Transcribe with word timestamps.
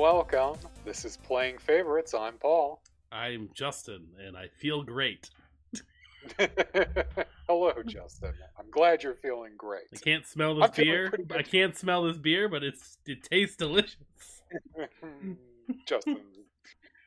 welcome. 0.00 0.56
This 0.82 1.04
is 1.04 1.18
Playing 1.18 1.58
Favorites. 1.58 2.14
I'm 2.14 2.38
Paul. 2.38 2.80
I'm 3.12 3.50
Justin, 3.52 4.06
and 4.26 4.34
I 4.34 4.48
feel 4.48 4.82
great. 4.82 5.28
Hello, 7.46 7.74
Justin. 7.86 8.32
I'm 8.58 8.70
glad 8.70 9.02
you're 9.02 9.16
feeling 9.16 9.52
great. 9.58 9.88
I 9.94 9.98
can't 9.98 10.24
smell 10.24 10.54
this 10.54 10.70
I'm 10.70 10.84
beer. 10.84 11.12
I 11.36 11.42
can't 11.42 11.76
smell 11.76 12.04
this 12.04 12.16
beer, 12.16 12.48
but 12.48 12.62
it's 12.62 12.96
it 13.04 13.24
tastes 13.24 13.56
delicious. 13.56 13.98
Justin, 15.86 16.20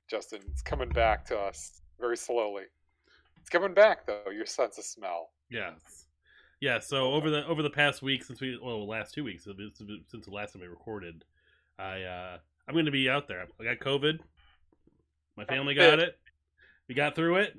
Justin, 0.07 0.41
it's 0.51 0.61
coming 0.61 0.89
back 0.89 1.25
to 1.25 1.37
us 1.39 1.81
very 1.99 2.15
slowly. 2.15 2.65
It's 3.41 3.49
coming 3.49 3.73
back 3.73 4.05
though. 4.05 4.29
Your 4.31 4.45
sense 4.45 4.77
of 4.77 4.83
smell. 4.83 5.31
Yes. 5.49 6.05
Yeah. 6.61 6.77
So 6.77 7.11
over 7.13 7.31
the 7.31 7.43
over 7.47 7.63
the 7.63 7.71
past 7.71 8.03
week 8.03 8.23
since 8.23 8.39
we 8.39 8.59
well 8.61 8.87
last 8.87 9.15
two 9.15 9.23
weeks 9.23 9.45
since 9.45 9.57
since 10.11 10.25
the 10.25 10.31
last 10.31 10.53
time 10.53 10.61
we 10.61 10.67
recorded, 10.67 11.25
I 11.79 12.03
uh 12.03 12.37
I'm 12.67 12.73
going 12.73 12.85
to 12.85 12.91
be 12.91 13.09
out 13.09 13.27
there. 13.27 13.45
I 13.59 13.63
got 13.63 13.79
COVID. 13.79 14.19
My 15.35 15.45
family 15.45 15.73
got 15.73 15.99
it. 15.99 16.17
We 16.87 16.95
got 16.95 17.15
through 17.15 17.37
it. 17.37 17.57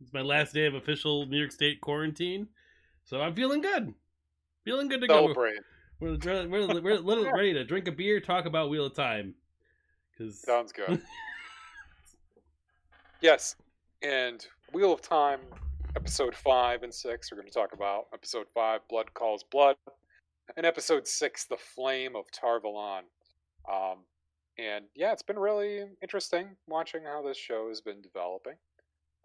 It's 0.00 0.12
my 0.12 0.20
last 0.20 0.52
day 0.54 0.66
of 0.66 0.74
official 0.74 1.26
New 1.26 1.38
York 1.38 1.50
State 1.50 1.80
quarantine, 1.80 2.46
so 3.04 3.20
I'm 3.20 3.34
feeling 3.34 3.60
good. 3.60 3.92
Feeling 4.64 4.88
good 4.88 5.00
to 5.00 5.08
go. 5.08 5.34
We're, 5.34 5.54
we're, 6.00 6.48
we're 6.48 6.92
a 6.92 7.00
little 7.00 7.30
ready 7.32 7.52
to 7.54 7.64
drink 7.64 7.88
a 7.88 7.92
beer, 7.92 8.20
talk 8.20 8.46
about 8.46 8.70
Wheel 8.70 8.86
of 8.86 8.94
Time. 8.94 9.34
Cause 10.16 10.40
Sounds 10.40 10.72
good. 10.72 11.00
yes, 13.20 13.56
and 14.02 14.46
Wheel 14.72 14.92
of 14.92 15.02
Time, 15.02 15.40
episode 15.96 16.34
five 16.34 16.84
and 16.84 16.94
six. 16.94 17.32
We're 17.32 17.38
going 17.38 17.48
to 17.48 17.54
talk 17.54 17.72
about 17.72 18.06
episode 18.14 18.46
five, 18.54 18.80
Blood 18.88 19.12
Calls 19.14 19.44
Blood, 19.50 19.76
and 20.56 20.64
episode 20.64 21.08
six, 21.08 21.44
The 21.44 21.56
Flame 21.56 22.14
of 22.14 22.30
Tar 22.30 22.60
Valon. 22.60 23.02
Um, 23.70 23.98
and 24.58 24.84
yeah, 24.94 25.12
it's 25.12 25.22
been 25.22 25.38
really 25.38 25.84
interesting 26.02 26.48
watching 26.66 27.02
how 27.04 27.22
this 27.22 27.36
show 27.36 27.68
has 27.68 27.80
been 27.80 28.00
developing. 28.02 28.54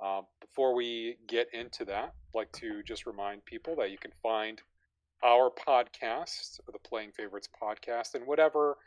Um, 0.04 0.24
before 0.42 0.76
we 0.76 1.18
get 1.28 1.48
into 1.54 1.86
that, 1.86 2.14
I'd 2.34 2.36
like 2.38 2.52
to 2.54 2.84
just 2.84 3.06
remind 3.06 3.46
people 3.46 3.76
that 3.78 3.92
you 3.92 3.98
can 3.98 4.12
find 4.22 4.62
our 5.24 5.50
podcast, 5.50 6.60
the 6.72 6.80
Playing 6.80 7.12
Favorites 7.12 7.48
podcast, 7.62 8.16
in 8.16 8.24
whatever 8.24 8.78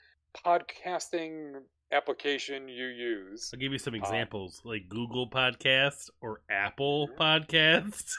podcasting 0.44 1.54
application 1.92 2.68
you 2.68 2.86
use. 2.86 3.50
I'll 3.54 3.60
give 3.60 3.72
you 3.72 3.78
some 3.78 3.94
Um, 3.94 4.00
examples, 4.00 4.60
like 4.64 4.88
Google 4.88 5.30
Podcast 5.30 6.10
or 6.20 6.42
Apple 6.50 7.08
Mhm. 7.08 7.16
Podcast. 7.16 8.12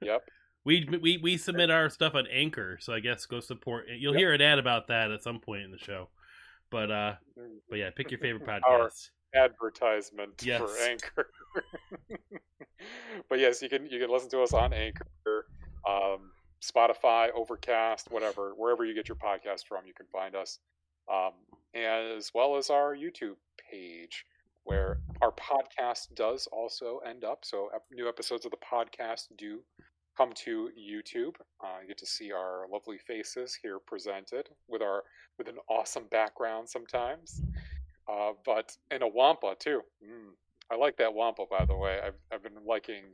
Yep. 0.00 0.22
We, 0.64 0.86
we 1.00 1.16
we 1.16 1.38
submit 1.38 1.70
our 1.70 1.88
stuff 1.88 2.14
on 2.14 2.26
Anchor, 2.26 2.76
so 2.82 2.92
I 2.92 3.00
guess 3.00 3.24
go 3.24 3.40
support. 3.40 3.86
You'll 3.88 4.12
Yep. 4.12 4.18
hear 4.18 4.32
an 4.34 4.42
ad 4.42 4.58
about 4.58 4.88
that 4.88 5.10
at 5.10 5.22
some 5.22 5.40
point 5.40 5.62
in 5.62 5.70
the 5.70 5.78
show. 5.78 6.10
But 6.70 6.90
uh, 6.90 7.14
but 7.68 7.78
yeah, 7.78 7.90
pick 7.96 8.10
your 8.10 8.20
favorite 8.20 8.46
podcast. 8.46 8.60
Our- 8.68 8.90
advertisement 9.34 10.42
Yes. 10.42 10.60
for 10.60 10.74
Anchor. 10.88 11.30
but 13.28 13.38
yes, 13.38 13.60
you 13.62 13.68
can 13.68 13.86
you 13.86 13.98
can 14.00 14.10
listen 14.10 14.30
to 14.30 14.42
us 14.42 14.52
on 14.52 14.72
Anchor, 14.72 15.04
um, 15.88 16.30
Spotify, 16.62 17.28
Overcast, 17.34 18.10
whatever, 18.10 18.52
wherever 18.56 18.84
you 18.84 18.94
get 18.94 19.08
your 19.08 19.16
podcast 19.16 19.66
from, 19.68 19.86
you 19.86 19.94
can 19.94 20.06
find 20.12 20.34
us, 20.34 20.58
um, 21.12 21.32
as 21.74 22.32
well 22.34 22.56
as 22.56 22.70
our 22.70 22.96
YouTube 22.96 23.36
page, 23.70 24.24
where 24.64 24.98
our 25.20 25.32
podcast 25.32 26.14
does 26.14 26.48
also 26.50 27.00
end 27.06 27.24
up. 27.24 27.44
So 27.44 27.68
new 27.92 28.08
episodes 28.08 28.44
of 28.44 28.50
the 28.50 28.56
podcast 28.58 29.26
do 29.36 29.60
come 30.18 30.32
to 30.34 30.70
YouTube. 30.78 31.34
Uh, 31.62 31.78
you 31.80 31.86
get 31.88 31.98
to 31.98 32.06
see 32.06 32.32
our 32.32 32.66
lovely 32.70 32.98
faces 32.98 33.56
here 33.62 33.78
presented 33.78 34.48
with 34.68 34.82
our 34.82 35.04
with 35.38 35.48
an 35.48 35.56
awesome 35.70 36.04
background 36.10 36.68
sometimes. 36.68 37.40
Uh, 38.10 38.32
but 38.44 38.76
and 38.90 39.02
a 39.02 39.06
wampa 39.08 39.54
too. 39.58 39.80
Mm, 40.04 40.32
I 40.72 40.76
like 40.76 40.96
that 40.96 41.14
wampa, 41.14 41.44
by 41.48 41.64
the 41.64 41.76
way. 41.76 42.00
I've 42.04 42.14
I've 42.32 42.42
been 42.42 42.52
liking. 42.66 43.04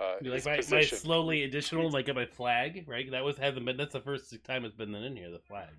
Uh, 0.00 0.16
You 0.20 0.30
like 0.30 0.44
my, 0.44 0.60
my 0.70 0.82
slowly 0.82 1.44
additional, 1.44 1.90
like 1.90 2.12
my 2.14 2.26
flag, 2.26 2.84
right? 2.86 3.10
That 3.10 3.24
was 3.24 3.36
hasn't 3.38 3.64
been. 3.66 3.76
That's 3.76 3.92
the 3.92 4.00
first 4.00 4.34
time 4.44 4.64
it's 4.64 4.74
been 4.74 4.94
in 4.94 5.16
here. 5.16 5.30
The 5.30 5.38
flag. 5.38 5.70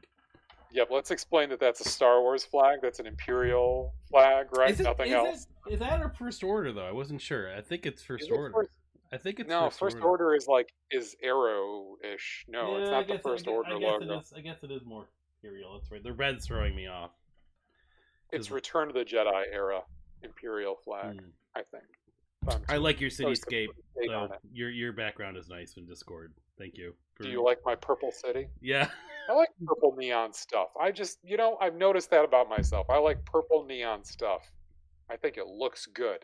Yep. 0.72 0.90
Let's 0.91 1.09
explain 1.09 1.50
that 1.50 1.59
that's 1.59 1.81
a 1.81 1.90
Star 1.90 2.22
Wars 2.22 2.44
flag. 2.44 2.80
That's 2.81 3.00
an 3.00 3.07
Imperial 3.07 3.91
flag, 4.09 4.47
right? 4.56 4.69
Is 4.72 4.80
it- 4.80 4.84
Nothing 4.84 5.07
is 5.07 5.13
else. 5.13 5.47
It, 5.68 5.74
is 5.74 5.80
that 5.80 6.00
or 6.01 6.09
First 6.09 6.44
Order 6.44 6.72
though? 6.72 6.86
I 6.88 6.91
wasn't 6.91 7.22
sure. 7.22 7.56
I 7.56 7.62
think 7.62 7.86
it's 7.88 8.03
First 8.03 8.30
Order. 8.31 8.53
first- 8.53 8.69
I 9.12 9.18
think 9.18 9.40
it's 9.40 9.50
no, 9.50 9.66
First, 9.66 9.80
first 9.80 9.96
Order. 9.97 10.08
order. 10.25 10.36
is 10.36 10.47
like 10.47 10.72
is 10.92 11.16
arrow-ish. 11.24 12.46
No, 12.47 12.78
it's 12.78 12.90
Yeah, 12.90 12.96
I 12.97 13.00
not 13.00 13.08
the 13.08 13.20
first 13.20 13.47
I 13.47 13.52
guess, 13.52 13.56
order 13.58 13.70
I 13.75 13.80
guess 13.80 13.90
logo. 14.02 14.14
It 14.14 14.22
is, 14.22 14.34
I 14.38 14.42
guess 14.42 14.64
it 14.64 14.72
is 14.72 14.86
more 14.86 15.08
Imperial. 15.42 15.74
That's 15.80 15.92
right. 15.92 16.03
The 16.03 16.14
red's 16.14 16.46
throwing 16.46 16.75
me 16.75 16.88
off. 16.88 17.12
It's 18.31 18.52
Return 18.52 18.90
of 18.90 18.94
the 18.94 19.06
Jedi 19.06 19.44
era 19.52 19.81
Imperial 20.22 20.75
flag, 20.84 21.19
Hmm. 21.22 21.28
I 21.56 21.62
think. 21.72 21.84
I'm 22.48 22.62
I 22.69 22.78
like 22.78 23.02
your 23.02 23.09
so 23.09 23.25
cityscape. 23.25 23.68
put 23.68 23.75
a 23.98 24.02
date 24.02 24.08
though. 24.09 24.19
on 24.19 24.31
it. 24.34 24.40
Your 24.53 24.69
your 24.69 24.94
background 24.94 25.38
is 25.38 25.50
nice 25.50 25.75
in 25.78 25.86
Discord. 25.86 26.34
Thank 26.58 26.78
you. 26.78 26.94
Do 27.22 27.30
you 27.30 27.44
like 27.44 27.59
my 27.66 27.75
purple 27.75 28.12
city? 28.12 28.48
Yeah. 28.62 28.90
I 29.30 29.34
like 29.34 29.50
purple 29.66 29.96
neon 29.98 30.34
stuff. 30.34 30.69
I 30.80 30.92
just, 30.92 31.19
you 31.24 31.36
know, 31.38 31.58
I've 31.59 31.75
noticed 31.75 32.09
that 32.12 32.24
about 32.24 32.48
myself. 32.50 32.90
I 32.90 32.98
like 32.98 33.24
purple 33.25 33.66
neon 33.66 34.03
stuff. 34.06 34.42
I 35.09 35.18
think 35.18 35.38
it 35.38 35.48
looks 35.48 35.86
good. 35.88 36.24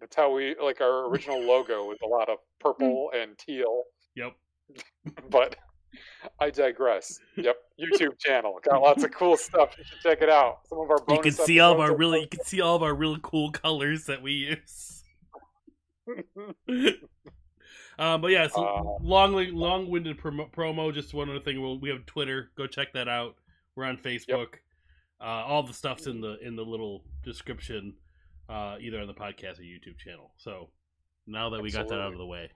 That's 0.00 0.14
how 0.14 0.32
we 0.32 0.54
like 0.62 0.80
our 0.80 1.08
original 1.08 1.40
logo 1.40 1.88
with 1.88 1.98
a 2.02 2.06
lot 2.06 2.28
of 2.28 2.38
purple 2.60 3.10
and 3.14 3.36
teal. 3.38 3.84
Yep. 4.16 4.32
But 5.30 5.56
I 6.38 6.50
digress. 6.50 7.18
Yep, 7.36 7.56
YouTube 7.80 8.18
channel 8.18 8.58
got 8.62 8.82
lots 8.82 9.04
of 9.04 9.10
cool 9.12 9.36
stuff. 9.36 9.74
You 9.78 9.84
should 9.84 10.00
check 10.00 10.22
it 10.22 10.28
out. 10.28 10.58
Some 10.68 10.80
of 10.80 10.90
our 10.90 10.98
You 11.08 11.20
can 11.22 11.32
see 11.32 11.60
all 11.60 11.72
of 11.72 11.80
our 11.80 11.96
really. 11.96 12.20
You 12.20 12.28
can 12.28 12.44
see 12.44 12.60
all 12.60 12.76
of 12.76 12.82
our 12.82 12.94
really 12.94 13.18
cool 13.22 13.50
colors 13.50 14.04
that 14.04 14.20
we 14.22 14.32
use. 14.32 15.02
um, 17.98 18.20
but 18.20 18.28
yeah, 18.28 18.46
so 18.48 18.64
Uh, 18.64 18.82
long, 19.02 19.32
long-winded 19.54 20.18
promo, 20.18 20.50
promo. 20.50 20.92
Just 20.92 21.14
one 21.14 21.30
other 21.30 21.40
thing. 21.40 21.60
We'll, 21.60 21.78
we 21.78 21.88
have 21.88 22.04
Twitter. 22.06 22.50
Go 22.56 22.66
check 22.66 22.92
that 22.92 23.08
out. 23.08 23.36
We're 23.74 23.84
on 23.84 23.96
Facebook. 23.96 24.56
Uh, 25.20 25.24
all 25.24 25.62
the 25.62 25.72
stuff's 25.74 26.06
in 26.06 26.20
the 26.20 26.38
in 26.46 26.54
the 26.54 26.64
little 26.64 27.04
description, 27.24 27.94
uh, 28.48 28.76
either 28.80 29.00
on 29.00 29.06
the 29.06 29.14
podcast 29.14 29.58
or 29.58 29.62
YouTube 29.62 29.98
channel. 29.98 30.32
So 30.38 30.70
now 31.26 31.50
that 31.50 31.62
we 31.62 31.70
got 31.70 31.88
that 31.88 32.00
out 32.00 32.12
of 32.12 32.18
the 32.18 32.26
way, 32.26 32.50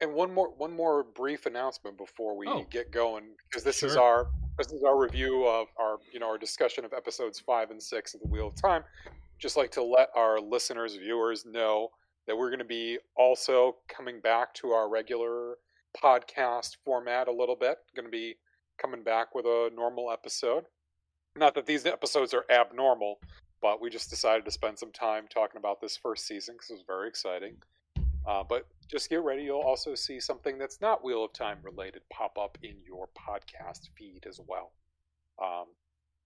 And 0.00 0.12
one 0.14 0.32
more 0.34 0.50
one 0.56 0.72
more 0.74 1.04
brief 1.04 1.46
announcement 1.46 1.96
before 1.96 2.36
we 2.36 2.46
Oh. 2.48 2.64
get 2.70 2.90
going 2.90 3.24
because 3.48 3.62
this 3.64 3.82
is 3.82 3.96
our 3.96 4.28
this 4.58 4.72
is 4.72 4.82
our 4.82 4.98
review 4.98 5.46
of 5.46 5.68
our 5.78 5.98
you 6.12 6.18
know 6.20 6.26
our 6.28 6.38
discussion 6.38 6.84
of 6.84 6.92
episodes 6.92 7.38
5 7.40 7.70
and 7.70 7.82
6 7.82 8.14
of 8.14 8.20
the 8.20 8.28
Wheel 8.28 8.48
of 8.48 8.54
Time. 8.56 8.84
Just 9.38 9.56
like 9.56 9.70
to 9.72 9.82
let 9.82 10.08
our 10.14 10.40
listeners 10.40 10.96
viewers 10.96 11.44
know 11.46 11.90
that 12.26 12.36
we're 12.36 12.48
going 12.50 12.58
to 12.60 12.64
be 12.64 12.98
also 13.16 13.76
coming 13.88 14.20
back 14.20 14.54
to 14.54 14.70
our 14.70 14.88
regular 14.88 15.56
podcast 16.02 16.76
format 16.84 17.28
a 17.28 17.32
little 17.32 17.56
bit. 17.56 17.78
Going 17.94 18.06
to 18.06 18.10
be 18.10 18.36
coming 18.78 19.02
back 19.04 19.34
with 19.34 19.44
a 19.44 19.70
normal 19.74 20.10
episode. 20.10 20.64
Not 21.36 21.54
that 21.54 21.66
these 21.66 21.84
episodes 21.84 22.32
are 22.32 22.44
abnormal, 22.50 23.18
but 23.64 23.80
we 23.80 23.88
just 23.88 24.10
decided 24.10 24.44
to 24.44 24.50
spend 24.50 24.78
some 24.78 24.92
time 24.92 25.24
talking 25.30 25.56
about 25.56 25.80
this 25.80 25.96
first 25.96 26.26
season 26.26 26.54
because 26.54 26.68
it 26.68 26.74
was 26.74 26.84
very 26.86 27.08
exciting. 27.08 27.56
Uh, 28.28 28.44
but 28.46 28.66
just 28.90 29.08
get 29.08 29.22
ready. 29.22 29.42
You'll 29.44 29.62
also 29.62 29.94
see 29.94 30.20
something 30.20 30.58
that's 30.58 30.82
not 30.82 31.02
Wheel 31.02 31.24
of 31.24 31.32
Time 31.32 31.60
related 31.62 32.02
pop 32.12 32.36
up 32.36 32.58
in 32.62 32.74
your 32.86 33.08
podcast 33.18 33.88
feed 33.96 34.26
as 34.28 34.38
well. 34.46 34.72
Um, 35.42 35.64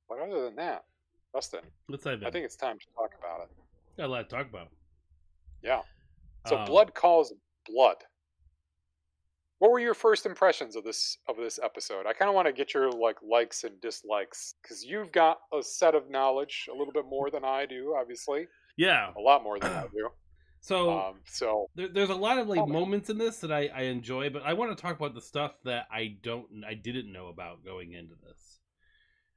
but 0.08 0.18
other 0.18 0.46
than 0.46 0.56
that, 0.56 0.82
Justin, 1.32 1.60
let's 1.88 2.02
dive 2.02 2.22
in. 2.22 2.26
I 2.26 2.32
think 2.32 2.44
it's 2.44 2.56
time 2.56 2.76
to 2.76 2.86
talk 2.96 3.12
about 3.16 3.42
it. 3.42 3.50
got 3.96 4.06
a 4.06 4.08
lot 4.08 4.28
to 4.28 4.36
talk 4.36 4.48
about. 4.48 4.70
Yeah. 5.62 5.82
So 6.48 6.56
Um, 6.56 6.64
blood 6.66 6.92
calls 6.92 7.32
blood. 7.72 7.98
What 9.58 9.72
were 9.72 9.80
your 9.80 9.94
first 9.94 10.24
impressions 10.26 10.76
of 10.76 10.84
this 10.84 11.18
of 11.28 11.36
this 11.36 11.58
episode? 11.62 12.06
I 12.06 12.12
kind 12.12 12.28
of 12.28 12.34
want 12.34 12.46
to 12.46 12.52
get 12.52 12.74
your 12.74 12.90
like 12.92 13.16
likes 13.22 13.64
and 13.64 13.80
dislikes 13.80 14.54
because 14.62 14.84
you've 14.84 15.10
got 15.10 15.38
a 15.52 15.62
set 15.62 15.94
of 15.94 16.08
knowledge 16.10 16.68
a 16.72 16.76
little 16.76 16.92
bit 16.92 17.06
more 17.08 17.30
than 17.30 17.44
I 17.44 17.66
do, 17.66 17.94
obviously, 17.98 18.46
Yeah. 18.76 19.10
a 19.16 19.20
lot 19.20 19.42
more 19.42 19.58
than 19.58 19.72
I 19.72 19.86
do. 19.92 20.10
So 20.60 20.90
Um, 20.98 21.14
so 21.24 21.66
there, 21.74 21.88
there's 21.88 22.10
a 22.10 22.14
lot 22.14 22.38
of 22.38 22.48
like 22.48 22.66
moments 22.68 23.10
in 23.10 23.18
this 23.18 23.38
that 23.38 23.50
I, 23.52 23.68
I 23.74 23.82
enjoy, 23.82 24.30
but 24.30 24.42
I 24.44 24.52
want 24.54 24.76
to 24.76 24.80
talk 24.80 24.96
about 24.96 25.14
the 25.14 25.20
stuff 25.20 25.52
that 25.64 25.86
I 25.90 26.16
don't 26.22 26.46
I 26.66 26.74
didn't 26.74 27.12
know 27.12 27.26
about 27.28 27.64
going 27.64 27.92
into 27.92 28.14
this. 28.26 28.60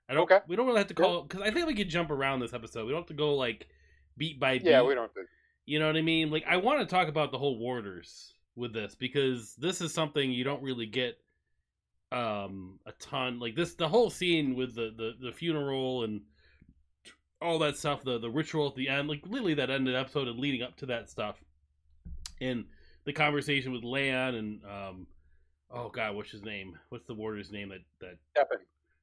I 0.10 0.14
don't. 0.14 0.24
Okay. 0.24 0.40
We 0.48 0.56
don't 0.56 0.66
really 0.68 0.80
have 0.80 0.88
to 0.88 0.94
call 0.94 1.24
because 1.24 1.42
I 1.42 1.52
think 1.52 1.66
we 1.68 1.74
could 1.74 1.90
jump 1.90 2.12
around 2.12 2.42
this 2.42 2.54
episode. 2.54 2.86
We 2.86 2.92
don't 2.92 3.02
have 3.02 3.08
to 3.08 3.14
go 3.14 3.34
like 3.36 3.68
beat 4.18 4.40
by 4.40 4.58
beat. 4.58 4.66
yeah, 4.68 4.82
we 4.84 4.94
don't. 4.94 5.14
do- 5.16 5.26
You 5.66 5.80
know 5.80 5.88
what 5.88 5.96
I 5.96 6.02
mean? 6.02 6.30
Like 6.32 6.44
I 6.48 6.58
want 6.58 6.80
to 6.82 6.86
talk 6.86 7.08
about 7.08 7.32
the 7.32 7.38
whole 7.38 7.58
warders 7.58 8.34
with 8.56 8.74
this 8.74 8.96
because 8.96 9.56
this 9.56 9.82
is 9.82 9.94
something 9.94 10.32
you 10.32 10.44
don't 10.44 10.62
really 10.62 10.86
get 10.86 11.18
um 12.12 12.78
a 12.86 12.92
ton 12.94 13.40
like 13.40 13.56
this 13.56 13.74
the 13.76 13.88
whole 13.88 14.10
scene 14.10 14.56
with 14.56 14.76
the 14.76 14.94
the, 14.98 15.14
the 15.28 15.32
funeral 15.32 16.04
and 16.04 16.22
all 17.42 17.58
that 17.58 17.78
stuff 17.78 18.04
the 18.04 18.20
the 18.20 18.30
ritual 18.30 18.68
at 18.68 18.76
the 18.76 18.90
end 18.90 19.08
like 19.08 19.22
literally 19.26 19.54
that 19.54 19.70
ended 19.70 19.96
episode 19.96 20.28
and 20.28 20.38
leading 20.38 20.62
up 20.62 20.76
to 20.76 20.86
that 20.86 21.10
stuff 21.10 21.42
and 22.42 22.66
the 23.06 23.14
conversation 23.14 23.72
with 23.72 23.84
Lan 23.84 24.36
and 24.36 24.62
um 24.66 25.08
oh 25.72 25.90
god 25.90 26.14
what's 26.14 26.32
his 26.32 26.44
name 26.44 26.78
what's 26.90 27.06
the 27.08 27.14
warder's 27.14 27.52
name 27.52 27.70
that 27.70 27.80
that 28.02 28.18
Stepin, 28.36 28.58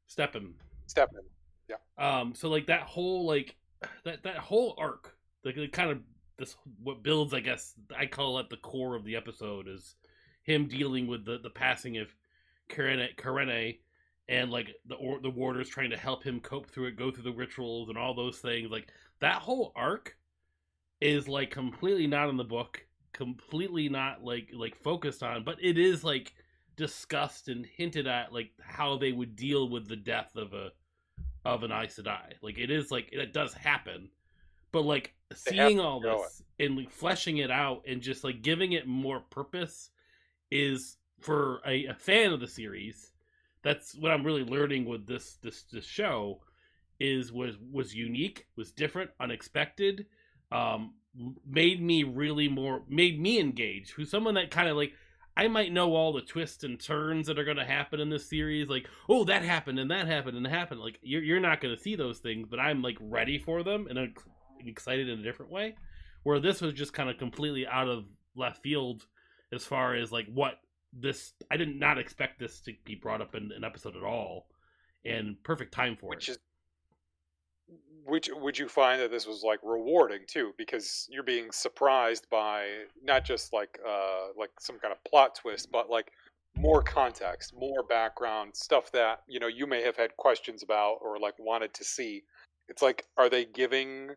Stepin 0.07 0.55
Stepin. 0.89 1.21
Yeah. 1.69 1.77
Um. 1.99 2.35
So 2.35 2.49
like 2.49 2.67
that 2.67 2.83
whole 2.83 3.27
like 3.27 3.55
that 4.05 4.25
that 4.25 4.39
whole 4.39 4.75
arc, 4.79 5.15
like 5.45 5.57
it 5.57 5.73
kind 5.73 5.91
of 5.91 5.99
this 6.39 6.57
what 6.83 7.03
builds, 7.03 7.35
I 7.35 7.41
guess 7.41 7.75
I 7.97 8.07
call 8.07 8.39
it 8.39 8.49
the 8.49 8.57
core 8.57 8.95
of 8.95 9.05
the 9.05 9.17
episode 9.17 9.69
is 9.69 9.97
him 10.43 10.67
dealing 10.67 11.07
with 11.07 11.25
the 11.25 11.39
the 11.39 11.51
passing 11.51 11.99
of 11.99 12.09
Kerene, 12.69 13.79
and 14.29 14.51
like 14.51 14.75
the 14.87 14.95
or, 14.95 15.21
the 15.21 15.31
warders 15.31 15.69
trying 15.69 15.91
to 15.91 15.97
help 15.97 16.23
him 16.23 16.41
cope 16.41 16.71
through 16.71 16.87
it, 16.87 16.97
go 16.97 17.11
through 17.11 17.25
the 17.25 17.33
rituals 17.33 17.89
and 17.89 17.99
all 17.99 18.15
those 18.15 18.39
things. 18.39 18.71
Like 18.71 18.89
that 19.21 19.37
whole 19.37 19.73
arc 19.75 20.17
is 21.01 21.29
like 21.29 21.51
completely 21.51 22.07
not 22.07 22.29
in 22.29 22.37
the 22.37 22.45
book, 22.45 22.85
completely 23.13 23.89
not 23.89 24.23
like 24.23 24.51
like 24.55 24.77
focused 24.77 25.23
on, 25.23 25.45
but 25.45 25.57
it 25.61 25.77
is 25.79 26.05
like 26.05 26.35
discussed 26.77 27.49
and 27.49 27.67
hinted 27.67 28.07
at 28.07 28.33
like 28.33 28.53
how 28.61 28.97
they 28.97 29.13
would 29.13 29.35
deal 29.35 29.69
with 29.69 29.89
the 29.89 29.97
death 29.97 30.37
of 30.37 30.53
a 30.53 30.71
of 31.45 31.63
an 31.63 31.73
Aes 31.73 31.99
Sedai. 31.99 32.35
Like 32.43 32.59
it 32.59 32.71
is 32.71 32.91
like 32.91 33.09
it 33.13 33.33
does 33.33 33.55
happen, 33.55 34.09
but 34.73 34.85
like 34.85 35.15
seeing 35.35 35.81
all 35.81 36.01
this 36.01 36.43
and 36.59 36.77
like 36.77 36.91
fleshing 36.91 37.39
it 37.39 37.51
out 37.51 37.83
and 37.87 38.03
just 38.03 38.25
like 38.25 38.43
giving 38.43 38.73
it 38.73 38.87
more 38.87 39.21
purpose 39.21 39.91
is 40.51 40.97
for 41.21 41.61
a, 41.67 41.87
a 41.87 41.95
fan 41.95 42.33
of 42.33 42.41
the 42.41 42.47
series. 42.47 43.13
That's 43.63 43.95
what 43.95 44.13
I'm 44.13 44.25
really 44.25 44.45
learning 44.45 44.85
with 44.85 45.07
this 45.07 45.39
this 45.43 45.65
this 45.65 45.85
show 45.85 46.41
is 47.01 47.33
was 47.33 47.57
was 47.73 47.95
unique, 47.95 48.47
was 48.57 48.73
different, 48.73 49.11
unexpected, 49.21 50.07
um, 50.53 50.95
made 51.47 51.83
me 51.83 52.05
really 52.05 52.49
more 52.49 52.83
made 52.89 53.21
me 53.21 53.41
engage. 53.41 53.91
Who's 53.91 54.11
someone 54.11 54.35
that 54.35 54.51
kind 54.51 54.69
of 54.69 54.77
like 54.77 54.93
I 55.37 55.47
might 55.47 55.73
know 55.73 55.95
all 55.95 56.13
the 56.13 56.21
twists 56.21 56.65
and 56.65 56.81
turns 56.81 57.29
that 57.29 57.39
are 57.39 57.45
going 57.45 57.59
to 57.59 57.65
happen 57.65 58.01
in 58.01 58.11
this 58.11 58.29
series. 58.29 58.69
Like, 58.69 58.89
oh, 59.09 59.23
that 59.27 59.45
happened 59.45 59.79
and 59.79 59.89
that 59.93 60.09
happened 60.09 60.37
and 60.37 60.45
that 60.45 60.51
happened. 60.51 60.81
Like, 60.81 60.99
you're 61.01 61.23
you're 61.23 61.39
not 61.39 61.61
going 61.61 61.77
to 61.77 61.81
see 61.81 61.95
those 61.95 62.19
things, 62.19 62.49
but 62.51 62.59
I'm 62.59 62.83
like 62.83 62.97
ready 63.01 63.39
for 63.39 63.63
them 63.63 63.87
and 63.89 63.99
I'm 64.01 64.15
excited 64.67 65.09
in 65.09 65.21
a 65.21 65.23
different 65.23 65.53
way. 65.53 65.75
Where 66.25 66.41
this 66.41 66.61
was 66.61 66.75
just 66.75 66.93
kind 66.93 67.09
of 67.09 67.19
completely 67.19 67.67
out 67.67 67.89
of 67.89 68.05
left 68.35 68.63
field 68.63 69.07
as 69.53 69.65
far 69.65 69.95
as 69.95 70.13
like 70.13 70.27
what 70.33 70.55
this. 70.93 71.33
I 71.51 71.57
did 71.57 71.79
not 71.79 71.99
expect 71.99 72.39
this 72.39 72.61
to 72.63 72.73
be 72.85 72.95
brought 72.95 73.21
up 73.21 73.35
in 73.35 73.51
an 73.57 73.65
episode 73.65 73.97
at 73.97 74.03
all, 74.03 74.47
and 75.05 75.43
perfect 75.45 75.73
time 75.73 75.97
for 75.97 76.11
Which 76.11 76.29
it. 76.29 76.33
is 76.33 76.39
which 78.09 78.31
would 78.33 78.59
you 78.59 78.69
find 78.69 79.01
that 79.01 79.11
this 79.11 79.27
was 79.27 79.43
like 79.43 79.61
rewarding 79.63 80.21
too 80.27 80.53
because 80.57 81.07
you're 81.11 81.23
being 81.23 81.51
surprised 81.53 82.27
by 82.31 82.67
not 83.03 83.25
just 83.25 83.53
like 83.53 83.79
uh 83.87 84.29
like 84.37 84.51
some 84.59 84.79
kind 84.79 84.93
of 84.93 85.05
plot 85.05 85.35
twist 85.35 85.71
but 85.71 85.91
like 85.91 86.11
more 86.57 86.83
context 86.83 87.53
more 87.55 87.83
background 87.83 88.57
stuff 88.57 88.91
that 88.93 89.21
you 89.29 89.39
know 89.39 89.47
you 89.47 89.67
may 89.67 89.83
have 89.83 89.97
had 89.97 90.17
questions 90.17 90.63
about 90.63 90.97
or 91.03 91.19
like 91.19 91.35
wanted 91.39 91.73
to 91.75 91.85
see 91.85 92.23
it's 92.69 92.83
like 92.83 93.05
are 93.19 93.29
they 93.29 93.45
giving 93.45 94.11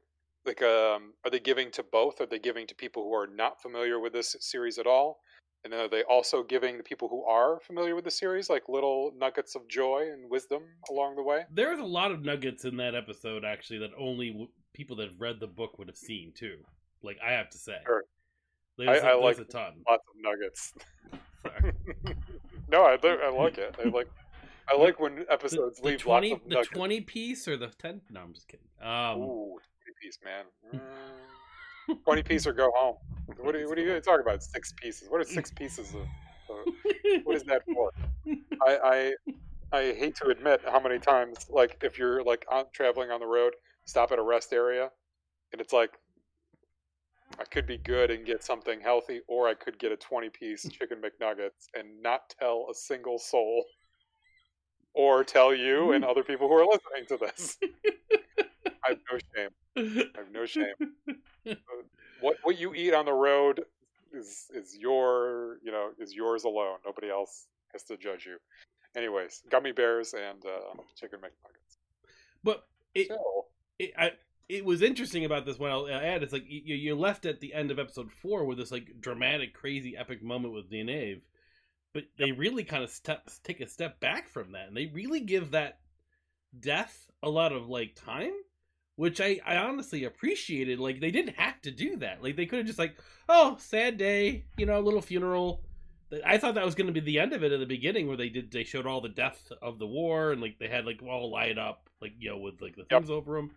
like 0.45 0.61
um 0.61 1.13
are 1.23 1.29
they 1.31 1.39
giving 1.39 1.69
to 1.71 1.83
both 1.91 2.19
are 2.21 2.25
they 2.25 2.39
giving 2.39 2.65
to 2.67 2.75
people 2.75 3.03
who 3.03 3.13
are 3.13 3.27
not 3.27 3.61
familiar 3.61 3.99
with 3.99 4.13
this 4.13 4.35
series 4.39 4.77
at 4.79 4.87
all 4.87 5.19
and 5.63 5.73
are 5.73 5.87
they 5.87 6.01
also 6.03 6.41
giving 6.43 6.77
the 6.77 6.83
people 6.83 7.07
who 7.07 7.23
are 7.25 7.59
familiar 7.59 7.93
with 7.95 8.03
the 8.05 8.11
series 8.11 8.49
like 8.49 8.63
little 8.67 9.11
nuggets 9.17 9.55
of 9.55 9.67
joy 9.67 10.07
and 10.11 10.29
wisdom 10.29 10.63
along 10.89 11.15
the 11.15 11.21
way 11.23 11.43
There's 11.53 11.79
a 11.79 11.83
lot 11.83 12.11
of 12.11 12.23
nuggets 12.23 12.65
in 12.65 12.75
that 12.77 12.95
episode 12.95 13.45
actually 13.45 13.79
that 13.79 13.91
only 13.97 14.29
w- 14.31 14.49
people 14.73 14.95
that 14.97 15.09
have 15.09 15.21
read 15.21 15.39
the 15.39 15.47
book 15.47 15.77
would 15.77 15.87
have 15.87 15.97
seen 15.97 16.31
too. 16.33 16.57
Like 17.03 17.17
I 17.23 17.31
have 17.33 17.49
to 17.51 17.57
say, 17.59 17.77
Sure. 17.85 18.03
there's, 18.79 19.03
I- 19.03 19.07
I 19.09 19.11
a, 19.17 19.21
there's 19.21 19.37
like- 19.37 19.47
a 19.47 19.51
ton. 19.51 19.73
lots 19.87 20.03
of 20.09 20.15
nuggets 20.21 20.73
no, 22.69 22.83
I, 22.83 22.97
I 23.03 23.29
like 23.29 23.57
it. 23.57 23.75
I 23.83 23.87
like 23.89 24.07
I 24.71 24.77
like 24.77 24.99
when 24.99 25.25
episodes 25.29 25.79
the 25.79 25.87
leave 25.87 26.05
lots 26.05 26.31
of 26.31 26.39
the 26.47 26.55
nuggets. 26.55 26.69
twenty 26.69 27.01
piece 27.01 27.47
or 27.47 27.57
the 27.57 27.67
ten? 27.67 28.01
No, 28.09 28.21
I'm 28.21 28.33
just 28.33 28.47
kidding. 28.47 28.65
Um, 28.81 29.19
Ooh, 29.21 29.57
piece, 30.01 30.17
man. 30.23 30.45
Mm, 31.89 32.03
twenty 32.03 32.23
piece 32.23 32.47
or 32.47 32.53
go 32.53 32.71
home. 32.75 32.95
What 33.37 33.55
are 33.55 33.59
you, 33.59 33.69
what 33.69 33.77
are 33.77 33.81
you 33.81 33.87
going 33.87 34.01
to 34.01 34.05
talk 34.05 34.19
about? 34.19 34.43
Six 34.43 34.73
pieces. 34.73 35.07
What 35.09 35.21
are 35.21 35.23
six 35.23 35.51
pieces 35.51 35.93
of? 35.95 36.01
of 36.01 36.73
what 37.23 37.35
is 37.35 37.43
that 37.43 37.61
for? 37.73 37.89
I, 38.67 39.13
I 39.71 39.77
I 39.77 39.93
hate 39.93 40.15
to 40.17 40.27
admit 40.27 40.61
how 40.65 40.81
many 40.81 40.99
times, 40.99 41.45
like, 41.49 41.77
if 41.81 41.97
you're 41.97 42.23
like 42.23 42.45
on, 42.51 42.65
traveling 42.73 43.09
on 43.09 43.21
the 43.21 43.25
road, 43.25 43.53
stop 43.85 44.11
at 44.11 44.19
a 44.19 44.21
rest 44.21 44.51
area, 44.51 44.89
and 45.53 45.61
it's 45.61 45.71
like, 45.71 45.91
I 47.39 47.45
could 47.45 47.65
be 47.65 47.77
good 47.77 48.11
and 48.11 48.25
get 48.25 48.43
something 48.43 48.81
healthy, 48.81 49.21
or 49.29 49.47
I 49.47 49.53
could 49.53 49.79
get 49.79 49.93
a 49.93 49.97
twenty-piece 49.97 50.67
chicken 50.69 50.97
McNuggets 51.01 51.69
and 51.73 52.01
not 52.01 52.33
tell 52.37 52.67
a 52.69 52.73
single 52.73 53.17
soul, 53.17 53.63
or 54.93 55.23
tell 55.23 55.55
you 55.55 55.93
and 55.93 56.03
other 56.03 56.23
people 56.23 56.49
who 56.49 56.55
are 56.55 56.65
listening 56.65 57.05
to 57.07 57.17
this. 57.17 57.57
I 58.83 58.89
have 58.89 58.99
no 59.11 59.17
shame. 59.35 60.11
I 60.15 60.17
have 60.17 60.31
no 60.31 60.45
shame. 60.45 61.55
What 62.21 62.37
what 62.43 62.59
you 62.59 62.75
eat 62.75 62.93
on 62.93 63.05
the 63.05 63.13
road 63.13 63.65
is 64.13 64.45
is 64.53 64.77
your 64.77 65.57
you 65.63 65.71
know 65.71 65.89
is 65.99 66.13
yours 66.13 66.43
alone. 66.43 66.77
Nobody 66.85 67.09
else 67.09 67.47
has 67.73 67.81
to 67.85 67.97
judge 67.97 68.27
you. 68.27 68.37
Anyways, 68.95 69.41
gummy 69.49 69.71
bears 69.71 70.13
and 70.13 70.45
uh, 70.45 70.79
chicken 70.95 71.19
McNuggets. 71.19 71.77
but 72.43 72.67
it, 72.93 73.07
So 73.07 73.45
it, 73.79 73.93
I, 73.97 74.11
it 74.49 74.65
was 74.65 74.81
interesting 74.81 75.25
about 75.25 75.45
this 75.45 75.57
one. 75.57 75.71
I'll 75.71 75.87
add 75.87 76.23
it's 76.23 76.33
like 76.33 76.45
you, 76.47 76.75
you 76.75 76.95
left 76.95 77.25
at 77.25 77.39
the 77.39 77.53
end 77.53 77.71
of 77.71 77.79
episode 77.79 78.11
four 78.11 78.45
with 78.45 78.57
this 78.57 78.71
like 78.71 78.99
dramatic, 78.99 79.53
crazy, 79.53 79.95
epic 79.97 80.21
moment 80.21 80.53
with 80.53 80.69
Nynaeve, 80.69 81.21
but 81.93 82.03
they 82.17 82.31
really 82.33 82.63
kind 82.63 82.83
of 82.83 82.89
step 82.89 83.29
take 83.43 83.61
a 83.61 83.67
step 83.67 83.99
back 83.99 84.29
from 84.29 84.51
that, 84.51 84.67
and 84.67 84.75
they 84.75 84.87
really 84.87 85.21
give 85.21 85.51
that 85.51 85.79
death 86.59 87.09
a 87.23 87.29
lot 87.29 87.53
of 87.53 87.69
like 87.69 87.95
time, 87.95 88.33
which 88.95 89.21
I 89.21 89.39
I 89.45 89.57
honestly 89.57 90.03
appreciated. 90.05 90.79
Like 90.79 90.99
they 90.99 91.11
didn't 91.11 91.35
have 91.37 91.61
to 91.63 91.71
do 91.71 91.97
that. 91.97 92.23
Like 92.23 92.35
they 92.35 92.45
could 92.45 92.59
have 92.59 92.67
just 92.67 92.79
like 92.79 92.97
oh 93.29 93.57
sad 93.59 93.97
day, 93.97 94.45
you 94.57 94.65
know, 94.65 94.79
a 94.79 94.81
little 94.81 95.01
funeral. 95.01 95.63
I 96.25 96.37
thought 96.37 96.55
that 96.55 96.65
was 96.65 96.75
going 96.75 96.87
to 96.87 96.93
be 96.93 96.99
the 96.99 97.19
end 97.19 97.31
of 97.33 97.43
it 97.43 97.53
at 97.53 97.59
the 97.61 97.65
beginning, 97.65 98.07
where 98.07 98.17
they 98.17 98.29
did 98.29 98.51
they 98.51 98.63
showed 98.63 98.85
all 98.85 99.01
the 99.01 99.09
death 99.09 99.51
of 99.61 99.79
the 99.79 99.87
war 99.87 100.31
and 100.31 100.41
like 100.41 100.59
they 100.59 100.67
had 100.67 100.85
like 100.85 101.01
all 101.03 101.31
light 101.31 101.57
up, 101.57 101.89
like 102.01 102.13
you 102.19 102.29
know, 102.29 102.37
with 102.37 102.61
like 102.61 102.75
the 102.75 102.83
Yep. 102.91 103.03
things 103.03 103.09
over 103.09 103.35
them, 103.35 103.51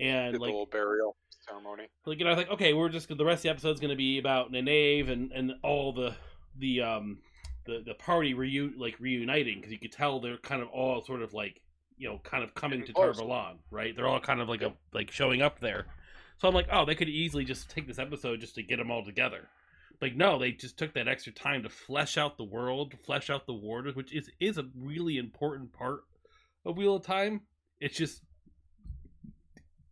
and 0.00 0.38
did 0.38 0.42
the 0.42 0.46
like 0.46 0.50
little 0.50 0.66
burial 0.66 1.16
ceremony. 1.30 1.88
like 2.04 2.18
you 2.18 2.24
know, 2.24 2.30
I 2.30 2.34
was 2.34 2.44
like, 2.44 2.52
okay, 2.54 2.72
we're 2.72 2.88
just 2.88 3.08
the 3.08 3.24
rest 3.24 3.40
of 3.40 3.42
the 3.44 3.50
episode's 3.50 3.80
going 3.80 3.90
to 3.90 3.96
be 3.96 4.18
about 4.18 4.52
Nynaeve 4.52 5.10
and 5.10 5.32
and 5.32 5.52
all 5.62 5.92
the 5.92 6.14
the 6.58 6.80
um 6.82 7.18
the 7.66 7.82
the 7.84 7.94
party 7.94 8.34
reu 8.34 8.72
like 8.76 8.98
reuniting 9.00 9.56
because 9.58 9.72
you 9.72 9.78
could 9.78 9.92
tell 9.92 10.20
they're 10.20 10.38
kind 10.38 10.62
of 10.62 10.68
all 10.68 11.02
sort 11.04 11.22
of 11.22 11.34
like 11.34 11.60
you 11.96 12.08
know 12.08 12.20
kind 12.22 12.44
of 12.44 12.54
coming 12.54 12.84
to. 12.84 12.92
Tar 12.92 13.12
Valon, 13.12 13.56
right? 13.70 13.94
They're 13.94 14.06
all 14.06 14.20
kind 14.20 14.40
of 14.40 14.48
like 14.48 14.62
a 14.62 14.72
like 14.92 15.10
showing 15.10 15.42
up 15.42 15.60
there. 15.60 15.86
So 16.38 16.48
I'm 16.48 16.54
like, 16.54 16.68
oh, 16.70 16.84
they 16.84 16.94
could 16.94 17.08
easily 17.08 17.44
just 17.44 17.70
take 17.70 17.86
this 17.86 17.98
episode 17.98 18.40
just 18.40 18.56
to 18.56 18.62
get 18.62 18.76
them 18.76 18.90
all 18.90 19.04
together. 19.04 19.48
Like, 20.02 20.14
no, 20.14 20.38
they 20.38 20.52
just 20.52 20.76
took 20.76 20.92
that 20.94 21.08
extra 21.08 21.32
time 21.32 21.62
to 21.62 21.70
flesh 21.70 22.18
out 22.18 22.36
the 22.36 22.44
world, 22.44 22.92
flesh 23.04 23.30
out 23.30 23.46
the 23.46 23.54
warders, 23.54 23.96
which 23.96 24.14
is 24.14 24.30
is 24.40 24.58
a 24.58 24.66
really 24.78 25.16
important 25.16 25.72
part 25.72 26.00
of 26.64 26.76
Wheel 26.76 26.96
of 26.96 27.04
Time. 27.04 27.42
It's 27.80 27.96
just 27.96 28.22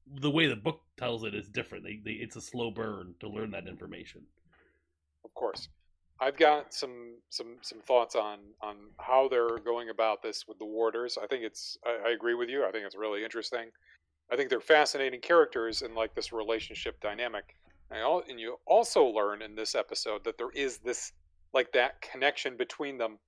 the 0.06 0.30
way 0.30 0.46
the 0.46 0.56
book 0.56 0.80
tells 0.96 1.24
it 1.24 1.34
is 1.34 1.48
different. 1.48 1.84
They, 1.84 2.00
they 2.04 2.12
it's 2.12 2.36
a 2.36 2.40
slow 2.40 2.70
burn 2.70 3.14
to 3.20 3.28
learn 3.28 3.50
that 3.52 3.66
information. 3.66 4.22
Of 5.24 5.32
course. 5.34 5.68
I've 6.20 6.36
got 6.36 6.72
some 6.72 7.16
some 7.30 7.56
some 7.62 7.80
thoughts 7.80 8.14
on 8.14 8.38
on 8.62 8.76
how 8.98 9.28
they're 9.28 9.58
going 9.58 9.88
about 9.90 10.22
this 10.22 10.46
with 10.46 10.58
the 10.58 10.64
warders. 10.64 11.18
I 11.20 11.26
think 11.26 11.42
it's 11.42 11.76
I, 11.84 12.08
I 12.08 12.10
agree 12.12 12.34
with 12.34 12.48
you. 12.48 12.64
I 12.64 12.70
think 12.70 12.86
it's 12.86 12.96
really 12.96 13.24
interesting. 13.24 13.70
I 14.32 14.36
think 14.36 14.48
they're 14.48 14.60
fascinating 14.60 15.20
characters 15.20 15.82
in 15.82 15.94
like 15.94 16.14
this 16.14 16.32
relationship 16.32 17.00
dynamic. 17.00 17.56
And, 17.90 18.00
I 18.00 18.20
and 18.28 18.40
you 18.40 18.56
also 18.66 19.04
learn 19.04 19.42
in 19.42 19.54
this 19.54 19.74
episode 19.74 20.24
that 20.24 20.38
there 20.38 20.50
is 20.54 20.78
this 20.78 21.12
like 21.52 21.72
that 21.72 22.00
connection 22.00 22.56
between 22.56 22.96
them 22.96 23.18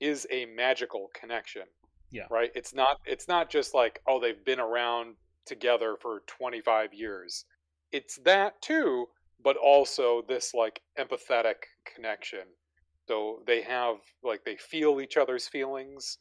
is 0.00 0.26
a 0.30 0.46
magical 0.46 1.10
connection. 1.14 1.64
Yeah. 2.10 2.26
Right? 2.30 2.50
It's 2.54 2.74
not 2.74 3.00
it's 3.06 3.26
not 3.26 3.50
just 3.50 3.74
like 3.74 4.00
oh 4.06 4.20
they've 4.20 4.44
been 4.44 4.60
around 4.60 5.14
together 5.46 5.96
for 6.00 6.22
25 6.26 6.92
years. 6.92 7.46
It's 7.90 8.16
that 8.24 8.60
too, 8.60 9.08
but 9.44 9.56
also 9.56 10.22
this 10.26 10.54
like 10.54 10.80
empathetic 10.98 11.54
connection. 11.94 12.40
So 13.06 13.42
they 13.46 13.60
have 13.62 13.96
like 14.22 14.44
they 14.44 14.56
feel 14.56 15.00
each 15.00 15.16
other's 15.16 15.46
feelings 15.46 16.18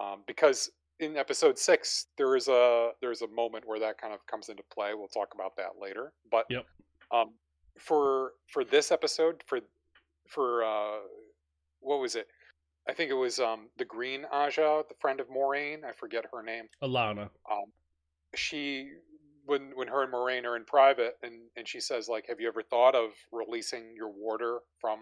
um, 0.00 0.22
because 0.26 0.70
in 1.00 1.16
episode 1.16 1.58
six 1.58 2.06
there 2.16 2.34
is 2.36 2.48
a 2.48 2.90
there's 3.00 3.22
a 3.22 3.28
moment 3.28 3.64
where 3.66 3.78
that 3.80 3.98
kind 4.00 4.14
of 4.14 4.26
comes 4.26 4.48
into 4.48 4.62
play. 4.72 4.94
We'll 4.94 5.08
talk 5.08 5.28
about 5.34 5.56
that 5.56 5.72
later. 5.80 6.12
But 6.30 6.46
Yep. 6.48 6.64
um, 7.12 7.34
for 7.78 8.32
for 8.48 8.64
this 8.64 8.90
episode 8.90 9.42
for 9.46 9.60
for 10.28 10.64
uh, 10.64 11.00
what 11.80 12.00
was 12.00 12.16
it? 12.16 12.26
I 12.88 12.92
think 12.92 13.10
it 13.10 13.14
was 13.14 13.38
um, 13.38 13.68
the 13.78 13.84
Green 13.84 14.24
Ajah, 14.32 14.84
the 14.88 14.94
friend 15.00 15.20
of 15.20 15.28
Moiraine. 15.28 15.84
I 15.84 15.92
forget 15.92 16.24
her 16.32 16.42
name 16.42 16.64
Alanna. 16.82 17.28
um, 17.50 17.64
she 18.34 18.90
when 19.46 19.72
when 19.74 19.88
her 19.88 20.02
and 20.02 20.12
Moiraine 20.12 20.44
are 20.44 20.56
in 20.56 20.64
private 20.64 21.16
and 21.22 21.34
and 21.56 21.66
she 21.68 21.80
says 21.80 22.08
like 22.08 22.26
have 22.28 22.40
you 22.40 22.48
ever 22.48 22.62
thought 22.62 22.94
of 22.94 23.10
releasing 23.32 23.94
your 23.94 24.10
warder 24.10 24.58
from 24.80 24.98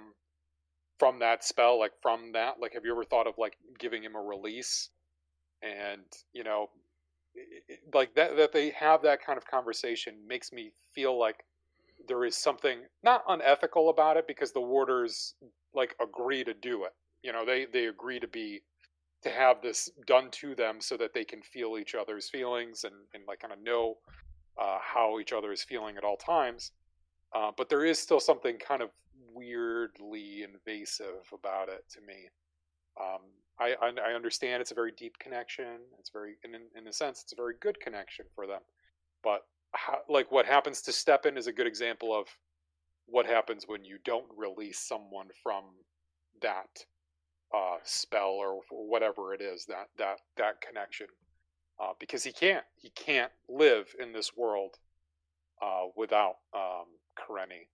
from 0.98 1.18
that 1.20 1.44
spell 1.44 1.78
like 1.78 1.92
from 2.00 2.32
that 2.32 2.54
like 2.60 2.74
have 2.74 2.84
you 2.84 2.92
ever 2.92 3.04
thought 3.04 3.26
of 3.26 3.34
like 3.38 3.56
giving 3.78 4.02
him 4.02 4.14
a 4.14 4.20
release 4.20 4.90
and 5.62 6.02
you 6.32 6.44
know 6.44 6.68
like 7.94 8.14
that 8.14 8.36
that 8.36 8.52
they 8.52 8.70
have 8.70 9.02
that 9.02 9.24
kind 9.24 9.36
of 9.36 9.46
conversation 9.46 10.14
makes 10.26 10.52
me 10.52 10.72
feel 10.94 11.18
like 11.18 11.44
there 12.08 12.24
is 12.24 12.36
something 12.36 12.80
not 13.02 13.22
unethical 13.28 13.88
about 13.88 14.16
it 14.16 14.26
because 14.26 14.52
the 14.52 14.60
warders 14.60 15.34
like 15.74 15.94
agree 16.00 16.44
to 16.44 16.54
do 16.54 16.84
it. 16.84 16.92
You 17.22 17.32
know, 17.32 17.44
they 17.44 17.66
they 17.72 17.86
agree 17.86 18.20
to 18.20 18.28
be 18.28 18.62
to 19.22 19.30
have 19.30 19.62
this 19.62 19.88
done 20.06 20.30
to 20.32 20.54
them 20.54 20.80
so 20.80 20.96
that 20.96 21.14
they 21.14 21.24
can 21.24 21.42
feel 21.42 21.78
each 21.78 21.94
other's 21.94 22.28
feelings 22.28 22.84
and 22.84 22.94
and 23.14 23.22
like 23.26 23.40
kind 23.40 23.52
of 23.52 23.62
know 23.62 23.96
uh, 24.60 24.78
how 24.80 25.18
each 25.20 25.32
other 25.32 25.52
is 25.52 25.62
feeling 25.62 25.96
at 25.96 26.04
all 26.04 26.16
times. 26.16 26.72
Uh, 27.34 27.50
but 27.56 27.68
there 27.68 27.84
is 27.84 27.98
still 27.98 28.20
something 28.20 28.58
kind 28.58 28.82
of 28.82 28.90
weirdly 29.34 30.42
invasive 30.42 31.30
about 31.32 31.68
it 31.68 31.84
to 31.90 32.00
me. 32.02 32.28
Um, 33.00 33.20
I, 33.58 33.74
I, 33.82 34.12
understand 34.12 34.60
it's 34.60 34.70
a 34.70 34.74
very 34.74 34.92
deep 34.92 35.18
connection. 35.18 35.78
It's 35.98 36.10
very, 36.10 36.34
in, 36.44 36.54
in 36.76 36.86
a 36.88 36.92
sense, 36.92 37.22
it's 37.22 37.32
a 37.32 37.36
very 37.36 37.54
good 37.60 37.80
connection 37.80 38.26
for 38.34 38.46
them. 38.46 38.60
But 39.22 39.46
how, 39.72 40.00
like 40.08 40.30
what 40.30 40.46
happens 40.46 40.82
to 40.82 40.92
Stepin 40.92 41.36
is 41.38 41.46
a 41.46 41.52
good 41.52 41.66
example 41.66 42.14
of 42.14 42.26
what 43.06 43.26
happens 43.26 43.64
when 43.66 43.84
you 43.84 43.98
don't 44.04 44.26
release 44.36 44.78
someone 44.78 45.28
from 45.42 45.64
that 46.40 46.84
uh, 47.54 47.76
spell 47.84 48.30
or 48.30 48.60
whatever 48.70 49.34
it 49.34 49.40
is 49.40 49.66
that 49.66 49.88
that 49.98 50.18
that 50.36 50.60
connection, 50.60 51.06
uh, 51.80 51.92
because 51.98 52.24
he 52.24 52.32
can't 52.32 52.64
he 52.76 52.90
can't 52.90 53.32
live 53.48 53.94
in 54.00 54.12
this 54.12 54.36
world 54.36 54.76
uh, 55.62 55.86
without 55.96 56.36
um, 56.54 56.86
Kerene. 57.16 57.66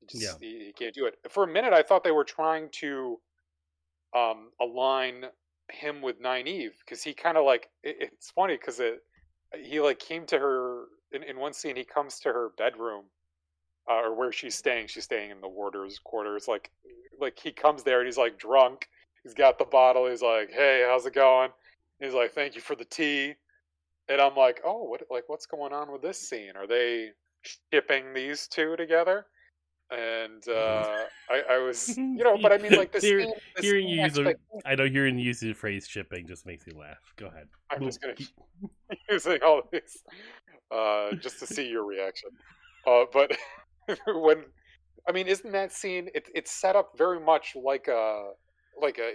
He, 0.00 0.06
just, 0.06 0.22
yeah. 0.22 0.32
he, 0.40 0.66
he 0.66 0.72
can't 0.72 0.94
do 0.94 1.06
it. 1.06 1.18
For 1.28 1.44
a 1.44 1.48
minute, 1.48 1.72
I 1.72 1.82
thought 1.82 2.04
they 2.04 2.10
were 2.10 2.24
trying 2.24 2.68
to 2.80 3.18
um, 4.14 4.50
align 4.60 5.26
him 5.70 6.00
with 6.00 6.20
Nynaeve 6.22 6.72
because 6.84 7.02
he 7.02 7.12
kind 7.12 7.36
of 7.36 7.44
like 7.44 7.68
it, 7.82 7.96
it's 8.00 8.30
funny 8.30 8.56
because 8.56 8.80
it 8.80 9.02
he 9.56 9.80
like 9.80 9.98
came 9.98 10.26
to 10.26 10.38
her 10.38 10.84
in, 11.12 11.22
in 11.22 11.38
one 11.38 11.52
scene 11.52 11.76
he 11.76 11.84
comes 11.84 12.18
to 12.20 12.28
her 12.28 12.50
bedroom 12.56 13.04
uh, 13.90 13.94
or 13.94 14.14
where 14.14 14.32
she's 14.32 14.54
staying 14.54 14.86
she's 14.86 15.04
staying 15.04 15.30
in 15.30 15.40
the 15.40 15.48
warder's 15.48 15.98
quarters 15.98 16.48
like 16.48 16.70
like 17.20 17.38
he 17.38 17.52
comes 17.52 17.82
there 17.82 17.98
and 17.98 18.06
he's 18.06 18.18
like 18.18 18.38
drunk 18.38 18.88
he's 19.22 19.34
got 19.34 19.58
the 19.58 19.64
bottle 19.64 20.08
he's 20.08 20.22
like 20.22 20.50
hey 20.50 20.84
how's 20.88 21.06
it 21.06 21.14
going 21.14 21.50
he's 22.00 22.14
like 22.14 22.32
thank 22.32 22.54
you 22.54 22.60
for 22.60 22.74
the 22.74 22.84
tea 22.84 23.34
and 24.08 24.20
i'm 24.20 24.36
like 24.36 24.60
oh 24.64 24.84
what 24.84 25.02
like 25.10 25.24
what's 25.28 25.46
going 25.46 25.72
on 25.72 25.90
with 25.90 26.02
this 26.02 26.18
scene 26.18 26.52
are 26.56 26.66
they 26.66 27.10
shipping 27.72 28.12
these 28.12 28.48
two 28.48 28.76
together 28.76 29.26
and 29.90 30.46
uh, 30.48 31.04
I, 31.30 31.42
I, 31.52 31.58
was, 31.58 31.88
you 31.96 32.22
know, 32.22 32.36
but 32.42 32.52
I 32.52 32.58
mean, 32.58 32.72
like 32.72 32.92
this. 32.92 33.02
Hear, 33.02 33.20
this 33.20 33.64
hearing 33.64 33.88
you 33.88 34.02
use, 34.02 34.18
I 34.66 34.74
know 34.74 34.86
hearing 34.86 35.18
you 35.18 35.24
use 35.24 35.40
the 35.40 35.54
phrase 35.54 35.88
"shipping" 35.88 36.26
just 36.26 36.44
makes 36.44 36.66
me 36.66 36.74
laugh. 36.78 36.98
Go 37.16 37.26
ahead. 37.28 37.48
I'm 37.70 37.82
just 37.82 38.02
gonna 38.02 38.14
keep 38.14 38.28
using 39.10 39.38
all 39.42 39.62
these 39.72 40.02
uh, 40.70 41.14
just 41.16 41.38
to 41.40 41.46
see 41.46 41.68
your 41.68 41.84
reaction. 41.84 42.30
Uh, 42.86 43.04
but 43.12 43.32
when, 44.06 44.44
I 45.08 45.12
mean, 45.12 45.26
isn't 45.26 45.52
that 45.52 45.72
scene? 45.72 46.10
It, 46.14 46.28
it's 46.34 46.50
set 46.50 46.76
up 46.76 46.92
very 46.98 47.20
much 47.20 47.56
like 47.56 47.88
a, 47.88 48.32
like 48.80 48.98
a. 48.98 49.14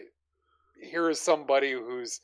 Here 0.81 1.09
is 1.09 1.21
somebody 1.21 1.73
who's 1.73 2.19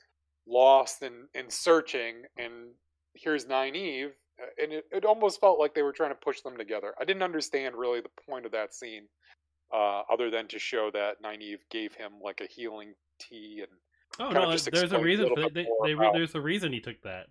lost 0.48 1.02
and 1.02 1.28
and 1.34 1.52
searching, 1.52 2.24
and 2.38 2.72
here's 3.14 3.46
Nynaeve, 3.46 4.12
uh, 4.42 4.64
and 4.64 4.74
it, 4.74 4.86
it 4.92 5.06
almost 5.06 5.40
felt 5.40 5.60
like 5.60 5.74
they 5.74 5.82
were 5.82 5.92
trying 5.92 6.12
to 6.12 6.16
push 6.16 6.42
them 6.42 6.58
together. 6.58 6.94
I 7.00 7.06
didn't 7.06 7.24
understand 7.24 7.76
really 7.76 8.02
the 8.02 8.10
point 8.30 8.46
of 8.46 8.52
that 8.54 8.74
scene, 8.74 9.04
uh, 9.74 10.02
other 10.12 10.30
than 10.30 10.48
to 10.50 10.60
show 10.60 10.90
that 10.94 11.22
Nynaeve 11.24 11.60
gave 11.70 11.94
him 11.94 12.14
like 12.24 12.42
a 12.42 12.48
healing 12.48 12.94
tea 13.20 13.62
and. 13.62 13.72
Oh 14.20 14.32
no! 14.32 14.58
There's 14.58 14.92
a 14.92 15.00
reason. 15.00 15.30
A 15.32 15.50
they, 15.50 15.64
they, 15.64 15.68
they, 15.84 16.10
there's 16.14 16.34
a 16.34 16.42
reason 16.42 16.74
he 16.74 16.80
took 16.80 17.00
that. 17.04 17.28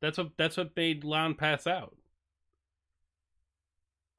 That's 0.00 0.18
what 0.18 0.30
that's 0.38 0.56
what 0.56 0.76
made 0.76 1.04
Lan 1.04 1.34
pass 1.34 1.66
out. 1.66 1.96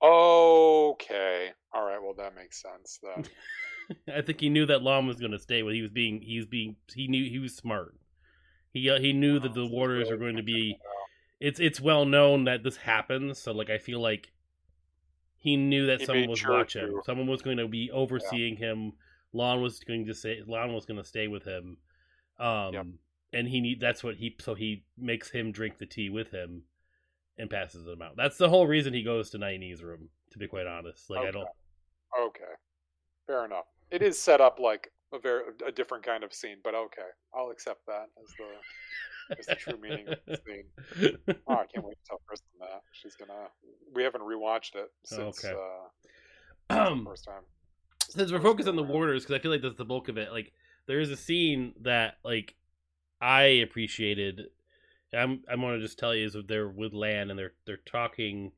Okay. 0.01 1.51
All 1.73 1.85
right. 1.85 2.01
Well, 2.01 2.13
that 2.17 2.35
makes 2.35 2.61
sense 2.61 2.99
then. 3.01 3.25
I 4.15 4.21
think 4.21 4.39
he 4.39 4.49
knew 4.49 4.65
that 4.65 4.83
Lan 4.83 5.07
was 5.07 5.19
going 5.19 5.31
to 5.31 5.39
stay. 5.39 5.63
When 5.63 5.75
he 5.75 5.81
was 5.81 5.91
being, 5.91 6.21
he 6.21 6.37
was 6.37 6.45
being, 6.45 6.75
he 6.93 7.07
knew 7.07 7.29
he 7.29 7.39
was 7.39 7.55
smart. 7.55 7.95
He 8.71 8.89
uh, 8.89 8.99
he 8.99 9.13
knew 9.13 9.39
that 9.39 9.53
the 9.53 9.67
Warders 9.67 10.09
were 10.09 10.17
going 10.17 10.37
to 10.37 10.43
be 10.43 10.77
it's 11.43 11.59
it's 11.59 11.81
well 11.81 12.05
known 12.05 12.45
that 12.45 12.63
this 12.63 12.77
happens. 12.77 13.37
So 13.37 13.51
like 13.51 13.69
I 13.69 13.77
feel 13.77 13.99
like 13.99 14.31
he 15.35 15.57
knew 15.57 15.87
that 15.87 15.99
he 15.99 16.05
someone 16.05 16.29
was 16.29 16.39
sure 16.39 16.57
watching. 16.57 16.87
To. 16.87 17.01
Someone 17.05 17.27
was 17.27 17.41
going 17.41 17.57
to 17.57 17.67
be 17.67 17.91
overseeing 17.91 18.57
yeah. 18.57 18.71
him. 18.71 18.93
Lan 19.33 19.61
was 19.61 19.79
going 19.79 20.05
to 20.05 20.13
say 20.13 20.41
Lan 20.47 20.73
was 20.73 20.85
going 20.85 21.01
to 21.01 21.03
stay 21.03 21.27
with 21.27 21.43
him. 21.43 21.77
Um, 22.39 22.73
yep. 22.73 22.85
and 23.33 23.47
he 23.47 23.59
need 23.59 23.81
that's 23.81 24.03
what 24.03 24.15
he 24.15 24.35
so 24.39 24.55
he 24.55 24.85
makes 24.97 25.29
him 25.29 25.51
drink 25.51 25.79
the 25.79 25.85
tea 25.85 26.09
with 26.09 26.31
him 26.31 26.63
and 27.37 27.49
passes 27.49 27.85
him 27.85 28.01
out. 28.01 28.15
That's 28.15 28.37
the 28.37 28.47
whole 28.47 28.65
reason 28.65 28.93
he 28.93 29.03
goes 29.03 29.29
to 29.31 29.37
Nynaeve's 29.37 29.83
room. 29.83 30.09
To 30.31 30.39
be 30.39 30.47
quite 30.47 30.65
honest, 30.65 31.09
like 31.09 31.19
okay. 31.19 31.27
I 31.27 31.31
don't. 31.31 31.47
Okay, 32.27 32.53
fair 33.27 33.45
enough. 33.45 33.65
It 33.93 34.01
is 34.01 34.19
set 34.19 34.41
up 34.41 34.57
like 34.59 34.91
a 35.13 35.19
very 35.19 35.43
a 35.65 35.71
different 35.71 36.03
kind 36.03 36.23
of 36.23 36.33
scene, 36.33 36.57
but 36.63 36.73
okay, 36.73 37.09
I'll 37.31 37.51
accept 37.51 37.85
that 37.85 38.07
as 38.19 38.33
the 38.39 39.37
as 39.39 39.45
the 39.45 39.55
true 39.55 39.77
meaning 39.79 40.07
of 40.07 40.17
the 40.25 40.37
scene. 40.37 41.17
Oh, 41.47 41.53
I 41.53 41.65
can't 41.71 41.85
wait 41.85 41.97
to 42.03 42.09
tell 42.09 42.21
Kristen 42.27 42.49
that. 42.59 42.81
She's 42.91 43.15
gonna. 43.15 43.49
We 43.93 44.01
haven't 44.01 44.21
rewatched 44.21 44.75
it 44.75 44.91
since 45.05 45.45
okay. 45.45 45.55
uh, 46.71 46.87
um, 46.89 47.05
first 47.09 47.25
time. 47.25 47.43
Since 48.09 48.31
we're 48.31 48.41
focused 48.41 48.67
on 48.67 48.75
the 48.75 48.83
warders, 48.83 49.23
because 49.23 49.39
I 49.39 49.41
feel 49.43 49.51
like 49.51 49.61
that's 49.61 49.77
the 49.77 49.85
bulk 49.85 50.09
of 50.09 50.17
it. 50.17 50.31
Like 50.31 50.53
there 50.87 50.99
is 50.99 51.11
a 51.11 51.17
scene 51.17 51.73
that 51.81 52.15
like 52.25 52.55
I 53.21 53.43
appreciated. 53.43 54.47
I'm 55.13 55.43
I'm 55.47 55.61
gonna 55.61 55.79
just 55.79 55.99
tell 55.99 56.15
you 56.15 56.25
is 56.25 56.35
they're 56.47 56.67
with 56.67 56.93
Lan 56.93 57.29
and 57.29 57.37
they're 57.37 57.53
they're 57.67 57.77
talking. 57.77 58.53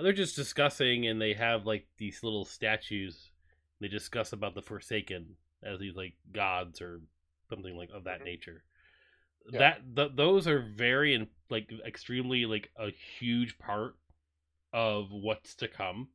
They're 0.00 0.12
just 0.12 0.36
discussing, 0.36 1.08
and 1.08 1.20
they 1.20 1.32
have 1.32 1.66
like 1.66 1.88
these 1.96 2.22
little 2.22 2.44
statues. 2.44 3.32
They 3.80 3.88
discuss 3.88 4.32
about 4.32 4.54
the 4.54 4.62
Forsaken 4.62 5.36
as 5.62 5.78
these 5.78 5.96
like 5.96 6.14
gods 6.32 6.80
or 6.80 7.00
something 7.48 7.76
like 7.76 7.90
of 7.94 8.04
that 8.04 8.16
mm-hmm. 8.16 8.24
nature 8.24 8.62
yeah. 9.50 9.58
that 9.58 9.96
th- 9.96 10.12
those 10.16 10.46
are 10.46 10.60
very 10.60 11.14
and 11.14 11.26
like 11.50 11.70
extremely 11.86 12.46
like 12.46 12.70
a 12.78 12.90
huge 13.18 13.58
part 13.58 13.96
of 14.72 15.08
what's 15.10 15.54
to 15.56 15.68
come 15.68 16.08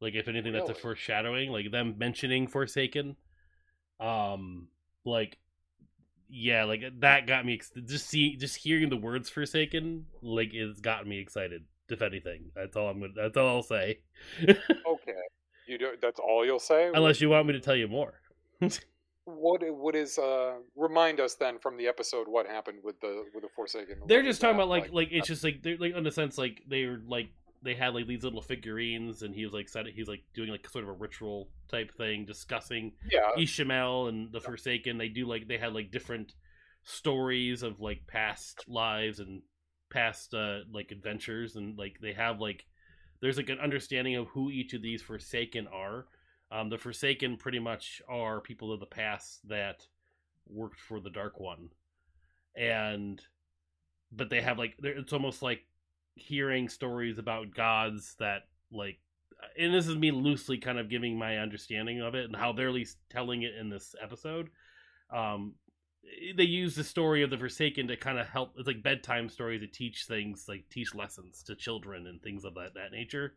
like 0.00 0.14
if 0.14 0.28
anything 0.28 0.52
really? 0.52 0.66
that's 0.66 0.78
a 0.78 0.80
foreshadowing 0.80 1.50
like 1.50 1.70
them 1.70 1.94
mentioning 1.98 2.46
forsaken 2.46 3.16
um 4.00 4.68
like 5.04 5.38
yeah 6.28 6.64
like 6.64 6.82
that 7.00 7.26
got 7.26 7.46
me 7.46 7.54
ex- 7.54 7.72
just 7.86 8.06
see 8.08 8.36
just 8.36 8.56
hearing 8.56 8.90
the 8.90 8.96
words 8.96 9.30
forsaken 9.30 10.04
like 10.22 10.50
it's 10.52 10.80
gotten 10.80 11.08
me 11.08 11.18
excited 11.18 11.64
if 11.88 12.02
anything 12.02 12.50
that's 12.54 12.76
all 12.76 12.88
i'm 12.88 13.00
gonna 13.00 13.12
that's 13.16 13.36
all 13.36 13.48
i'll 13.48 13.62
say 13.62 13.98
okay 14.42 15.12
you 15.68 15.78
do 15.78 15.90
that's 16.00 16.20
all 16.20 16.44
you'll 16.44 16.58
say 16.58 16.90
unless 16.94 17.20
you 17.20 17.28
want 17.28 17.46
me 17.46 17.52
to 17.52 17.60
tell 17.60 17.76
you 17.76 17.88
more 17.88 18.14
what 19.36 19.62
what 19.70 19.94
is 19.94 20.18
uh 20.18 20.54
remind 20.74 21.20
us 21.20 21.34
then 21.34 21.58
from 21.58 21.76
the 21.76 21.86
episode 21.86 22.26
what 22.26 22.46
happened 22.46 22.78
with 22.82 22.98
the 23.00 23.24
with 23.34 23.42
the 23.42 23.48
Forsaken? 23.54 23.98
They're 24.06 24.22
just 24.22 24.40
talking 24.40 24.56
about 24.56 24.68
like, 24.68 24.84
like 24.84 24.92
like 24.92 25.08
it's 25.12 25.28
just 25.28 25.44
like 25.44 25.62
they're 25.62 25.76
like 25.76 25.94
in 25.94 26.06
a 26.06 26.10
sense 26.10 26.38
like 26.38 26.62
they 26.68 26.86
were 26.86 27.00
like 27.06 27.28
they 27.62 27.74
had 27.74 27.94
like 27.94 28.06
these 28.06 28.22
little 28.22 28.40
figurines 28.40 29.22
and 29.22 29.34
he 29.34 29.44
was 29.44 29.52
like 29.52 29.68
said 29.68 29.86
he's 29.94 30.08
like 30.08 30.22
doing 30.34 30.48
like 30.48 30.68
sort 30.68 30.84
of 30.84 30.90
a 30.90 30.94
ritual 30.94 31.48
type 31.70 31.94
thing 31.96 32.24
discussing 32.24 32.92
yeah 33.10 33.30
Ishamael 33.36 34.08
and 34.08 34.32
the 34.32 34.40
Forsaken. 34.40 34.96
They 34.96 35.08
do 35.08 35.26
like 35.26 35.46
they 35.46 35.58
had 35.58 35.74
like 35.74 35.90
different 35.90 36.32
stories 36.84 37.62
of 37.62 37.80
like 37.80 38.06
past 38.06 38.64
lives 38.66 39.20
and 39.20 39.42
past 39.90 40.32
uh 40.32 40.60
like 40.72 40.90
adventures 40.90 41.56
and 41.56 41.76
like 41.78 41.98
they 42.00 42.12
have 42.12 42.40
like 42.40 42.64
there's 43.20 43.36
like 43.36 43.48
an 43.48 43.60
understanding 43.60 44.16
of 44.16 44.28
who 44.28 44.50
each 44.50 44.74
of 44.74 44.82
these 44.82 45.02
Forsaken 45.02 45.66
are. 45.68 46.06
Um, 46.50 46.70
the 46.70 46.78
Forsaken 46.78 47.36
pretty 47.36 47.58
much 47.58 48.00
are 48.08 48.40
people 48.40 48.72
of 48.72 48.80
the 48.80 48.86
past 48.86 49.46
that 49.48 49.86
worked 50.48 50.80
for 50.80 51.00
the 51.00 51.10
Dark 51.10 51.38
One, 51.40 51.70
and 52.56 53.20
but 54.10 54.30
they 54.30 54.40
have 54.40 54.58
like 54.58 54.74
it's 54.82 55.12
almost 55.12 55.42
like 55.42 55.64
hearing 56.14 56.68
stories 56.68 57.18
about 57.18 57.54
gods 57.54 58.16
that 58.18 58.44
like 58.72 58.98
and 59.58 59.72
this 59.72 59.86
is 59.86 59.96
me 59.96 60.10
loosely 60.10 60.58
kind 60.58 60.78
of 60.78 60.88
giving 60.88 61.16
my 61.16 61.38
understanding 61.38 62.00
of 62.00 62.14
it 62.14 62.24
and 62.24 62.34
how 62.34 62.52
they're 62.52 62.68
at 62.68 62.74
least 62.74 62.96
telling 63.10 63.42
it 63.42 63.54
in 63.54 63.68
this 63.68 63.94
episode. 64.02 64.48
Um 65.14 65.54
they 66.36 66.44
use 66.44 66.74
the 66.74 66.84
story 66.84 67.22
of 67.22 67.30
the 67.30 67.38
forsaken 67.38 67.88
to 67.88 67.96
kind 67.96 68.18
of 68.18 68.26
help 68.26 68.52
it's 68.56 68.66
like 68.66 68.82
bedtime 68.82 69.28
stories 69.28 69.60
to 69.60 69.66
teach 69.66 70.04
things 70.06 70.46
like 70.48 70.64
teach 70.70 70.94
lessons 70.94 71.42
to 71.42 71.54
children 71.54 72.06
and 72.06 72.22
things 72.22 72.44
of 72.44 72.54
that 72.54 72.74
that 72.74 72.92
nature 72.92 73.34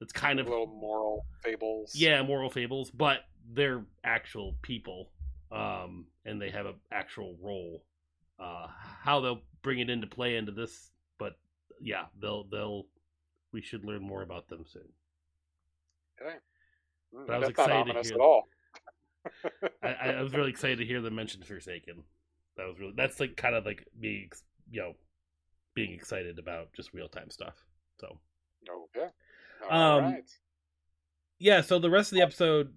it's 0.00 0.12
kind 0.12 0.38
of 0.38 0.46
little 0.46 0.66
moral 0.66 1.26
fables. 1.42 1.92
Yeah, 1.94 2.22
moral 2.22 2.50
fables, 2.50 2.90
but 2.90 3.20
they're 3.52 3.84
actual 4.04 4.56
people, 4.62 5.10
um, 5.50 6.06
and 6.24 6.40
they 6.40 6.50
have 6.50 6.66
an 6.66 6.74
actual 6.92 7.36
role. 7.40 7.82
Uh, 8.38 8.66
how 9.02 9.20
they'll 9.20 9.40
bring 9.62 9.78
it 9.78 9.88
into 9.88 10.06
play 10.06 10.36
into 10.36 10.52
this, 10.52 10.90
but 11.18 11.38
yeah, 11.80 12.04
they'll 12.20 12.44
they'll. 12.44 12.86
We 13.52 13.62
should 13.62 13.86
learn 13.86 14.02
more 14.02 14.22
about 14.22 14.48
them 14.48 14.64
soon. 14.70 14.82
Okay. 16.20 16.36
Mm, 17.14 17.26
but 17.26 17.34
I 17.34 17.38
was 17.38 17.48
excited 17.48 17.94
to 17.94 18.02
hear. 18.02 18.14
At 18.14 18.20
all. 18.20 18.48
I, 19.82 19.88
I, 20.18 20.22
was 20.22 20.32
really 20.34 20.50
excited 20.50 20.78
to 20.78 20.84
hear 20.84 21.00
them 21.00 21.14
mention 21.14 21.42
Forsaken. 21.42 22.02
that 22.56 22.66
was 22.66 22.78
really 22.78 22.94
that's 22.96 23.20
like 23.20 23.36
kind 23.36 23.54
of 23.54 23.64
like 23.64 23.86
me, 23.98 24.28
you 24.70 24.80
know, 24.80 24.92
being 25.74 25.92
excited 25.92 26.38
about 26.38 26.72
just 26.74 26.92
real 26.94 27.08
time 27.08 27.30
stuff. 27.30 27.54
So 28.00 28.18
okay, 28.96 29.08
all 29.70 29.98
Um, 29.98 30.04
right. 30.04 30.30
yeah, 31.38 31.60
so 31.60 31.78
the 31.78 31.90
rest 31.90 32.12
of 32.12 32.16
the 32.16 32.22
episode. 32.22 32.72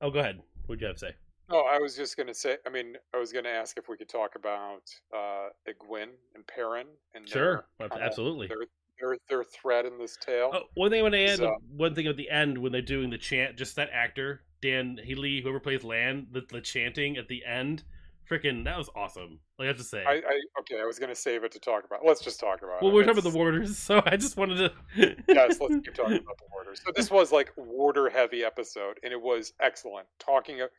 Oh, 0.00 0.10
go 0.10 0.18
ahead. 0.20 0.40
What'd 0.66 0.80
you 0.80 0.86
have 0.88 0.96
to 0.96 1.00
say? 1.00 1.14
Oh, 1.48 1.62
I 1.70 1.78
was 1.78 1.94
just 1.96 2.16
gonna 2.16 2.34
say. 2.34 2.56
I 2.66 2.70
mean, 2.70 2.96
I 3.14 3.18
was 3.18 3.32
gonna 3.32 3.48
ask 3.48 3.78
if 3.78 3.88
we 3.88 3.96
could 3.96 4.08
talk 4.08 4.34
about 4.34 4.82
uh, 5.14 5.48
Egwene 5.68 6.10
and 6.34 6.46
Perrin 6.46 6.86
and 7.14 7.28
Sure, 7.28 7.66
their, 7.78 7.88
absolutely. 8.02 8.48
their 8.48 8.58
their 9.00 9.16
their 9.28 9.44
thread 9.44 9.86
in 9.86 9.96
this 9.98 10.16
tale. 10.20 10.50
Oh, 10.52 10.62
one 10.74 10.90
thing 10.90 11.00
I 11.00 11.02
want 11.02 11.14
to 11.14 11.24
add, 11.24 11.38
So- 11.38 11.56
one 11.70 11.94
thing 11.94 12.06
at 12.08 12.16
the 12.16 12.28
end 12.30 12.58
when 12.58 12.72
they're 12.72 12.82
doing 12.82 13.10
the 13.10 13.18
chant, 13.18 13.56
just 13.56 13.76
that 13.76 13.90
actor 13.92 14.42
Dan 14.66 14.98
Healy, 15.02 15.40
whoever 15.40 15.60
plays 15.60 15.84
Lan, 15.84 16.26
the, 16.32 16.42
the 16.50 16.60
chanting 16.60 17.16
at 17.16 17.28
the 17.28 17.44
end, 17.44 17.84
freaking 18.30 18.64
that 18.64 18.76
was 18.76 18.90
awesome. 18.96 19.38
Like 19.58 19.66
I 19.66 19.68
have 19.68 19.76
to 19.78 19.84
say. 19.84 20.04
I, 20.04 20.14
I 20.14 20.40
okay, 20.60 20.80
I 20.80 20.84
was 20.84 20.98
gonna 20.98 21.14
save 21.14 21.44
it 21.44 21.52
to 21.52 21.60
talk 21.60 21.84
about. 21.84 22.04
Let's 22.04 22.20
just 22.20 22.40
talk 22.40 22.62
about. 22.62 22.82
well, 22.82 22.90
it. 22.90 22.94
we're 22.94 23.04
talking 23.04 23.18
about 23.18 23.30
the 23.30 23.36
warders, 23.36 23.78
so 23.88 24.02
I 24.04 24.16
just 24.16 24.36
wanted 24.36 24.56
to. 24.56 24.72
yes, 25.28 25.60
let's 25.60 25.74
keep 25.84 25.94
talking 25.94 26.18
about 26.18 26.38
the 26.38 26.46
warders. 26.52 26.80
So 26.84 26.92
this 26.94 27.10
was 27.10 27.32
like 27.32 27.52
warder 27.56 28.08
heavy 28.08 28.44
episode, 28.44 28.98
and 29.02 29.12
it 29.12 29.20
was 29.20 29.52
excellent. 29.60 30.06
Talking, 30.18 30.62
of, 30.62 30.70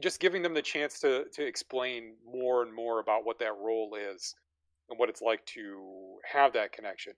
just 0.00 0.20
giving 0.20 0.42
them 0.42 0.54
the 0.54 0.62
chance 0.62 0.98
to 1.00 1.26
to 1.34 1.46
explain 1.46 2.14
more 2.26 2.62
and 2.62 2.74
more 2.74 3.00
about 3.00 3.26
what 3.26 3.38
that 3.40 3.52
role 3.58 3.94
is 3.94 4.34
and 4.88 4.98
what 4.98 5.08
it's 5.08 5.22
like 5.22 5.44
to 5.46 6.16
have 6.30 6.52
that 6.54 6.72
connection. 6.72 7.12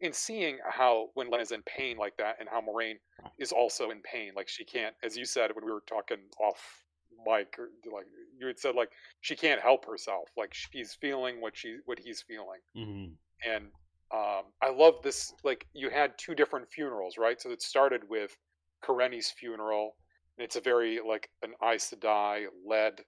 And 0.00 0.14
seeing 0.14 0.58
how 0.68 1.08
when 1.14 1.28
Lan 1.30 1.40
is 1.40 1.50
in 1.52 1.62
pain 1.62 1.96
like 1.96 2.16
that, 2.18 2.36
and 2.38 2.48
how 2.48 2.60
Moiraine 2.60 2.98
is 3.38 3.50
also 3.52 3.90
in 3.90 4.00
pain, 4.02 4.32
like 4.36 4.48
she 4.48 4.64
can't, 4.64 4.94
as 5.02 5.16
you 5.16 5.24
said 5.24 5.50
when 5.54 5.64
we 5.64 5.72
were 5.72 5.82
talking 5.88 6.18
off 6.40 6.84
mic, 7.26 7.56
or 7.58 7.70
like 7.92 8.06
you 8.38 8.46
had 8.46 8.58
said, 8.58 8.74
like 8.76 8.90
she 9.22 9.34
can't 9.34 9.60
help 9.60 9.84
herself, 9.84 10.28
like 10.36 10.54
she's 10.54 10.94
feeling 10.94 11.40
what 11.40 11.56
she 11.56 11.78
what 11.86 11.98
he's 11.98 12.22
feeling 12.22 12.60
Mhm. 12.76 13.16
and 13.44 13.64
um, 14.10 14.44
I 14.62 14.70
love 14.70 15.02
this. 15.02 15.34
Like 15.44 15.66
you 15.74 15.90
had 15.90 16.16
two 16.16 16.34
different 16.34 16.70
funerals, 16.70 17.18
right? 17.18 17.40
So 17.40 17.50
it 17.50 17.60
started 17.60 18.08
with 18.08 18.34
Kerene's 18.82 19.30
funeral, 19.30 19.96
and 20.38 20.44
it's 20.44 20.56
a 20.56 20.60
very 20.60 21.00
like 21.06 21.28
an 21.42 21.52
Aes 21.62 21.92
Sedai 21.92 22.46
led, 22.64 23.04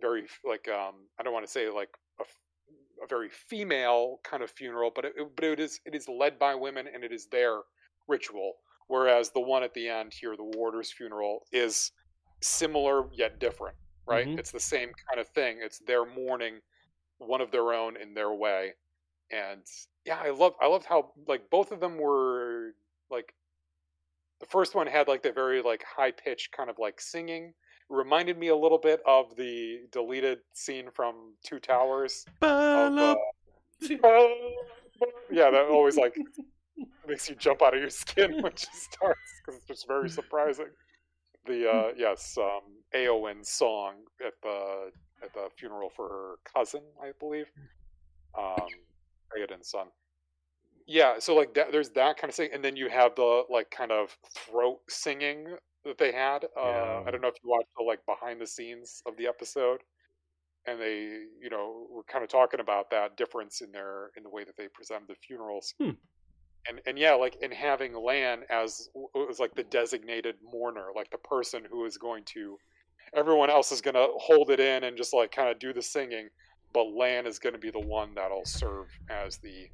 very 0.00 0.26
like 0.44 0.68
um, 0.68 1.06
I 1.18 1.22
don't 1.22 1.32
want 1.32 1.46
to 1.46 1.50
say 1.52 1.70
like 1.70 1.88
a, 3.04 3.06
very 3.08 3.28
female 3.28 4.20
kind 4.24 4.42
of 4.42 4.50
funeral, 4.50 4.90
but 4.94 5.04
it, 5.04 5.14
but 5.36 5.44
it 5.44 5.60
is 5.60 5.80
it 5.84 5.94
is 5.94 6.08
led 6.08 6.38
by 6.38 6.54
women 6.54 6.86
and 6.92 7.04
it 7.04 7.12
is 7.12 7.26
their 7.26 7.60
ritual. 8.08 8.54
Whereas 8.88 9.30
the 9.30 9.40
one 9.40 9.62
at 9.62 9.72
the 9.74 9.88
end 9.88 10.12
here, 10.12 10.36
the 10.36 10.52
warder's 10.56 10.92
funeral, 10.92 11.46
is 11.52 11.92
similar 12.42 13.08
yet 13.14 13.38
different, 13.38 13.76
right? 14.06 14.26
Mhm. 14.26 14.38
It's 14.38 14.50
the 14.50 14.60
same 14.60 14.92
kind 15.08 15.20
of 15.20 15.28
thing. 15.28 15.58
It's 15.60 15.78
their 15.78 16.04
mourning, 16.04 16.60
one 17.18 17.40
of 17.40 17.50
their 17.50 17.72
own 17.72 17.96
in 17.96 18.12
their 18.12 18.32
way 18.34 18.74
and 19.30 19.62
yeah 20.04 20.18
i 20.22 20.30
love 20.30 20.54
i 20.60 20.66
loved 20.66 20.84
how 20.84 21.12
like 21.26 21.48
both 21.50 21.72
of 21.72 21.80
them 21.80 21.98
were 21.98 22.74
like 23.10 23.34
the 24.40 24.46
first 24.46 24.74
one 24.74 24.86
had 24.86 25.08
like 25.08 25.22
the 25.22 25.32
very 25.32 25.62
like 25.62 25.82
high 25.84 26.10
pitched 26.10 26.52
kind 26.52 26.68
of 26.68 26.76
like 26.78 27.00
singing 27.00 27.52
reminded 27.88 28.38
me 28.38 28.48
a 28.48 28.56
little 28.56 28.78
bit 28.78 29.00
of 29.06 29.36
the 29.36 29.80
deleted 29.92 30.38
scene 30.52 30.88
from 30.92 31.34
two 31.42 31.58
towers 31.58 32.24
of, 32.40 32.98
uh, 32.98 33.14
yeah 35.30 35.50
that 35.50 35.66
always 35.70 35.96
like 35.96 36.16
makes 37.08 37.28
you 37.28 37.34
jump 37.34 37.62
out 37.62 37.74
of 37.74 37.80
your 37.80 37.90
skin 37.90 38.36
when 38.42 38.52
she 38.56 38.66
starts 38.72 39.20
because 39.44 39.58
it's 39.58 39.66
just 39.68 39.86
very 39.86 40.08
surprising. 40.08 40.68
The 41.46 41.70
uh 41.70 41.92
yes 41.96 42.36
um 42.38 42.62
Éowyn 42.94 43.44
song 43.44 43.94
at 44.24 44.32
the 44.42 44.90
at 45.22 45.32
the 45.34 45.48
funeral 45.56 45.90
for 45.94 46.08
her 46.08 46.34
cousin 46.54 46.82
i 47.02 47.10
believe. 47.20 47.46
Um 48.38 48.66
Theoden's 49.34 49.68
son. 49.68 49.88
Yeah, 50.86 51.18
so 51.18 51.34
like 51.34 51.54
that, 51.54 51.72
there's 51.72 51.90
that 51.90 52.18
kind 52.18 52.28
of 52.30 52.34
thing, 52.34 52.50
and 52.52 52.62
then 52.62 52.76
you 52.76 52.88
have 52.90 53.14
the 53.14 53.44
like 53.50 53.70
kind 53.70 53.90
of 53.90 54.16
throat 54.34 54.80
singing 54.88 55.56
that 55.84 55.98
they 55.98 56.12
had. 56.12 56.44
Uh, 56.56 56.64
Yeah. 56.64 57.02
I 57.06 57.10
don't 57.10 57.20
know 57.20 57.28
if 57.28 57.36
you 57.42 57.50
watched 57.50 57.68
the 57.76 57.84
like 57.84 58.04
behind 58.06 58.40
the 58.40 58.46
scenes 58.46 59.02
of 59.06 59.16
the 59.16 59.26
episode, 59.26 59.82
and 60.66 60.80
they, 60.80 61.26
you 61.40 61.50
know, 61.50 61.86
were 61.90 62.04
kind 62.04 62.24
of 62.24 62.30
talking 62.30 62.60
about 62.60 62.90
that 62.90 63.16
difference 63.16 63.60
in 63.60 63.72
their 63.72 64.10
in 64.16 64.22
the 64.22 64.30
way 64.30 64.44
that 64.44 64.56
they 64.56 64.68
presented 64.68 65.08
the 65.08 65.14
funerals. 65.14 65.74
Hmm. 65.80 65.90
And 66.68 66.80
and 66.86 66.98
yeah, 66.98 67.14
like 67.14 67.36
in 67.42 67.50
having 67.50 67.94
Lan 67.94 68.42
as 68.50 68.88
it 69.14 69.28
was 69.28 69.38
like 69.38 69.54
the 69.54 69.64
designated 69.64 70.36
mourner, 70.42 70.88
like 70.94 71.10
the 71.10 71.18
person 71.18 71.62
who 71.70 71.84
is 71.84 71.98
going 71.98 72.24
to, 72.34 72.58
everyone 73.14 73.50
else 73.50 73.70
is 73.70 73.80
going 73.80 73.94
to 73.94 74.08
hold 74.16 74.50
it 74.50 74.60
in 74.60 74.84
and 74.84 74.96
just 74.96 75.12
like 75.12 75.30
kind 75.30 75.50
of 75.50 75.58
do 75.58 75.72
the 75.72 75.82
singing 75.82 76.28
but 76.74 76.92
Lan 76.92 77.26
is 77.26 77.38
going 77.38 77.54
to 77.54 77.58
be 77.58 77.70
the 77.70 77.80
one 77.80 78.14
that'll 78.14 78.44
serve 78.44 78.88
as 79.08 79.38
the 79.38 79.68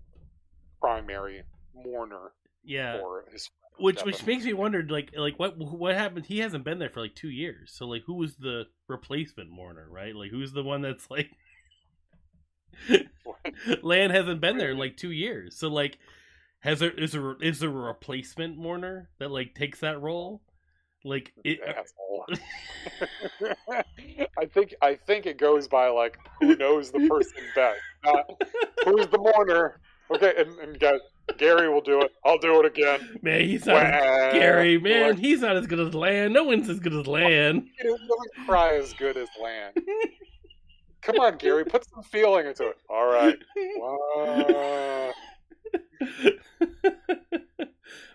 primary 0.80 1.42
mourner 1.74 2.32
yeah, 2.62 3.00
for 3.00 3.24
his. 3.32 3.50
Which 3.78 4.02
which 4.02 4.26
makes 4.26 4.44
me 4.44 4.52
wonder, 4.52 4.84
like 4.88 5.12
like 5.16 5.38
what 5.38 5.56
what 5.58 5.94
happened? 5.94 6.26
He 6.26 6.40
hasn't 6.40 6.64
been 6.64 6.78
there 6.78 6.90
for 6.90 7.00
like 7.00 7.14
two 7.14 7.30
years, 7.30 7.72
so 7.74 7.86
like 7.86 8.02
who 8.06 8.14
was 8.14 8.36
the 8.36 8.66
replacement 8.88 9.50
mourner, 9.50 9.88
right? 9.90 10.14
Like 10.14 10.30
who's 10.30 10.52
the 10.52 10.62
one 10.62 10.82
that's 10.82 11.10
like 11.10 11.30
Lan 13.82 14.10
hasn't 14.10 14.40
been 14.40 14.58
there 14.58 14.70
in 14.70 14.78
like 14.78 14.96
two 14.96 15.12
years, 15.12 15.56
so 15.56 15.68
like 15.68 15.98
has 16.60 16.80
there 16.80 16.90
is 16.90 17.12
there 17.12 17.36
is 17.42 17.60
there 17.60 17.70
a 17.70 17.72
replacement 17.72 18.58
mourner 18.58 19.08
that 19.18 19.30
like 19.30 19.54
takes 19.54 19.80
that 19.80 20.00
role? 20.00 20.42
Like 21.04 21.32
it. 21.44 21.60
I 24.38 24.46
think 24.46 24.74
I 24.82 24.94
think 24.94 25.26
it 25.26 25.38
goes 25.38 25.66
by 25.68 25.88
like 25.88 26.18
who 26.40 26.54
knows 26.56 26.90
the 26.90 27.08
person 27.08 27.42
best, 27.54 27.80
not 28.04 28.42
who's 28.84 29.06
the 29.08 29.18
mourner. 29.18 29.80
Okay, 30.10 30.34
and, 30.36 30.58
and 30.58 30.78
guys, 30.78 31.00
Gary 31.38 31.68
will 31.68 31.80
do 31.80 32.00
it. 32.00 32.12
I'll 32.24 32.38
do 32.38 32.60
it 32.60 32.66
again. 32.66 33.18
man, 33.22 33.42
he's 33.42 33.66
not 33.66 33.82
as, 33.82 34.32
Gary, 34.32 34.78
man, 34.78 35.16
he's 35.16 35.40
not 35.40 35.56
as 35.56 35.66
good 35.66 35.80
as 35.80 35.94
Lan. 35.94 36.32
No 36.32 36.44
one's 36.44 36.68
as 36.68 36.80
good 36.80 36.94
as 36.94 37.06
Lan. 37.06 37.68
he 37.78 37.88
doesn't 37.88 38.46
cry 38.46 38.76
as 38.76 38.92
good 38.94 39.16
as 39.16 39.28
Lan. 39.42 39.72
Come 41.02 41.18
on, 41.18 41.36
Gary, 41.38 41.64
put 41.64 41.84
some 41.88 42.02
feeling 42.02 42.46
into 42.46 42.68
it. 42.68 42.76
All 42.88 43.06
right. 43.06 43.38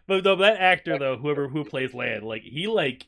But 0.08 0.24
though 0.24 0.36
that 0.38 0.60
actor 0.60 0.98
though, 1.00 1.18
whoever 1.18 1.48
who 1.48 1.64
plays 1.64 1.94
Lan, 1.94 2.24
like 2.24 2.44
he 2.44 2.68
like 2.68 3.08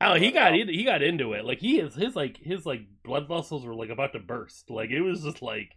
oh 0.00 0.14
he 0.14 0.30
got 0.32 0.52
he 0.54 0.84
got 0.84 1.02
into 1.02 1.32
it. 1.32 1.44
Like 1.44 1.60
he 1.60 1.80
is 1.80 1.94
his 1.94 2.14
like 2.14 2.36
his 2.38 2.66
like 2.66 2.82
blood 3.02 3.26
vessels 3.28 3.64
were 3.64 3.74
like 3.74 3.90
about 3.90 4.12
to 4.12 4.18
burst. 4.18 4.70
Like 4.70 4.90
it 4.90 5.00
was 5.00 5.22
just 5.22 5.40
like 5.40 5.76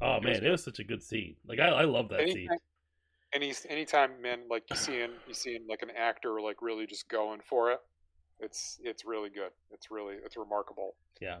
oh 0.00 0.20
man, 0.20 0.44
it 0.44 0.50
was 0.50 0.62
such 0.64 0.78
a 0.78 0.84
good 0.84 1.02
scene. 1.02 1.36
Like 1.46 1.58
I 1.60 1.68
I 1.68 1.84
love 1.84 2.08
that 2.10 2.20
scene. 2.28 2.48
anytime, 2.48 2.58
any 3.32 3.52
anytime 3.68 4.22
man 4.22 4.40
like 4.50 4.64
you 4.70 4.76
seeing 4.76 5.10
you 5.26 5.34
seeing 5.34 5.66
like 5.68 5.82
an 5.82 5.90
actor 5.96 6.40
like 6.40 6.62
really 6.62 6.86
just 6.86 7.08
going 7.08 7.40
for 7.48 7.70
it 7.72 7.80
it's 8.40 8.78
it's 8.82 9.04
really 9.04 9.28
good 9.30 9.50
it's 9.70 9.90
really 9.90 10.14
it's 10.24 10.36
remarkable 10.36 10.94
Yeah. 11.20 11.38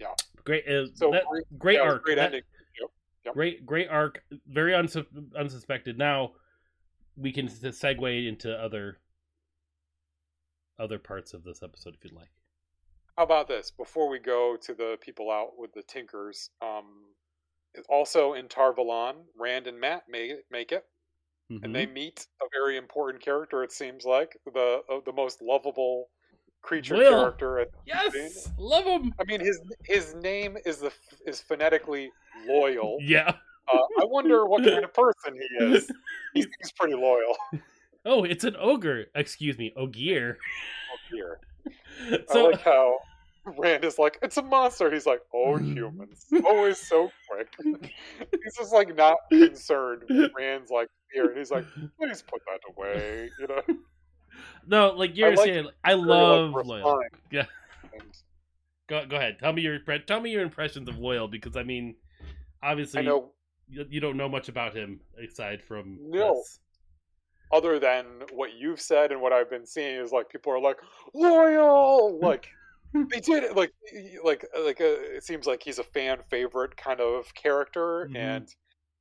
Yeah. 0.00 0.14
Great 0.44 0.66
uh, 0.68 0.86
so 0.94 1.10
that, 1.12 1.24
great, 1.30 1.44
great 1.58 1.74
yeah, 1.76 1.82
it 1.82 1.84
was 1.84 1.92
a 1.92 1.94
arc. 1.94 2.04
great 2.04 2.14
That- 2.16 2.24
ending 2.26 2.42
Yep. 3.24 3.34
Great 3.34 3.66
great 3.66 3.88
arc. 3.88 4.22
Very 4.46 4.72
unsus- 4.72 5.06
unsuspected. 5.36 5.98
Now 5.98 6.32
we 7.16 7.32
can 7.32 7.48
segue 7.48 8.28
into 8.28 8.52
other 8.52 8.98
other 10.78 10.98
parts 10.98 11.34
of 11.34 11.42
this 11.44 11.62
episode 11.62 11.94
if 11.94 12.04
you'd 12.04 12.12
like. 12.14 12.30
how 13.16 13.24
about 13.24 13.48
this 13.48 13.70
before 13.72 14.08
we 14.08 14.18
go 14.20 14.56
to 14.60 14.72
the 14.74 14.96
people 15.00 15.30
out 15.30 15.58
with 15.58 15.72
the 15.72 15.82
tinkers 15.82 16.50
um 16.62 17.06
also 17.88 18.34
in 18.34 18.48
Tar 18.48 18.72
Valon 18.74 19.14
rand 19.38 19.66
and 19.66 19.78
matt 19.78 20.02
make 20.08 20.30
it 20.30 20.44
make 20.50 20.72
it 20.72 20.84
Mhm. 21.50 21.64
and 21.64 21.74
they 21.74 21.86
meet 21.86 22.26
a 22.42 22.46
very 22.52 22.76
important 22.76 23.22
character 23.24 23.62
it 23.62 23.72
seems 23.72 24.04
like 24.04 24.36
the 24.52 24.82
uh, 24.90 25.00
the 25.06 25.12
most 25.12 25.40
lovable 25.40 26.10
creature 26.60 26.96
Will. 26.96 27.10
character 27.10 27.58
at 27.60 27.68
yes, 27.86 28.50
love 28.58 28.84
him. 28.84 29.14
I 29.20 29.24
mean, 29.24 29.40
his 29.40 29.60
his 29.84 30.14
name 30.16 30.58
is 30.66 30.78
the 30.80 30.92
is 31.24 31.40
phonetically 31.40 32.10
loyal. 32.46 32.98
Yeah. 33.00 33.36
Uh, 33.72 33.78
I 34.00 34.04
wonder 34.04 34.44
what 34.44 34.64
kind 34.64 34.84
of 34.84 34.92
person 34.92 35.38
he 35.40 35.64
is. 35.64 35.90
He 36.34 36.42
seems 36.42 36.72
pretty 36.78 36.94
loyal. 36.96 37.36
Oh, 38.04 38.24
it's 38.24 38.44
an 38.44 38.56
ogre. 38.58 39.06
Excuse 39.14 39.56
me, 39.56 39.72
ogier. 39.76 40.38
Ogier. 41.12 41.40
So 42.28 42.46
I 42.46 42.50
like 42.50 42.60
how 42.62 42.98
Rand 43.58 43.84
is 43.84 43.98
like, 43.98 44.18
"It's 44.22 44.36
a 44.36 44.42
monster." 44.42 44.90
He's 44.92 45.06
like, 45.06 45.20
"Oh, 45.34 45.56
mm. 45.58 45.74
humans, 45.74 46.26
always 46.44 46.78
so 46.78 47.10
quick." 47.28 47.48
he's 48.44 48.56
just 48.56 48.72
like 48.72 48.94
not 48.96 49.16
concerned. 49.30 50.02
Rand's 50.36 50.70
like 50.70 50.88
here, 51.12 51.26
and 51.28 51.38
he's 51.38 51.50
like, 51.50 51.64
"Please 51.98 52.22
put 52.22 52.42
that 52.46 52.60
away." 52.76 53.30
You 53.38 53.46
know, 53.46 53.62
no, 54.66 54.90
like 54.96 55.16
you're 55.16 55.28
I 55.32 55.34
like 55.34 55.46
saying, 55.46 55.68
I 55.84 55.94
Very, 55.94 56.00
like, 56.00 56.08
love 56.08 56.50
Loial. 56.54 57.00
Yeah. 57.30 57.46
And 57.92 58.02
Go, 58.88 59.04
go 59.06 59.16
ahead. 59.16 59.38
Tell 59.38 59.52
me 59.52 59.62
your 59.62 59.78
tell 60.06 60.20
me 60.20 60.30
your 60.30 60.42
impressions 60.42 60.88
of 60.88 60.96
Loial 60.96 61.30
because 61.30 61.56
I 61.56 61.62
mean, 61.62 61.96
obviously 62.62 63.00
I 63.00 63.02
know 63.04 63.32
you, 63.68 63.84
you 63.90 64.00
don't 64.00 64.16
know 64.16 64.28
much 64.30 64.48
about 64.48 64.74
him 64.74 65.00
aside 65.22 65.62
from 65.62 65.98
No. 66.00 66.36
this. 66.36 66.58
other 67.52 67.78
than 67.78 68.06
what 68.32 68.54
you've 68.54 68.80
said 68.80 69.12
and 69.12 69.20
what 69.20 69.32
I've 69.32 69.50
been 69.50 69.66
seeing 69.66 69.96
is 70.00 70.10
like 70.12 70.30
people 70.30 70.52
are 70.52 70.60
like 70.60 70.78
loyal, 71.14 72.18
like 72.20 72.48
they 72.94 73.20
did 73.20 73.54
like 73.56 73.72
like 74.24 74.44
like 74.64 74.80
a, 74.80 75.16
it 75.16 75.24
seems 75.24 75.46
like 75.46 75.62
he's 75.62 75.78
a 75.78 75.84
fan 75.84 76.18
favorite 76.30 76.76
kind 76.76 77.00
of 77.00 77.32
character 77.34 78.08
Mhm. 78.10 78.16
and 78.16 78.54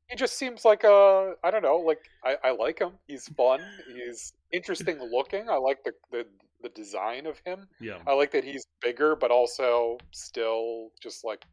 he 0.10 0.15
just 0.15 0.38
seems 0.38 0.63
like 0.65 0.84
a 0.84 1.34
i 1.43 1.52
don't 1.52 1.63
know 1.63 1.78
like 1.78 2.00
I, 2.23 2.38
I 2.43 2.52
like 2.52 2.80
him. 2.80 2.93
He's 3.08 3.28
fun. 3.30 3.62
He's 3.93 4.34
interesting 4.52 5.00
looking. 5.12 5.50
I 5.50 5.56
like 5.58 5.84
the, 5.84 5.93
the 6.12 6.26
the 6.62 6.69
design 6.69 7.26
of 7.28 7.39
him. 7.45 7.67
Yeah. 7.80 8.00
i 8.08 8.13
like 8.13 8.32
that 8.32 8.43
he's 8.43 8.65
bigger 8.82 9.15
but 9.15 9.32
also 9.32 9.97
still 10.12 10.91
just 11.02 11.23
like 11.23 11.43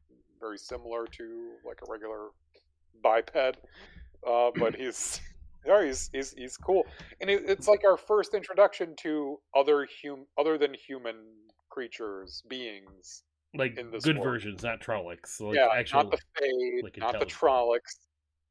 very 0.40 0.58
similar 0.58 1.06
to 1.06 1.52
like 1.66 1.80
a 1.86 1.90
regular 1.90 2.28
biped. 3.02 3.36
Uh 3.36 4.50
but 4.56 4.74
he's 4.82 5.20
yeah, 5.66 5.84
he's, 5.84 6.10
he's 6.12 6.32
he's 6.32 6.56
cool. 6.56 6.84
And 7.20 7.30
it, 7.30 7.42
it's 7.48 7.66
like 7.68 7.82
our 7.88 7.96
first 7.96 8.34
introduction 8.34 8.94
to 8.98 9.38
other 9.56 9.86
hum 10.02 10.26
other 10.38 10.58
than 10.58 10.74
human 10.74 11.16
creatures 11.74 12.42
beings 12.48 13.24
Like 13.54 13.76
in 13.76 13.90
this 13.90 14.04
good 14.04 14.16
world. 14.16 14.28
versions, 14.30 14.62
not 14.62 14.80
Trollocs. 14.80 15.40
Like 15.40 15.56
yeah 15.56 15.68
actual 15.74 16.04
not 16.04 16.10
the 16.12 16.18
Fade, 16.38 16.84
like, 16.84 16.96
not 16.98 17.18
the. 17.18 17.26
Trollocs. 17.26 17.94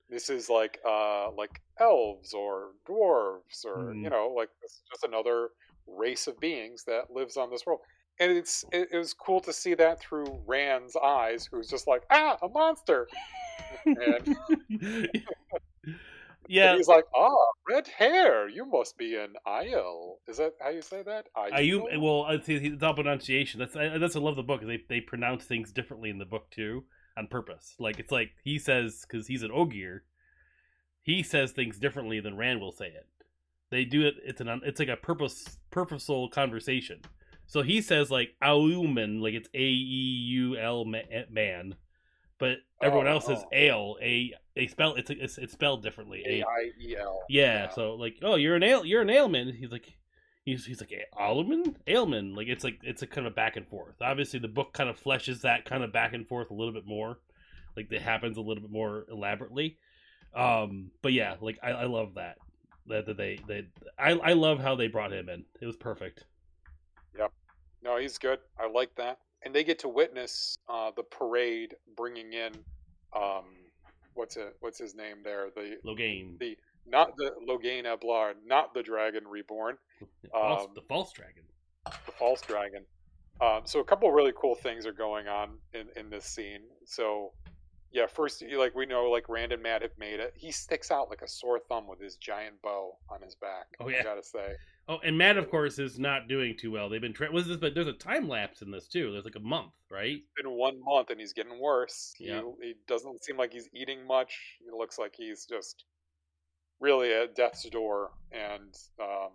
This 0.09 0.29
is 0.29 0.49
like 0.49 0.79
uh 0.85 1.31
like 1.31 1.61
elves 1.79 2.33
or 2.33 2.71
dwarves 2.87 3.63
or 3.65 3.93
Hmm. 3.93 4.03
you 4.03 4.09
know 4.09 4.33
like 4.35 4.49
it's 4.61 4.81
just 4.91 5.03
another 5.05 5.49
race 5.87 6.27
of 6.27 6.39
beings 6.39 6.83
that 6.85 7.11
lives 7.11 7.37
on 7.37 7.49
this 7.49 7.65
world. 7.65 7.79
And 8.19 8.31
it's 8.31 8.63
it, 8.71 8.89
it 8.91 8.97
was 8.97 9.13
cool 9.13 9.39
to 9.41 9.53
see 9.53 9.73
that 9.75 9.99
through 10.01 10.27
Rand's 10.45 10.95
eyes, 10.95 11.47
who's 11.49 11.69
just 11.69 11.87
like 11.87 12.03
ah 12.11 12.37
a 12.41 12.49
monster. 12.49 13.07
And 13.85 14.35
yeah, 16.47 16.69
And 16.71 16.77
he's 16.77 16.87
like 16.87 17.05
ah 17.15 17.35
red 17.69 17.87
hair, 17.87 18.47
you 18.49 18.65
must 18.65 18.97
be 18.97 19.15
an 19.15 19.33
Aiel. 19.47 20.15
Is 20.27 20.37
that 20.37 20.53
how 20.61 20.69
you 20.69 20.81
say 20.81 21.03
that? 21.03 21.27
I 21.35 21.59
you 21.59 21.87
well, 21.97 22.27
it's, 22.29 22.47
it's 22.49 22.83
all 22.83 22.93
pronunciation. 22.93 23.59
That's 23.59 23.75
I, 23.75 23.97
that's 23.97 24.15
I 24.15 24.19
love 24.19 24.35
the 24.35 24.43
book. 24.43 24.61
They 24.65 24.83
they 24.89 25.01
pronounce 25.01 25.45
things 25.45 25.71
differently 25.71 26.09
in 26.09 26.17
the 26.19 26.25
book 26.25 26.49
too 26.51 26.85
on 27.17 27.27
purpose. 27.27 27.75
Like 27.79 27.99
it's 27.99 28.11
like 28.11 28.31
he 28.43 28.59
says 28.59 29.05
because 29.07 29.27
he's 29.27 29.43
an 29.43 29.51
Ogier, 29.51 30.03
he 31.01 31.23
says 31.23 31.51
things 31.51 31.79
differently 31.79 32.19
than 32.19 32.37
Rand 32.37 32.59
will 32.61 32.71
say 32.71 32.87
it. 32.87 33.07
They 33.71 33.85
do 33.85 34.05
it. 34.05 34.15
It's 34.23 34.41
an 34.41 34.61
it's 34.63 34.79
like 34.79 34.89
a 34.89 34.97
purpose 34.97 35.57
purposeful 35.71 36.29
conversation. 36.29 37.01
So 37.47 37.61
he 37.61 37.81
says 37.81 38.11
like 38.11 38.35
Aulman, 38.41 39.21
like 39.21 39.33
it's 39.33 39.49
A 39.53 39.59
E 39.59 40.25
U 40.31 40.57
L 40.57 40.85
man, 40.85 41.75
but 42.39 42.57
everyone 42.81 43.07
Oh, 43.07 43.11
else 43.11 43.25
says 43.25 43.43
oh. 43.43 43.47
ale. 43.51 43.97
A 44.01 44.33
they 44.55 44.67
spell 44.67 44.95
it's 44.95 45.09
it's, 45.09 45.37
it's 45.37 45.53
spelled 45.53 45.83
differently. 45.83 46.23
A 46.25 46.43
I 46.43 46.71
E 46.79 46.95
L. 46.97 47.21
yeah, 47.29 47.69
so 47.69 47.95
like, 47.95 48.17
oh, 48.21 48.35
you're 48.35 48.55
an 48.55 48.63
ale, 48.63 48.85
you're 48.85 49.01
an 49.01 49.09
ailman. 49.09 49.53
He's 49.53 49.71
like, 49.71 49.93
he's 50.45 50.65
he's 50.65 50.79
like 50.79 50.93
ailman, 51.19 51.75
ailman. 51.87 52.35
Like 52.35 52.47
it's 52.47 52.63
like 52.63 52.79
it's 52.83 53.01
a 53.01 53.07
kind 53.07 53.27
of 53.27 53.35
back 53.35 53.55
and 53.55 53.67
forth. 53.67 53.95
Obviously, 54.01 54.39
the 54.39 54.47
book 54.47 54.73
kind 54.73 54.89
of 54.89 55.01
fleshes 55.01 55.41
that 55.41 55.65
kind 55.65 55.83
of 55.83 55.91
back 55.91 56.13
and 56.13 56.27
forth 56.27 56.51
a 56.51 56.53
little 56.53 56.73
bit 56.73 56.85
more. 56.85 57.19
Like 57.75 57.91
it 57.91 58.01
happens 58.01 58.37
a 58.37 58.41
little 58.41 58.61
bit 58.61 58.71
more 58.71 59.05
elaborately. 59.11 59.77
Um, 60.35 60.91
but 61.01 61.13
yeah, 61.13 61.35
like 61.41 61.59
I, 61.63 61.71
I 61.71 61.85
love 61.85 62.15
that 62.15 62.37
that, 62.87 63.05
that 63.05 63.17
they 63.17 63.39
they 63.47 63.67
I 63.97 64.11
I 64.11 64.33
love 64.33 64.59
how 64.59 64.75
they 64.75 64.87
brought 64.87 65.13
him 65.13 65.29
in. 65.29 65.45
It 65.61 65.65
was 65.65 65.75
perfect. 65.75 66.25
Yep. 67.17 67.31
No, 67.83 67.97
he's 67.97 68.17
good. 68.17 68.39
I 68.59 68.69
like 68.69 68.95
that. 68.95 69.19
And 69.45 69.53
they 69.53 69.63
get 69.63 69.79
to 69.79 69.89
witness 69.89 70.57
uh, 70.69 70.91
the 70.95 71.03
parade 71.03 71.75
bringing 71.97 72.31
in, 72.31 72.53
um, 73.15 73.45
what's 74.15 74.37
it? 74.37 74.55
What's 74.59 74.79
his 74.79 74.95
name 74.95 75.17
there? 75.23 75.49
The 75.55 75.77
Logain, 75.85 76.37
the 76.39 76.57
not 76.85 77.15
the 77.17 77.31
Logain 77.47 77.85
Ablar, 77.85 78.33
not 78.45 78.73
the 78.73 78.83
Dragon 78.83 79.23
Reborn, 79.27 79.77
the 80.21 80.29
false, 80.29 80.63
um, 80.63 80.71
the 80.75 80.81
false 80.81 81.13
dragon. 81.13 81.43
the 81.85 82.11
False 82.11 82.41
Dragon. 82.41 82.83
Um, 83.41 83.61
so 83.65 83.79
a 83.79 83.83
couple 83.83 84.07
of 84.07 84.13
really 84.13 84.33
cool 84.39 84.55
things 84.55 84.85
are 84.85 84.93
going 84.93 85.27
on 85.27 85.57
in 85.73 85.87
in 85.95 86.09
this 86.09 86.25
scene. 86.25 86.61
So 86.85 87.31
yeah, 87.91 88.07
first 88.07 88.43
like 88.55 88.75
we 88.75 88.85
know 88.85 89.09
like 89.09 89.29
Rand 89.29 89.51
and 89.51 89.61
Matt 89.61 89.81
have 89.81 89.97
made 89.97 90.19
it. 90.19 90.33
He 90.35 90.51
sticks 90.51 90.91
out 90.91 91.09
like 91.09 91.21
a 91.21 91.27
sore 91.27 91.59
thumb 91.59 91.87
with 91.87 91.99
his 91.99 92.15
giant 92.15 92.61
bow 92.61 92.97
on 93.09 93.21
his 93.21 93.35
back. 93.35 93.67
Oh, 93.79 93.87
I 93.87 93.91
yeah. 93.93 94.03
gotta 94.03 94.23
say. 94.23 94.55
Oh, 94.89 94.97
and 95.03 95.17
Matt, 95.17 95.37
of 95.37 95.49
course, 95.49 95.79
is 95.79 95.97
not 95.97 96.27
doing 96.27 96.57
too 96.57 96.69
well. 96.69 96.89
They've 96.89 96.99
been 96.99 97.13
tra- 97.13 97.31
was 97.31 97.47
this, 97.47 97.55
but 97.57 97.73
there's 97.73 97.87
a 97.87 97.93
time 97.93 98.27
lapse 98.27 98.61
in 98.61 98.69
this 98.69 98.87
too. 98.87 99.13
There's 99.13 99.23
like 99.23 99.35
a 99.37 99.39
month, 99.39 99.71
right? 99.89 100.21
been 100.35 100.51
one 100.51 100.77
month 100.83 101.09
and 101.09 101.19
he's 101.21 101.31
getting 101.31 101.57
worse. 101.59 102.13
He, 102.17 102.27
Yeah. 102.27 102.41
he 102.61 102.73
doesn't 102.87 103.23
seem 103.23 103.37
like 103.37 103.53
he's 103.53 103.69
eating 103.73 104.05
much. 104.05 104.37
He 104.59 104.69
looks 104.77 104.99
like 104.99 105.13
he's 105.15 105.45
just 105.45 105.85
really 106.81 107.13
at 107.13 107.33
death's 107.35 107.63
door 107.69 108.11
and 108.33 108.75
um, 109.01 109.31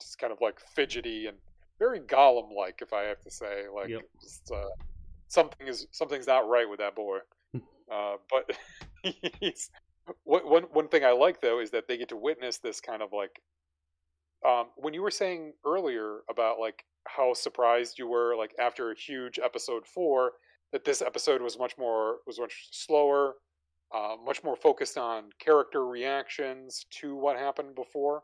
just 0.00 0.18
kind 0.18 0.32
of 0.32 0.40
like 0.40 0.60
fidgety 0.60 1.26
and 1.26 1.36
very 1.80 1.98
Gollum 2.00 2.54
like, 2.56 2.80
if 2.80 2.92
I 2.92 3.02
have 3.04 3.20
to 3.22 3.30
say. 3.30 3.64
Like, 3.74 3.88
Yep. 3.88 4.02
just 4.22 4.52
uh, 4.52 4.68
something 5.26 5.66
is 5.66 5.88
something's 5.90 6.28
not 6.28 6.48
right 6.48 6.68
with 6.68 6.78
that 6.78 6.94
boy. 6.94 7.18
uh, 7.92 8.16
but 8.30 8.56
he's 9.40 9.68
one 10.22 10.62
one 10.72 10.86
thing 10.88 11.04
I 11.04 11.10
like 11.10 11.40
though 11.40 11.58
is 11.58 11.70
that 11.72 11.88
they 11.88 11.96
get 11.96 12.10
to 12.10 12.16
witness 12.16 12.58
this 12.58 12.80
kind 12.80 13.02
of 13.02 13.12
like 13.12 13.42
um, 14.46 14.66
when 14.76 14.94
you 14.94 15.02
were 15.02 15.10
saying 15.10 15.52
earlier 15.64 16.20
about 16.30 16.58
like 16.60 16.84
how 17.06 17.34
surprised 17.34 17.98
you 17.98 18.06
were 18.06 18.36
like 18.36 18.54
after 18.60 18.90
a 18.90 18.94
huge 18.96 19.38
episode 19.42 19.86
four 19.86 20.32
that 20.72 20.84
this 20.84 21.00
episode 21.02 21.40
was 21.42 21.58
much 21.58 21.76
more 21.78 22.18
was 22.26 22.38
much 22.38 22.68
slower 22.70 23.34
uh, 23.94 24.16
much 24.24 24.42
more 24.44 24.56
focused 24.56 24.98
on 24.98 25.24
character 25.38 25.86
reactions 25.86 26.86
to 26.90 27.14
what 27.14 27.36
happened 27.38 27.74
before 27.74 28.22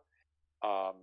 um, 0.65 0.95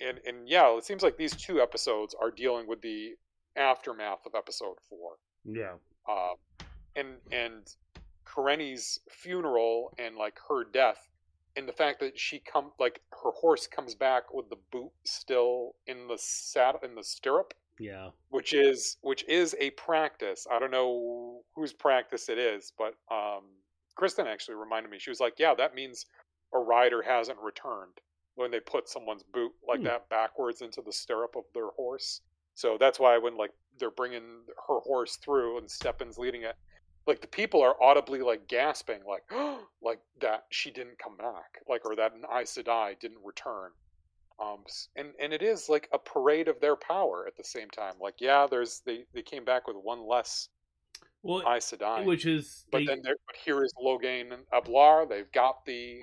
and 0.00 0.18
and 0.26 0.48
yeah 0.48 0.68
it 0.76 0.84
seems 0.84 1.02
like 1.02 1.16
these 1.16 1.36
two 1.36 1.60
episodes 1.60 2.14
are 2.20 2.30
dealing 2.30 2.66
with 2.66 2.80
the 2.82 3.10
aftermath 3.56 4.24
of 4.26 4.34
episode 4.34 4.76
four 4.88 5.16
Yeah. 5.44 5.74
um, 6.08 6.36
and 6.96 7.08
and 7.30 7.66
Kerene's 8.24 8.98
funeral 9.10 9.92
and 9.98 10.16
like 10.16 10.38
her 10.48 10.64
death, 10.64 11.08
and 11.56 11.68
the 11.68 11.72
fact 11.72 12.00
that 12.00 12.18
she 12.18 12.38
come 12.38 12.72
like 12.78 13.00
her 13.22 13.30
horse 13.30 13.66
comes 13.66 13.94
back 13.94 14.32
with 14.32 14.48
the 14.50 14.56
boot 14.70 14.90
still 15.04 15.74
in 15.86 16.08
the 16.08 16.18
saddle 16.18 16.80
in 16.82 16.94
the 16.94 17.04
stirrup, 17.04 17.54
Yeah. 17.78 18.10
which 18.30 18.52
is 18.54 18.96
which 19.02 19.24
is 19.28 19.54
a 19.58 19.70
practice. 19.70 20.46
I 20.50 20.58
don't 20.58 20.70
know 20.70 21.42
whose 21.54 21.72
practice 21.72 22.28
it 22.28 22.38
is, 22.38 22.72
but 22.76 22.94
um, 23.14 23.44
Kristen 23.94 24.26
actually 24.26 24.54
reminded 24.56 24.90
me. 24.90 24.98
She 24.98 25.10
was 25.10 25.20
like, 25.20 25.38
"Yeah, 25.38 25.54
that 25.54 25.74
means 25.74 26.06
a 26.54 26.58
rider 26.58 27.02
hasn't 27.02 27.38
returned 27.38 28.00
when 28.34 28.50
they 28.50 28.60
put 28.60 28.88
someone's 28.88 29.22
boot 29.22 29.52
like 29.66 29.80
Hmm. 29.80 29.84
that 29.84 30.08
backwards 30.08 30.62
into 30.62 30.80
the 30.82 30.92
stirrup 30.92 31.36
of 31.36 31.44
their 31.54 31.68
horse." 31.68 32.20
So 32.54 32.76
that's 32.78 32.98
why 32.98 33.18
when 33.18 33.36
like 33.36 33.52
they're 33.78 33.90
bringing 33.90 34.44
her 34.68 34.80
horse 34.80 35.16
through 35.16 35.58
and 35.58 35.70
Stepin's 35.70 36.18
leading 36.18 36.42
it, 36.42 36.56
like 37.06 37.20
the 37.20 37.26
people 37.26 37.62
are 37.62 37.80
audibly 37.82 38.20
like 38.20 38.48
gasping, 38.48 39.00
like 39.06 39.24
like 39.82 40.00
that 40.20 40.44
she 40.50 40.70
didn't 40.70 40.98
come 40.98 41.16
back, 41.16 41.60
like 41.68 41.84
or 41.84 41.96
that 41.96 42.14
an 42.14 42.22
Aes 42.32 42.56
Sedai 42.56 42.98
didn't 42.98 43.24
return. 43.24 43.70
Um, 44.40 44.64
and 44.96 45.08
and 45.20 45.32
it 45.32 45.42
is 45.42 45.68
like 45.68 45.88
a 45.92 45.98
parade 45.98 46.48
of 46.48 46.60
their 46.60 46.76
power 46.76 47.24
at 47.26 47.36
the 47.36 47.44
same 47.44 47.70
time. 47.70 47.94
Like 48.00 48.14
yeah, 48.20 48.46
there's 48.50 48.82
they 48.84 49.04
they 49.14 49.22
came 49.22 49.44
back 49.44 49.66
with 49.66 49.76
one 49.76 50.06
less 50.06 50.48
Well, 51.22 51.42
Aes 51.48 51.72
Sedai, 51.72 52.04
which 52.04 52.26
is 52.26 52.64
but 52.70 52.78
they- 52.78 52.86
then 52.86 53.00
there, 53.02 53.16
but 53.26 53.36
here 53.36 53.62
is 53.62 53.72
Logain 53.82 54.32
and 54.32 54.42
Ablar. 54.52 55.06
They've 55.06 55.30
got 55.32 55.64
the 55.64 56.02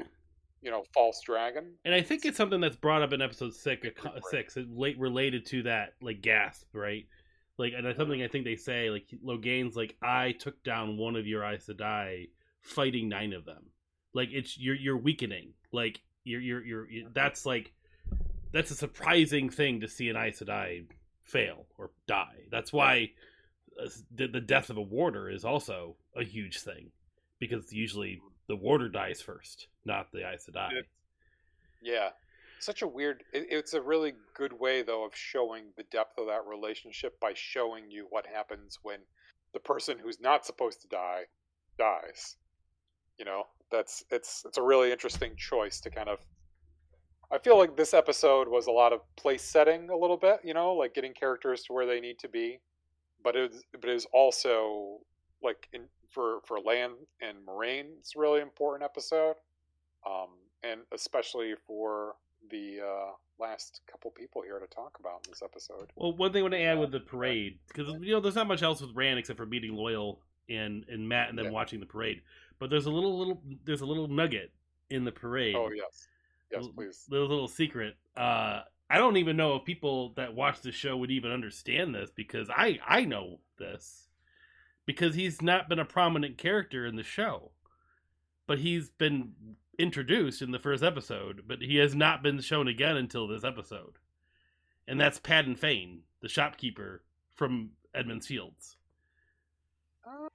you 0.62 0.72
know 0.72 0.84
false 0.94 1.22
dragon. 1.26 1.74
And 1.86 1.94
I 1.94 2.02
think 2.02 2.26
it's 2.26 2.38
something 2.38 2.62
that's 2.62 2.76
brought 2.76 3.02
up 3.02 3.14
in 3.14 3.22
episode 3.22 3.54
six, 3.54 3.88
six, 4.30 4.58
late 4.70 5.00
related 5.00 5.46
to 5.48 5.64
that 5.64 5.94
like 6.02 6.22
gasp, 6.22 6.68
right? 6.74 7.08
Like, 7.60 7.74
and 7.76 7.86
that's 7.86 7.98
something 7.98 8.24
I 8.24 8.30
think 8.30 8.46
they 8.46 8.56
say 8.56 8.90
like 8.90 9.06
Logain's 9.24 9.76
like 9.76 9.96
I 10.02 10.32
took 10.32 10.64
down 10.64 10.98
one 10.98 11.16
of 11.18 11.28
your 11.28 11.44
Aes 11.44 11.68
Sedai, 11.68 12.30
fighting 12.62 13.10
nine 13.10 13.34
of 13.34 13.44
them. 13.46 13.66
Like 14.14 14.30
it's 14.32 14.58
you're 14.58 14.76
you're 14.76 14.98
weakening. 14.98 15.50
Like 15.74 16.00
you're 16.24 16.40
you're 16.42 16.66
you're 16.66 16.90
you- 16.90 17.10
that's 17.14 17.46
like 17.46 17.74
that's 18.54 18.72
a 18.72 18.76
surprising 18.76 19.50
thing 19.50 19.82
to 19.82 19.88
see 19.90 20.08
an 20.10 20.16
Aes 20.16 20.40
Sedai 20.40 20.86
fail 21.26 21.66
or 21.78 21.92
die. 22.08 22.46
That's 22.50 22.72
why 22.72 23.12
uh, 23.80 23.90
the, 24.16 24.28
the 24.28 24.42
death 24.42 24.70
of 24.70 24.78
a 24.78 24.82
warder 24.82 25.30
is 25.30 25.44
also 25.44 25.98
a 26.16 26.24
huge 26.24 26.60
thing 26.62 26.92
because 27.40 27.72
usually 27.74 28.22
the 28.48 28.56
warder 28.56 28.88
dies 28.90 29.22
first, 29.22 29.68
not 29.86 30.12
the 30.14 30.28
Aes 30.28 30.48
Sedai. 30.50 30.70
Yeah. 31.84 32.10
Such 32.60 32.82
a 32.82 32.88
weird 32.88 33.24
it, 33.34 33.48
it's 33.50 33.74
a 33.74 33.82
really 33.82 34.14
good 34.36 34.54
way 34.54 34.82
though 34.82 35.06
of 35.06 35.16
showing 35.16 35.66
the 35.78 35.84
depth 35.84 36.18
of 36.18 36.28
that 36.28 36.46
relationship 36.46 37.20
by 37.20 37.34
showing 37.36 37.90
you 37.90 38.08
what 38.10 38.26
happens 38.28 38.80
when 38.82 39.00
the 39.54 39.60
person 39.60 39.98
who's 39.98 40.20
not 40.20 40.46
supposed 40.46 40.82
to 40.82 40.88
die 40.88 41.24
dies. 41.78 42.36
You 43.18 43.26
know, 43.26 43.44
that's 43.72 44.04
it's 44.12 44.44
it's 44.46 44.58
a 44.58 44.64
really 44.64 44.92
interesting 44.92 45.36
choice 45.38 45.80
to 45.82 45.90
kind 45.90 46.10
of 46.10 46.20
I 47.32 47.38
feel 47.38 47.58
like 47.58 47.78
this 47.78 47.94
episode 47.94 48.48
was 48.48 48.68
a 48.68 48.72
lot 48.72 48.92
of 48.92 49.02
place 49.16 49.44
setting 49.44 49.90
a 49.92 49.96
little 49.96 50.18
bit, 50.18 50.40
you 50.44 50.54
know, 50.54 50.74
like 50.74 50.96
getting 50.96 51.14
characters 51.14 51.64
to 51.64 51.74
where 51.74 51.86
they 51.86 52.00
need 52.00 52.18
to 52.20 52.28
be. 52.28 52.60
But 53.24 53.36
it 53.36 53.52
was, 53.52 53.64
but 53.72 53.90
it 53.90 53.94
was 53.94 54.08
also 54.14 55.00
like 55.44 55.68
in, 55.74 55.84
for 56.10 56.40
for 56.46 56.60
Land 56.60 56.94
and 57.22 57.38
Moiraine, 57.46 57.98
it's 58.00 58.16
a 58.16 58.20
really 58.20 58.42
important 58.42 58.84
episode 58.84 59.36
um, 60.06 60.30
and 60.64 60.82
especially 60.94 61.54
for 61.68 62.16
the 62.50 62.80
uh, 62.82 63.12
last 63.40 63.82
couple 63.90 64.12
people 64.12 64.42
here 64.42 64.60
to 64.60 64.68
talk 64.68 64.98
about 65.00 65.22
in 65.26 65.32
this 65.32 65.42
episode. 65.44 65.92
Well, 65.96 66.16
one 66.16 66.32
thing 66.32 66.40
I 66.40 66.44
want 66.44 66.54
to 66.54 66.62
add 66.62 66.80
with 66.80 66.92
the 66.92 67.00
parade 67.00 67.60
because 67.68 67.88
you 68.02 68.12
know 68.14 68.20
there's 68.20 68.36
not 68.36 68.48
much 68.48 68.64
else 68.64 68.82
with 68.82 68.96
Rand 68.96 69.20
except 69.20 69.38
for 69.38 69.46
meeting 69.46 69.74
Loial 69.74 70.18
and 70.50 70.86
and 70.90 71.08
Matt 71.08 71.30
and 71.30 71.38
then 71.38 71.46
Yeah. 71.46 71.52
watching 71.52 71.80
the 71.80 71.86
parade. 71.86 72.22
But 72.60 72.70
there's 72.70 72.86
a 72.86 72.92
little 72.92 73.18
little 73.18 73.42
there's 73.66 73.82
a 73.82 73.86
little 73.86 74.08
nugget 74.08 74.52
in 74.90 75.04
the 75.04 75.12
parade. 75.12 75.56
Oh 75.56 75.70
yes, 75.72 76.08
yes, 76.52 76.68
please. 76.76 77.06
little 77.10 77.28
little 77.28 77.48
secret. 77.48 77.96
Uh, 78.18 78.62
I 78.90 78.98
don't 78.98 79.18
even 79.18 79.38
know 79.38 79.56
if 79.56 79.66
people 79.66 80.14
that 80.16 80.34
watch 80.34 80.62
the 80.62 80.72
show 80.72 80.98
would 80.98 81.12
even 81.12 81.32
understand 81.32 81.94
this 81.94 82.10
because 82.10 82.50
I 82.50 82.80
I 82.86 83.06
know 83.06 83.40
this 83.58 84.08
because 84.86 85.14
he's 85.14 85.42
not 85.42 85.70
been 85.70 85.80
a 85.80 85.86
prominent 85.86 86.38
character 86.38 86.86
in 86.88 86.96
the 86.96 87.04
show, 87.04 87.52
but 88.48 88.58
he's 88.58 88.90
been 88.90 89.34
introduced 89.80 90.42
in 90.42 90.52
the 90.52 90.60
first 90.60 90.84
episode, 90.84 91.44
but 91.48 91.62
he 91.62 91.78
has 91.78 91.96
not 91.96 92.22
been 92.22 92.42
shown 92.42 92.68
again 92.68 92.98
until 92.98 93.28
this 93.28 93.44
episode, 93.44 93.98
and 94.88 95.00
that's 95.00 95.20
Padan 95.20 95.56
Fain, 95.56 96.02
the 96.22 96.30
shopkeeper 96.30 97.02
from 97.34 97.72
Emond's 97.96 98.28
Fields. 98.28 98.76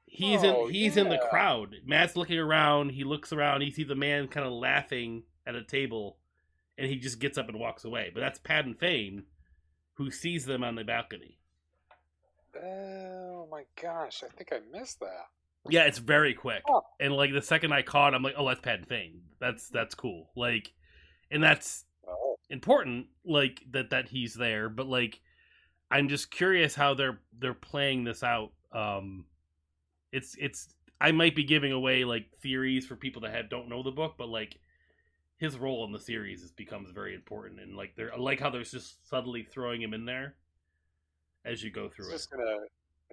He's 0.06 0.42
Oh, 0.42 0.66
in 0.66 0.72
he's 0.72 0.96
in 0.96 1.08
the 1.08 1.18
crowd. 1.30 1.76
Matt's 1.84 2.16
looking 2.16 2.38
around. 2.38 2.90
He 2.90 3.04
looks 3.04 3.32
around. 3.32 3.62
He 3.62 3.70
sees 3.70 3.88
the 3.88 3.94
man 3.94 4.28
kind 4.28 4.46
of 4.46 4.52
laughing 4.52 5.24
at 5.46 5.56
a 5.56 5.62
table, 5.64 6.18
and 6.78 6.88
he 6.88 6.96
just 6.96 7.18
gets 7.18 7.36
up 7.36 7.48
and 7.48 7.58
walks 7.58 7.84
away. 7.84 8.10
But 8.14 8.20
that's 8.20 8.38
Padan 8.38 8.74
Fain, 8.74 9.24
who 9.94 10.10
sees 10.10 10.46
them 10.46 10.62
on 10.62 10.76
the 10.76 10.84
balcony. 10.84 11.38
Oh 12.62 13.48
my 13.50 13.64
gosh, 13.80 14.22
I 14.22 14.28
think 14.28 14.52
I 14.52 14.60
missed 14.76 15.00
that. 15.00 15.26
Yeah, 15.68 15.84
it's 15.84 15.98
very 15.98 16.34
quick. 16.34 16.62
Oh. 16.68 16.82
And 17.00 17.14
like 17.14 17.32
the 17.32 17.42
second 17.42 17.72
I 17.72 17.82
caught, 17.82 18.14
I'm 18.14 18.22
like, 18.22 18.34
oh, 18.36 18.46
that's 18.46 18.60
Padan 18.60 18.84
Fain. 18.84 19.22
That's 19.40 19.68
that's 19.68 19.94
cool. 19.94 20.30
Like, 20.36 20.72
and 21.30 21.42
that's 21.42 21.84
Oh, 22.06 22.36
important. 22.50 23.06
Like 23.24 23.62
that 23.70 23.90
that 23.90 24.08
he's 24.08 24.34
there. 24.34 24.68
But 24.68 24.86
like, 24.86 25.20
I'm 25.90 26.08
just 26.08 26.30
curious 26.30 26.74
how 26.74 26.94
they're 26.94 27.20
they're 27.38 27.54
playing 27.54 28.04
this 28.04 28.22
out. 28.22 28.52
Um, 28.72 29.24
it's 30.12 30.36
it's 30.38 30.68
I 31.00 31.12
might 31.12 31.34
be 31.34 31.44
giving 31.44 31.72
away 31.72 32.04
like 32.04 32.26
theories 32.42 32.86
for 32.86 32.96
people 32.96 33.22
that 33.22 33.34
have 33.34 33.48
don't 33.50 33.68
know 33.68 33.82
the 33.82 33.90
book, 33.90 34.14
but 34.18 34.28
like 34.28 34.58
his 35.38 35.56
role 35.58 35.84
in 35.84 35.92
the 35.92 35.98
series 35.98 36.42
is, 36.42 36.52
becomes 36.52 36.90
very 36.90 37.14
important, 37.14 37.60
and 37.60 37.76
like 37.76 37.94
they're 37.96 38.12
I 38.14 38.18
like 38.18 38.40
how 38.40 38.50
they're 38.50 38.62
just 38.62 39.08
subtly 39.08 39.42
throwing 39.42 39.80
him 39.82 39.94
in 39.94 40.04
there 40.04 40.36
as 41.44 41.62
you 41.62 41.70
go 41.70 41.88
through 41.88 42.06
was 42.06 42.14
it. 42.14 42.16
just 42.18 42.30
gonna. 42.30 42.58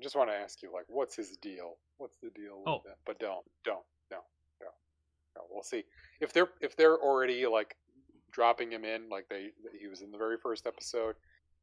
I 0.02 0.04
just 0.04 0.16
want 0.16 0.30
to 0.32 0.36
ask 0.36 0.64
you, 0.64 0.72
like, 0.74 0.86
what's 0.88 1.16
his 1.16 1.38
deal? 1.38 1.78
What's 1.98 2.18
the 2.18 2.32
deal? 2.32 2.58
With 2.58 2.68
Oh. 2.68 2.82
that? 2.86 2.98
but 3.06 3.20
don't, 3.20 3.46
don't, 3.64 3.84
no, 4.10 4.18
no, 4.60 4.68
no. 5.36 5.42
We'll 5.52 5.62
see 5.64 5.84
if 6.20 6.34
they're 6.34 6.50
if 6.60 6.76
they're 6.76 6.98
already 6.98 7.46
like 7.46 7.76
dropping 8.32 8.72
him 8.72 8.84
in, 8.84 9.10
like 9.10 9.28
they 9.30 9.50
he 9.80 9.88
was 9.88 10.02
in 10.02 10.12
the 10.12 10.18
very 10.18 10.38
first 10.38 10.66
episode. 10.66 11.16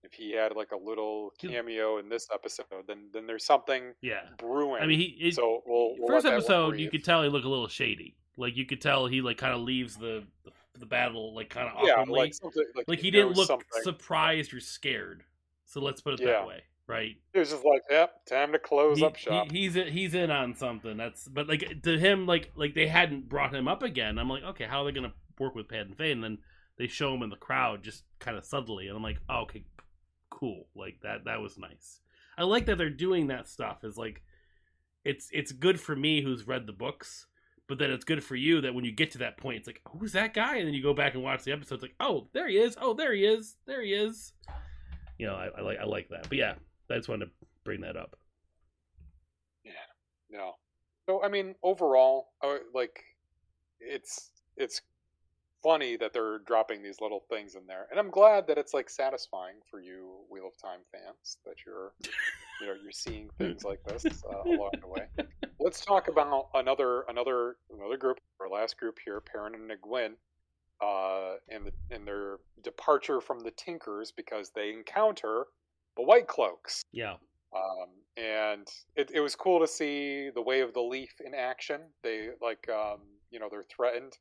If 0.04 0.12
he 0.12 0.30
had 0.30 0.54
like 0.54 0.70
a 0.70 0.76
little 0.76 1.32
cameo 1.40 1.98
in 1.98 2.08
this 2.08 2.28
episode, 2.32 2.66
then 2.86 3.08
then 3.12 3.26
there's 3.26 3.44
something 3.44 3.92
Yeah, 4.02 4.20
brewing. 4.38 4.80
I 4.82 4.86
mean, 4.86 5.00
he 5.00 5.06
it, 5.20 5.34
so 5.34 5.62
we'll, 5.66 5.96
we'll 5.98 6.06
first 6.06 6.24
let 6.24 6.30
that 6.30 6.36
one 6.36 6.38
episode 6.44 6.78
you 6.78 6.88
could 6.90 7.02
tell 7.04 7.24
he 7.24 7.28
looked 7.28 7.44
a 7.44 7.48
little 7.48 7.66
shady. 7.66 8.14
Like 8.36 8.56
you 8.56 8.66
could 8.66 8.80
tell 8.80 9.06
he 9.06 9.20
like 9.20 9.38
kind 9.38 9.52
of 9.52 9.62
leaves 9.62 9.96
the, 9.96 10.22
the 10.44 10.52
the 10.78 10.86
battle 10.86 11.34
like 11.34 11.50
kind 11.50 11.68
of 11.68 11.84
yeah, 11.84 11.94
awkwardly. 11.94 12.20
like 12.20 12.34
like, 12.76 12.84
like 12.86 12.98
he 13.00 13.10
knows 13.10 13.24
didn't 13.24 13.36
look 13.36 13.48
something. 13.48 13.66
surprised 13.82 14.54
or 14.54 14.60
scared. 14.60 15.24
So 15.64 15.80
let's 15.80 16.00
put 16.00 16.14
it 16.14 16.20
Yeah. 16.20 16.26
that 16.26 16.46
way, 16.46 16.62
right? 16.88 17.16
It 17.34 17.38
was 17.38 17.50
just 17.50 17.64
like, 17.64 17.82
yep, 17.90 18.24
time 18.26 18.50
to 18.52 18.58
close 18.58 18.98
He- 18.98 19.04
up 19.04 19.16
shop. 19.16 19.52
he- 19.52 19.60
he's 19.60 19.76
in, 19.76 19.88
he's 19.92 20.14
in 20.14 20.30
on 20.30 20.54
something. 20.56 20.96
That's 20.96 21.28
but 21.28 21.46
like 21.48 21.82
to 21.82 21.98
him, 21.98 22.26
like 22.26 22.50
like 22.56 22.74
they 22.74 22.86
hadn't 22.88 23.28
brought 23.28 23.54
him 23.54 23.68
up 23.68 23.82
again. 23.82 24.18
I'm 24.18 24.28
like, 24.28 24.42
okay, 24.42 24.64
how 24.64 24.80
are 24.82 24.84
they 24.86 24.92
gonna 24.92 25.12
work 25.38 25.54
with 25.54 25.68
Padan 25.68 25.94
Fain? 25.94 26.12
And 26.12 26.24
then 26.24 26.38
they 26.78 26.86
show 26.88 27.14
him 27.14 27.22
in 27.22 27.30
the 27.30 27.36
crowd 27.36 27.82
just 27.84 28.04
kind 28.18 28.36
of 28.36 28.44
subtly, 28.44 28.88
and 28.88 28.96
I'm 28.96 29.02
like, 29.02 29.18
oh, 29.28 29.42
okay, 29.42 29.64
cool. 30.30 30.66
Like 30.74 30.98
that 31.02 31.24
that 31.26 31.40
was 31.40 31.58
nice. 31.58 32.00
I 32.36 32.44
like 32.44 32.66
that 32.66 32.78
they're 32.78 32.90
doing 32.90 33.26
that 33.28 33.48
stuff. 33.48 33.84
Is 33.84 33.96
like, 33.98 34.22
it's 35.04 35.28
it's 35.32 35.52
good 35.52 35.80
for 35.80 35.94
me 35.94 36.22
who's 36.22 36.46
read 36.46 36.66
the 36.66 36.72
books. 36.72 37.26
But 37.68 37.78
then 37.78 37.90
it's 37.90 38.04
good 38.06 38.24
for 38.24 38.34
you 38.34 38.62
that 38.62 38.74
when 38.74 38.86
you 38.86 38.92
get 38.92 39.10
to 39.10 39.18
that 39.18 39.36
point, 39.36 39.58
it's 39.58 39.66
like, 39.66 39.82
oh, 39.86 39.98
who's 39.98 40.12
that 40.12 40.32
guy? 40.32 40.56
And 40.56 40.66
then 40.66 40.72
you 40.72 40.82
go 40.82 40.94
back 40.94 41.12
and 41.12 41.22
watch 41.22 41.44
the 41.44 41.52
episode. 41.52 41.74
It's 41.74 41.82
like, 41.82 41.96
oh, 42.00 42.28
there 42.32 42.48
he 42.48 42.56
is. 42.56 42.78
Oh, 42.80 42.94
there 42.94 43.12
he 43.12 43.26
is. 43.26 43.56
There 43.66 43.82
he 43.82 43.92
is. 43.92 44.32
You 45.18 45.26
know, 45.26 45.34
I, 45.34 45.48
I 45.58 45.60
like 45.60 45.78
I 45.78 45.84
like 45.84 46.08
that. 46.08 46.30
But 46.30 46.38
yeah, 46.38 46.54
I 46.90 46.96
just 46.96 47.08
wanted 47.08 47.26
to 47.26 47.30
bring 47.64 47.80
that 47.82 47.96
up. 47.96 48.16
Yeah. 49.64 49.72
No. 50.30 50.52
So 51.08 51.22
I 51.22 51.28
mean, 51.28 51.54
overall, 51.62 52.28
uh, 52.42 52.58
like 52.74 53.02
it's 53.80 54.30
it's 54.56 54.80
funny 55.62 55.96
that 55.96 56.12
they're 56.12 56.38
dropping 56.40 56.82
these 56.82 57.00
little 57.00 57.24
things 57.28 57.54
in 57.54 57.66
there, 57.66 57.86
and 57.90 57.98
I'm 57.98 58.10
glad 58.10 58.46
that 58.46 58.58
it's 58.58 58.74
like 58.74 58.90
satisfying 58.90 59.56
for 59.70 59.80
you 59.80 60.24
Wheel 60.30 60.48
of 60.48 60.56
Time 60.60 60.80
fans 60.92 61.38
that 61.44 61.56
you're 61.66 61.92
you 62.60 62.66
know 62.66 62.74
you're 62.82 62.92
seeing 62.92 63.28
things 63.38 63.64
like 63.64 63.82
this 63.84 64.04
uh, 64.04 64.50
along 64.50 64.72
the 64.80 64.88
way. 64.88 65.06
Let's 65.60 65.84
talk 65.84 66.08
about 66.08 66.48
another 66.54 67.02
another 67.08 67.56
another 67.74 67.96
group, 67.96 68.18
our 68.40 68.48
last 68.48 68.78
group 68.78 68.98
here, 69.04 69.20
Perrin 69.20 69.54
and 69.54 69.70
Egwene, 69.70 70.14
uh, 70.80 71.36
and 71.48 71.66
the, 71.66 71.72
and 71.94 72.06
their 72.06 72.38
departure 72.62 73.20
from 73.20 73.40
the 73.40 73.50
Tinkers 73.50 74.12
because 74.12 74.50
they 74.54 74.72
encounter 74.72 75.46
the 75.98 76.04
White 76.04 76.28
Cloaks. 76.28 76.82
Yeah. 76.92 77.16
Um, 77.54 77.88
and 78.16 78.66
it, 78.96 79.10
it 79.12 79.20
was 79.20 79.34
cool 79.34 79.60
to 79.60 79.66
see 79.66 80.30
the 80.34 80.40
way 80.40 80.60
of 80.60 80.72
the 80.72 80.80
leaf 80.80 81.12
in 81.24 81.34
action. 81.34 81.80
They 82.02 82.28
like, 82.40 82.66
um, 82.70 83.00
you 83.30 83.38
know, 83.38 83.48
they're 83.50 83.64
threatened, 83.64 84.16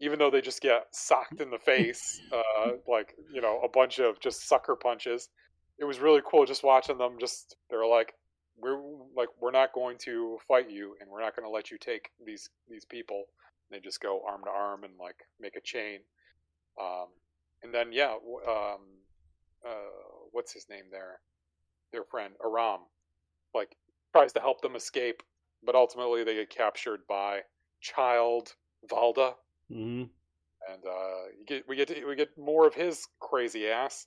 even 0.00 0.18
though 0.18 0.30
they 0.30 0.40
just 0.40 0.60
get 0.60 0.86
socked 0.90 1.40
in 1.40 1.50
the 1.50 1.58
face, 1.58 2.20
uh, 2.32 2.72
like 2.88 3.14
you 3.32 3.40
know, 3.40 3.60
a 3.62 3.68
bunch 3.68 4.00
of 4.00 4.18
just 4.20 4.48
sucker 4.48 4.74
punches. 4.74 5.28
It 5.78 5.84
was 5.84 6.00
really 6.00 6.22
cool 6.28 6.44
just 6.46 6.64
watching 6.64 6.98
them. 6.98 7.16
Just 7.20 7.56
they're 7.70 7.86
like, 7.86 8.14
we're 8.58 8.80
like, 9.16 9.28
we're 9.40 9.50
not 9.50 9.72
going 9.72 9.98
to 10.04 10.38
fight 10.48 10.70
you, 10.70 10.96
and 11.00 11.10
we're 11.10 11.22
not 11.22 11.36
going 11.36 11.46
to 11.46 11.52
let 11.52 11.70
you 11.70 11.78
take 11.78 12.10
these 12.24 12.48
these 12.68 12.84
people. 12.84 13.24
They 13.70 13.80
just 13.80 14.00
go 14.00 14.22
arm 14.28 14.42
to 14.44 14.50
arm 14.50 14.84
and 14.84 14.92
like 15.00 15.16
make 15.40 15.56
a 15.56 15.60
chain. 15.62 16.00
Um, 16.80 17.06
and 17.62 17.72
then 17.72 17.92
yeah, 17.92 18.14
um, 18.48 18.80
uh, 19.66 20.11
what's 20.32 20.52
his 20.52 20.68
name 20.68 20.84
there? 20.90 21.20
their 21.92 22.04
friend 22.04 22.34
Aram, 22.44 22.80
like 23.54 23.76
tries 24.12 24.32
to 24.32 24.40
help 24.40 24.60
them 24.62 24.74
escape, 24.74 25.22
but 25.64 25.74
ultimately 25.74 26.24
they 26.24 26.34
get 26.34 26.50
captured 26.50 27.00
by 27.08 27.40
Child 27.80 28.54
Valda, 28.90 29.34
hmm 29.70 30.04
and 30.70 30.84
uh, 30.86 31.28
get 31.46 31.68
we 31.68 31.76
get 31.76 31.88
to, 31.88 32.04
we 32.06 32.16
get 32.16 32.36
more 32.38 32.66
of 32.66 32.74
his 32.74 33.06
crazy 33.20 33.68
ass. 33.68 34.06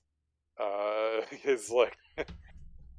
Uh, 0.60 1.22
his 1.42 1.70
like 1.70 1.96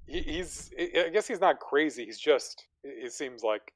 he, 0.07 0.21
he's 0.21 0.71
I 0.79 1.09
guess 1.13 1.27
he's 1.27 1.41
not 1.41 1.59
crazy. 1.59 2.05
He's 2.05 2.19
just 2.19 2.67
it 2.85 3.13
seems 3.13 3.43
like 3.43 3.73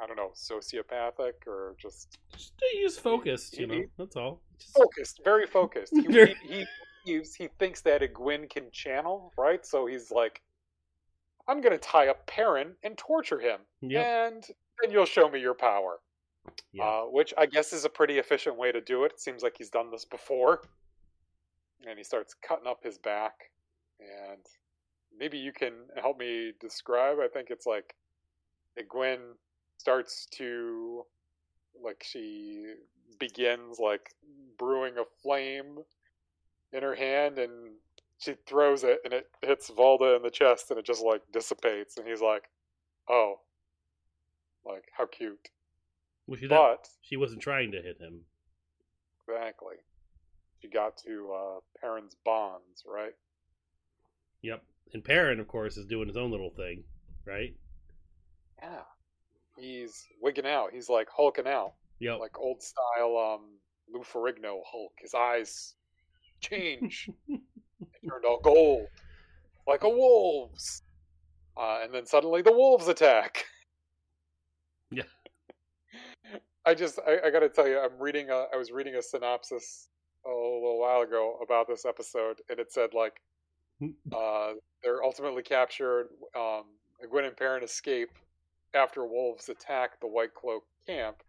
I 0.00 0.06
don't 0.06 0.16
know 0.16 0.30
sociopathic 0.34 1.46
or 1.46 1.76
just 1.80 2.18
Just 2.32 2.52
use 2.74 2.98
focused, 2.98 3.58
you 3.58 3.66
know. 3.66 3.74
He- 3.74 3.86
That's 3.98 4.16
all. 4.16 4.40
Just, 4.58 4.76
focused, 4.76 5.20
very 5.24 5.46
focused. 5.46 5.92
He, 6.08 6.34
he, 6.46 6.66
he, 7.04 7.20
he 7.38 7.48
thinks 7.58 7.80
that 7.82 8.00
Egwene 8.02 8.48
can 8.48 8.70
channel, 8.72 9.32
right? 9.36 9.64
So 9.64 9.86
he's 9.86 10.10
like, 10.10 10.40
I'm 11.46 11.60
going 11.60 11.72
to 11.72 11.78
tie 11.78 12.08
up 12.08 12.26
Perrin 12.26 12.72
and 12.82 12.96
torture 12.96 13.38
him, 13.38 13.60
Yep. 13.82 14.04
and 14.06 14.44
then 14.80 14.90
you'll 14.90 15.04
show 15.04 15.28
me 15.28 15.40
your 15.40 15.54
power. 15.54 16.00
Yeah. 16.72 16.84
Uh, 16.84 17.02
which 17.04 17.32
I 17.38 17.46
guess 17.46 17.72
is 17.72 17.84
a 17.84 17.88
pretty 17.88 18.18
efficient 18.18 18.56
way 18.56 18.70
to 18.72 18.80
do 18.80 19.04
it. 19.04 19.12
It 19.12 19.20
seems 19.20 19.42
like 19.42 19.56
he's 19.56 19.70
done 19.70 19.90
this 19.90 20.04
before. 20.04 20.62
And 21.86 21.96
he 21.98 22.04
starts 22.04 22.34
cutting 22.46 22.66
up 22.66 22.82
his 22.82 22.96
back, 22.98 23.50
and 24.00 24.40
maybe 25.18 25.36
you 25.38 25.52
can 25.52 25.72
help 26.00 26.18
me 26.18 26.52
describe. 26.60 27.18
I 27.20 27.28
think 27.28 27.48
it's 27.50 27.66
like 27.66 27.94
Gwen 28.88 29.20
starts 29.76 30.26
to 30.32 31.04
like 31.82 32.02
she 32.06 32.74
begins 33.18 33.78
like 33.78 34.14
brewing 34.58 34.94
a 34.98 35.04
flame 35.22 35.78
in 36.74 36.82
her 36.82 36.94
hand 36.94 37.38
and 37.38 37.52
she 38.18 38.34
throws 38.46 38.84
it 38.84 38.98
and 39.04 39.12
it 39.12 39.26
hits 39.42 39.70
Valda 39.70 40.16
in 40.16 40.22
the 40.22 40.30
chest 40.30 40.70
and 40.70 40.78
it 40.78 40.84
just 40.84 41.02
like 41.04 41.22
dissipates 41.32 41.96
and 41.96 42.06
he's 42.06 42.20
like, 42.22 42.44
"Oh, 43.08 43.40
like 44.66 44.84
how 44.96 45.06
cute." 45.06 45.48
well, 46.26 46.38
she, 46.38 46.46
not, 46.46 46.58
But 46.82 46.88
she 47.02 47.16
wasn't 47.16 47.42
trying 47.42 47.72
to 47.72 47.82
hit 47.82 47.98
him. 48.00 48.20
exactly, 49.28 49.76
she 50.60 50.68
got 50.68 50.96
to 50.98 51.32
uh, 51.32 51.60
Perrin's 51.80 52.16
bonds, 52.24 52.82
right? 52.86 53.14
Yep. 54.42 54.62
And 54.92 55.04
Perrin, 55.04 55.40
of 55.40 55.48
course, 55.48 55.76
is 55.76 55.86
doing 55.86 56.08
his 56.08 56.16
own 56.16 56.30
little 56.30 56.50
thing, 56.50 56.84
right? 57.26 57.54
Yeah, 58.62 58.82
he's 59.58 60.04
wigging 60.22 60.46
out. 60.46 60.70
He's 60.72 60.88
like 60.88 61.08
hulking 61.14 61.46
out. 61.46 61.74
Yep. 62.00 62.18
like 62.20 62.38
old 62.38 62.62
style 62.62 63.16
um 63.16 63.42
Lou 63.92 64.00
Ferrigno 64.00 64.60
Hulk. 64.70 64.92
His 65.00 65.14
eyes 65.14 65.74
change. 66.50 67.10
they 67.28 68.08
turned 68.08 68.24
all 68.24 68.40
gold. 68.40 68.86
Like 69.66 69.84
a 69.84 69.88
wolf's. 69.88 70.82
Uh, 71.56 71.80
and 71.82 71.94
then 71.94 72.06
suddenly 72.06 72.42
the 72.42 72.52
wolves 72.52 72.88
attack. 72.88 73.44
Yeah. 74.90 75.04
I 76.66 76.74
just 76.74 76.98
I, 77.06 77.26
I 77.26 77.30
gotta 77.30 77.48
tell 77.48 77.68
you, 77.68 77.78
I'm 77.78 77.98
reading 77.98 78.30
a 78.30 78.46
I 78.52 78.56
was 78.56 78.70
reading 78.70 78.94
a 78.96 79.02
synopsis 79.02 79.88
a 80.24 80.28
little 80.28 80.80
while 80.80 81.02
ago 81.02 81.38
about 81.42 81.68
this 81.68 81.84
episode, 81.84 82.40
and 82.48 82.58
it 82.58 82.72
said 82.72 82.94
like 82.94 83.20
uh, 84.16 84.52
they're 84.82 85.02
ultimately 85.04 85.42
captured. 85.42 86.08
Um, 86.36 86.64
Gwen 87.10 87.24
and 87.24 87.36
Perrin 87.36 87.62
escape 87.62 88.10
after 88.72 89.04
wolves 89.04 89.48
attack 89.48 90.00
the 90.00 90.06
White 90.06 90.34
Cloak 90.34 90.64
camp, 90.86 91.22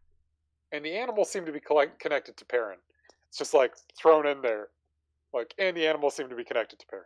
and 0.71 0.85
the 0.85 0.95
animals 0.95 1.29
seem 1.29 1.45
to 1.45 1.51
be 1.51 1.59
collect- 1.59 1.99
connected 1.99 2.37
to 2.37 2.45
Perrin. 2.45 2.77
It's 3.27 3.37
just 3.37 3.53
like 3.53 3.73
thrown 3.97 4.25
in 4.25 4.41
there, 4.41 4.69
like, 5.35 5.53
and 5.59 5.75
the 5.75 5.85
animals 5.85 6.15
seem 6.15 6.29
to 6.29 6.35
be 6.35 6.43
connected 6.43 6.79
to 6.79 6.85
Perrin. 6.87 7.05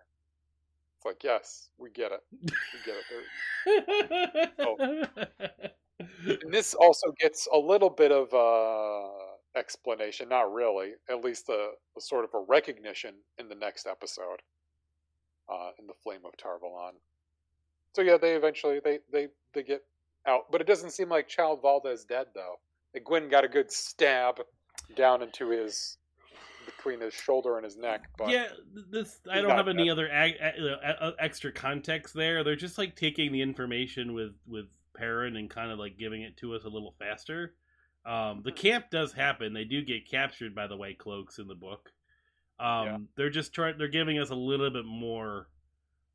It's 0.95 1.05
like, 1.05 1.23
yes, 1.23 1.69
we 1.77 1.89
get 1.89 2.11
it, 2.11 2.23
we 2.31 2.79
get 2.85 2.95
it. 4.35 4.51
oh. 4.59 5.57
And 6.27 6.53
this 6.53 6.73
also 6.73 7.11
gets 7.19 7.47
a 7.53 7.57
little 7.57 7.89
bit 7.89 8.11
of 8.11 8.33
uh, 8.33 9.57
explanation, 9.57 10.29
not 10.29 10.53
really, 10.53 10.91
at 11.09 11.23
least 11.23 11.49
a 11.49 11.71
sort 11.99 12.23
of 12.23 12.31
a 12.33 12.43
recognition 12.47 13.15
in 13.37 13.49
the 13.49 13.55
next 13.55 13.87
episode, 13.87 14.41
uh, 15.49 15.71
in 15.79 15.87
the 15.87 15.93
Flame 16.03 16.21
of 16.25 16.37
Tar 16.37 16.57
Valon. 16.59 16.93
So 17.95 18.01
yeah, 18.01 18.17
they 18.17 18.35
eventually 18.35 18.79
they 18.83 18.99
they 19.11 19.27
they 19.53 19.63
get 19.63 19.83
out, 20.25 20.51
but 20.51 20.61
it 20.61 20.67
doesn't 20.67 20.91
seem 20.91 21.09
like 21.09 21.27
Child 21.27 21.61
Valda 21.63 21.91
is 21.91 22.05
dead 22.05 22.27
though. 22.35 22.55
Like 22.93 23.03
Gwen 23.03 23.29
got 23.29 23.43
a 23.43 23.49
good 23.49 23.71
stab 23.71 24.41
down 24.95 25.21
into 25.21 25.49
his 25.49 25.97
between 26.79 27.01
his 27.01 27.13
shoulder 27.13 27.57
and 27.57 27.65
his 27.65 27.77
neck. 27.77 28.09
But 28.17 28.29
yeah, 28.29 28.47
this 28.89 29.19
I 29.29 29.41
don't 29.41 29.51
have 29.51 29.67
any 29.67 29.85
dead. 29.85 29.91
other 29.91 30.09
ag- 30.09 30.37
a- 30.39 30.63
a- 30.67 31.09
a- 31.09 31.15
extra 31.19 31.51
context 31.51 32.13
there. 32.13 32.43
They're 32.43 32.55
just 32.55 32.77
like 32.77 32.95
taking 32.95 33.31
the 33.31 33.41
information 33.41 34.13
with 34.13 34.33
with 34.47 34.65
Perrin 34.95 35.35
and 35.37 35.49
kind 35.49 35.71
of 35.71 35.79
like 35.79 35.97
giving 35.97 36.21
it 36.23 36.37
to 36.37 36.55
us 36.55 36.63
a 36.63 36.69
little 36.69 36.95
faster. 36.99 37.55
Um, 38.05 38.41
the 38.43 38.51
Hmm. 38.51 38.55
camp 38.57 38.89
does 38.89 39.13
happen. 39.13 39.53
They 39.53 39.65
do 39.65 39.81
get 39.83 40.09
captured 40.09 40.55
by 40.55 40.67
the 40.67 40.77
White 40.77 40.97
Cloaks 40.97 41.37
in 41.39 41.47
the 41.47 41.55
book. 41.55 41.91
Um, 42.59 42.85
Yeah. 42.85 42.97
They're 43.15 43.29
just 43.29 43.53
trying. 43.53 43.77
They're 43.77 43.87
giving 43.87 44.19
us 44.19 44.29
a 44.29 44.35
little 44.35 44.69
bit 44.69 44.85
more 44.85 45.47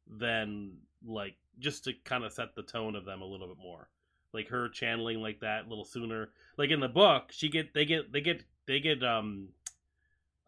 than 0.06 0.78
like 1.06 1.36
just 1.58 1.84
to 1.84 1.92
kind 2.04 2.24
of 2.24 2.32
set 2.32 2.54
the 2.54 2.62
tone 2.62 2.96
of 2.96 3.04
them 3.04 3.22
a 3.22 3.26
little 3.26 3.48
bit 3.48 3.58
more. 3.58 3.88
Like 4.32 4.48
her 4.48 4.68
channeling 4.68 5.20
like 5.20 5.40
that 5.40 5.66
a 5.66 5.68
little 5.68 5.84
sooner. 5.84 6.30
Like 6.56 6.70
in 6.70 6.80
the 6.80 6.88
book, 6.88 7.30
she 7.30 7.48
get 7.48 7.72
they 7.74 7.84
get 7.84 8.10
they 8.12 8.20
get 8.20 8.42
they 8.66 8.80
get 8.80 9.02
um 9.04 9.48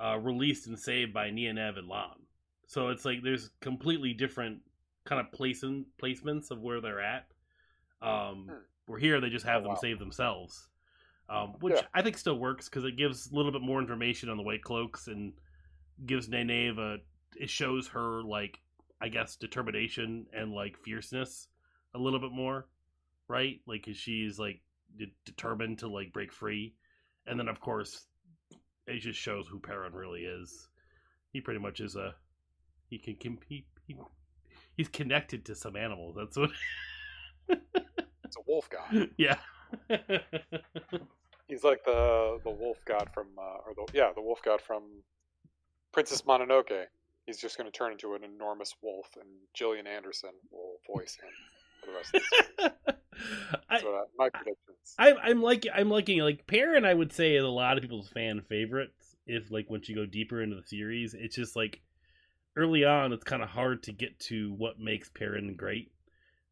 uh, 0.01 0.19
released 0.19 0.67
and 0.67 0.79
saved 0.79 1.13
by 1.13 1.31
Nev 1.31 1.77
and 1.77 1.89
Lan. 1.89 2.11
So 2.67 2.89
it's 2.89 3.05
like 3.05 3.23
there's 3.23 3.51
completely 3.61 4.13
different 4.13 4.61
kind 5.05 5.21
of 5.21 5.31
placing 5.33 5.87
placements 6.03 6.51
of 6.51 6.61
where 6.61 6.81
they're 6.81 7.01
at. 7.01 7.27
Um. 8.03 8.51
Where 8.87 9.01
here 9.01 9.21
they 9.21 9.31
just 9.31 9.45
have 9.47 9.63
Oh, 9.63 9.65
them 9.65 9.69
wow. 9.71 9.79
save 9.81 9.99
themselves, 9.99 10.69
um, 11.29 11.55
which 11.59 11.75
Yeah. 11.75 11.83
I 11.93 12.03
think 12.03 12.17
still 12.17 12.39
works 12.39 12.69
because 12.69 12.85
it 12.85 12.97
gives 12.97 13.33
a 13.33 13.35
little 13.35 13.51
bit 13.51 13.61
more 13.63 13.81
information 13.81 14.29
on 14.29 14.37
the 14.37 14.45
White 14.45 14.63
Cloaks 14.63 15.09
and 15.09 15.33
gives 16.05 16.29
Nynaeve 16.29 16.79
a. 16.79 16.99
It 17.35 17.51
shows 17.51 17.89
her 17.89 18.23
like 18.23 18.61
I 19.01 19.09
guess 19.09 19.35
determination 19.35 20.27
and 20.33 20.53
like 20.53 20.77
fierceness 20.79 21.49
a 21.95 21.99
little 21.99 22.21
bit 22.21 22.31
more, 22.31 22.69
right? 23.27 23.61
Like 23.67 23.85
'cause 23.87 23.97
she's 23.97 24.39
like 24.39 24.61
de- 24.97 25.13
determined 25.25 25.81
to 25.81 25.89
like 25.89 26.13
break 26.13 26.33
free, 26.33 26.77
and 27.27 27.41
then 27.41 27.49
of 27.49 27.59
course 27.59 28.07
it 28.87 29.01
just 29.01 29.19
shows 29.19 29.47
who 29.49 29.59
Perrin 29.59 29.93
really 29.93 30.23
is. 30.23 30.69
He 31.33 31.41
pretty 31.41 31.61
much 31.61 31.81
is 31.81 31.97
a 31.97 32.15
he 32.89 32.99
can, 32.99 33.17
compete. 33.17 33.67
he, 33.87 33.95
he 33.95 34.01
he's 34.77 34.89
connected 34.89 35.45
to 35.47 35.55
some 35.55 35.77
animals. 35.77 36.17
That's 36.17 36.37
what 36.37 36.51
it's 38.25 38.37
a 38.37 38.41
wolf 38.47 38.69
god. 38.71 39.11
yeah. 39.17 39.37
He's 41.49 41.63
like 41.63 41.85
the 41.85 42.39
the 42.43 42.51
wolf 42.51 42.79
god 42.85 43.11
from 43.13 43.27
uh, 43.39 43.59
or 43.67 43.75
the 43.75 43.87
yeah 43.93 44.11
the 44.15 44.23
wolf 44.23 44.41
god 44.45 44.61
from 44.61 44.83
Princess 45.93 46.23
Mononoke. 46.23 46.87
He's 47.27 47.39
just 47.39 47.57
going 47.57 47.71
to 47.71 47.77
turn 47.77 47.93
into 47.93 48.15
an 48.15 48.23
enormous 48.23 48.75
wolf, 48.83 49.09
and 49.17 49.29
Gillian 49.55 49.87
Anderson 49.87 50.31
will 50.53 50.77
voice 50.87 51.17
him 51.21 51.31
for 51.87 51.93
the 51.93 51.97
rest 51.97 52.15
of 52.15 52.23
the 52.23 52.73
series. 52.89 52.97
I, 53.71 53.81
that, 53.81 54.07
my 54.19 54.29
predictions. 54.29 54.95
I'm 54.99 55.17
I'm 55.23 55.43
like 55.43 55.67
I'm 55.75 55.91
liking 55.91 56.21
like 56.21 56.47
Perrin. 56.47 56.85
I 56.85 56.95
would 56.95 57.13
say 57.13 57.37
is 57.37 57.45
a 57.45 57.49
lot 57.49 57.77
of 57.77 57.83
people's 57.83 58.09
fan 58.09 58.43
favorites. 58.49 59.17
If 59.27 59.51
like 59.51 59.71
once 59.71 59.89
you 59.89 59.95
go 59.95 60.07
deeper 60.07 60.43
into 60.43 60.57
the 60.57 60.67
series, 60.67 61.15
it's 61.15 61.37
just 61.37 61.57
like 61.57 61.81
early 62.57 62.85
on, 62.85 63.13
it's 63.13 63.25
kind 63.25 63.43
of 63.43 63.49
hard 63.49 63.83
to 63.85 63.93
get 63.93 64.19
to 64.21 64.53
what 64.55 64.79
makes 64.79 65.09
Perrin 65.09 65.57
great. 65.57 65.93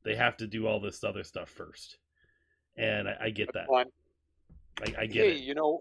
They 0.04 0.14
have 0.16 0.36
to 0.38 0.46
do 0.46 0.66
all 0.66 0.80
this 0.80 1.04
other 1.04 1.22
stuff 1.22 1.48
first, 1.48 1.98
and 2.76 3.08
I, 3.08 3.16
I 3.22 3.30
get 3.30 3.52
that. 3.54 3.66
Fine. 3.68 3.86
I, 4.80 5.02
I 5.02 5.06
get 5.06 5.24
hey, 5.24 5.32
it. 5.32 5.44
you 5.44 5.54
know, 5.54 5.80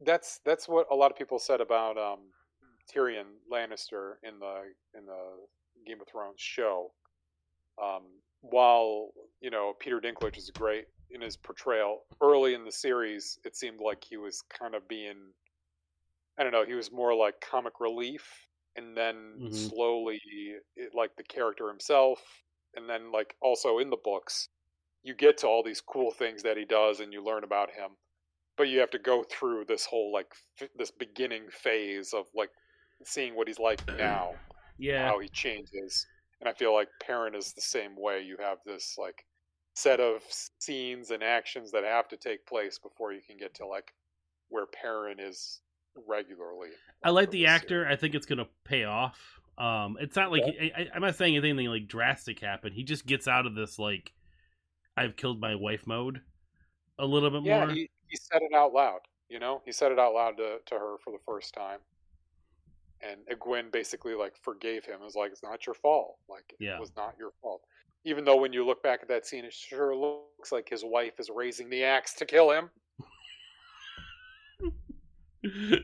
that's 0.00 0.40
that's 0.44 0.68
what 0.68 0.86
a 0.90 0.94
lot 0.94 1.10
of 1.10 1.16
people 1.16 1.38
said 1.38 1.60
about 1.60 1.96
um, 1.96 2.20
Tyrion 2.92 3.26
Lannister 3.50 4.14
in 4.22 4.38
the 4.38 4.72
in 4.98 5.06
the 5.06 5.46
Game 5.86 6.00
of 6.00 6.08
Thrones 6.08 6.40
show. 6.40 6.92
Um, 7.82 8.02
while 8.42 9.12
you 9.40 9.50
know 9.50 9.74
Peter 9.80 10.00
Dinklage 10.00 10.38
is 10.38 10.50
great 10.52 10.86
in 11.10 11.22
his 11.22 11.36
portrayal 11.38 12.06
early 12.22 12.54
in 12.54 12.64
the 12.66 12.72
series, 12.72 13.38
it 13.44 13.56
seemed 13.56 13.80
like 13.80 14.04
he 14.04 14.18
was 14.18 14.42
kind 14.42 14.74
of 14.76 14.88
being, 14.88 15.34
I 16.38 16.42
don't 16.42 16.52
know, 16.52 16.64
he 16.64 16.74
was 16.74 16.90
more 16.90 17.14
like 17.14 17.40
comic 17.40 17.80
relief, 17.80 18.46
and 18.76 18.96
then 18.96 19.40
Mhm. 19.40 19.72
slowly, 19.74 20.20
it, 20.76 20.94
like 20.94 21.16
the 21.16 21.22
character 21.24 21.68
himself, 21.68 22.42
and 22.74 22.88
then 22.88 23.12
like 23.12 23.36
also 23.42 23.78
in 23.78 23.90
the 23.90 23.96
books, 23.98 24.48
you 25.02 25.14
get 25.14 25.38
to 25.38 25.48
all 25.48 25.62
these 25.62 25.80
cool 25.82 26.10
things 26.10 26.42
that 26.44 26.56
he 26.56 26.64
does, 26.64 27.00
and 27.00 27.12
you 27.12 27.22
learn 27.22 27.44
about 27.44 27.72
him 27.72 27.96
but 28.58 28.68
you 28.68 28.80
have 28.80 28.90
to 28.90 28.98
go 29.00 29.24
through 29.24 29.64
this 29.64 29.86
whole 29.86 30.12
like 30.12 30.34
f- 30.60 30.68
this 30.76 30.90
beginning 30.90 31.50
phase 31.50 32.14
of 32.14 32.28
like 32.34 32.50
seeing 33.04 33.36
what 33.36 33.48
he's 33.48 33.58
like 33.60 33.80
now 33.88 34.36
Yeah, 34.78 35.12
how 35.12 35.20
he 35.20 35.28
changes 35.28 36.08
and 36.42 36.48
i 36.48 36.52
feel 36.52 36.74
like 36.74 36.88
Perrin 37.00 37.34
is 37.34 37.52
the 37.52 37.62
same 37.62 37.92
way 37.96 38.20
you 38.20 38.36
have 38.38 38.58
this 38.66 38.96
like 38.98 39.24
set 39.74 40.00
of 40.00 40.20
scenes 40.58 41.10
and 41.10 41.22
actions 41.22 41.70
that 41.70 41.84
have 41.84 42.08
to 42.08 42.16
take 42.16 42.46
place 42.46 42.78
before 42.78 43.12
you 43.12 43.20
can 43.26 43.38
get 43.38 43.54
to 43.54 43.66
like 43.66 43.94
where 44.50 44.66
Perrin 44.66 45.18
is 45.18 45.60
regularly 46.06 46.68
I 47.02 47.10
like 47.10 47.30
the 47.30 47.46
actor. 47.46 47.86
I 47.86 47.96
think 47.96 48.14
it's 48.14 48.26
gonna 48.26 48.48
pay 48.64 48.84
off. 48.84 49.18
Um, 49.56 49.96
it's 49.98 50.14
not 50.14 50.30
like 50.30 50.42
I, 50.42 50.72
I, 50.76 50.88
I'm 50.94 51.00
not 51.00 51.16
saying 51.16 51.36
anything 51.36 51.66
like 51.66 51.88
drastic 51.88 52.40
happened. 52.40 52.74
He 52.74 52.84
just 52.84 53.06
gets 53.06 53.26
out 53.26 53.46
of 53.46 53.54
this 53.54 53.78
like 53.78 54.12
I've 54.96 55.16
killed 55.16 55.40
my 55.40 55.54
wife 55.54 55.86
mode 55.86 56.20
a 56.98 57.06
little 57.06 57.30
bit 57.30 57.44
series. 57.44 57.46
yeah 57.46 57.64
more. 57.66 57.74
he, 57.74 57.90
he 58.06 58.16
said 58.16 58.42
it 58.42 58.54
out 58.54 58.72
loud 58.72 59.00
you 59.28 59.38
know 59.38 59.62
he 59.64 59.72
said 59.72 59.92
it 59.92 59.98
out 59.98 60.14
loud 60.14 60.36
to, 60.36 60.58
to 60.66 60.74
her 60.74 60.96
for 61.02 61.12
the 61.12 61.18
first 61.26 61.54
time 61.54 61.78
and 63.02 63.20
Gwen 63.40 63.70
basically 63.72 64.14
like 64.14 64.34
forgave 64.42 64.84
him. 64.84 65.00
It 65.00 65.04
was 65.04 65.14
like 65.16 65.32
it's 65.32 65.42
not 65.42 65.66
your 65.66 65.74
fault. 65.74 66.16
Like 66.28 66.54
Yeah. 66.60 66.76
it 66.76 66.80
was 66.80 66.92
not 66.96 67.14
your 67.18 67.30
fault. 67.42 67.62
Even 68.04 68.24
though 68.24 68.36
when 68.36 68.52
you 68.52 68.64
look 68.66 68.82
back 68.82 69.00
at 69.02 69.08
that 69.08 69.26
scene, 69.26 69.44
it 69.44 69.52
sure 69.52 69.94
looks 69.94 70.50
like 70.52 70.68
his 70.68 70.84
wife 70.84 71.20
is 71.20 71.30
raising 71.34 71.70
the 71.70 71.84
axe 71.84 72.14
to 72.14 72.24
kill 72.26 72.50
him. 72.50 72.70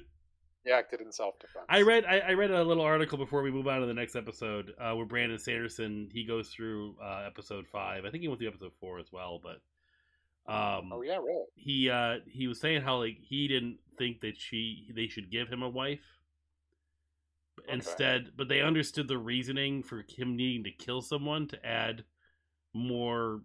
He 0.64 0.72
acted 0.72 1.00
in 1.00 1.10
self 1.12 1.38
defense. 1.38 1.64
I 1.68 1.80
read 1.82 2.04
I, 2.04 2.18
I 2.18 2.32
read 2.32 2.50
a 2.50 2.62
little 2.62 2.82
article 2.82 3.16
before 3.16 3.42
we 3.42 3.50
move 3.50 3.66
on 3.68 3.80
to 3.80 3.86
the 3.86 3.94
next 3.94 4.16
episode 4.16 4.74
uh, 4.78 4.92
where 4.92 5.06
Brandon 5.06 5.38
Sanderson 5.38 6.10
he 6.12 6.24
goes 6.24 6.50
through 6.50 6.94
uh, 7.02 7.22
episode 7.26 7.66
five. 7.66 8.04
I 8.04 8.10
think 8.10 8.22
he 8.22 8.28
went 8.28 8.40
through 8.40 8.48
episode 8.48 8.72
four 8.78 8.98
as 8.98 9.10
well, 9.10 9.40
but 9.42 9.62
um, 10.52 10.90
Oh 10.92 11.02
yeah, 11.02 11.16
really. 11.16 11.44
he 11.54 11.88
uh, 11.88 12.16
he 12.26 12.48
was 12.48 12.60
saying 12.60 12.82
how 12.82 12.98
like 12.98 13.16
he 13.18 13.48
didn't 13.48 13.78
think 13.96 14.20
that 14.20 14.36
she 14.38 14.90
they 14.94 15.06
should 15.08 15.30
give 15.30 15.48
him 15.48 15.62
a 15.62 15.68
wife. 15.68 16.04
Okay. 17.64 17.72
Instead, 17.72 18.32
but 18.36 18.48
they 18.48 18.60
understood 18.60 19.08
the 19.08 19.18
reasoning 19.18 19.82
for 19.82 20.04
him 20.08 20.36
needing 20.36 20.64
to 20.64 20.70
kill 20.70 21.02
someone 21.02 21.46
to 21.48 21.66
add 21.66 22.04
more 22.74 23.42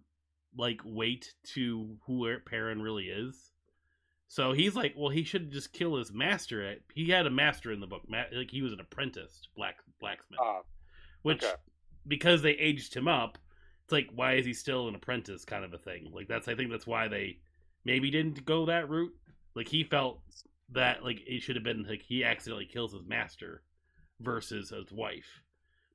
like 0.56 0.80
weight 0.84 1.34
to 1.54 1.96
who 2.06 2.38
Perrin 2.46 2.82
really 2.82 3.04
is. 3.04 3.52
So 4.28 4.52
he's 4.52 4.74
like, 4.74 4.94
well, 4.96 5.10
he 5.10 5.22
should 5.22 5.52
just 5.52 5.72
kill 5.72 5.96
his 5.96 6.12
master. 6.12 6.76
He 6.94 7.08
had 7.10 7.26
a 7.26 7.30
master 7.30 7.72
in 7.72 7.80
the 7.80 7.86
book, 7.86 8.02
like 8.08 8.50
he 8.50 8.62
was 8.62 8.72
an 8.72 8.80
apprentice 8.80 9.48
black 9.56 9.76
blacksmith. 10.00 10.40
Ah, 10.42 10.62
which 11.22 11.44
okay. 11.44 11.54
because 12.06 12.42
they 12.42 12.52
aged 12.52 12.94
him 12.94 13.06
up, 13.06 13.38
it's 13.84 13.92
like 13.92 14.08
why 14.14 14.34
is 14.34 14.46
he 14.46 14.52
still 14.52 14.88
an 14.88 14.94
apprentice 14.94 15.44
kind 15.44 15.64
of 15.64 15.72
a 15.72 15.78
thing. 15.78 16.10
Like 16.12 16.28
that's 16.28 16.48
I 16.48 16.54
think 16.54 16.70
that's 16.70 16.86
why 16.86 17.08
they 17.08 17.38
maybe 17.84 18.10
didn't 18.10 18.44
go 18.44 18.66
that 18.66 18.88
route. 18.88 19.12
Like 19.54 19.68
he 19.68 19.84
felt 19.84 20.20
that 20.72 21.04
like 21.04 21.20
it 21.26 21.42
should 21.42 21.56
have 21.56 21.64
been 21.64 21.84
like 21.88 22.02
he 22.02 22.24
accidentally 22.24 22.66
kills 22.66 22.92
his 22.92 23.06
master 23.06 23.62
versus 24.24 24.70
his 24.70 24.90
wife. 24.92 25.42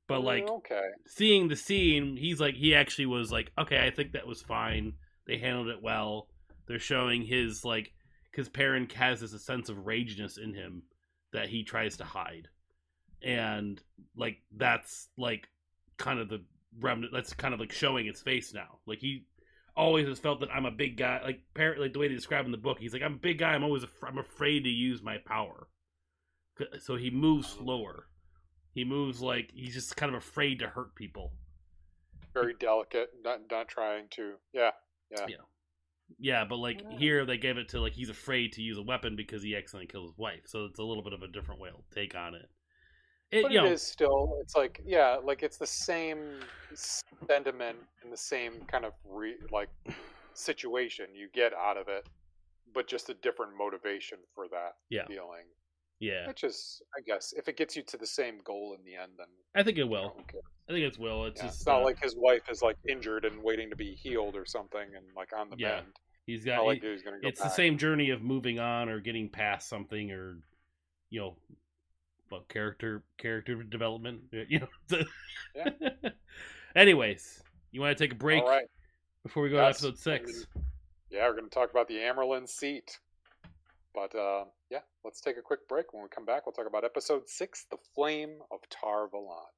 But 0.06 0.22
like 0.24 0.46
Mm, 0.46 0.58
okay, 0.58 0.88
seeing 1.06 1.48
the 1.48 1.56
scene, 1.56 2.16
he's 2.16 2.40
like 2.40 2.54
he 2.54 2.74
actually 2.74 3.06
was 3.06 3.30
like, 3.30 3.52
okay, 3.58 3.84
I 3.84 3.90
think 3.90 4.12
that 4.12 4.26
was 4.26 4.42
fine. 4.42 4.94
They 5.26 5.38
handled 5.38 5.68
it 5.68 5.82
well. 5.82 6.28
They're 6.66 6.78
showing 6.80 7.22
his 7.22 7.64
like 7.64 7.92
because 8.30 8.48
Perrin 8.48 8.88
has 8.90 9.20
this 9.20 9.32
a 9.32 9.38
sense 9.38 9.68
of 9.68 9.78
rageness 9.78 10.38
in 10.38 10.54
him 10.54 10.82
that 11.32 11.48
he 11.48 11.62
tries 11.62 11.96
to 11.98 12.04
hide, 12.04 12.48
and 13.22 13.80
like 14.16 14.38
that's 14.56 15.08
like 15.16 15.48
kind 15.96 16.18
of 16.18 16.28
the 16.28 16.42
remnant. 16.80 17.12
That's 17.12 17.32
kind 17.34 17.54
of 17.54 17.60
like 17.60 17.72
showing 17.72 18.06
its 18.06 18.22
face 18.22 18.52
now. 18.54 18.78
Like 18.86 18.98
he 18.98 19.26
always 19.76 20.08
has 20.08 20.18
felt 20.18 20.40
that 20.40 20.50
I'm 20.52 20.66
a 20.66 20.70
big 20.72 20.96
guy. 20.96 21.20
Like 21.22 21.42
Perrin, 21.54 21.80
like 21.80 21.92
the 21.92 21.98
way 22.00 22.08
they 22.08 22.14
describe 22.14 22.44
in 22.46 22.52
the 22.52 22.58
book, 22.58 22.78
he's 22.80 22.92
like 22.92 23.02
I'm 23.02 23.14
a 23.14 23.18
big 23.18 23.38
guy. 23.38 23.52
I'm 23.54 23.64
always 23.64 23.84
af- 23.84 24.04
I'm 24.04 24.18
afraid 24.18 24.64
to 24.64 24.70
use 24.70 25.02
my 25.02 25.18
power, 25.18 25.68
so 26.80 26.96
he 26.96 27.10
moves 27.10 27.48
slower. 27.48 28.06
He 28.72 28.84
moves 28.84 29.20
like 29.20 29.50
he's 29.52 29.74
just 29.74 29.96
kind 29.96 30.14
of 30.14 30.22
afraid 30.22 30.60
to 30.60 30.68
hurt 30.68 30.94
people. 30.94 31.32
Very 32.32 32.54
delicate, 32.54 33.10
not 33.24 33.40
not 33.50 33.68
trying 33.68 34.06
to. 34.10 34.34
Yeah, 34.52 34.70
yeah. 35.10 35.26
Yeah. 35.28 35.36
Yeah, 36.18 36.44
but 36.44 36.56
like 36.56 36.82
Yeah. 36.82 36.98
here 36.98 37.24
they 37.24 37.38
gave 37.38 37.56
it 37.58 37.68
to 37.70 37.80
like 37.80 37.92
he's 37.92 38.10
afraid 38.10 38.52
to 38.54 38.62
use 38.62 38.78
a 38.78 38.82
weapon 38.82 39.16
because 39.16 39.42
he 39.42 39.56
accidentally 39.56 39.86
killed 39.86 40.10
his 40.10 40.18
wife. 40.18 40.42
So 40.46 40.64
it's 40.66 40.78
a 40.78 40.84
little 40.84 41.02
bit 41.02 41.12
of 41.12 41.22
a 41.22 41.28
different 41.28 41.60
way 41.60 41.70
to 41.70 41.76
take 41.94 42.14
on 42.14 42.34
it. 42.34 42.48
It, 43.30 43.42
But 43.42 43.52
you 43.52 43.60
it 43.60 43.62
know, 43.62 43.68
is 43.70 43.82
still. 43.82 44.38
It's 44.40 44.56
like 44.56 44.80
yeah, 44.84 45.18
like 45.22 45.42
it's 45.42 45.56
the 45.56 45.66
same 45.66 46.40
sentiment 46.74 47.78
and 48.02 48.12
the 48.12 48.16
same 48.16 48.60
kind 48.66 48.84
of 48.84 48.92
re, 49.04 49.36
like 49.52 49.68
situation 50.34 51.06
you 51.14 51.28
get 51.32 51.52
out 51.54 51.76
of 51.76 51.88
it, 51.88 52.08
but 52.74 52.88
just 52.88 53.08
a 53.08 53.14
different 53.14 53.56
motivation 53.56 54.18
for 54.34 54.48
that 54.48 54.76
Yeah. 54.88 55.06
feeling. 55.06 55.46
Yeah, 56.00 56.26
Which 56.26 56.44
is, 56.44 56.80
I 56.96 57.02
guess, 57.06 57.34
if 57.36 57.46
it 57.46 57.58
gets 57.58 57.76
you 57.76 57.82
to 57.82 57.98
the 57.98 58.06
same 58.06 58.38
goal 58.42 58.74
in 58.78 58.82
the 58.84 58.96
end, 58.96 59.12
then 59.18 59.26
I 59.54 59.62
think 59.62 59.76
it 59.76 59.84
will. 59.84 60.16
I 60.68 60.72
think 60.72 60.84
it's 60.86 60.98
will. 60.98 61.26
It's 61.26 61.40
Yeah, 61.40 61.48
just 61.48 61.58
it's 61.60 61.66
not 61.66 61.82
uh, 61.82 61.84
like 61.84 62.02
his 62.02 62.16
wife 62.16 62.42
is 62.50 62.62
like 62.62 62.76
injured 62.88 63.26
and 63.26 63.42
waiting 63.42 63.68
to 63.68 63.76
be 63.76 63.94
healed 63.94 64.34
or 64.34 64.46
something, 64.46 64.80
and 64.96 65.04
like 65.14 65.36
on 65.38 65.50
the 65.50 65.56
Yeah. 65.58 65.76
mend. 65.76 65.96
he's 66.26 66.44
got. 66.44 66.64
like 66.64 66.82
he- 66.82 66.90
he's 66.90 67.02
gonna 67.02 67.20
go 67.20 67.28
it's 67.28 67.42
the 67.42 67.50
same 67.50 67.76
journey 67.76 68.10
of 68.10 68.22
moving 68.22 68.58
on 68.58 68.88
or 68.88 68.98
getting 69.00 69.28
past 69.28 69.68
something 69.68 70.10
or 70.10 70.38
you 71.10 71.20
know, 71.20 71.36
well, 72.30 72.44
character 72.48 73.02
character 73.18 73.62
development. 73.62 74.22
You 74.48 74.60
know. 74.60 75.02
Anyways, 76.76 77.42
you 77.72 77.80
want 77.80 77.96
to 77.98 78.02
take 78.04 78.12
a 78.12 78.16
break 78.16 78.42
right. 78.44 78.64
before 79.22 79.42
we 79.42 79.50
go 79.50 79.56
Yes, 79.56 79.80
to 79.80 79.88
episode 79.88 79.98
six? 79.98 80.46
Yeah, 81.10 81.26
we're 81.26 81.32
going 81.34 81.44
to 81.44 81.50
talk 81.50 81.70
about 81.70 81.88
the 81.88 81.96
Amyrlin 81.96 82.48
seat. 82.48 82.98
But 83.94 84.14
uh, 84.14 84.44
yeah, 84.70 84.80
let's 85.04 85.20
take 85.20 85.36
a 85.36 85.42
quick 85.42 85.68
break. 85.68 85.92
When 85.92 86.02
we 86.02 86.08
come 86.08 86.24
back, 86.24 86.46
we'll 86.46 86.52
talk 86.52 86.66
about 86.66 86.84
episode 86.84 87.28
six, 87.28 87.66
The 87.70 87.78
Flame 87.94 88.38
of 88.50 88.60
Tar 88.70 89.08
Valon. 89.08 89.50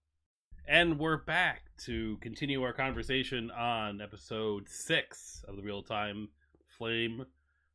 And 0.66 0.98
we're 0.98 1.16
back 1.16 1.62
to 1.86 2.16
continue 2.18 2.62
our 2.62 2.72
conversation 2.72 3.50
on 3.50 4.00
episode 4.00 4.68
six 4.68 5.44
of 5.48 5.56
the 5.56 5.62
real 5.62 5.82
time 5.82 6.28
Flame 6.78 7.26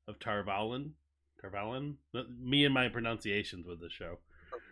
of 0.08 0.20
Tarvalin. 0.20 0.92
Tarvalin? 1.44 1.96
Me 2.40 2.66
and 2.66 2.74
my 2.74 2.88
pronunciations 2.88 3.68
with 3.68 3.82
the 3.82 3.90
show. 3.90 4.20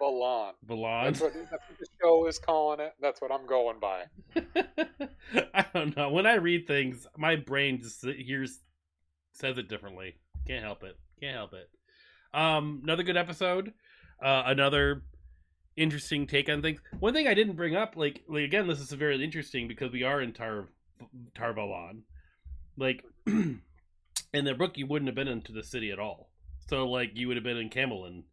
Valon. 0.02 0.54
Valon. 0.66 1.04
That's 1.06 1.22
what, 1.22 1.34
that's 1.34 1.52
what 1.52 1.80
the 1.80 1.86
show 2.02 2.28
is 2.28 2.40
calling 2.40 2.80
it. 2.80 2.94
That's 3.02 3.22
what 3.22 3.32
I'm 3.32 3.46
going 3.46 3.80
by. 3.80 4.06
I 5.54 5.66
don't 5.74 5.96
know. 5.96 6.10
When 6.10 6.26
I 6.26 6.36
read 6.36 6.68
things, 6.68 7.06
my 7.18 7.36
brain 7.36 7.82
just 7.82 8.04
hears 8.06 8.60
says 9.34 9.58
it 9.58 9.68
differently. 9.68 10.16
Can't 10.48 10.64
help 10.64 10.84
it. 10.84 10.98
Can't 11.20 11.36
help 11.36 11.54
it. 11.54 11.70
Um, 12.34 12.82
another 12.84 13.04
good 13.04 13.18
episode. 13.18 13.74
Uh, 14.22 14.44
another 14.46 15.04
interesting 15.78 16.28
take 16.28 16.50
on 16.50 16.62
things. 16.62 16.80
One 17.00 17.14
thing 17.14 17.28
I 17.28 17.34
didn't 17.34 17.56
bring 17.56 17.76
up, 17.76 17.96
like, 17.96 18.24
like 18.28 18.44
again, 18.44 18.68
this 18.68 18.80
is 18.80 18.92
very 18.92 19.22
interesting 19.24 19.68
because 19.68 19.92
we 19.92 20.04
are 20.04 20.22
in 20.22 20.34
Tar 20.34 20.66
Tarvalon. 21.38 22.02
Like, 22.78 23.04
in 23.26 23.62
the 24.32 24.54
book, 24.54 24.78
you 24.78 24.88
wouldn't 24.88 25.08
have 25.08 25.16
been 25.16 25.28
into 25.28 25.52
the 25.52 25.64
city 25.64 25.92
at 25.92 26.00
all. 26.00 26.30
So, 26.70 26.88
like, 26.88 27.12
you 27.16 27.28
would 27.28 27.38
have 27.38 27.44
been 27.44 27.58
in 27.58 27.70
Caemlyn. 27.70 28.24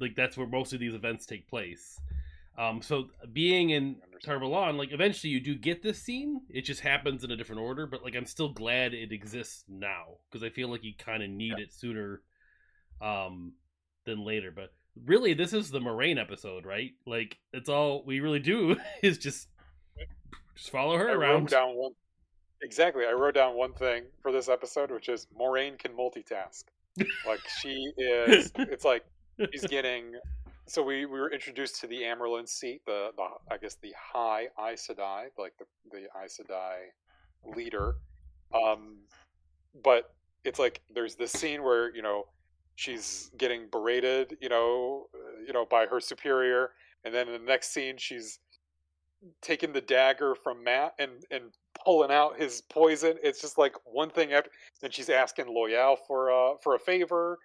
Like, 0.00 0.16
that's 0.16 0.36
where 0.36 0.46
most 0.46 0.72
of 0.72 0.80
these 0.80 0.94
events 0.94 1.26
take 1.26 1.48
place. 1.48 2.00
Um, 2.58 2.82
so 2.82 3.06
being 3.32 3.70
in. 3.70 3.96
Tar 4.24 4.40
Valon, 4.40 4.76
like 4.76 4.90
eventually 4.92 5.32
you 5.32 5.38
do 5.38 5.54
get 5.54 5.80
this 5.80 6.02
scene. 6.02 6.40
It 6.50 6.62
just 6.62 6.80
happens 6.80 7.22
in 7.22 7.30
a 7.30 7.36
different 7.36 7.60
order, 7.62 7.86
but 7.86 8.02
like 8.02 8.16
I'm 8.16 8.26
still 8.26 8.48
glad 8.48 8.92
it 8.92 9.12
exists 9.12 9.62
now 9.68 10.16
because 10.28 10.42
I 10.42 10.50
feel 10.50 10.68
like 10.68 10.82
you 10.82 10.92
kind 10.98 11.22
of 11.22 11.30
need 11.30 11.60
it 11.60 11.72
sooner 11.72 12.20
um 13.00 13.52
than 14.06 14.24
later. 14.24 14.50
But 14.50 14.72
really, 15.04 15.34
this 15.34 15.52
is 15.52 15.70
the 15.70 15.78
Moiraine 15.78 16.20
episode, 16.20 16.66
right? 16.66 16.90
Like 17.06 17.38
it's 17.52 17.68
all 17.68 18.02
we 18.04 18.18
really 18.18 18.40
do 18.40 18.74
is 19.02 19.18
just 19.18 19.46
just 20.56 20.70
follow 20.70 20.96
her 20.98 21.10
I 21.10 21.12
around. 21.12 21.52
one. 21.52 21.92
Exactly. 22.60 23.04
I 23.06 23.12
wrote 23.12 23.34
down 23.34 23.56
one 23.56 23.74
thing 23.74 24.02
for 24.20 24.32
this 24.32 24.48
episode, 24.48 24.90
which 24.90 25.08
is 25.08 25.28
Moiraine 25.38 25.78
can 25.78 25.92
multitask. 25.92 26.64
like 27.24 27.40
she 27.62 27.92
is. 27.96 28.50
It's 28.58 28.84
like 28.84 29.04
she's 29.52 29.64
getting. 29.68 30.14
So 30.68 30.82
we, 30.82 31.06
we 31.06 31.18
were 31.18 31.32
introduced 31.32 31.80
to 31.80 31.86
the 31.86 32.02
Amyrlin 32.02 32.46
seat, 32.46 32.82
the, 32.84 33.08
the 33.16 33.26
I 33.50 33.56
guess 33.56 33.76
the 33.76 33.94
High 33.98 34.48
Aes 34.60 34.86
Sedai, 34.86 35.28
like 35.38 35.54
the 35.58 35.64
the 35.90 36.06
Aes 36.22 36.38
Sedai 36.38 37.54
leader. 37.56 37.96
Um, 38.54 38.98
but 39.82 40.14
it's 40.44 40.58
like 40.58 40.82
there's 40.94 41.16
this 41.16 41.32
scene 41.32 41.62
where 41.62 41.94
you 41.96 42.02
know 42.02 42.24
she's 42.76 43.30
getting 43.38 43.68
berated, 43.72 44.36
you 44.42 44.50
know, 44.50 45.06
uh, 45.14 45.40
you 45.46 45.54
know 45.54 45.64
by 45.64 45.86
her 45.86 46.00
superior, 46.00 46.72
and 47.02 47.14
then 47.14 47.28
in 47.28 47.32
the 47.32 47.46
next 47.46 47.72
scene 47.72 47.96
she's 47.96 48.38
taking 49.40 49.72
the 49.72 49.80
dagger 49.80 50.34
from 50.34 50.62
Matt 50.62 50.92
and 50.98 51.24
and 51.30 51.44
pulling 51.82 52.10
out 52.10 52.38
his 52.38 52.60
poison. 52.60 53.14
It's 53.22 53.40
just 53.40 53.56
like 53.56 53.74
one 53.84 54.10
thing 54.10 54.34
after. 54.34 54.50
Then 54.82 54.90
she's 54.90 55.08
asking 55.08 55.46
Loial 55.46 55.96
for 56.06 56.30
uh 56.30 56.56
for 56.62 56.74
a 56.74 56.78
favor, 56.78 57.38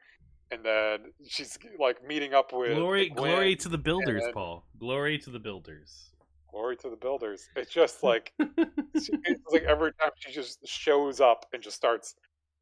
and 0.52 0.64
then 0.64 1.12
she's 1.28 1.58
like 1.80 2.06
meeting 2.08 2.34
up 2.34 2.54
with 2.54 2.76
glory, 2.76 3.10
Gwen. 3.10 3.30
glory 3.32 3.56
to 3.58 3.70
the 3.70 3.78
builders, 3.78 4.24
and- 4.24 4.34
Paul. 4.34 4.66
Glory 4.80 5.18
to 5.20 5.30
the 5.30 5.40
builders. 5.40 6.12
glory 6.52 6.78
to 6.78 6.90
the 6.90 6.96
builders. 6.96 7.48
It's 7.56 7.72
just 7.72 8.04
like 8.04 8.34
it's 8.40 9.10
like 9.52 9.64
every 9.64 9.92
time 9.94 10.12
she 10.18 10.32
just 10.32 10.60
shows 10.68 11.20
up 11.20 11.46
and 11.54 11.62
just 11.64 11.76
starts 11.76 12.16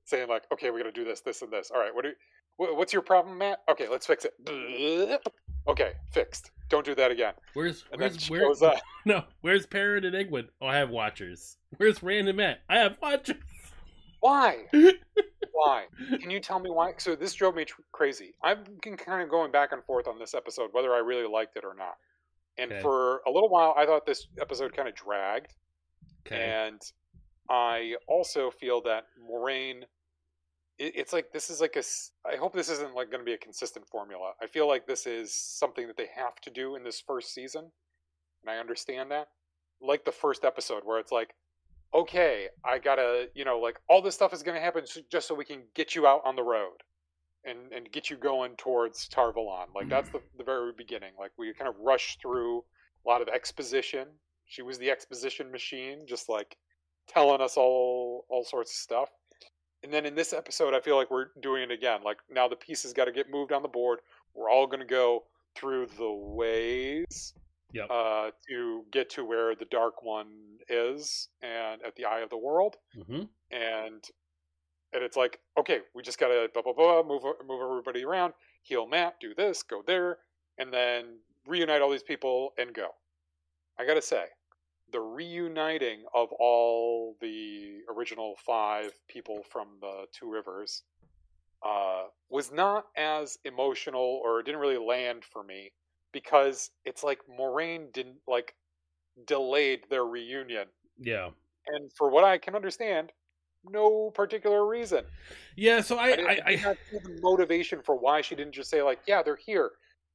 saying 0.05 0.29
like, 0.29 0.43
okay, 0.53 0.71
we're 0.71 0.79
gonna 0.79 0.91
do 0.91 1.03
this, 1.05 1.21
this, 1.21 1.41
and 1.41 1.51
this. 1.51 1.71
All 1.71 1.79
right, 1.79 1.93
what 1.93 2.03
do 2.03 2.09
you, 2.09 2.75
what's 2.75 2.93
your 2.93 3.01
problem, 3.01 3.37
Matt? 3.37 3.59
Okay, 3.69 3.87
let's 3.87 4.05
fix 4.05 4.25
it. 4.25 5.21
Okay, 5.67 5.91
fixed. 6.11 6.49
Don't 6.69 6.83
do 6.83 6.95
that 6.95 7.11
again. 7.11 7.33
Where's 7.53 7.85
And 7.91 8.01
then 8.01 8.13
where's 8.29 8.61
where? 8.61 8.71
up. 8.71 8.77
Uh, 8.77 8.79
no, 9.05 9.23
where's 9.41 9.67
Perrin 9.67 10.05
and 10.05 10.15
Egwene? 10.15 10.47
Oh, 10.59 10.65
I 10.65 10.77
have 10.77 10.89
watchers. 10.89 11.57
Where's 11.77 12.01
Rand 12.01 12.27
and 12.29 12.37
Matt? 12.37 12.61
I 12.67 12.79
have 12.79 12.97
watchers. 12.99 13.35
Why? 14.21 14.65
why? 15.51 15.85
Can 16.19 16.31
you 16.31 16.39
tell 16.39 16.59
me 16.59 16.69
why? 16.69 16.93
So 16.97 17.15
this 17.15 17.33
drove 17.33 17.55
me 17.55 17.65
tr- 17.65 17.81
crazy. 17.91 18.33
I've 18.43 18.63
been 18.81 18.97
kind 18.97 19.21
of 19.21 19.29
going 19.29 19.51
back 19.51 19.71
and 19.73 19.83
forth 19.83 20.07
on 20.07 20.17
this 20.17 20.33
episode 20.33 20.69
whether 20.71 20.93
I 20.93 20.99
really 20.99 21.27
liked 21.27 21.57
it 21.57 21.65
or 21.65 21.73
not. 21.75 21.95
And 22.57 22.71
Okay. 22.71 22.81
for 22.81 23.21
a 23.27 23.31
little 23.31 23.49
while, 23.49 23.73
I 23.77 23.85
thought 23.85 24.05
this 24.05 24.27
episode 24.39 24.75
kind 24.75 24.87
of 24.87 24.95
dragged. 24.95 25.53
Okay. 26.25 26.41
And 26.41 26.81
I 27.49 27.95
also 28.07 28.51
feel 28.51 28.81
that 28.83 29.05
Moiraine, 29.19 29.83
it, 30.77 30.93
it's 30.95 31.13
like 31.13 31.31
this 31.31 31.49
is 31.49 31.59
like 31.61 31.75
a. 31.75 31.83
I 32.27 32.35
hope 32.37 32.53
this 32.53 32.69
isn't 32.69 32.93
like 32.95 33.09
going 33.09 33.21
to 33.21 33.25
be 33.25 33.33
a 33.33 33.37
consistent 33.37 33.87
formula. 33.87 34.33
I 34.41 34.47
feel 34.47 34.67
like 34.67 34.85
this 34.85 35.05
is 35.07 35.33
something 35.33 35.87
that 35.87 35.97
they 35.97 36.07
have 36.15 36.35
to 36.41 36.49
do 36.49 36.75
in 36.75 36.83
this 36.83 36.99
first 37.01 37.33
season, 37.33 37.71
and 38.43 38.49
I 38.51 38.57
understand 38.59 39.11
that. 39.11 39.27
Like 39.81 40.05
the 40.05 40.11
first 40.11 40.45
episode, 40.45 40.83
where 40.85 40.99
it's 40.99 41.11
like, 41.11 41.33
okay, 41.93 42.47
I 42.63 42.79
gotta, 42.79 43.27
you 43.35 43.45
know, 43.45 43.59
like 43.59 43.79
all 43.89 44.01
this 44.01 44.15
stuff 44.15 44.33
is 44.33 44.43
to 44.55 44.63
happen 44.63 44.85
just 45.11 45.27
so 45.27 45.35
we 45.35 45.45
can 45.45 45.63
get 45.75 45.95
you 45.95 46.07
out 46.07 46.21
on 46.25 46.35
the 46.35 46.43
road. 46.43 46.77
And, 47.43 47.73
and 47.75 47.91
get 47.91 48.11
you 48.11 48.17
going 48.17 48.55
towards 48.57 49.07
Tar 49.07 49.33
Valon. 49.33 49.73
Like 49.73 49.89
that's 49.89 50.09
mm-hmm. 50.09 50.19
the, 50.33 50.37
the 50.37 50.43
very 50.43 50.73
beginning. 50.77 51.13
Like 51.17 51.31
we 51.39 51.51
kind 51.55 51.67
of 51.67 51.73
rush 51.79 52.19
through 52.21 52.59
a 53.03 53.09
lot 53.09 53.23
of 53.23 53.29
exposition. 53.29 54.07
She 54.45 54.61
was 54.61 54.77
the 54.77 54.91
exposition 54.91 55.51
machine, 55.51 56.05
just 56.07 56.29
like 56.29 56.55
telling 57.07 57.41
us 57.41 57.57
all 57.57 58.25
all 58.29 58.43
sorts 58.43 58.69
of 58.69 58.75
stuff. 58.75 59.09
And 59.81 59.91
then 59.91 60.05
in 60.05 60.13
this 60.13 60.33
episode, 60.33 60.75
I 60.75 60.81
feel 60.81 60.95
like 60.95 61.09
we're 61.09 61.29
doing 61.41 61.63
it 61.63 61.71
again. 61.71 62.01
Like 62.05 62.17
now 62.29 62.47
the 62.47 62.55
pieces 62.55 62.93
got 62.93 63.05
to 63.05 63.11
get 63.11 63.31
moved 63.31 63.51
on 63.51 63.63
the 63.63 63.67
board. 63.67 64.01
We're 64.35 64.51
all 64.51 64.67
to 64.81 64.85
go 64.85 65.23
through 65.55 65.87
the 65.97 66.11
ways 66.11 67.33
Yep. 67.73 67.87
uh, 67.89 68.31
to 68.49 68.83
get 68.91 69.09
to 69.11 69.25
where 69.25 69.55
the 69.55 69.65
Dark 69.65 70.03
One 70.03 70.57
is, 70.69 71.29
and 71.41 71.81
at 71.83 71.95
the 71.95 72.05
Eye 72.05 72.21
of 72.21 72.29
the 72.29 72.37
World. 72.37 72.75
hmm 72.95 73.23
And 73.51 74.03
and 74.93 75.03
it's 75.03 75.15
like, 75.15 75.39
okay, 75.57 75.79
we 75.95 76.03
just 76.03 76.19
gotta 76.19 76.49
blah 76.53 76.61
blah 76.63 76.73
blah, 76.73 77.03
move 77.03 77.23
move 77.47 77.61
everybody 77.61 78.03
around, 78.03 78.33
heal 78.61 78.87
Matt, 78.87 79.19
do 79.19 79.33
this, 79.33 79.63
go 79.63 79.81
there, 79.85 80.17
and 80.57 80.73
then 80.73 81.19
reunite 81.47 81.81
all 81.81 81.89
these 81.89 82.03
people 82.03 82.53
and 82.57 82.73
go. 82.73 82.89
I 83.79 83.85
gotta 83.85 84.01
say, 84.01 84.25
the 84.91 84.99
reuniting 84.99 86.03
of 86.13 86.31
all 86.33 87.15
the 87.21 87.79
original 87.89 88.35
five 88.45 88.91
people 89.07 89.43
from 89.49 89.67
the 89.79 90.05
Two 90.11 90.29
Rivers 90.29 90.83
uh, 91.65 92.03
was 92.29 92.51
not 92.51 92.85
as 92.97 93.37
emotional, 93.45 94.21
or 94.23 94.39
it 94.39 94.45
didn't 94.45 94.61
really 94.61 94.77
land 94.77 95.23
for 95.23 95.43
me 95.43 95.71
because 96.11 96.71
it's 96.85 97.03
like 97.03 97.19
Moiraine 97.39 97.91
didn't 97.93 98.17
like 98.27 98.55
delayed 99.25 99.81
their 99.89 100.05
reunion, 100.05 100.67
Yeah. 100.99 101.29
and 101.67 101.91
for 101.97 102.09
what 102.09 102.23
I 102.23 102.37
can 102.37 102.55
understand, 102.55 103.11
no 103.63 104.11
particular 104.11 104.65
reason. 104.67 105.05
Yeah. 105.55 105.81
So 105.81 105.97
I, 105.97 106.09
I, 106.09 106.39
I, 106.45 106.51
I 106.51 106.75
the 106.91 107.19
motivation 107.21 107.81
for 107.81 107.95
why 107.95 108.21
she 108.21 108.35
didn't 108.35 108.53
just 108.53 108.69
say 108.69 108.81
like, 108.81 108.99
"Yeah, 109.07 109.21
they're 109.21 109.35
here, 109.35 109.71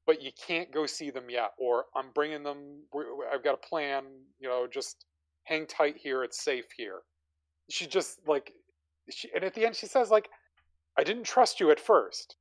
but 0.07 0.21
you 0.23 0.31
can't 0.47 0.73
go 0.73 0.87
see 0.87 1.11
them 1.11 1.31
yet," 1.31 1.53
or 1.59 1.85
"I'm 1.95 2.11
bringing 2.15 2.43
them. 2.43 2.83
I've 3.33 3.45
got 3.45 3.55
a 3.55 3.69
plan. 3.69 4.05
You 4.41 4.49
know, 4.49 4.67
just 4.67 5.05
hang 5.45 5.67
tight 5.67 5.97
here. 5.97 6.25
It's 6.25 6.43
safe 6.43 6.67
here." 6.77 7.03
She 7.69 7.87
just 7.87 8.21
like, 8.27 8.53
she, 9.11 9.29
and 9.35 9.45
at 9.45 9.55
the 9.55 9.65
end 9.67 9.77
she 9.77 9.87
says 9.87 10.11
like, 10.11 10.29
"I 10.99 11.05
didn't 11.05 11.25
trust 11.25 11.61
you 11.61 11.71
at 11.71 11.79
first. 11.81 12.37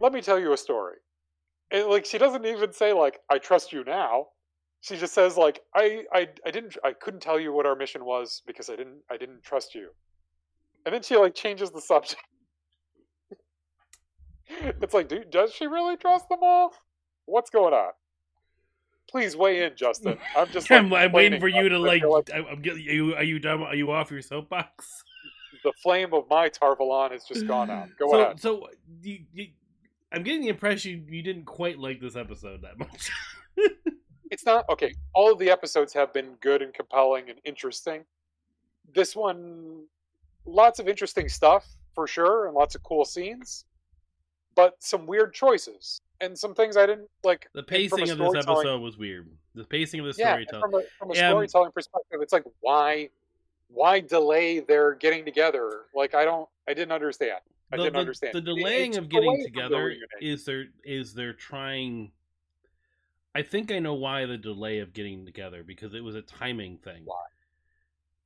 Let 0.00 0.12
me 0.12 0.20
tell 0.20 0.38
you 0.38 0.52
a 0.52 0.56
story." 0.56 0.96
And, 1.70 1.86
like 1.86 2.06
she 2.06 2.18
doesn't 2.18 2.46
even 2.46 2.72
say 2.72 2.92
like 2.92 3.20
I 3.30 3.38
trust 3.38 3.72
you 3.72 3.84
now. 3.84 4.26
She 4.80 4.96
just 4.96 5.14
says 5.14 5.36
like 5.36 5.60
I 5.74 6.04
I 6.12 6.28
I 6.46 6.50
didn't 6.50 6.76
I 6.84 6.92
couldn't 6.92 7.20
tell 7.20 7.38
you 7.38 7.52
what 7.52 7.66
our 7.66 7.76
mission 7.76 8.04
was 8.04 8.42
because 8.46 8.70
I 8.70 8.76
didn't 8.76 8.98
I 9.10 9.16
didn't 9.16 9.42
trust 9.42 9.74
you. 9.74 9.90
And 10.86 10.94
then 10.94 11.02
she 11.02 11.16
like 11.16 11.34
changes 11.34 11.70
the 11.70 11.80
subject. 11.80 12.22
it's 14.48 14.94
like, 14.94 15.08
dude, 15.08 15.30
does 15.30 15.52
she 15.52 15.66
really 15.66 15.96
trust 15.96 16.28
them 16.28 16.38
all? 16.42 16.72
What's 17.26 17.50
going 17.50 17.74
on? 17.74 17.90
Please 19.10 19.36
weigh 19.36 19.64
in, 19.64 19.74
Justin. 19.74 20.18
I'm 20.36 20.48
just. 20.48 20.70
Like, 20.70 20.80
I'm, 20.80 20.92
I'm 20.94 21.12
waiting 21.12 21.40
for 21.40 21.48
you 21.48 21.68
to 21.68 21.78
like. 21.78 22.04
like 22.04 22.30
I'm, 22.34 22.46
I'm 22.46 22.62
getting. 22.62 22.86
Are 22.86 22.92
you 22.92 23.14
are 23.16 23.22
you 23.22 23.38
done? 23.38 23.62
Are 23.62 23.74
you 23.74 23.90
off 23.90 24.10
your 24.10 24.22
soapbox? 24.22 25.04
the 25.64 25.72
flame 25.82 26.12
of 26.14 26.24
my 26.30 26.48
Tar 26.48 26.76
Valon 26.76 27.12
has 27.12 27.24
just 27.24 27.46
gone 27.46 27.70
out. 27.70 27.88
Go 27.98 28.10
so, 28.10 28.20
ahead. 28.20 28.40
So 28.40 28.68
you, 29.02 29.20
you, 29.32 29.48
I'm 30.12 30.22
getting 30.22 30.42
the 30.42 30.48
impression 30.48 31.06
you 31.08 31.22
didn't 31.22 31.44
quite 31.44 31.78
like 31.78 32.00
this 32.00 32.16
episode 32.16 32.62
that 32.62 32.78
much. 32.78 33.10
it's 34.30 34.46
not 34.46 34.64
okay. 34.70 34.94
All 35.14 35.32
of 35.32 35.38
the 35.38 35.50
episodes 35.50 35.92
have 35.92 36.12
been 36.12 36.34
good 36.40 36.62
and 36.62 36.72
compelling 36.72 37.28
and 37.28 37.38
interesting. 37.44 38.04
This 38.94 39.14
one, 39.14 39.84
lots 40.46 40.78
of 40.78 40.88
interesting 40.88 41.28
stuff 41.28 41.66
for 41.94 42.06
sure, 42.06 42.46
and 42.46 42.54
lots 42.54 42.74
of 42.74 42.82
cool 42.82 43.04
scenes, 43.04 43.66
but 44.54 44.76
some 44.78 45.06
weird 45.06 45.34
choices 45.34 46.00
and 46.20 46.36
some 46.36 46.54
things 46.54 46.76
I 46.76 46.86
didn't 46.86 47.08
like. 47.22 47.48
the 47.52 47.62
pacing 47.62 48.08
of 48.10 48.18
this 48.18 48.34
episode 48.34 48.80
was 48.80 48.96
weird. 48.96 49.28
The 49.54 49.64
pacing 49.64 50.00
of 50.00 50.06
the 50.06 50.14
Yeah, 50.18 50.32
storytelling. 50.32 50.62
from 50.62 50.74
a, 50.74 50.82
from 50.98 51.08
a 51.10 51.12
Um, 51.12 51.16
storytelling 51.32 51.72
perspective, 51.72 52.20
it's 52.22 52.32
like 52.32 52.44
why, 52.60 53.10
why 53.68 54.00
delay 54.00 54.60
their 54.60 54.94
getting 54.94 55.24
together? 55.24 55.82
Like 55.94 56.14
I 56.14 56.24
don't, 56.24 56.48
I 56.66 56.74
didn't 56.74 56.92
understand. 56.92 57.40
I 57.70 57.76
the, 57.76 57.82
didn't 57.84 57.92
the- 57.94 57.98
understand. 58.00 58.34
The 58.34 58.40
delaying 58.40 58.90
it's 58.90 58.98
of 58.98 59.08
getting 59.08 59.28
away 59.28 59.36
from 59.36 59.52
the 59.52 59.62
together 59.62 59.94
is 60.20 60.44
they're 60.44 60.66
is 60.84 61.14
they're 61.14 61.32
trying. 61.32 62.12
I 63.34 63.42
think 63.42 63.70
I 63.70 63.78
know 63.78 63.94
why 63.94 64.26
the 64.26 64.38
delay 64.38 64.78
of 64.78 64.92
getting 64.92 65.24
together 65.24 65.62
because 65.62 65.94
it 65.94 66.02
was 66.02 66.14
a 66.14 66.22
timing 66.22 66.78
thing. 66.78 67.02
Why? 67.04 67.26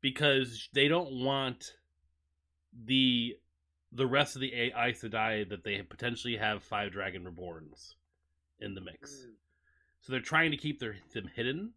Because 0.00 0.68
they 0.72 0.88
don't 0.88 1.24
want 1.24 1.74
the 2.84 3.36
the 3.92 4.06
rest 4.06 4.36
of 4.36 4.40
the 4.40 4.52
A- 4.54 4.72
Aes 4.74 5.02
Sedai 5.02 5.48
that 5.48 5.64
they 5.64 5.82
potentially 5.82 6.36
have 6.36 6.62
five 6.62 6.92
Dragon 6.92 7.24
Reborns 7.24 7.94
in 8.60 8.74
the 8.74 8.80
mix. 8.80 9.12
Mm. 9.12 9.32
So 10.00 10.12
they're 10.12 10.20
trying 10.20 10.50
to 10.52 10.56
keep 10.56 10.80
their 10.80 10.96
them 11.12 11.30
hidden 11.34 11.72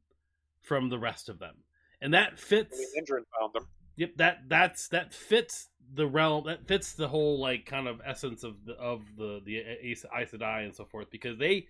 from 0.62 0.90
the 0.90 0.98
rest 0.98 1.30
of 1.30 1.40
them, 1.40 1.56
and 2.02 2.14
that 2.14 2.40
fits. 2.40 2.76
I 2.76 3.00
mean, 3.00 3.06
Indran 3.06 3.24
found 3.40 3.54
them. 3.54 3.68
Yep, 3.98 4.12
that 4.18 4.38
that's 4.48 4.88
that 4.90 5.14
fits 5.14 5.70
the 5.94 6.08
realm. 6.08 6.46
That 6.46 6.68
fits 6.68 6.94
the 6.94 7.08
whole 7.08 7.40
like 7.40 7.66
kind 7.66 7.88
of 7.88 8.02
essence 8.06 8.44
of 8.44 8.66
the 8.66 8.74
of 8.74 9.04
the 9.18 9.42
the 9.46 9.58
Aes 9.58 10.06
Sedai 10.14 10.66
and 10.66 10.76
so 10.76 10.86
forth 10.86 11.10
because 11.12 11.38
they, 11.38 11.68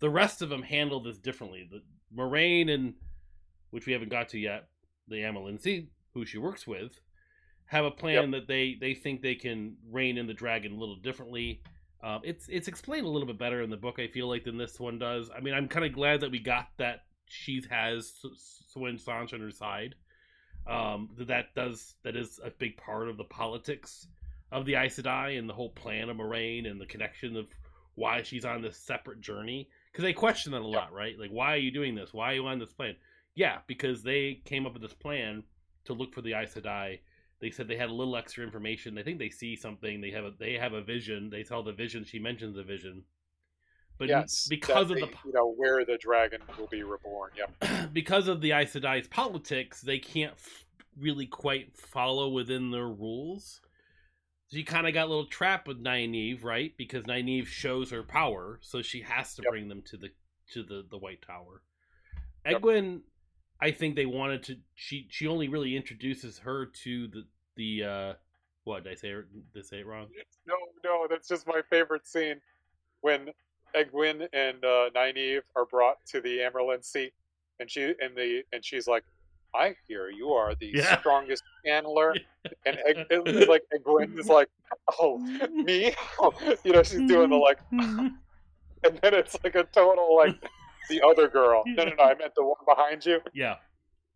the 0.00 0.10
rest 0.10 0.42
of 0.42 0.48
them 0.48 0.62
handle 0.62 1.00
this 1.00 1.18
differently. 1.18 1.68
The 1.70 1.82
Moiraine 2.14 2.70
and 2.72 2.94
which 3.70 3.86
we 3.86 3.92
haven't 3.92 4.10
got 4.10 4.28
to 4.30 4.38
yet, 4.38 4.68
the 5.08 5.16
Amyrlin 5.16 5.60
Seat, 5.60 5.90
who 6.12 6.26
she 6.26 6.38
works 6.38 6.66
with, 6.66 7.00
have 7.66 7.84
a 7.84 7.90
plan 7.90 8.30
that 8.32 8.46
they 8.46 8.76
they 8.80 8.94
think 8.94 9.22
they 9.22 9.34
can 9.34 9.76
rein 9.90 10.18
in 10.18 10.26
the 10.26 10.34
dragon 10.34 10.72
a 10.72 10.76
little 10.76 10.96
differently. 10.96 11.62
Um, 12.02 12.20
it's 12.24 12.48
it's 12.48 12.68
explained 12.68 13.06
a 13.06 13.08
little 13.08 13.26
bit 13.26 13.38
better 13.38 13.62
in 13.62 13.70
the 13.70 13.76
book. 13.76 13.98
I 13.98 14.08
feel 14.08 14.28
like 14.28 14.44
than 14.44 14.58
this 14.58 14.78
one 14.78 14.98
does. 14.98 15.30
I 15.34 15.40
mean, 15.40 15.54
I'm 15.54 15.68
kind 15.68 15.86
of 15.86 15.92
glad 15.92 16.20
that 16.20 16.30
we 16.30 16.38
got 16.38 16.68
that 16.78 17.04
she 17.26 17.62
has 17.70 18.12
Siuan 18.76 19.02
Sanche 19.02 19.32
on 19.32 19.40
her 19.40 19.50
side 19.50 19.94
um, 20.66 21.10
that 21.18 21.28
that 21.28 21.54
does 21.54 21.94
that 22.04 22.16
is 22.16 22.40
a 22.44 22.50
big 22.50 22.76
part 22.76 23.08
of 23.08 23.16
the 23.16 23.24
politics 23.24 24.06
of 24.50 24.66
the 24.66 24.74
Aes 24.74 24.98
Sedai 24.98 25.38
and 25.38 25.48
the 25.48 25.54
whole 25.54 25.70
plan 25.70 26.08
of 26.08 26.16
Moiraine 26.16 26.70
and 26.70 26.80
the 26.80 26.86
connection 26.86 27.36
of 27.36 27.46
why 27.94 28.22
she's 28.22 28.44
on 28.44 28.62
this 28.62 28.76
separate 28.76 29.20
journey. 29.20 29.68
Because 29.90 30.04
they 30.04 30.12
question 30.12 30.52
that 30.52 30.62
a 30.62 30.66
lot, 30.66 30.92
right? 30.92 31.18
Like, 31.18 31.30
why 31.30 31.54
are 31.54 31.58
you 31.58 31.70
doing 31.70 31.94
this? 31.94 32.12
Why 32.12 32.32
are 32.32 32.34
you 32.34 32.46
on 32.46 32.58
this 32.58 32.72
plan? 32.72 32.96
Yeah, 33.34 33.58
because 33.66 34.02
they 34.02 34.40
came 34.44 34.66
up 34.66 34.74
with 34.74 34.82
this 34.82 34.94
plan 34.94 35.42
to 35.84 35.94
look 35.94 36.14
for 36.14 36.22
the 36.22 36.34
Aes 36.34 36.54
Sedai. 36.54 37.00
They 37.40 37.50
said 37.50 37.66
they 37.66 37.76
had 37.76 37.90
a 37.90 37.94
little 37.94 38.16
extra 38.16 38.44
information. 38.44 38.94
They 38.94 39.02
think 39.02 39.18
they 39.18 39.30
see 39.30 39.56
something. 39.56 40.00
They 40.00 40.10
have 40.12 40.24
a 40.24 40.32
they 40.38 40.54
have 40.54 40.74
a 40.74 40.82
vision. 40.82 41.28
They 41.28 41.42
tell 41.42 41.62
the 41.62 41.72
vision. 41.72 42.04
She 42.04 42.18
mentions 42.18 42.54
the 42.54 42.62
vision, 42.62 43.02
but 44.02 44.08
yes, 44.08 44.48
because 44.48 44.90
of 44.90 44.98
the 44.98 45.08
you 45.24 45.32
know 45.32 45.52
where 45.52 45.84
the 45.84 45.96
dragon 45.96 46.40
will 46.58 46.66
be 46.66 46.82
reborn. 46.82 47.30
Yep. 47.36 47.92
because 47.92 48.26
of 48.26 48.40
the 48.40 48.50
Aes 48.50 48.74
Sedai's 48.74 49.06
politics, 49.06 49.80
they 49.80 50.00
can't 50.00 50.32
f- 50.32 50.64
really 50.98 51.26
quite 51.26 51.76
follow 51.76 52.28
within 52.28 52.72
their 52.72 52.88
rules. 52.88 53.60
So 54.48 54.56
you 54.56 54.64
kind 54.64 54.88
of 54.88 54.92
got 54.92 55.06
a 55.06 55.08
little 55.08 55.26
trapped 55.26 55.68
with 55.68 55.80
Nynaeve, 55.80 56.42
right? 56.42 56.72
Because 56.76 57.04
Nynaeve 57.04 57.46
shows 57.46 57.92
her 57.92 58.02
power, 58.02 58.58
so 58.60 58.82
she 58.82 59.02
has 59.02 59.36
to 59.36 59.42
Yep. 59.44 59.50
bring 59.52 59.68
them 59.68 59.82
to 59.82 59.96
the 59.96 60.08
to 60.52 60.64
the 60.64 60.84
the 60.90 60.98
White 60.98 61.22
Tower. 61.24 61.62
Yep. 62.44 62.60
Egwene, 62.60 63.02
I 63.60 63.70
think 63.70 63.94
they 63.94 64.06
wanted 64.06 64.42
to. 64.44 64.56
She 64.74 65.06
she 65.10 65.28
only 65.28 65.46
really 65.46 65.76
introduces 65.76 66.38
her 66.38 66.66
to 66.82 67.06
the 67.06 67.24
the 67.54 67.84
uh 67.84 68.14
what 68.64 68.82
did 68.82 68.94
I 68.94 68.96
say? 68.96 69.10
Did 69.10 69.24
I 69.56 69.62
say 69.62 69.78
it 69.78 69.86
wrong? 69.86 70.08
No, 70.44 70.56
no, 70.82 71.06
that's 71.08 71.28
just 71.28 71.46
my 71.46 71.62
favorite 71.70 72.08
scene 72.08 72.40
when 73.00 73.28
Egwene 73.76 74.28
and 74.32 74.64
uh, 74.64 74.90
Nynaeve 74.94 75.42
are 75.56 75.66
brought 75.66 75.96
to 76.06 76.20
the 76.20 76.38
Amyrlin 76.38 76.84
seat, 76.84 77.12
and 77.60 77.70
she 77.70 77.94
and 78.00 78.16
the 78.16 78.42
and 78.52 78.64
she's 78.64 78.86
like, 78.86 79.04
"I 79.54 79.74
hear 79.88 80.08
you 80.10 80.30
are 80.30 80.54
the 80.54 80.72
Yeah. 80.74 80.98
strongest 81.00 81.42
channeler," 81.66 82.14
and 82.66 82.78
it- 82.86 83.48
like 83.48 83.62
Egwene 83.74 84.18
is 84.18 84.28
like, 84.28 84.48
"Oh, 85.00 85.18
me?" 85.18 85.94
you 86.64 86.72
know, 86.72 86.82
she's 86.82 87.06
doing 87.08 87.30
the 87.30 87.36
like, 87.36 87.58
and 87.70 88.98
then 89.02 89.14
it's 89.14 89.36
like 89.44 89.54
a 89.54 89.64
total 89.64 90.16
like 90.16 90.36
the 90.90 91.00
other 91.02 91.28
girl. 91.28 91.62
No, 91.66 91.84
no, 91.84 91.92
no, 91.94 92.04
I 92.04 92.14
meant 92.14 92.34
the 92.34 92.44
one 92.44 92.56
behind 92.66 93.04
you. 93.06 93.20
yeah, 93.32 93.56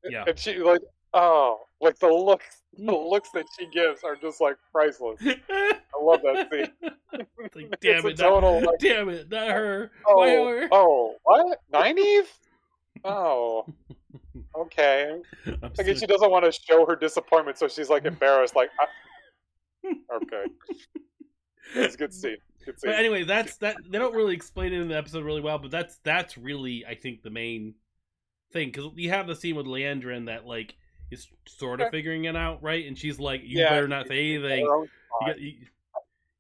Yeah. 0.05 0.25
And 0.27 0.39
she 0.39 0.59
like, 0.59 0.81
oh, 1.15 1.61
like 1.81 1.99
the 1.99 2.09
looks, 2.09 2.63
the 2.77 2.93
looks 2.93 3.31
that 3.31 3.47
she 3.59 3.67
gives 3.69 4.03
are 4.05 4.17
just 4.17 4.41
like 4.41 4.57
priceless. 4.73 5.21
I 5.25 5.79
love 6.03 6.21
that 6.23 6.49
scene. 6.51 6.71
Like, 7.55 7.79
damn 7.81 8.07
it, 8.07 8.17
total, 8.19 8.61
not, 8.61 8.71
like- 8.71 8.79
damn 8.81 9.09
it, 9.09 9.31
not 9.31 9.49
her. 9.49 9.91
Oh, 10.07 10.17
Why 10.17 10.37
Oh, 10.37 10.49
her? 10.49 10.69
oh, 10.73 11.15
what? 11.23 11.59
Nynaeve? 11.73 12.27
Oh, 13.05 13.67
okay. 14.59 15.21
I'm 15.47 15.59
I 15.63 15.71
so- 15.75 15.83
guess 15.85 16.01
she 16.01 16.07
doesn't 16.07 16.31
want 16.31 16.45
to 16.45 16.53
show 16.53 16.85
her 16.87 16.97
disappointment, 16.97 17.59
so 17.59 17.69
she's 17.69 17.89
like 17.91 18.05
embarrassed. 18.05 18.57
Like, 18.57 18.71
I... 18.81 19.93
okay, 20.17 20.45
it's 21.75 21.95
a 21.95 21.99
good 21.99 22.13
scene. 22.13 22.37
Good 22.65 22.81
scene. 22.81 22.91
But 22.91 22.99
anyway, 22.99 23.23
that's 23.25 23.57
that. 23.59 23.77
They 23.89 23.99
don't 23.99 24.15
really 24.15 24.35
explain 24.35 24.73
it 24.73 24.81
in 24.81 24.89
the 24.89 24.97
episode 24.97 25.25
really 25.25 25.41
well, 25.41 25.59
but 25.59 25.71
that's 25.71 25.99
that's 26.03 26.37
really 26.37 26.85
I 26.85 26.95
think 26.97 27.23
the 27.23 27.31
main 27.31 27.75
thing 28.53 28.69
because 28.71 28.91
you 28.97 29.11
have 29.11 29.27
the 29.27 29.37
scene 29.37 29.55
with 29.57 29.67
Liandrin 29.67 30.27
that 30.27 30.47
like 30.47 30.75
is 31.11 31.29
sort 31.47 31.81
of 31.81 31.91
figuring 31.91 32.25
it 32.25 32.37
out, 32.37 32.63
right? 32.63 32.87
And 32.87 32.99
she's 32.99 33.19
like, 33.19 33.43
"You 33.45 33.59
Yeah, 33.59 33.71
better 33.71 33.89
not 33.89 34.09
say 34.09 34.35
anything." 34.35 34.65
You 35.27 35.35
you- 35.39 35.67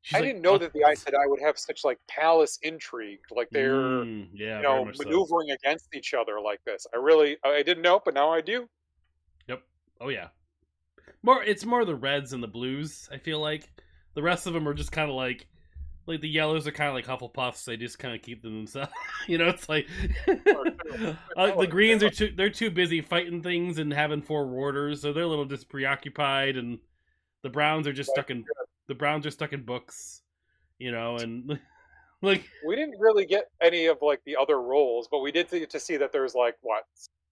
she's 0.02 0.16
I 0.16 0.20
like, 0.20 0.28
didn't 0.28 0.42
know 0.42 0.52
"Oh, 0.54 0.58
that 0.58 0.72
the 0.72 0.84
Aes 0.88 1.04
Sedai 1.04 1.28
would 1.28 1.40
have 1.40 1.58
such 1.58 1.84
like 1.84 1.98
palace 2.08 2.58
intrigue, 2.62 3.20
like 3.30 3.48
they're 3.50 3.72
mm, 3.72 4.28
yeah, 4.32 4.58
you 4.58 4.62
know 4.62 4.84
much 4.84 4.96
so. 4.96 5.04
maneuvering 5.04 5.50
against 5.50 5.94
each 5.94 6.14
other 6.14 6.40
like 6.40 6.62
this. 6.64 6.86
I 6.94 6.98
really, 6.98 7.38
I 7.44 7.62
didn't 7.62 7.82
know, 7.82 8.00
but 8.04 8.14
now 8.14 8.30
I 8.32 8.40
do. 8.40 8.68
Yep. 9.48 9.62
Oh 10.00 10.08
yeah, 10.08 10.28
more. 11.22 11.42
It's 11.42 11.64
more 11.64 11.84
the 11.84 11.94
reds 11.96 12.32
and 12.32 12.42
the 12.42 12.48
blues. 12.48 13.08
I 13.12 13.18
feel 13.18 13.40
like 13.40 13.70
the 14.14 14.22
rest 14.22 14.46
of 14.46 14.54
them 14.54 14.68
are 14.68 14.74
just 14.74 14.92
kind 14.92 15.10
of 15.10 15.16
like, 15.16 15.46
like 16.06 16.20
the 16.20 16.28
yellows 16.28 16.66
are 16.66 16.72
kind 16.72 16.88
of 16.88 16.94
like 16.94 17.06
Hufflepuffs. 17.06 17.64
They 17.64 17.76
just 17.76 17.98
kind 17.98 18.14
of 18.14 18.22
keep 18.22 18.42
them 18.42 18.54
themselves. 18.54 18.92
you 19.26 19.38
know, 19.38 19.48
it's 19.48 19.68
like 19.68 19.88
uh, 20.28 21.56
the 21.56 21.66
greens 21.68 22.02
are 22.02 22.10
too. 22.10 22.32
They're 22.34 22.50
too 22.50 22.70
busy 22.70 23.00
fighting 23.00 23.42
things 23.42 23.78
and 23.78 23.92
having 23.92 24.22
four 24.22 24.46
warders, 24.46 25.02
so 25.02 25.12
they're 25.12 25.24
a 25.24 25.28
little 25.28 25.44
just 25.44 25.68
preoccupied. 25.68 26.56
And 26.56 26.78
the 27.42 27.50
browns 27.50 27.86
are 27.86 27.92
just 27.92 28.10
stuck 28.10 28.30
in 28.30 28.44
the 28.88 28.94
browns 28.94 29.26
are 29.26 29.30
stuck 29.30 29.52
in 29.52 29.62
books. 29.62 30.22
You 30.78 30.92
know, 30.92 31.16
and 31.16 31.58
like 32.22 32.44
We 32.64 32.76
didn't 32.76 33.00
really 33.00 33.26
get 33.26 33.50
any 33.60 33.86
of 33.86 33.98
like 34.00 34.22
the 34.24 34.36
other 34.36 34.60
roles, 34.60 35.08
but 35.10 35.20
we 35.20 35.32
did 35.32 35.50
get 35.50 35.70
to 35.70 35.80
see 35.80 35.96
that 35.96 36.12
there's 36.12 36.34
like 36.34 36.56
what 36.60 36.84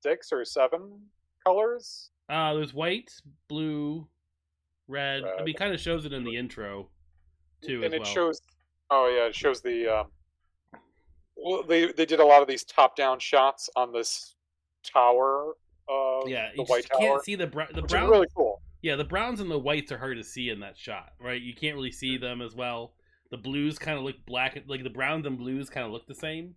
six 0.03 0.33
or 0.33 0.45
seven 0.45 1.01
colors. 1.45 2.11
uh 2.29 2.55
there's 2.55 2.75
white, 2.75 3.13
blue, 3.49 4.09
red. 4.89 5.23
I 5.39 5.45
mean, 5.45 5.55
kind 5.55 5.73
of 5.73 5.81
shows 5.81 6.05
it 6.07 6.13
in 6.13 6.25
the 6.25 6.37
intro 6.37 6.89
too 7.63 7.77
and 7.77 7.87
as 7.87 7.93
it 7.93 8.01
well. 8.01 8.13
shows 8.13 8.41
oh 8.95 9.13
yeah 9.15 9.27
it 9.27 9.35
shows 9.35 9.61
the 9.61 9.89
um 9.89 10.07
well 11.37 11.63
they 11.63 11.91
they 11.93 12.07
did 12.07 12.21
a 12.21 12.25
lot 12.25 12.43
of 12.43 12.49
these 12.49 12.65
top 12.65 12.97
down 12.97 13.19
shots 13.19 13.69
on 13.77 13.93
this 13.93 14.37
tower 14.85 15.53
uh 15.89 16.25
yeah, 16.27 16.51
the 16.55 16.63
you 16.63 16.65
white 16.65 16.83
just 16.83 16.91
tower 16.93 17.01
can't 17.01 17.25
see 17.25 17.35
the 17.35 17.47
br- 17.47 17.63
the 17.75 17.83
which 17.83 17.91
brown. 17.91 18.05
is 18.05 18.11
really 18.11 18.29
cool 18.37 18.63
Yeah, 18.83 18.97
the 18.97 19.05
browns 19.05 19.41
and 19.41 19.51
the 19.51 19.59
whites 19.59 19.91
are 19.93 19.99
hard 19.99 20.17
to 20.19 20.25
see 20.25 20.49
in 20.51 20.61
that 20.61 20.77
shot, 20.79 21.13
right? 21.21 21.41
You 21.41 21.55
can't 21.55 21.75
really 21.75 21.91
see 21.93 22.17
them 22.19 22.41
as 22.43 22.55
well. 22.55 22.93
The 23.31 23.39
blues 23.39 23.79
kind 23.79 23.99
of 23.99 24.05
look 24.05 24.17
black, 24.27 24.63
like 24.67 24.83
the 24.85 24.91
browns 24.91 25.27
and 25.27 25.39
blues 25.39 25.69
kind 25.71 25.87
of 25.87 25.93
look 25.93 26.07
the 26.07 26.15
same 26.15 26.55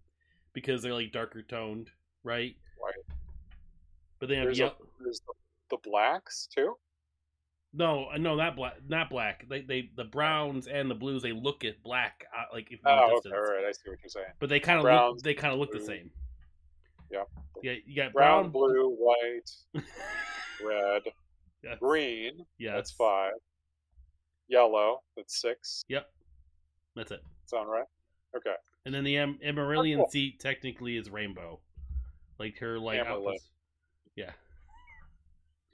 because 0.53 0.81
they're 0.81 0.93
like 0.93 1.11
darker 1.13 1.41
toned, 1.41 1.89
right? 2.23 2.55
Right. 2.83 3.15
But 4.19 4.29
have 4.29 4.43
there's, 4.43 4.59
ye- 4.59 4.71
there's 5.01 5.21
the, 5.21 5.33
the 5.69 5.77
blacks 5.89 6.47
too 6.53 6.75
No, 7.77 8.07
uh, 8.11 8.17
no, 8.17 8.35
not 8.35 8.55
black. 8.55 8.73
Not 8.87 9.09
black. 9.11 9.47
They, 9.47 9.61
they, 9.61 9.91
the 9.95 10.03
browns 10.03 10.65
and 10.67 10.89
the 10.89 10.95
blues. 10.95 11.21
They 11.21 11.31
look 11.31 11.63
at 11.63 11.81
black, 11.83 12.25
uh, 12.35 12.45
like 12.51 12.71
if 12.71 12.79
oh, 12.83 13.17
okay, 13.17 13.29
all 13.29 13.41
right. 13.41 13.65
I 13.67 13.71
see 13.71 13.89
what 13.89 13.99
you're 14.01 14.09
saying. 14.09 14.25
But 14.39 14.49
they 14.49 14.59
kind 14.59 14.79
of 14.79 14.85
look. 14.85 15.21
They 15.21 15.35
kind 15.35 15.53
of 15.53 15.59
look 15.59 15.71
blue. 15.71 15.81
the 15.81 15.85
same. 15.85 16.09
Yeah. 17.11 17.23
Yeah, 17.61 17.73
you 17.85 17.95
got 17.95 18.13
brown, 18.13 18.49
brown 18.49 18.51
blue, 18.51 18.95
white, 18.97 19.51
red, 20.65 21.03
green. 21.79 22.45
Yeah, 22.57 22.75
that's 22.75 22.91
five. 22.91 23.33
Yellow. 24.47 25.01
That's 25.15 25.39
six. 25.39 25.83
Yep. 25.87 26.07
That's 26.95 27.11
it. 27.11 27.21
Sound 27.45 27.69
right? 27.69 27.85
Okay. 28.35 28.55
And 28.85 28.93
then 28.93 29.03
the 29.03 29.17
Am- 29.17 29.39
oh, 29.43 29.83
cool. 29.83 30.07
seat 30.09 30.39
technically 30.39 30.97
is 30.97 31.09
rainbow, 31.09 31.59
like 32.39 32.57
her 32.57 32.79
like 32.79 33.01
yeah. 34.15 34.31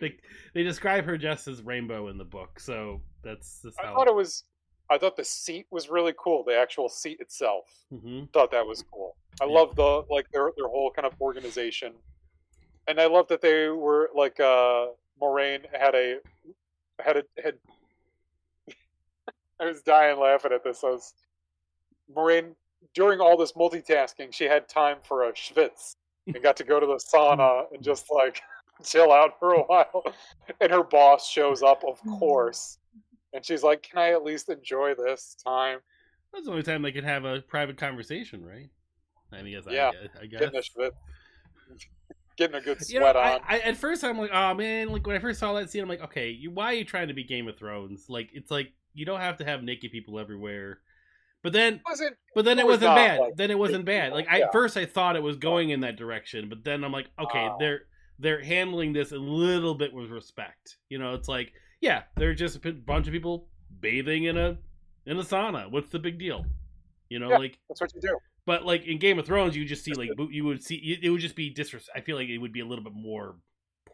They 0.04 0.18
they 0.54 0.64
describe 0.64 1.06
her 1.06 1.18
just 1.18 1.47
as 1.47 1.62
rainbow 1.62 2.10
in 2.10 2.18
the 2.18 2.26
book, 2.26 2.60
so 2.60 3.01
that's, 3.24 3.60
that's 3.64 3.78
I 3.80 3.84
thought 3.84 4.08
it 4.08 4.16
was. 4.16 4.43
I 4.89 4.97
thought 4.97 5.16
the 5.16 5.24
seat 5.24 5.66
was 5.72 5.89
really 5.89 6.14
cool. 6.20 6.43
The 6.43 6.58
actual 6.58 6.89
seat 6.89 7.22
itself. 7.22 7.64
Mm-hmm. 7.91 8.26
Thought 8.34 8.51
that 8.51 8.68
was 8.68 8.84
cool. 8.91 9.16
I 9.41 9.45
yeah. 9.45 9.54
love 9.54 9.76
the 9.78 10.04
like 10.10 10.30
their 10.32 10.51
their 10.58 10.68
whole 10.68 10.91
kind 10.91 11.06
of 11.06 11.14
organization, 11.22 11.93
and 12.89 12.99
I 12.99 13.06
love 13.06 13.30
that 13.30 13.39
they 13.39 13.70
were 13.70 14.10
like 14.14 14.41
uh 14.41 14.88
Moiraine 15.22 15.62
had 15.74 15.95
a 15.95 16.18
had 16.99 17.18
a 17.18 17.24
had. 17.41 17.56
I 19.62 19.66
was 19.68 19.82
dying 19.84 20.20
laughing 20.20 20.51
at 20.51 20.66
this. 20.66 20.84
I 20.84 20.89
was 20.89 21.14
Moiraine 22.14 22.56
during 22.93 23.22
all 23.22 23.38
this 23.38 23.54
multitasking, 23.54 24.34
she 24.34 24.45
had 24.45 24.68
time 24.68 24.97
for 25.04 25.30
a 25.30 25.34
schwitz 25.34 25.95
and 26.28 26.41
got 26.43 26.58
to 26.58 26.64
go 26.64 26.80
to 26.80 26.86
the 26.86 26.95
sauna 26.95 27.66
and 27.74 27.84
just 27.84 28.08
like 28.12 28.41
chill 28.84 29.11
out 29.11 29.39
for 29.39 29.53
a 29.53 29.61
while. 29.63 30.03
And 30.59 30.71
her 30.71 30.84
boss 30.84 31.29
shows 31.29 31.63
up, 31.63 31.84
of 31.88 31.99
mm-hmm. 31.99 32.17
course, 32.17 32.77
and 33.34 33.43
she's 33.45 33.63
like, 33.63 33.84
"Can 33.84 33.99
I 33.99 34.11
at 34.11 34.23
least 34.23 34.49
enjoy 34.49 34.93
this 34.95 35.36
time?" 35.45 35.79
That's 36.34 36.45
the 36.45 36.51
only 36.51 36.63
time 36.63 36.81
they 36.81 36.91
could 36.91 37.03
have 37.03 37.25
a 37.25 37.41
private 37.41 37.77
conversation, 37.77 38.43
right? 38.43 38.69
I 39.31 39.43
mean, 39.43 39.53
yes, 39.53 39.63
yeah, 39.69 39.91
I, 40.19 40.23
I 40.23 40.25
guess. 40.25 40.39
Getting 40.39 40.55
a, 40.79 40.89
getting 42.38 42.55
a 42.55 42.61
good 42.61 42.84
sweat 42.84 42.89
you 42.89 42.99
know, 42.99 43.07
on. 43.07 43.15
I, 43.15 43.39
I, 43.47 43.59
at 43.59 43.77
first, 43.77 44.03
I'm 44.03 44.17
like, 44.17 44.31
oh 44.34 44.53
man, 44.53 44.89
like 44.89 45.05
when 45.05 45.15
I 45.15 45.19
first 45.19 45.39
saw 45.39 45.53
that 45.53 45.69
scene, 45.69 45.81
I'm 45.81 45.89
like, 45.89 46.03
okay, 46.03 46.29
you, 46.29 46.51
why 46.51 46.65
are 46.65 46.73
you 46.73 46.86
trying 46.86 47.07
to 47.07 47.13
be 47.13 47.23
Game 47.23 47.47
of 47.47 47.57
Thrones? 47.57 48.05
Like, 48.09 48.29
it's 48.34 48.51
like 48.51 48.73
you 48.93 49.05
don't 49.05 49.19
have 49.19 49.38
to 49.38 49.45
have 49.45 49.63
naked 49.63 49.91
people 49.91 50.19
everywhere. 50.19 50.79
But 51.43 51.51
then, 51.51 51.81
wasn't, 51.86 52.15
but 52.34 52.45
then 52.45 52.57
it, 52.57 52.65
was 52.65 52.79
not 52.79 52.95
bad. 52.95 53.19
Like, 53.19 53.36
then 53.36 53.51
it 53.51 53.59
wasn't 53.59 53.84
bad. 53.84 54.13
Like 54.13 54.27
I 54.29 54.43
first, 54.53 54.77
I 54.77 54.86
thought 54.86 55.17
it 55.17 55.23
was 55.23 55.36
going 55.36 55.71
in 55.71 55.81
that 55.81 55.97
direction, 55.97 56.47
but 56.47 56.63
then 56.63 56.86
I'm 56.86 56.91
like, 56.93 57.09
okay, 57.19 57.49
they're 57.59 57.81
they're 58.20 58.43
handling 58.43 58.93
this 58.93 59.11
a 59.11 59.18
little 59.18 59.76
bit 59.76 59.93
with 59.93 60.09
respect. 60.09 60.78
You 60.89 60.99
know, 60.99 61.14
it's 61.14 61.28
like, 61.28 61.53
yeah, 61.82 62.03
they're 62.16 62.34
just 62.34 62.64
a 62.64 62.72
bunch 62.72 63.07
of 63.07 63.14
people 63.14 63.47
bathing 63.80 64.26
in 64.26 64.38
a 64.38 64.57
in 65.05 65.18
a 65.18 65.24
sauna. 65.24 65.70
What's 65.70 65.89
the 65.89 65.99
big 65.99 66.20
deal? 66.20 66.45
You 67.09 67.20
know, 67.20 67.30
yeah, 67.30 67.38
like 67.38 67.59
that's 67.70 67.82
what 67.82 67.93
you 67.93 68.01
do. 68.01 68.18
But 68.45 68.66
like 68.66 68.86
in 68.86 68.99
Game 68.99 69.20
of 69.20 69.26
Thrones, 69.26 69.55
you 69.55 69.66
just 69.66 69.84
see 69.84 69.93
like 69.93 70.09
you 70.30 70.45
would 70.45 70.64
see 70.64 70.99
it 71.01 71.09
would 71.09 71.22
just 71.22 71.36
be 71.36 71.53
disres. 71.53 71.88
I 71.95 72.01
feel 72.01 72.16
like 72.16 72.30
it 72.30 72.38
would 72.38 72.53
be 72.53 72.61
a 72.61 72.66
little 72.66 72.84
bit 72.84 72.93
more 72.93 73.36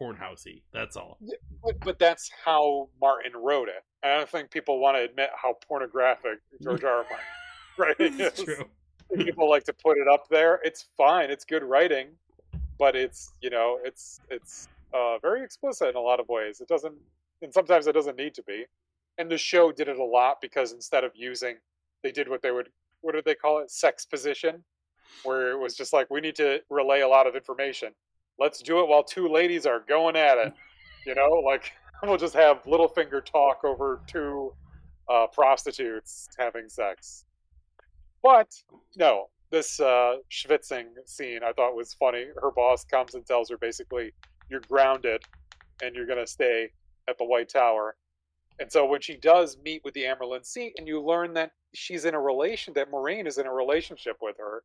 pornhousey. 0.00 0.62
That's 0.72 0.96
all. 0.96 1.18
Yeah, 1.20 1.36
but, 1.62 1.80
but 1.80 1.98
that's 1.98 2.30
how 2.44 2.88
Martin 3.00 3.32
wrote 3.34 3.68
it. 3.68 3.84
I 4.02 4.16
don't 4.16 4.28
think 4.28 4.50
people 4.50 4.80
want 4.80 4.96
to 4.96 5.02
admit 5.02 5.30
how 5.40 5.56
pornographic 5.68 6.38
George 6.62 6.84
R. 6.84 6.90
R. 6.90 7.04
Martin 7.04 7.24
right? 7.78 7.96
It's 7.98 8.42
true. 8.42 8.64
People 9.16 9.50
like 9.50 9.64
to 9.64 9.72
put 9.72 9.98
it 9.98 10.08
up 10.08 10.28
there. 10.28 10.60
It's 10.62 10.86
fine. 10.96 11.30
It's 11.30 11.44
good 11.44 11.64
writing, 11.64 12.08
but 12.80 12.96
it's 12.96 13.34
you 13.42 13.50
know 13.50 13.78
it's 13.84 14.20
it's 14.30 14.68
uh, 14.92 15.18
very 15.18 15.44
explicit 15.44 15.90
in 15.90 15.96
a 15.96 16.00
lot 16.00 16.18
of 16.18 16.28
ways. 16.28 16.60
It 16.60 16.66
doesn't, 16.66 16.94
and 17.42 17.54
sometimes 17.54 17.86
it 17.86 17.92
doesn't 17.92 18.16
need 18.16 18.34
to 18.34 18.42
be. 18.42 18.64
And 19.18 19.30
the 19.30 19.38
show 19.38 19.70
did 19.70 19.86
it 19.86 19.98
a 19.98 20.04
lot 20.04 20.38
because 20.40 20.72
instead 20.72 21.04
of 21.04 21.12
using, 21.14 21.56
they 22.02 22.10
did 22.10 22.28
what 22.28 22.42
they 22.42 22.50
would 22.50 22.70
what 23.02 23.14
did 23.14 23.24
they 23.24 23.34
call 23.34 23.58
it? 23.60 23.70
Sex 23.70 24.04
position, 24.06 24.64
where 25.22 25.52
it 25.52 25.58
was 25.58 25.76
just 25.76 25.92
like 25.92 26.10
we 26.10 26.20
need 26.20 26.34
to 26.36 26.60
relay 26.70 27.02
a 27.02 27.08
lot 27.08 27.26
of 27.26 27.36
information. 27.36 27.92
Let's 28.38 28.62
do 28.62 28.80
it 28.80 28.88
while 28.88 29.04
two 29.04 29.28
ladies 29.28 29.66
are 29.66 29.84
going 29.86 30.16
at 30.16 30.38
it. 30.38 30.54
You 31.06 31.14
know, 31.14 31.42
like 31.44 31.72
we'll 32.02 32.16
just 32.16 32.34
have 32.34 32.64
Littlefinger 32.64 33.24
talk 33.24 33.62
over 33.62 34.00
two 34.06 34.54
uh, 35.08 35.26
prostitutes 35.26 36.28
having 36.38 36.70
sex. 36.70 37.26
But 38.22 38.54
no, 38.96 39.28
this 39.50 39.80
uh, 39.80 40.16
schwitzing 40.30 40.86
scene 41.06 41.40
I 41.44 41.52
thought 41.52 41.74
was 41.74 41.94
funny. 41.94 42.26
Her 42.40 42.50
boss 42.50 42.84
comes 42.84 43.14
and 43.14 43.26
tells 43.26 43.50
her 43.50 43.58
basically, 43.58 44.12
"You're 44.48 44.60
grounded, 44.60 45.22
and 45.82 45.94
you're 45.94 46.06
gonna 46.06 46.26
stay 46.26 46.70
at 47.08 47.18
the 47.18 47.24
White 47.24 47.48
Tower." 47.48 47.96
And 48.58 48.70
so 48.70 48.84
when 48.84 49.00
she 49.00 49.16
does 49.16 49.56
meet 49.64 49.82
with 49.84 49.94
the 49.94 50.04
Amyrlin 50.04 50.44
Seat, 50.44 50.74
and 50.78 50.86
you 50.86 51.02
learn 51.02 51.32
that 51.34 51.52
she's 51.74 52.04
in 52.04 52.14
a 52.14 52.20
relation, 52.20 52.74
that 52.74 52.90
Moiraine 52.90 53.26
is 53.26 53.38
in 53.38 53.46
a 53.46 53.52
relationship 53.52 54.18
with 54.20 54.36
her, 54.38 54.62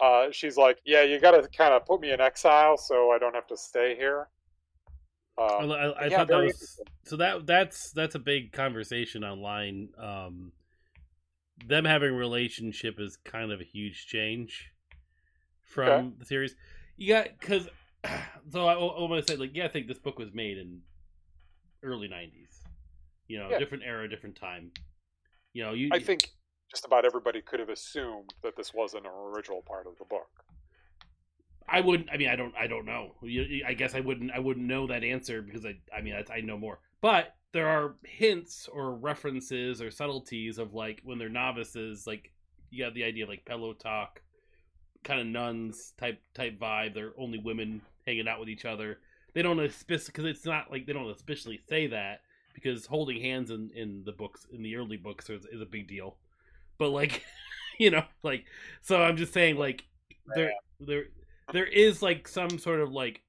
uh, 0.00 0.30
she's 0.30 0.56
like, 0.56 0.78
"Yeah, 0.84 1.02
you 1.02 1.20
got 1.20 1.32
to 1.32 1.48
kind 1.48 1.74
of 1.74 1.84
put 1.86 2.00
me 2.00 2.10
in 2.12 2.20
exile 2.20 2.76
so 2.76 3.10
I 3.10 3.18
don't 3.18 3.34
have 3.34 3.46
to 3.48 3.56
stay 3.56 3.94
here." 3.96 4.28
Um, 5.38 5.70
I, 5.70 5.74
I, 5.74 5.86
I 5.86 6.06
yeah, 6.06 6.16
thought 6.18 6.28
that 6.28 6.42
was 6.42 6.80
so 7.04 7.16
that 7.16 7.46
that's 7.46 7.92
that's 7.92 8.16
a 8.16 8.18
big 8.18 8.50
conversation 8.50 9.22
online. 9.22 9.90
Um, 9.96 10.52
them 11.66 11.84
having 11.84 12.14
relationship 12.14 12.96
is 12.98 13.16
kind 13.24 13.52
of 13.52 13.60
a 13.60 13.64
huge 13.64 14.06
change 14.06 14.70
from 15.64 15.88
okay. 15.88 16.10
the 16.18 16.24
series. 16.24 16.56
You 16.96 17.14
got 17.14 17.28
because 17.38 17.68
so 18.50 18.66
I, 18.66 18.74
almost 18.74 19.28
said 19.28 19.38
like 19.38 19.50
yeah, 19.54 19.64
I 19.64 19.68
think 19.68 19.86
this 19.86 19.98
book 19.98 20.18
was 20.18 20.32
made 20.32 20.58
in 20.58 20.80
early 21.82 22.08
'90s. 22.08 22.62
You 23.28 23.38
know, 23.38 23.50
yeah. 23.50 23.58
different 23.58 23.84
era, 23.84 24.08
different 24.08 24.36
time. 24.36 24.70
You 25.52 25.64
know, 25.64 25.72
you. 25.72 25.90
I 25.92 26.00
think 26.00 26.30
just 26.70 26.84
about 26.84 27.04
everybody 27.04 27.40
could 27.40 27.60
have 27.60 27.68
assumed 27.68 28.34
that 28.42 28.56
this 28.56 28.72
wasn't 28.74 29.06
an 29.06 29.12
original 29.12 29.62
part 29.66 29.86
of 29.86 29.96
the 29.98 30.04
book. 30.04 30.28
I 31.68 31.80
wouldn't. 31.80 32.08
I 32.10 32.16
mean, 32.16 32.28
I 32.28 32.36
don't. 32.36 32.54
I 32.58 32.66
don't 32.66 32.86
know. 32.86 33.14
I 33.66 33.74
guess 33.74 33.94
I 33.94 34.00
wouldn't. 34.00 34.30
I 34.32 34.38
wouldn't 34.38 34.66
know 34.66 34.86
that 34.86 35.04
answer 35.04 35.42
because 35.42 35.66
I. 35.66 35.74
I 35.94 36.00
mean, 36.00 36.14
I, 36.14 36.32
I 36.32 36.40
know 36.40 36.56
more. 36.56 36.80
But 37.00 37.34
there 37.52 37.68
are 37.68 37.94
hints 38.04 38.68
or 38.72 38.94
references 38.94 39.80
or 39.80 39.90
subtleties 39.90 40.58
of 40.58 40.74
like 40.74 41.00
when 41.04 41.18
they're 41.18 41.28
novices, 41.28 42.06
like 42.06 42.32
you 42.70 42.84
have 42.84 42.94
the 42.94 43.04
idea 43.04 43.24
of 43.24 43.30
like 43.30 43.44
pillow 43.44 43.72
talk, 43.72 44.20
kind 45.04 45.20
of 45.20 45.26
nuns 45.26 45.94
type 45.98 46.20
type 46.34 46.58
vibe. 46.58 46.94
They're 46.94 47.12
only 47.18 47.38
women 47.38 47.82
hanging 48.06 48.28
out 48.28 48.40
with 48.40 48.48
each 48.48 48.64
other. 48.64 48.98
They 49.34 49.42
don't 49.42 49.58
because 49.58 50.10
it's 50.24 50.44
not 50.44 50.70
like 50.70 50.86
they 50.86 50.92
don't 50.92 51.10
especially 51.10 51.60
say 51.68 51.86
that 51.88 52.20
because 52.54 52.86
holding 52.86 53.20
hands 53.20 53.50
in 53.50 53.70
in 53.74 54.02
the 54.04 54.12
books 54.12 54.46
in 54.52 54.62
the 54.62 54.76
early 54.76 54.96
books 54.96 55.30
is, 55.30 55.46
is 55.52 55.60
a 55.60 55.66
big 55.66 55.88
deal. 55.88 56.16
But 56.78 56.90
like, 56.90 57.24
you 57.78 57.90
know, 57.90 58.04
like 58.22 58.44
so 58.82 59.02
I'm 59.02 59.16
just 59.16 59.32
saying 59.32 59.56
like 59.56 59.84
there 60.34 60.52
there 60.80 61.04
there 61.52 61.66
is 61.66 62.02
like 62.02 62.28
some 62.28 62.58
sort 62.58 62.80
of 62.80 62.92
like 62.92 63.22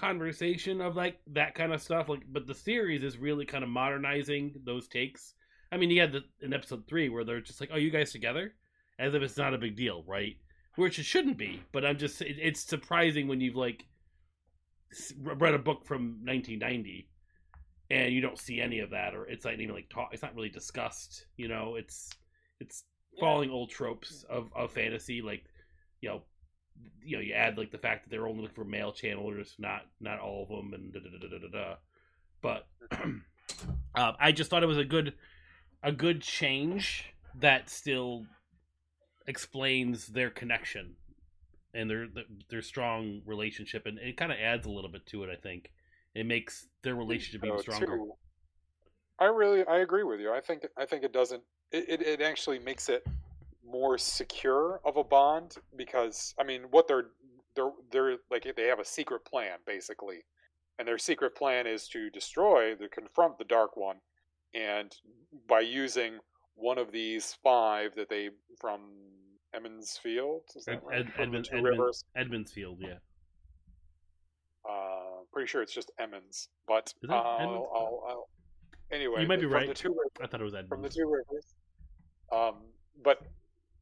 conversation 0.00 0.80
of 0.80 0.96
like 0.96 1.18
that 1.28 1.54
kind 1.54 1.72
of 1.72 1.82
stuff. 1.82 2.08
Like, 2.08 2.22
but 2.30 2.46
the 2.46 2.54
series 2.54 3.04
is 3.04 3.18
really 3.18 3.44
kind 3.44 3.62
of 3.62 3.70
modernizing 3.70 4.54
those 4.64 4.88
takes. 4.88 5.34
I 5.72 5.76
mean, 5.76 5.90
you 5.90 6.00
had 6.00 6.12
the, 6.12 6.22
in 6.40 6.52
episode 6.52 6.84
three 6.88 7.08
where 7.08 7.24
they're 7.24 7.40
just 7.40 7.60
like, 7.60 7.70
"Oh, 7.72 7.76
you 7.76 7.90
guys 7.90 8.12
together," 8.12 8.54
as 8.98 9.14
if 9.14 9.22
it's 9.22 9.36
not 9.36 9.54
a 9.54 9.58
big 9.58 9.76
deal, 9.76 10.04
right? 10.06 10.36
Which 10.76 10.98
it 10.98 11.04
shouldn't 11.04 11.38
be. 11.38 11.62
But 11.72 11.84
I'm 11.84 11.98
just, 11.98 12.22
it, 12.22 12.36
it's 12.40 12.62
surprising 12.62 13.28
when 13.28 13.40
you've 13.40 13.56
like 13.56 13.84
read 15.20 15.54
a 15.54 15.58
book 15.58 15.84
from 15.84 16.20
1990 16.24 17.08
and 17.90 18.12
you 18.12 18.20
don't 18.20 18.38
see 18.38 18.60
any 18.60 18.80
of 18.80 18.90
that, 18.90 19.14
or 19.14 19.26
it's 19.26 19.44
not 19.44 19.54
even 19.54 19.74
like 19.74 19.88
talk. 19.90 20.10
It's 20.12 20.22
not 20.22 20.34
really 20.34 20.48
discussed. 20.48 21.26
You 21.36 21.48
know, 21.48 21.74
it's 21.76 22.10
it's 22.60 22.84
following 23.18 23.50
old 23.50 23.70
tropes 23.70 24.24
of 24.30 24.48
of 24.54 24.72
fantasy, 24.72 25.22
like 25.22 25.44
you 26.00 26.08
know 26.08 26.22
you 27.04 27.16
know 27.16 27.22
you 27.22 27.34
add 27.34 27.58
like 27.58 27.70
the 27.70 27.78
fact 27.78 28.04
that 28.04 28.10
they're 28.10 28.26
only 28.26 28.42
looking 28.42 28.54
for 28.54 28.64
male 28.64 28.92
channelers, 28.92 29.54
not 29.58 29.82
not 30.00 30.18
all 30.20 30.42
of 30.42 30.48
them, 30.48 30.74
and 30.74 30.92
da 30.92 31.00
da 31.00 31.10
da 31.10 31.28
da 31.28 31.38
da 31.38 31.48
da. 31.48 31.74
But 32.42 32.66
uh, 33.94 34.12
I 34.18 34.32
just 34.32 34.50
thought 34.50 34.62
it 34.62 34.66
was 34.66 34.78
a 34.78 34.84
good 34.84 35.14
a 35.82 35.92
good 35.92 36.22
change 36.22 37.06
that 37.38 37.70
still 37.70 38.26
explains 39.26 40.08
their 40.08 40.30
connection 40.30 40.96
and 41.74 41.88
their 41.88 42.06
their 42.48 42.62
strong 42.62 43.22
relationship, 43.26 43.86
and 43.86 43.98
it 43.98 44.16
kind 44.16 44.32
of 44.32 44.38
adds 44.38 44.66
a 44.66 44.70
little 44.70 44.90
bit 44.90 45.06
to 45.06 45.24
it. 45.24 45.30
I 45.30 45.36
think 45.36 45.70
it 46.14 46.26
makes 46.26 46.66
their 46.82 46.94
relationship 46.94 47.44
even 47.44 47.58
stronger. 47.60 47.86
Too. 47.96 48.12
I 49.18 49.26
really 49.26 49.64
I 49.66 49.78
agree 49.78 50.02
with 50.02 50.20
you. 50.20 50.32
I 50.32 50.40
think 50.40 50.66
I 50.76 50.86
think 50.86 51.04
it 51.04 51.12
doesn't. 51.12 51.42
It, 51.72 51.88
it, 51.88 52.02
it 52.02 52.20
actually 52.20 52.58
makes 52.58 52.88
it 52.88 53.06
more 53.70 53.98
secure 53.98 54.80
of 54.84 54.96
a 54.96 55.04
bond 55.04 55.56
because 55.76 56.34
I 56.38 56.44
mean 56.44 56.62
what 56.70 56.88
they're 56.88 57.08
they're 57.54 57.72
they're 57.90 58.16
like 58.30 58.46
they 58.56 58.66
have 58.66 58.80
a 58.80 58.84
secret 58.84 59.24
plan 59.24 59.58
basically, 59.66 60.24
and 60.78 60.86
their 60.86 60.98
secret 60.98 61.34
plan 61.34 61.66
is 61.66 61.88
to 61.88 62.10
destroy 62.10 62.74
to 62.74 62.88
confront 62.88 63.38
the 63.38 63.44
Dark 63.44 63.76
One, 63.76 63.96
and 64.54 64.94
by 65.48 65.60
using 65.60 66.18
one 66.54 66.78
of 66.78 66.92
these 66.92 67.36
five 67.42 67.94
that 67.96 68.08
they 68.08 68.30
from 68.60 68.80
Emmons 69.54 69.98
Field, 70.02 70.42
is 70.54 70.64
that 70.66 70.82
right? 70.84 71.00
Ed, 71.00 71.12
Edmund, 71.18 71.48
Edmund, 71.52 71.64
Rivers? 71.64 72.04
Edmonds 72.16 72.52
Field, 72.52 72.78
yeah. 72.80 72.94
Uh, 74.68 75.24
pretty 75.32 75.48
sure 75.48 75.62
it's 75.62 75.74
just 75.74 75.90
Emmons. 75.98 76.48
But 76.68 76.92
uh, 77.08 77.14
I'll, 77.14 77.70
I'll, 77.74 78.04
I'll, 78.08 78.28
anyway, 78.92 79.22
You 79.22 79.28
might 79.28 79.40
be 79.40 79.46
right. 79.46 79.66
The 79.66 79.74
two 79.74 79.88
rivers, 79.88 80.12
I 80.22 80.26
thought 80.26 80.40
it 80.40 80.44
was 80.44 80.54
Edmund. 80.54 80.68
from 80.68 80.82
the 80.82 80.88
two 80.88 81.06
rivers. 81.06 81.54
Um, 82.32 82.56
but 83.02 83.22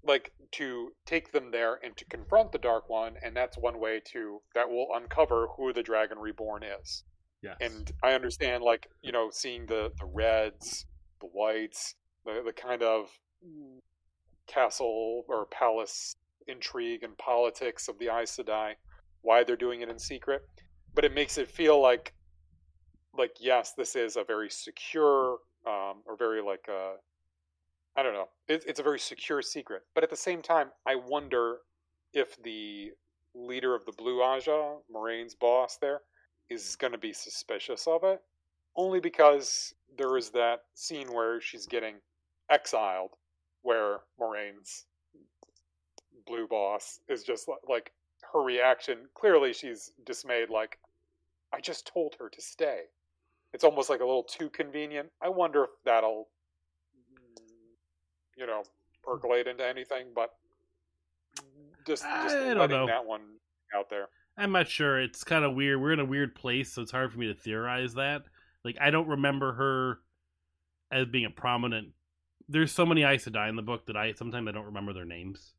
like 0.05 0.33
to 0.53 0.93
take 1.07 1.33
them 1.33 1.51
there 1.51 1.79
and 1.83 1.97
to 1.97 2.05
confront 2.07 2.53
the 2.53 2.59
Dark 2.59 2.89
One, 2.89 3.15
and 3.23 3.37
that's 3.37 3.59
one 3.59 3.79
way 3.81 4.01
to 4.13 4.41
that 4.55 4.69
will 4.69 4.89
uncover 4.95 5.49
who 5.57 5.73
the 5.73 5.83
Dragon 5.83 6.19
Reborn 6.19 6.63
is. 6.63 7.05
yes. 7.43 7.57
And 7.61 7.91
I 8.03 8.13
understand, 8.13 8.63
like 8.63 8.89
you 9.03 9.13
know, 9.13 9.31
seeing 9.31 9.67
the 9.67 9.93
the 9.99 10.07
reds, 10.07 10.87
the 11.21 11.27
whites, 11.27 11.95
the 12.25 12.43
the 12.45 12.53
kind 12.53 12.83
of 12.83 13.11
castle 14.47 15.25
or 15.29 15.47
palace 15.47 16.17
intrigue 16.47 17.03
and 17.03 17.17
politics 17.19 17.89
of 17.89 17.99
the 17.99 18.07
Aes 18.07 18.37
Sedai, 18.37 18.73
why 19.23 19.45
they're 19.45 19.57
doing 19.57 19.83
it 19.83 19.89
in 19.89 19.99
secret, 19.99 20.43
but 20.95 21.05
it 21.05 21.13
makes 21.15 21.39
it 21.39 21.49
feel 21.49 21.81
like, 21.81 22.15
like 23.17 23.37
yes, 23.41 23.75
this 23.77 23.95
is 23.95 24.17
a 24.17 24.25
very 24.25 24.51
secure 24.51 25.39
um, 25.67 26.03
or 26.07 26.17
very 26.17 26.43
like 26.43 26.67
uh, 26.69 26.95
I 27.99 28.03
don't 28.05 28.13
know, 28.13 28.29
it, 28.47 28.63
it's 28.65 28.79
a 28.79 28.85
very 28.85 29.01
secure 29.01 29.43
secret. 29.43 29.83
But 29.93 30.05
at 30.05 30.11
the 30.11 30.17
same 30.17 30.41
time, 30.41 30.69
I 30.87 30.95
wonder 30.95 31.57
if 32.15 32.41
the 32.45 32.93
leader 33.35 33.75
of 33.75 33.85
the 33.87 33.93
Blue 33.93 34.21
Ajah, 34.21 34.77
Moiraine's 34.95 35.35
boss, 35.35 35.79
there 35.79 36.03
is 36.49 36.77
going 36.77 36.93
to 36.93 36.99
be 36.99 37.13
suspicious 37.13 37.89
of 37.89 38.05
it, 38.05 38.23
only 38.77 39.01
because 39.01 39.75
there 39.97 40.17
is 40.17 40.31
that 40.31 40.61
scene 40.75 41.13
where 41.13 41.41
she's 41.41 41.67
getting 41.67 41.97
exiled, 42.49 43.11
where 43.63 43.99
Moiraine's 44.21 44.85
blue 46.25 46.47
boss 46.47 47.01
is 47.09 47.25
just 47.25 47.49
li- 47.49 47.57
like 47.69 47.91
her 48.33 48.43
reaction. 48.43 48.99
Clearly, 49.15 49.53
she's 49.53 49.91
dismayed. 50.07 50.51
Like, 50.51 50.79
I 51.53 51.61
just 51.61 51.91
told 51.93 52.15
her 52.21 52.29
to 52.29 52.41
stay. 52.41 52.83
It's 53.53 53.65
almost 53.65 53.91
like 53.91 54.01
a 54.01 54.07
little 54.07 54.23
too 54.23 54.51
convenient. 54.51 55.09
I 55.21 55.31
wonder 55.31 55.65
if 55.65 55.71
that'll, 55.85 56.29
you 58.39 58.47
know, 58.47 58.63
percolate 59.03 59.47
into 59.47 59.67
anything. 59.67 60.09
But 60.15 60.31
just, 61.87 62.03
just 62.03 62.07
I 62.37 62.49
don't 62.55 62.59
letting 62.59 62.77
know. 62.77 62.87
that 62.87 63.05
one 63.05 63.23
out 63.75 63.91
there. 63.91 64.09
I'm 64.37 64.53
not 64.53 64.69
sure. 64.69 65.01
It's 65.01 65.25
kind 65.25 65.45
of 65.45 65.55
weird. 65.55 65.81
We're 65.81 65.93
in 65.93 66.01
a 66.01 66.05
weird 66.05 66.35
place, 66.35 66.73
so 66.73 66.83
it's 66.83 66.93
hard 66.93 67.13
for 67.13 67.19
me 67.19 67.27
to 67.27 67.35
theorize 67.35 67.95
that. 67.95 68.23
Like, 68.65 68.77
I 68.81 68.91
don't 68.91 69.09
remember 69.09 69.53
her 69.55 69.99
as 70.91 71.07
being 71.07 71.25
a 71.25 71.31
prominent. 71.31 71.89
There's 72.49 72.73
so 72.73 72.87
many 72.87 73.03
Aes 73.03 73.25
Sedai 73.25 73.49
in 73.49 73.57
the 73.57 73.63
book 73.63 73.87
that 73.87 73.97
I 73.97 74.13
sometimes 74.13 74.49
I 74.49 74.53
don't 74.53 74.67
remember 74.67 74.93
their 74.93 75.05
names. 75.05 75.55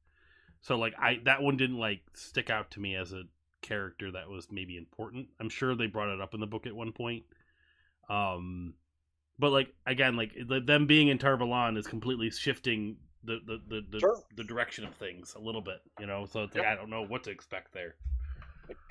So 0.61 0.75
like 0.75 0.93
I 0.99 1.19
that 1.25 1.41
one 1.41 1.57
didn't 1.57 1.77
like 1.77 2.01
stick 2.13 2.49
out 2.49 2.71
to 2.71 2.79
me 2.79 2.95
as 2.95 3.13
a 3.13 3.23
character 3.61 4.11
that 4.11 4.29
was 4.29 4.47
maybe 4.51 4.77
important. 4.77 5.27
I'm 5.39 5.49
sure 5.49 5.75
they 5.75 5.87
brought 5.87 6.13
it 6.13 6.21
up 6.21 6.33
in 6.33 6.39
the 6.39 6.47
book 6.47 6.65
at 6.65 6.75
one 6.75 6.91
point. 6.91 7.23
Um, 8.09 8.73
but 9.39 9.51
like 9.51 9.73
again, 9.85 10.15
like 10.15 10.33
them 10.47 10.85
being 10.85 11.07
in 11.07 11.17
Tar 11.17 11.37
Valon 11.37 11.77
is 11.77 11.87
completely 11.87 12.29
shifting 12.29 12.97
the 13.23 13.39
the 13.45 13.61
the 13.67 13.81
the, 13.89 13.99
Sure. 13.99 14.23
the 14.35 14.43
direction 14.43 14.85
of 14.85 14.93
things 14.95 15.33
a 15.35 15.39
little 15.39 15.61
bit. 15.61 15.79
You 15.99 16.05
know, 16.05 16.25
so 16.25 16.43
it's 16.43 16.55
like 16.55 16.63
Yep. 16.63 16.73
I 16.73 16.75
don't 16.75 16.89
know 16.89 17.05
what 17.05 17.23
to 17.23 17.31
expect 17.31 17.73
there. 17.73 17.95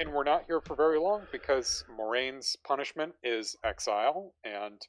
And 0.00 0.12
we're 0.12 0.24
not 0.24 0.44
here 0.46 0.60
for 0.60 0.74
very 0.74 0.98
long 0.98 1.22
because 1.30 1.84
Moiraine's 1.96 2.56
punishment 2.64 3.14
is 3.22 3.56
exile. 3.62 4.34
And 4.42 4.80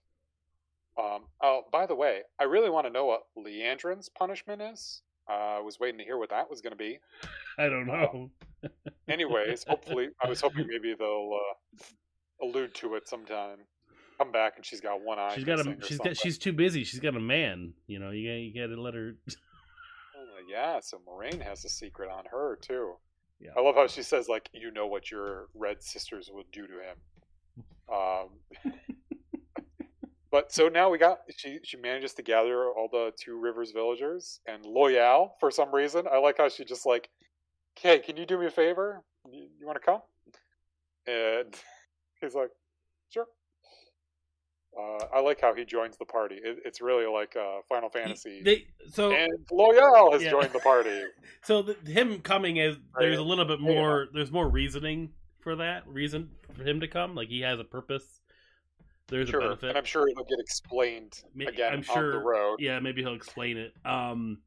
um, 0.98 1.26
oh, 1.44 1.64
by 1.72 1.86
the 1.86 1.94
way, 1.96 2.22
I 2.40 2.46
really 2.46 2.72
want 2.72 2.88
to 2.88 2.92
know 2.92 3.06
what 3.06 3.22
Liandrin's 3.38 4.10
punishment 4.10 4.62
is. 4.62 5.02
Uh, 5.30 5.58
I 5.58 5.60
was 5.60 5.80
waiting 5.80 6.00
to 6.00 6.04
hear 6.04 6.18
what 6.18 6.32
that 6.32 6.50
was 6.50 6.62
going 6.62 6.72
to 6.72 6.78
be. 6.78 7.00
I 7.60 7.70
don't 7.70 7.86
know. 7.86 8.32
Anyways, 9.08 9.64
hopefully, 9.64 10.10
I 10.24 10.28
was 10.28 10.42
hoping 10.42 10.66
maybe 10.70 10.96
they'll 10.98 11.38
uh, 11.40 12.46
allude 12.46 12.74
to 12.76 12.96
it 12.96 13.08
sometime. 13.08 13.60
Come 14.20 14.32
back 14.34 14.54
and 14.58 14.66
she's 14.66 14.82
got 14.82 15.02
one 15.02 15.18
eye. 15.18 15.34
she's 15.34 15.46
got 15.46 15.60
a 15.60 15.64
she's 15.82 15.98
something. 15.98 16.12
got 16.12 16.18
she's 16.18 16.38
too 16.38 16.52
busy. 16.52 16.84
She's 16.84 17.00
got 17.00 17.16
a 17.16 17.20
man. 17.22 17.74
You 17.88 18.00
know, 18.00 18.12
you 18.12 18.30
got 18.30 18.36
you 18.36 18.54
got 18.68 18.76
to 18.76 18.82
let 18.82 18.94
her. 18.94 19.16
Uh, 20.16 20.42
yeah, 20.50 20.80
so 20.82 20.98
Moiraine 21.08 21.42
has 21.42 21.64
a 21.64 21.70
secret 21.70 22.10
on 22.10 22.26
her 22.30 22.58
too. 22.62 22.96
Yeah. 23.40 23.52
I 23.58 23.62
love 23.62 23.76
how 23.76 23.88
she 23.88 24.04
says 24.04 24.28
like, 24.28 24.50
"You 24.52 24.70
know 24.72 24.86
what 24.88 25.10
your 25.10 25.48
red 25.56 25.82
sisters 25.82 26.30
would 26.34 26.52
do 26.52 26.68
to 26.68 26.74
him." 26.74 26.98
Um, 27.92 28.74
but 30.32 30.52
so 30.52 30.68
now 30.68 30.90
we 30.90 30.98
got 30.98 31.20
she 31.38 31.60
she 31.64 31.78
manages 31.78 32.14
to 32.16 32.22
gather 32.22 32.70
all 32.70 32.90
the 32.92 33.14
Two 33.18 33.40
Rivers 33.40 33.72
villagers 33.72 34.42
and 34.46 34.64
Loial 34.66 35.32
for 35.40 35.50
some 35.52 35.74
reason. 35.74 36.06
I 36.12 36.18
like 36.18 36.38
how 36.38 36.50
she 36.50 36.66
just 36.66 36.86
like, 36.86 37.10
"Hey, 37.80 38.00
can 38.00 38.18
you 38.18 38.26
do 38.26 38.38
me 38.38 38.48
a 38.48 38.52
favor? 38.52 39.04
You, 39.32 39.48
you 39.58 39.66
want 39.66 39.78
to 39.82 39.86
come?" 39.86 40.02
And 41.08 41.56
he's 42.22 42.36
like, 42.36 42.52
"Sure." 43.10 43.26
Uh, 44.78 45.06
I 45.14 45.20
like 45.22 45.42
how 45.42 45.54
he 45.54 45.66
joins 45.66 45.98
the 45.98 46.06
party. 46.06 46.36
It, 46.36 46.60
it's 46.66 46.80
really 46.82 47.06
like 47.06 47.36
uh, 47.36 47.60
Final 47.68 47.90
Fantasy. 47.90 48.42
They 48.44 48.68
so 48.92 49.12
and 49.12 49.32
Loial 49.52 50.14
has 50.14 50.22
Yeah. 50.24 50.32
joined 50.32 50.52
the 50.52 50.60
party. 50.60 51.02
so 51.44 51.62
the, 51.64 51.74
him 51.92 52.20
coming 52.22 52.58
is 52.58 52.78
there's 52.98 53.18
a 53.18 53.24
little 53.24 53.46
bit 53.46 53.60
Yeah. 53.60 53.74
more. 53.74 54.08
There's 54.14 54.32
more 54.32 54.48
reasoning 54.48 55.10
for 55.40 55.56
that 55.56 55.88
reason 55.88 56.30
for 56.54 56.64
him 56.64 56.80
to 56.82 56.88
come. 56.88 57.16
Like 57.16 57.30
he 57.30 57.42
has 57.42 57.60
a 57.60 57.64
purpose. 57.64 58.22
There's 59.08 59.28
a 59.28 59.32
Sure, 59.32 59.42
benefit. 59.42 59.70
and 59.70 59.78
I'm 59.78 59.86
sure 59.86 60.08
it'll 60.08 60.24
get 60.24 60.40
explained 60.40 61.24
again 61.40 61.74
I'm 61.74 61.80
on 61.80 61.84
sure- 61.84 62.12
the 62.12 62.20
road. 62.20 62.58
yeah, 62.60 62.80
maybe 62.80 63.02
he'll 63.02 63.16
explain 63.16 63.58
it. 63.58 63.74
Um, 63.84 64.38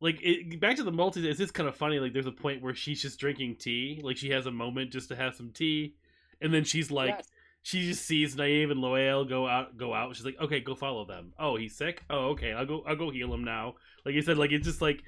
like 0.00 0.18
it, 0.22 0.60
back 0.60 0.76
to 0.76 0.82
the 0.82 0.92
multi, 0.92 1.26
it's 1.26 1.38
just 1.38 1.54
kind 1.54 1.68
of 1.68 1.74
funny. 1.74 1.98
Like 1.98 2.12
there's 2.12 2.26
a 2.26 2.32
point 2.32 2.60
where 2.62 2.74
she's 2.74 3.00
just 3.00 3.18
drinking 3.18 3.56
tea. 3.56 4.00
Like 4.04 4.18
she 4.18 4.28
has 4.30 4.44
a 4.44 4.50
moment 4.50 4.92
just 4.92 5.08
to 5.08 5.16
have 5.16 5.34
some 5.34 5.52
tea, 5.52 5.94
and 6.42 6.52
then 6.52 6.64
she's 6.64 6.90
like, 6.90 7.14
Yes. 7.16 7.30
She 7.66 7.86
just 7.86 8.04
sees 8.04 8.36
Naive 8.36 8.70
and 8.70 8.80
Loial 8.80 9.26
go 9.26 9.48
out, 9.48 9.78
go 9.78 9.94
out. 9.94 10.14
She's 10.14 10.24
like, 10.26 10.36
okay, 10.38 10.60
go 10.60 10.74
follow 10.74 11.06
them. 11.06 11.32
Oh, 11.38 11.56
he's 11.56 11.74
sick. 11.74 12.04
Oh, 12.10 12.26
okay, 12.32 12.52
I'll 12.52 12.66
go, 12.66 12.84
I'll 12.86 12.94
go 12.94 13.10
heal 13.10 13.32
him 13.32 13.42
now. 13.42 13.74
Like 14.04 14.14
you 14.14 14.20
said, 14.22 14.36
like 14.38 14.52
it's 14.52 14.66
just 14.66 14.82
like. 14.82 15.02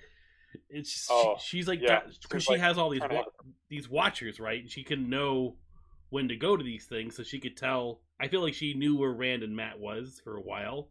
It's 0.70 0.90
just, 0.90 1.08
Oh, 1.10 1.36
she, 1.38 1.58
she's 1.58 1.68
like 1.68 1.80
yeah. 1.82 2.00
because 2.22 2.44
she 2.44 2.52
like, 2.54 2.62
has 2.62 2.78
all 2.78 2.88
these 2.88 3.02
wa- 3.02 3.24
these 3.68 3.90
watchers, 3.90 4.40
right? 4.40 4.60
And 4.62 4.70
she 4.70 4.84
can 4.84 5.10
know 5.10 5.56
when 6.08 6.28
to 6.28 6.36
go 6.36 6.56
to 6.56 6.64
these 6.64 6.86
things, 6.86 7.14
so 7.14 7.22
she 7.22 7.38
could 7.40 7.58
tell. 7.58 8.00
I 8.18 8.28
feel 8.28 8.40
like 8.40 8.54
she 8.54 8.72
knew 8.72 8.96
where 8.96 9.12
Rand 9.12 9.42
and 9.42 9.54
Matt 9.54 9.78
was 9.78 10.18
for 10.24 10.38
a 10.38 10.40
while, 10.40 10.88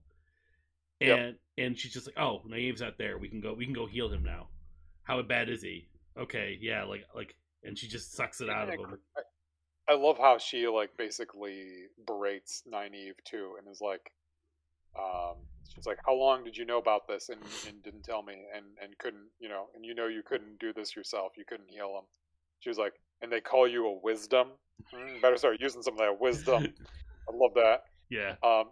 and 1.01 1.09
Yep. 1.09 1.36
and 1.57 1.80
she's 1.80 1.93
just 1.93 2.05
like, 2.05 2.20
"Oh, 2.20 2.43
Naive's 2.45 2.84
out 2.84 2.99
there. 2.99 3.18
We 3.18 3.28
can 3.28 3.41
go. 3.41 3.55
We 3.55 3.66
can 3.66 3.74
go 3.74 3.88
heal 3.88 4.09
him 4.09 4.22
now. 4.24 4.49
How 5.01 5.20
bad 5.24 5.49
is 5.49 5.63
he? 5.63 5.88
Okay, 6.16 6.59
yeah, 6.61 6.84
like 6.84 7.05
like." 7.16 7.34
And 7.63 7.76
she 7.76 7.88
just 7.88 8.13
sucks 8.13 8.41
it 8.41 8.49
out 8.51 8.70
of 8.72 8.76
him. 8.80 8.99
I 9.90 9.94
love 9.94 10.18
how 10.18 10.38
she 10.38 10.68
like 10.68 10.98
basically 10.98 11.88
berates 12.08 12.64
Nynaeve 12.72 13.24
too, 13.24 13.56
and 13.58 13.68
is 13.72 13.82
like, 13.82 14.12
um, 14.98 15.36
she's 15.74 15.86
like, 15.86 16.00
"How 16.06 16.14
long 16.14 16.44
did 16.44 16.58
you 16.58 16.66
know 16.66 16.78
about 16.78 17.08
this 17.08 17.30
and, 17.30 17.42
and 17.68 17.84
didn't 17.84 18.04
tell 18.04 18.24
me, 18.24 18.46
and 18.56 18.66
and 18.82 18.98
couldn't, 18.98 19.28
you 19.40 19.50
know, 19.50 19.68
and 19.76 19.86
you 19.86 19.94
know 19.94 20.08
you 20.08 20.24
couldn't 20.24 20.60
do 20.60 20.74
this 20.74 20.96
yourself. 20.96 21.34
You 21.38 21.46
couldn't 21.48 21.70
heal 21.70 21.98
him." 21.98 22.06
She 22.60 22.70
was 22.70 22.78
like, 22.78 22.94
"And 23.22 23.32
they 23.32 23.42
call 23.42 23.68
you 23.68 23.86
a 23.88 24.00
wisdom. 24.02 24.50
Mm, 24.94 25.22
better 25.22 25.38
start 25.38 25.58
using 25.60 25.82
some 25.84 25.94
of 25.94 26.00
that 26.00 26.20
wisdom." 26.20 26.74
I 27.30 27.36
love 27.36 27.54
that. 27.56 27.84
yeah, 28.10 28.36
Um, 28.44 28.66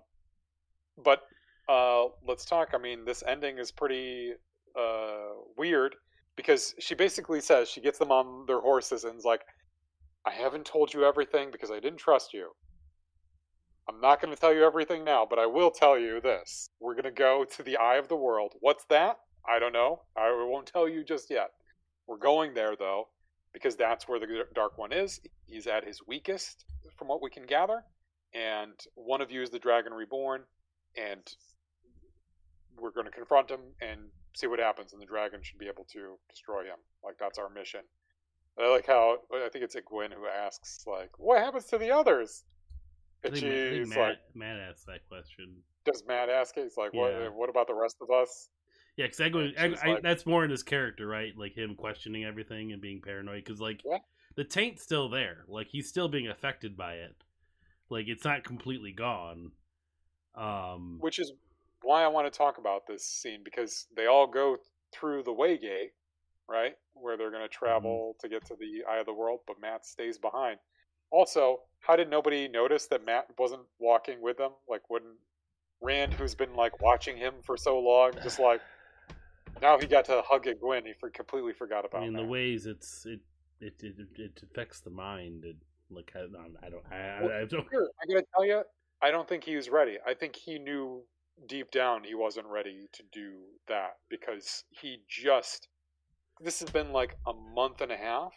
but 1.04 1.24
uh, 1.68 2.06
let's 2.28 2.46
talk. 2.46 2.70
I 2.74 2.78
mean, 2.78 3.06
this 3.06 3.24
ending 3.28 3.58
is 3.58 3.72
pretty 3.72 4.34
uh, 4.80 5.34
weird 5.58 5.96
because 6.36 6.76
she 6.80 6.96
basically 6.96 7.42
says 7.42 7.70
she 7.70 7.82
gets 7.82 7.98
them 8.00 8.12
on 8.12 8.46
their 8.46 8.60
horses 8.60 9.04
and 9.06 9.18
is 9.18 9.26
like, 9.26 9.42
"I 10.26 10.32
haven't 10.32 10.66
told 10.66 10.94
you 10.94 11.06
everything 11.06 11.52
because 11.52 11.72
I 11.72 11.80
didn't 11.80 12.00
trust 12.00 12.34
you. 12.34 12.56
I'm 13.88 14.00
not 14.00 14.22
going 14.22 14.34
to 14.34 14.40
tell 14.40 14.54
you 14.54 14.66
everything 14.66 15.04
now, 15.04 15.26
but 15.30 15.40
I 15.40 15.46
will 15.46 15.72
tell 15.72 15.98
you 15.98 16.22
this: 16.22 16.70
we're 16.80 16.94
going 16.94 17.04
to 17.04 17.12
go 17.12 17.44
to 17.44 17.64
the 17.64 17.78
Eye 17.78 17.96
of 17.98 18.08
the 18.08 18.16
World. 18.16 18.54
What's 18.60 18.86
that? 18.86 19.20
I 19.48 19.60
don't 19.60 19.74
know. 19.74 20.04
I 20.16 20.32
won't 20.32 20.68
tell 20.68 20.88
you 20.88 21.04
just 21.04 21.30
yet. 21.30 21.52
We're 22.08 22.18
going 22.18 22.54
there 22.54 22.76
though." 22.76 23.10
Because 23.52 23.76
that's 23.76 24.08
where 24.08 24.20
the 24.20 24.46
Dark 24.56 24.80
One 24.80 24.92
is. 24.92 25.20
He's 25.46 25.68
at 25.68 25.86
his 25.86 26.00
weakest, 26.08 26.66
from 26.98 27.08
what 27.08 27.22
we 27.22 27.30
can 27.30 27.46
gather 27.46 27.84
and 28.34 28.74
one 28.96 29.22
of 29.22 29.32
you 29.32 29.42
is 29.42 29.50
the 29.50 29.60
Dragon 29.60 29.94
Reborn, 29.94 30.42
and 30.98 31.22
we're 32.78 32.92
going 32.92 33.06
to 33.06 33.12
confront 33.12 33.50
him 33.50 33.60
and 33.82 34.00
see 34.36 34.48
what 34.48 34.60
happens. 34.60 34.94
And 34.94 35.02
the 35.02 35.06
dragon 35.06 35.42
should 35.44 35.60
be 35.60 35.68
able 35.68 35.86
to 35.94 36.18
destroy 36.30 36.64
him. 36.64 36.78
Like 37.04 37.16
that's 37.20 37.38
our 37.38 37.50
mission. 37.50 37.82
I 38.60 38.70
like 38.70 38.86
how 38.86 39.18
I 39.34 39.50
think 39.50 39.64
it's 39.64 39.76
Egwene 39.76 40.14
who 40.14 40.28
asks, 40.28 40.86
like, 40.86 41.18
"What 41.20 41.40
happens 41.40 41.66
to 41.68 41.78
the 41.78 41.92
others?" 41.92 42.44
I 43.24 43.30
And 43.30 43.36
think, 43.38 43.46
Ma- 43.46 43.52
I 43.52 43.54
think 43.56 43.86
she's 43.86 43.90
Matt, 43.90 43.98
like, 44.10 44.18
Matt 44.36 44.60
asked 44.60 44.86
that 44.88 45.08
question. 45.08 45.64
"Does 45.86 46.04
Matt 46.06 46.30
ask 46.30 46.56
it?" 46.58 46.64
He's 46.64 46.78
like, 46.78 46.94
"What? 46.94 47.12
Yeah. 47.12 47.30
What 47.30 47.50
about 47.50 47.68
the 47.68 47.74
rest 47.74 47.98
of 48.02 48.12
us?" 48.12 48.50
Yeah, 48.96 49.08
because 49.08 49.54
And 49.58 49.74
she's 49.74 49.84
I, 49.84 50.00
that's 50.02 50.26
more 50.28 50.44
in 50.46 50.52
his 50.52 50.62
character, 50.62 51.08
right? 51.08 51.34
Like 51.36 51.56
him 51.58 51.76
questioning 51.76 52.26
everything 52.26 52.72
and 52.74 52.82
being 52.82 53.02
paranoid. 53.02 53.44
Because 53.44 53.60
like 53.60 53.82
Yeah. 53.84 54.00
the 54.36 54.44
taint's 54.44 54.84
still 54.84 55.10
there. 55.10 55.46
Like 55.48 55.68
he's 55.70 55.90
still 55.90 56.08
being 56.08 56.28
affected 56.28 56.78
by 56.78 56.96
it. 56.96 57.16
Like 57.90 58.08
it's 58.08 58.24
not 58.24 58.44
completely 58.44 58.92
gone. 58.92 59.52
Um, 60.36 60.98
Which 61.00 61.18
is 61.20 61.34
why 61.82 62.04
I 62.04 62.08
want 62.08 62.32
to 62.32 62.38
talk 62.38 62.58
about 62.60 62.86
this 62.88 63.06
scene 63.06 63.42
because 63.44 63.88
they 63.96 64.06
all 64.06 64.28
go 64.28 64.58
through 64.92 65.24
the 65.24 65.34
Waygate, 65.34 65.92
right, 66.50 66.76
where 66.94 67.18
they're 67.18 67.32
going 67.32 67.44
to 67.44 67.50
mm-hmm. 67.50 67.66
travel 67.66 68.16
to 68.20 68.30
get 68.30 68.46
to 68.46 68.56
the 68.56 68.84
Eye 68.90 68.98
of 68.98 69.06
the 69.06 69.14
World, 69.14 69.40
but 69.48 69.60
Matt 69.62 69.86
stays 69.86 70.18
behind. 70.18 70.58
Also, 71.12 71.60
how 71.80 71.96
did 71.96 72.10
nobody 72.10 72.48
notice 72.48 72.88
that 72.88 73.06
Matt 73.06 73.28
wasn't 73.38 73.62
walking 73.80 74.22
with 74.22 74.38
them? 74.38 74.52
Like, 74.68 74.90
wouldn't 74.90 75.16
Rand, 75.84 76.14
who's 76.14 76.34
been 76.34 76.56
like 76.56 76.82
watching 76.82 77.18
him 77.18 77.34
for 77.44 77.58
so 77.58 77.78
long, 77.80 78.14
just 78.24 78.40
like 78.40 78.62
now 79.62 79.78
he 79.78 79.86
got 79.86 80.06
to 80.06 80.22
hug 80.26 80.48
at 80.48 80.60
Gwen, 80.60 80.86
he 80.86 80.94
for, 81.00 81.10
completely 81.10 81.54
forgot 81.54 81.86
about. 81.86 82.02
I 82.02 82.06
mean, 82.06 82.14
that. 82.14 82.22
the 82.24 82.28
ways 82.28 82.66
it's 82.66 83.06
it 83.06 83.20
it 83.60 83.74
it, 83.82 83.96
it 84.16 84.42
affects 84.44 84.80
the 84.80 84.90
mind. 84.90 85.44
It, 85.46 85.58
like 85.92 86.12
I, 86.16 86.20
I 86.66 86.70
don't 86.70 86.84
I, 86.92 87.22
Well, 87.22 87.32
I, 87.32 87.42
I 87.42 87.46
don't. 87.46 87.68
Here, 87.70 87.90
I 88.02 88.06
gotta 88.08 88.26
tell 88.34 88.46
you, 88.46 88.64
I 89.02 89.12
don't 89.12 89.28
think 89.28 89.44
he 89.44 89.56
was 89.56 89.70
ready. 89.70 89.98
I 90.08 90.14
think 90.14 90.36
he 90.36 90.58
knew 90.58 91.04
deep 91.48 91.72
down 91.72 92.04
he 92.04 92.16
wasn't 92.16 92.48
ready 92.48 92.88
to 92.94 93.04
do 93.12 93.34
that 93.68 93.98
because 94.10 94.64
he 94.70 95.02
just. 95.08 95.68
This 96.44 96.60
has 96.60 96.70
been 96.70 96.92
like 96.92 97.16
a 97.26 97.32
month 97.56 97.80
and 97.80 97.92
a 97.92 97.96
half 97.96 98.34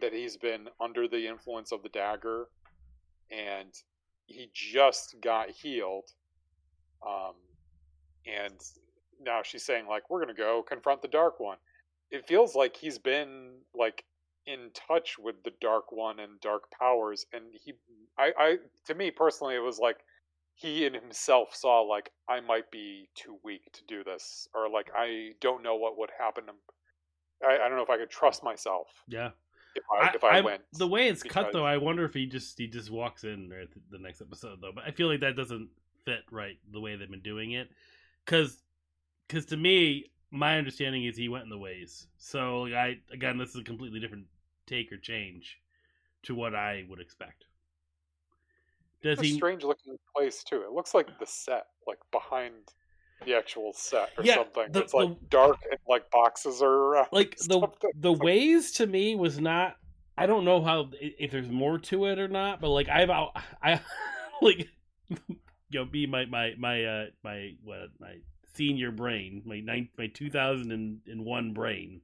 that 0.00 0.14
he's 0.14 0.38
been 0.38 0.68
under 0.80 1.06
the 1.06 1.26
influence 1.26 1.70
of 1.70 1.82
the 1.82 1.90
dagger, 1.90 2.46
and 3.30 3.74
he 4.24 4.50
just 4.54 5.16
got 5.20 5.50
healed. 5.50 6.08
Um, 7.06 7.34
and 8.26 8.58
now 9.20 9.42
she's 9.42 9.64
saying 9.64 9.86
like 9.86 10.08
we're 10.08 10.20
gonna 10.20 10.32
go 10.32 10.62
confront 10.66 11.02
the 11.02 11.08
Dark 11.08 11.40
One. 11.40 11.58
It 12.10 12.26
feels 12.26 12.54
like 12.54 12.74
he's 12.74 12.98
been 12.98 13.58
like 13.74 14.04
in 14.46 14.70
touch 14.72 15.18
with 15.18 15.36
the 15.44 15.52
dark 15.60 15.92
one 15.92 16.18
and 16.18 16.40
dark 16.40 16.62
powers 16.70 17.26
and 17.32 17.44
he 17.52 17.74
i 18.18 18.32
i 18.38 18.56
to 18.86 18.94
me 18.94 19.10
personally 19.10 19.54
it 19.54 19.60
was 19.60 19.78
like 19.78 19.98
he 20.54 20.86
in 20.86 20.94
himself 20.94 21.54
saw 21.54 21.82
like 21.82 22.10
i 22.28 22.40
might 22.40 22.70
be 22.70 23.08
too 23.14 23.38
weak 23.44 23.70
to 23.72 23.84
do 23.86 24.02
this 24.02 24.48
or 24.54 24.68
like 24.68 24.90
i 24.96 25.30
don't 25.42 25.62
know 25.62 25.76
what 25.76 25.98
would 25.98 26.10
happen 26.18 26.46
to 26.46 26.52
i, 27.46 27.54
I 27.54 27.68
don't 27.68 27.76
know 27.76 27.82
if 27.82 27.90
i 27.90 27.96
could 27.96 28.10
trust 28.10 28.42
myself 28.44 28.88
Yeah, 29.08 29.30
if 29.74 29.82
i, 29.92 30.10
if 30.14 30.24
I, 30.24 30.38
I- 30.38 30.40
went 30.40 30.62
the 30.74 30.86
way 30.86 31.08
it's 31.08 31.22
cut 31.22 31.52
though. 31.52 31.64
I 31.66 31.76
wonder 31.76 32.04
if 32.04 32.14
he 32.14 32.26
just 32.26 32.58
he 32.58 32.66
just 32.66 32.90
walks 32.90 33.24
in 33.24 33.48
there 33.48 33.62
at 33.62 33.68
the 33.90 33.98
next 33.98 34.20
episode 34.20 34.60
though. 34.60 34.72
But 34.74 34.84
I 34.86 34.90
feel 34.90 35.08
like 35.08 35.20
that 35.20 35.36
doesn't 35.36 35.68
fit 36.04 36.20
right 36.30 36.58
the 36.72 36.80
way 36.80 36.96
they've 36.96 37.10
been 37.10 37.20
doing 37.20 37.52
it, 37.52 37.68
because 38.24 38.62
because 39.28 39.44
to 39.46 39.56
me 39.56 40.10
my 40.32 40.58
understanding 40.58 41.04
is 41.04 41.16
he 41.16 41.28
went 41.28 41.44
in 41.44 41.50
the 41.50 41.58
ways. 41.58 42.06
So 42.18 42.62
like, 42.62 42.74
I 42.74 42.98
again 43.12 43.36
this 43.38 43.50
is 43.50 43.56
a 43.56 43.64
completely 43.64 44.00
different 44.00 44.26
take 44.66 44.92
or 44.92 44.96
change 44.96 45.58
to 46.24 46.34
what 46.34 46.54
I 46.54 46.84
would 46.88 47.00
expect. 47.00 47.44
Does 49.02 49.18
it's 49.18 49.22
a 49.22 49.24
he? 49.26 49.34
strange 49.36 49.64
looking 49.64 49.96
place 50.14 50.44
too 50.44 50.62
it 50.62 50.72
looks 50.72 50.94
like 50.94 51.18
the 51.18 51.26
set 51.26 51.66
like 51.86 51.98
behind 52.12 52.54
the 53.24 53.34
actual 53.36 53.72
set 53.72 54.10
or 54.18 54.24
Yeah, 54.24 54.36
something. 54.36 54.72
the- 54.72 54.80
it's 54.82 54.94
like 54.94 55.08
the- 55.08 55.26
dark 55.26 55.58
and 55.70 55.78
like 55.88 56.10
boxes 56.10 56.60
are 56.62 57.06
like 57.12 57.36
the 57.48 57.66
the 57.96 58.12
like- 58.12 58.22
ways 58.22 58.72
to 58.72 58.86
me 58.86 59.14
was 59.14 59.38
not 59.40 59.76
i 60.18 60.26
don't 60.26 60.44
know 60.44 60.62
how 60.62 60.90
if 61.00 61.30
there's 61.30 61.48
more 61.50 61.78
to 61.78 62.06
it 62.06 62.18
or 62.18 62.28
not 62.28 62.60
but 62.60 62.68
like 62.70 62.88
i've 62.88 63.10
out 63.10 63.30
i 63.62 63.80
like 64.42 64.68
you 65.08 65.18
know 65.72 65.84
be 65.84 66.06
my 66.06 66.24
my 66.26 66.52
my 66.58 66.84
uh 66.84 67.04
my 67.22 67.50
what 67.62 67.88
my 68.00 68.16
senior 68.54 68.90
brain 68.90 69.42
my 69.46 69.60
nine 69.60 69.88
my 69.98 70.06
2001 70.08 71.52
brain 71.52 72.00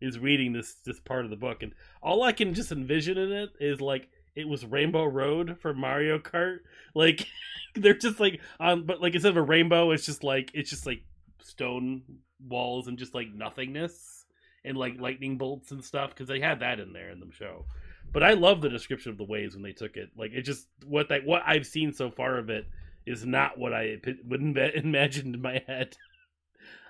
is 0.00 0.18
reading 0.18 0.52
this 0.52 0.74
this 0.84 0.98
part 1.00 1.24
of 1.24 1.30
the 1.30 1.36
book 1.36 1.62
and 1.62 1.72
all 2.02 2.22
i 2.22 2.32
can 2.32 2.54
just 2.54 2.72
envision 2.72 3.18
in 3.18 3.30
it 3.32 3.50
is 3.60 3.80
like 3.80 4.08
it 4.36 4.48
was 4.48 4.64
rainbow 4.64 5.04
road 5.04 5.56
for 5.60 5.72
mario 5.74 6.18
kart 6.18 6.58
like 6.94 7.26
they're 7.74 7.94
just 7.94 8.20
like 8.20 8.40
on 8.60 8.84
but 8.84 9.00
like 9.00 9.14
instead 9.14 9.30
of 9.30 9.36
a 9.36 9.42
rainbow 9.42 9.90
it's 9.90 10.06
just 10.06 10.24
like 10.24 10.50
it's 10.54 10.70
just 10.70 10.86
like 10.86 11.02
stone 11.40 12.02
walls 12.48 12.88
and 12.88 12.98
just 12.98 13.14
like 13.14 13.32
nothingness 13.32 14.24
and 14.64 14.76
like 14.76 15.00
lightning 15.00 15.36
bolts 15.36 15.70
and 15.70 15.84
stuff 15.84 16.10
because 16.10 16.28
they 16.28 16.40
had 16.40 16.60
that 16.60 16.80
in 16.80 16.92
there 16.92 17.10
in 17.10 17.20
the 17.20 17.30
show. 17.32 17.66
But 18.12 18.22
I 18.22 18.34
love 18.34 18.60
the 18.60 18.68
description 18.68 19.12
of 19.12 19.18
the 19.18 19.24
ways 19.24 19.54
when 19.54 19.62
they 19.62 19.72
took 19.72 19.96
it. 19.96 20.10
Like 20.16 20.32
it 20.32 20.42
just 20.42 20.68
what 20.86 21.08
that 21.08 21.24
what 21.24 21.42
I've 21.46 21.66
seen 21.66 21.92
so 21.92 22.10
far 22.10 22.38
of 22.38 22.50
it 22.50 22.66
is 23.06 23.24
not 23.26 23.58
what 23.58 23.72
I 23.72 23.98
would 24.26 24.40
imba- 24.40 24.74
imagined 24.84 25.34
in 25.34 25.42
my 25.42 25.62
head. 25.66 25.96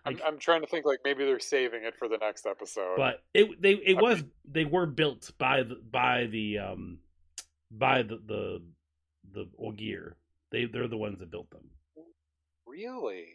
I'm, 0.06 0.20
I'm 0.24 0.38
trying 0.38 0.60
to 0.60 0.66
think 0.66 0.84
like 0.84 0.98
maybe 1.02 1.24
they're 1.24 1.40
saving 1.40 1.84
it 1.84 1.96
for 1.96 2.08
the 2.08 2.18
next 2.18 2.44
episode 2.44 2.96
but 2.98 3.22
it 3.32 3.62
they 3.62 3.72
it 3.72 3.96
I 3.96 4.02
was 4.02 4.22
they 4.44 4.66
were 4.66 4.84
built 4.84 5.30
by 5.38 5.62
the 5.62 5.76
by 5.76 6.26
the 6.26 6.58
um 6.58 6.98
by 7.78 8.02
the 8.02 8.20
the 8.26 8.62
the 9.32 9.48
Ogier. 9.58 10.16
They 10.50 10.66
they're 10.66 10.88
the 10.88 10.96
ones 10.96 11.18
that 11.18 11.30
built 11.30 11.50
them. 11.50 11.68
Really? 12.66 13.28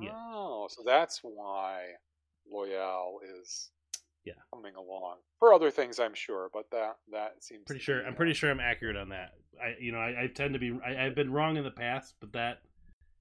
Yeah. 0.00 0.12
Oh, 0.14 0.68
so 0.70 0.82
that's 0.84 1.20
why 1.22 1.84
Loial 2.52 3.18
is 3.40 3.70
Yeah. 4.24 4.34
coming 4.52 4.74
along 4.76 5.18
for 5.38 5.52
other 5.52 5.70
things, 5.70 5.98
I'm 5.98 6.14
sure. 6.14 6.48
But 6.52 6.70
that 6.70 6.96
that 7.12 7.42
seems 7.42 7.64
Pretty 7.66 7.80
sure 7.80 8.00
be, 8.00 8.06
I'm 8.06 8.12
uh, 8.14 8.16
pretty 8.16 8.34
sure 8.34 8.50
I'm 8.50 8.60
accurate 8.60 8.96
on 8.96 9.08
that. 9.10 9.32
I 9.62 9.74
you 9.80 9.92
know 9.92 9.98
I, 9.98 10.24
I 10.24 10.26
tend 10.34 10.54
to 10.54 10.60
be 10.60 10.78
I, 10.84 11.06
I've 11.06 11.14
been 11.14 11.32
wrong 11.32 11.56
in 11.56 11.64
the 11.64 11.70
past, 11.70 12.14
but 12.20 12.32
that 12.32 12.62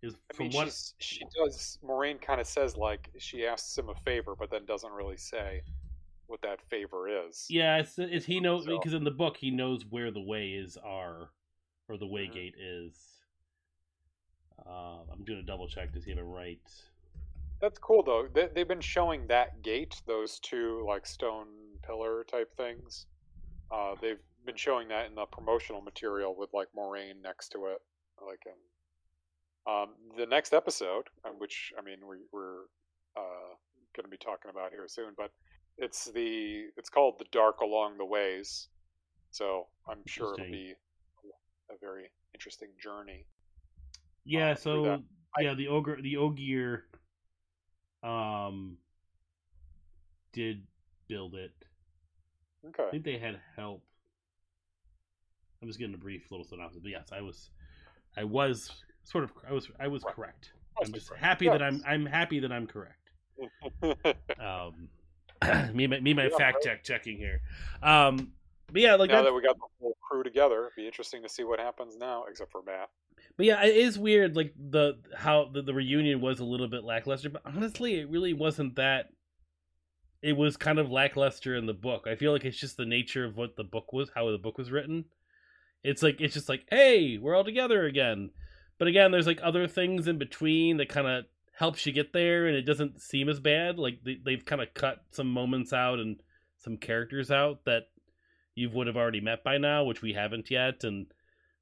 is 0.02 0.16
I 0.32 0.34
from 0.36 0.48
mean, 0.48 0.56
what 0.56 0.74
she 1.00 1.22
does. 1.38 1.78
Moiraine 1.84 2.22
kind 2.22 2.40
of 2.40 2.48
says 2.48 2.78
like 2.78 3.10
she 3.18 3.46
asks 3.46 3.78
him 3.78 3.90
a 3.90 3.96
favor, 3.96 4.36
but 4.38 4.50
then 4.50 4.66
doesn't 4.66 4.92
really 4.92 5.18
say 5.18 5.62
what 6.30 6.42
that 6.44 6.60
favor 6.70 7.08
is. 7.28 7.46
Yeah, 7.50 7.78
it's, 7.78 7.98
it's 7.98 8.26
he 8.26 8.40
knows 8.40 8.66
So- 8.66 8.78
because 8.78 8.94
in 8.94 9.04
the 9.04 9.12
book 9.12 9.38
he 9.38 9.52
knows 9.52 9.86
where 9.86 10.12
the 10.12 10.22
ways 10.22 10.78
are, 10.84 11.30
or 11.88 11.98
the 11.98 12.08
way 12.08 12.28
Mhm. 12.28 12.34
gate 12.34 12.56
is. 12.58 12.94
Uh, 14.66 15.00
I'm 15.12 15.24
doing 15.24 15.40
a 15.40 15.44
double 15.44 15.68
check 15.68 15.92
to 15.94 16.02
see 16.02 16.12
if 16.12 16.18
I'm 16.18 16.26
right. 16.26 16.62
That's 17.62 17.80
cool 17.80 18.04
though. 18.04 18.28
They, 18.34 18.48
they've 18.54 18.68
been 18.68 18.82
showing 18.82 19.28
that 19.28 19.62
gate, 19.64 20.02
those 20.06 20.40
two 20.40 20.86
like 20.88 21.06
stone 21.06 21.48
pillar 21.84 22.24
type 22.26 22.56
things. 22.56 23.08
Uh, 23.72 23.96
they've 24.02 24.20
been 24.46 24.56
showing 24.56 24.88
that 24.90 25.08
in 25.08 25.16
the 25.16 25.26
promotional 25.26 25.82
material 25.82 26.36
with 26.38 26.50
like 26.54 26.68
Moiraine 26.78 27.22
next 27.22 27.50
to 27.50 27.66
it. 27.68 27.82
Like, 28.26 28.44
um, 28.48 29.74
um, 29.74 29.90
the 30.18 30.26
next 30.26 30.54
episode, 30.54 31.06
um, 31.26 31.34
which 31.40 31.74
I 31.78 31.82
mean 31.82 32.00
we, 32.08 32.18
we're 32.32 32.64
uh, 33.18 33.56
going 33.96 34.04
to 34.04 34.10
be 34.10 34.18
talking 34.18 34.52
about 34.52 34.72
here 34.72 34.88
soon, 34.88 35.14
but 35.18 35.32
it's 35.80 36.06
the 36.06 36.66
it's 36.78 36.90
called 36.90 37.16
the 37.20 37.26
Dark 37.32 37.62
Along 37.62 37.98
the 37.98 38.06
Ways. 38.06 38.68
So 39.32 39.68
I'm 39.88 40.00
sure 40.06 40.34
it'll 40.34 40.46
be 40.46 40.74
a 41.70 41.78
very 41.80 42.10
interesting 42.34 42.70
journey. 42.82 43.26
Yeah, 44.26 44.52
uh, 44.52 44.56
through 44.56 44.84
so 44.84 45.04
yeah, 45.40 45.54
the 45.54 45.68
ogre, 45.68 46.02
the 46.02 46.18
ogier, 46.18 46.86
um, 48.04 48.78
did 50.34 50.64
build 51.08 51.36
it. 51.36 51.52
Okay. 52.68 52.88
I 52.88 52.92
think 52.92 53.04
they 53.04 53.18
had 53.18 53.40
help. 53.56 53.84
I'm 55.62 55.68
just 55.68 55.80
getting 55.80 55.94
a 55.96 56.00
brief 56.00 56.32
little 56.32 56.46
synopsis, 56.46 56.80
but 56.82 56.92
yes, 56.92 57.10
I 57.12 57.22
was, 57.22 57.50
I 58.16 58.24
was 58.24 58.72
sort 59.04 59.24
of, 59.24 59.32
I 59.48 59.54
was, 59.54 59.68
I 59.80 59.88
was 59.88 60.04
Right. 60.04 60.16
correct. 60.16 60.52
I'm 60.82 60.94
just 60.94 61.10
correct. 61.10 61.24
happy 61.24 61.50
that 61.50 61.62
I'm, 61.62 61.84
I'm 61.86 62.06
happy 62.06 62.40
that 62.40 62.52
I'm 62.52 62.68
correct. 62.68 62.96
Um, 64.40 64.90
me, 65.74 65.88
my, 65.88 66.00
me, 66.00 66.14
my 66.14 66.30
Yeah, 66.30 66.38
fact 66.38 66.56
right. 66.56 66.64
check 66.64 66.84
checking 66.84 67.18
here. 67.18 67.42
Um, 67.82 68.34
but 68.72 68.82
yeah, 68.82 68.96
like 68.96 69.10
now 69.10 69.18
that, 69.18 69.24
that 69.24 69.34
we 69.34 69.42
got 69.42 69.58
the 69.58 69.66
whole 69.80 69.98
crew 70.02 70.24
together, 70.24 70.66
it'd 70.66 70.76
be 70.76 70.86
interesting 70.86 71.24
to 71.24 71.30
see 71.30 71.44
what 71.44 71.60
happens 71.60 71.96
now, 71.98 72.26
except 72.30 72.52
for 72.52 72.62
Matt. 72.62 72.90
But 73.38 73.46
yeah, 73.46 73.64
it 73.64 73.76
is 73.76 73.98
weird, 73.98 74.36
like 74.36 74.54
the 74.58 75.00
how 75.16 75.50
the, 75.52 75.62
the 75.62 75.74
reunion 75.74 76.22
was 76.22 76.40
a 76.40 76.46
little 76.46 76.68
bit 76.68 76.84
lackluster. 76.84 77.30
But 77.30 77.42
honestly, 77.46 77.96
it 78.00 78.10
really 78.10 78.34
wasn't 78.34 78.76
that. 78.76 79.10
It 80.22 80.36
was 80.36 80.58
kind 80.58 80.80
of 80.80 80.92
lackluster 80.92 81.56
in 81.56 81.66
the 81.66 81.74
book. 81.74 82.06
I 82.06 82.16
feel 82.16 82.34
like 82.34 82.44
it's 82.44 82.60
just 82.60 82.76
the 82.76 82.86
nature 82.86 83.24
of 83.24 83.38
what 83.38 83.56
the 83.56 83.64
book 83.64 83.94
was, 83.94 84.12
how 84.14 84.30
the 84.30 84.38
book 84.38 84.58
was 84.58 84.72
written. 84.72 85.06
It's 85.84 86.04
like 86.04 86.20
it's 86.20 86.34
just 86.34 86.50
like, 86.50 86.66
hey, 86.70 87.18
we're 87.18 87.36
all 87.36 87.46
together 87.46 87.86
again. 87.86 88.32
But 88.78 88.90
again, 88.90 89.12
there's 89.12 89.28
like 89.28 89.40
other 89.42 89.68
things 89.68 90.08
in 90.08 90.18
between 90.18 90.78
that 90.78 90.90
kind 90.90 91.08
of 91.08 91.26
helps 91.60 91.86
you 91.86 91.92
get 91.92 92.14
there, 92.14 92.48
and 92.48 92.56
it 92.56 92.62
doesn't 92.62 93.02
seem 93.02 93.28
as 93.28 93.42
bad. 93.42 93.78
Like 93.78 94.00
they, 94.02 94.18
they've 94.24 94.46
kind 94.46 94.62
of 94.62 94.74
cut 94.74 95.04
some 95.12 95.30
moments 95.30 95.74
out 95.74 96.00
and 96.00 96.16
some 96.58 96.78
characters 96.78 97.30
out 97.30 97.66
that 97.66 97.90
you 98.56 98.70
would 98.70 98.88
have 98.88 98.96
already 98.96 99.20
met 99.20 99.44
by 99.44 99.58
now, 99.58 99.84
which 99.84 100.02
we 100.02 100.14
haven't 100.14 100.50
yet, 100.50 100.86
and 100.86 101.08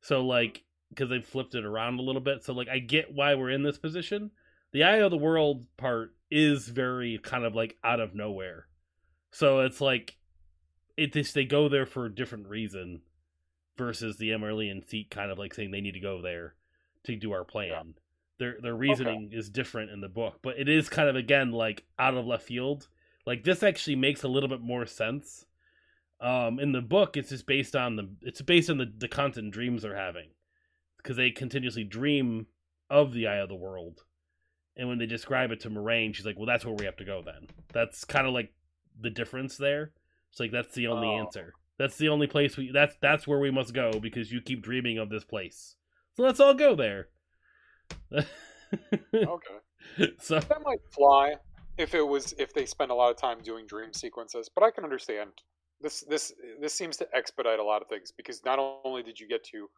so 0.01 0.23
like 0.23 0.63
because 0.89 1.09
they've 1.09 1.25
flipped 1.25 1.55
it 1.55 1.65
around 1.65 1.97
a 1.97 2.03
little 2.03 2.21
bit. 2.21 2.43
So 2.43 2.53
like 2.53 2.69
I 2.69 2.77
get 2.77 3.11
why 3.11 3.33
we're 3.33 3.49
in 3.49 3.63
this 3.63 3.79
position. 3.79 4.29
The 4.71 4.83
Eye 4.83 4.97
of 4.97 5.09
the 5.09 5.17
World 5.17 5.65
part 5.77 6.13
is 6.29 6.67
very 6.67 7.19
kind 7.23 7.43
of 7.43 7.55
like 7.55 7.75
out 7.83 7.99
of 7.99 8.13
nowhere. 8.13 8.67
So 9.31 9.61
it's 9.61 9.81
like 9.81 10.15
it 10.95 11.11
just 11.11 11.33
they 11.33 11.43
go 11.43 11.69
there 11.69 11.87
for 11.87 12.05
a 12.05 12.13
different 12.13 12.47
reason 12.47 13.01
versus 13.77 14.17
the 14.17 14.29
Amyrlin 14.29 14.87
seat 14.87 15.09
kind 15.09 15.31
of 15.31 15.39
like 15.39 15.55
saying 15.55 15.71
they 15.71 15.81
need 15.81 15.93
to 15.93 15.99
go 15.99 16.21
there 16.21 16.53
to 17.05 17.15
do 17.15 17.31
our 17.31 17.43
plan. 17.43 17.95
Their 18.39 18.57
their 18.61 18.75
reasoning 18.75 19.31
is 19.33 19.49
different 19.49 19.91
in 19.91 20.01
the 20.01 20.09
book, 20.09 20.39
but 20.43 20.59
it 20.59 20.69
is 20.69 20.89
kind 20.89 21.09
of 21.09 21.15
again 21.15 21.51
like 21.51 21.85
out 21.97 22.15
of 22.15 22.25
left 22.25 22.43
field. 22.43 22.87
Like 23.25 23.43
this 23.43 23.63
actually 23.63 23.95
makes 23.95 24.23
a 24.23 24.27
little 24.27 24.49
bit 24.49 24.61
more 24.61 24.85
sense. 24.85 25.45
Um, 26.19 26.59
in 26.59 26.71
the 26.71 26.81
book, 26.81 27.15
it's 27.17 27.29
just 27.29 27.45
based 27.47 27.75
on 27.75 27.95
the 27.95 28.09
it's 28.21 28.41
based 28.41 28.69
on 28.69 28.77
the 28.77 28.91
the 28.97 29.07
constant 29.07 29.51
dreams 29.51 29.81
they're 29.81 29.95
having 29.95 30.29
because 30.97 31.17
they 31.17 31.31
continuously 31.31 31.83
dream 31.83 32.47
of 32.89 33.13
the 33.13 33.27
eye 33.27 33.37
of 33.37 33.49
the 33.49 33.55
world. 33.55 34.03
And 34.75 34.87
when 34.87 34.99
they 34.99 35.05
describe 35.07 35.51
it 35.51 35.59
to 35.61 35.69
Moiraine, 35.69 36.13
she's 36.13 36.25
like, 36.25 36.37
"Well, 36.37 36.45
that's 36.45 36.63
where 36.65 36.75
we 36.75 36.85
have 36.85 36.97
to 36.97 37.05
go 37.05 37.21
then." 37.23 37.47
That's 37.73 38.05
kind 38.05 38.27
of 38.27 38.33
like 38.33 38.53
the 38.99 39.09
difference 39.09 39.57
there. 39.57 39.91
It's 40.31 40.39
like 40.39 40.51
that's 40.51 40.73
the 40.75 40.87
only 40.87 41.07
Oh. 41.07 41.19
answer. 41.19 41.53
That's 41.79 41.97
the 41.97 42.09
only 42.09 42.27
place 42.27 42.57
we. 42.57 42.71
That's 42.71 42.95
that's 43.01 43.27
where 43.27 43.39
we 43.39 43.51
must 43.51 43.73
go 43.73 43.91
because 43.99 44.31
you 44.31 44.41
keep 44.41 44.61
dreaming 44.63 44.97
of 44.99 45.09
this 45.09 45.23
place. 45.23 45.75
So 46.15 46.23
let's 46.23 46.39
all 46.39 46.53
go 46.53 46.75
there. 46.75 47.09
Okay. 49.13 50.13
so 50.19 50.39
That 50.39 50.61
might 50.63 50.81
fly 50.91 51.35
if 51.77 51.93
it 51.93 52.05
was 52.05 52.33
if 52.37 52.53
they 52.53 52.65
spend 52.65 52.91
a 52.91 52.93
lot 52.93 53.11
of 53.11 53.17
time 53.17 53.41
doing 53.41 53.65
dream 53.67 53.93
sequences, 53.93 54.49
but 54.53 54.63
I 54.63 54.71
can 54.71 54.83
understand 54.83 55.31
this. 55.81 56.03
This 56.09 56.33
this 56.59 56.73
seems 56.73 56.97
to 56.97 57.07
expedite 57.15 57.59
a 57.59 57.63
lot 57.63 57.81
of 57.81 57.87
things 57.87 58.11
because 58.15 58.43
not 58.43 58.59
only 58.83 59.03
did 59.03 59.19
you 59.19 59.27
get 59.27 59.43
to 59.45 59.69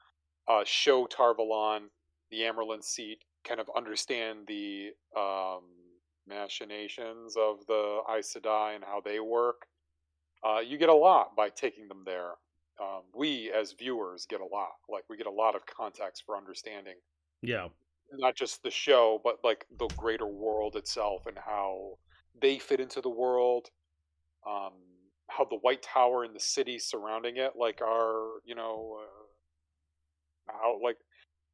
uh, 0.48 0.64
show 0.66 1.06
Tar 1.06 1.36
Valon 1.36 1.88
the 2.32 2.42
Amyrlin 2.42 2.84
seat, 2.84 3.20
kind 3.44 3.60
of 3.60 3.70
understand 3.76 4.40
the 4.48 4.90
um, 5.18 5.64
machinations 6.28 7.36
of 7.36 7.66
the 7.68 8.02
Aes 8.10 8.36
Sedai 8.36 8.76
and 8.76 8.84
how 8.84 9.02
they 9.04 9.20
work. 9.20 9.66
Uh, 10.44 10.60
you 10.60 10.78
get 10.78 10.90
a 10.90 10.94
lot 10.94 11.36
by 11.36 11.50
taking 11.50 11.88
them 11.88 12.04
there. 12.06 12.34
Um, 12.82 13.02
we 13.14 13.52
as 13.52 13.74
viewers 13.74 14.26
get 14.30 14.40
a 14.40 14.46
lot. 14.46 14.72
Like 14.88 15.04
we 15.10 15.18
get 15.18 15.28
a 15.28 15.32
lot 15.32 15.56
of 15.56 15.66
context 15.66 16.24
for 16.26 16.38
understanding 16.38 16.96
yeah, 17.42 17.68
not 18.14 18.36
just 18.36 18.64
the 18.64 18.72
show, 18.72 19.20
but 19.24 19.40
like 19.44 19.66
the 19.78 19.88
greater 19.98 20.28
world 20.28 20.76
itself 20.76 21.26
and 21.28 21.38
how 21.38 21.98
they 22.42 22.60
fit 22.60 22.80
into 22.80 23.02
the 23.02 23.10
world. 23.10 23.70
Um, 24.48 24.74
how 25.30 25.46
the 25.46 25.58
White 25.58 25.84
Tower 25.84 26.24
and 26.24 26.36
the 26.36 26.40
city 26.40 26.80
surrounding 26.80 27.38
it, 27.38 27.54
like, 27.56 27.82
are 27.82 28.42
you 28.46 28.56
know, 28.56 29.00
uh, 29.02 30.52
how 30.52 30.80
like 30.84 30.98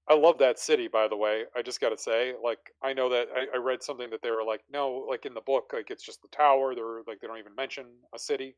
I 0.09 0.15
love 0.15 0.37
that 0.39 0.59
city. 0.59 0.87
By 0.87 1.07
the 1.07 1.17
way, 1.17 1.45
I 1.55 1.61
just 1.63 1.81
got 1.81 1.89
to 1.89 1.97
say, 1.97 2.33
like, 2.43 2.59
I 2.83 2.93
know 2.93 3.09
that 3.09 3.27
I, 3.35 3.55
I 3.55 3.59
read 3.59 3.83
something 3.83 4.09
that 4.11 4.21
they 4.23 4.31
were 4.31 4.43
like, 4.43 4.61
no, 4.71 5.05
like 5.09 5.25
in 5.25 5.33
the 5.33 5.41
book, 5.41 5.71
like 5.73 5.91
it's 5.91 6.03
just 6.05 6.21
the 6.21 6.29
tower. 6.29 6.75
They're 6.75 7.03
like 7.07 7.21
they 7.21 7.27
don't 7.27 7.39
even 7.39 7.55
mention 7.55 7.85
a 8.15 8.19
city. 8.19 8.55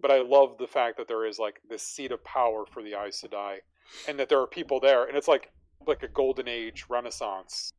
But 0.00 0.10
I 0.12 0.22
love 0.22 0.58
the 0.58 0.68
fact 0.68 0.98
that 0.98 1.08
there 1.08 1.26
is 1.26 1.38
like 1.38 1.60
this 1.68 1.82
seat 1.84 2.12
of 2.12 2.24
power 2.24 2.66
for 2.66 2.82
the 2.82 2.94
Aes 2.94 3.22
Sedai, 3.22 3.58
and 4.08 4.18
that 4.18 4.28
there 4.28 4.40
are 4.40 4.46
people 4.48 4.80
there, 4.80 5.04
and 5.06 5.16
it's 5.16 5.28
like 5.28 5.50
like 5.86 6.02
a 6.02 6.08
golden 6.08 6.48
age 6.48 6.84
renaissance 6.88 7.72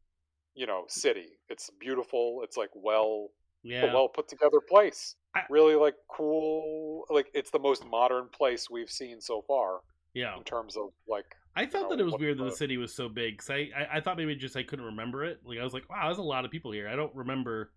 you 0.56 0.66
know 0.66 0.84
city 0.88 1.28
it's 1.50 1.70
beautiful 1.80 2.42
it's 2.44 2.58
like 2.58 2.70
well 2.74 3.30
yeah. 3.64 3.94
well 3.94 4.08
put 4.08 4.28
together 4.28 4.60
place 4.70 5.16
I- 5.36 5.44
really 5.50 5.76
like 5.76 5.96
cool 6.10 7.06
like 7.10 7.28
it's 7.34 7.50
the 7.50 7.60
most 7.60 7.86
modern 7.86 8.28
place 8.30 8.70
we've 8.70 8.90
seen 8.90 9.22
so 9.22 9.44
far 9.48 9.80
yeah. 10.14 10.38
in 10.38 10.44
terms 10.44 10.78
of 10.78 10.90
like 11.08 11.26
I 11.56 11.68
felt 11.68 11.84
know, 11.84 11.90
that 11.96 12.02
it 12.02 12.06
was 12.06 12.16
weird 12.20 12.40
that 12.40 12.46
the- 12.46 12.50
the 12.50 12.56
city 12.56 12.78
was 12.78 12.96
so 12.96 13.08
big. 13.08 13.38
Cause 13.38 13.52
I, 13.52 13.70
I, 13.78 13.98
I 13.98 14.02
thought 14.02 14.18
maybe 14.18 14.36
just 14.36 14.56
I 14.56 14.64
couldn't 14.64 14.86
remember 14.86 15.24
it. 15.24 15.40
Like 15.46 15.60
I 15.60 15.64
was 15.64 15.72
like, 15.72 15.88
wow, 15.88 16.08
there's 16.08 16.18
a 16.18 16.24
lot 16.24 16.46
of 16.46 16.52
people 16.52 16.72
here. 16.72 16.90
I 16.90 16.96
don't 16.96 17.14
remember. 17.14 17.72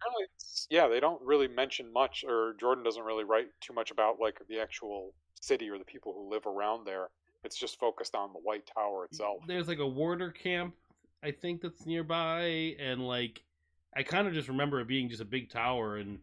yeah 0.71 0.89
they 0.89 1.01
don't 1.01 1.21
really 1.23 1.49
mention 1.49 1.93
much 1.93 2.25
or 2.27 2.55
jordan 2.59 2.83
doesn't 2.83 3.05
really 3.05 3.25
write 3.25 3.47
too 3.61 3.73
much 3.73 3.91
about 3.91 4.19
like 4.21 4.39
the 4.49 4.59
actual 4.59 5.13
city 5.41 5.69
or 5.71 5.79
the 5.79 5.85
people 5.85 6.13
who 6.13 6.31
live 6.31 6.47
around 6.47 6.87
there 6.87 7.09
it's 7.47 7.57
just 7.57 7.79
focused 7.81 8.15
on 8.15 8.33
the 8.33 8.41
white 8.41 8.69
tower 8.77 9.05
itself 9.07 9.39
There's 9.47 9.69
like 9.69 9.79
a 9.79 9.87
warder 9.87 10.31
camp, 10.31 10.75
I 11.23 11.31
think 11.31 11.63
that's 11.63 11.87
nearby, 11.87 12.77
and 12.79 13.07
like 13.07 13.43
I 13.97 14.03
kind 14.03 14.29
of 14.29 14.35
just 14.35 14.49
remember 14.49 14.81
it 14.81 14.89
being 14.89 15.09
just 15.09 15.23
a 15.23 15.27
big 15.27 15.49
tower 15.51 15.97
and 15.97 16.19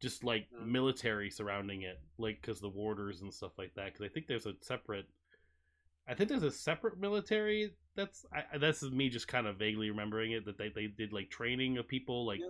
just 0.00 0.24
like 0.24 0.48
Mhm. 0.52 0.66
military 0.66 1.30
surrounding 1.30 1.82
it, 1.82 2.00
like 2.18 2.40
because 2.40 2.60
the 2.60 2.68
warders 2.68 3.22
and 3.22 3.32
stuff 3.32 3.58
like 3.58 3.74
that. 3.74 3.86
Because 3.86 4.02
I 4.02 4.08
think 4.08 4.26
there's 4.26 4.46
a 4.46 4.54
separate. 4.62 5.06
I 6.08 6.14
think 6.14 6.28
there's 6.28 6.42
a 6.42 6.50
separate 6.50 6.98
military. 6.98 7.74
That's 7.94 8.24
I, 8.32 8.58
this 8.58 8.82
is 8.82 8.90
me 8.90 9.08
just 9.08 9.28
kind 9.28 9.46
of 9.46 9.58
vaguely 9.58 9.90
remembering 9.90 10.32
it 10.32 10.44
that 10.46 10.58
they, 10.58 10.68
they 10.70 10.86
did 10.88 11.12
like 11.12 11.30
training 11.30 11.78
of 11.78 11.86
people 11.88 12.24
like 12.26 12.40
yeah. 12.40 12.46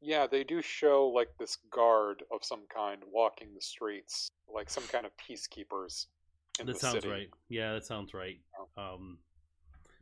yeah 0.00 0.26
they 0.26 0.44
do 0.44 0.62
show 0.62 1.08
like 1.08 1.30
this 1.38 1.56
guard 1.70 2.22
of 2.32 2.44
some 2.44 2.62
kind 2.74 3.02
walking 3.12 3.54
the 3.54 3.60
streets 3.60 4.30
like 4.48 4.70
some 4.70 4.84
kind 4.88 5.06
of 5.06 5.12
peacekeepers 5.16 6.06
that 6.64 6.78
sounds 6.78 6.94
city. 6.94 7.08
right. 7.08 7.30
Yeah, 7.48 7.74
that 7.74 7.84
sounds 7.84 8.14
right. 8.14 8.38
Um, 8.76 9.18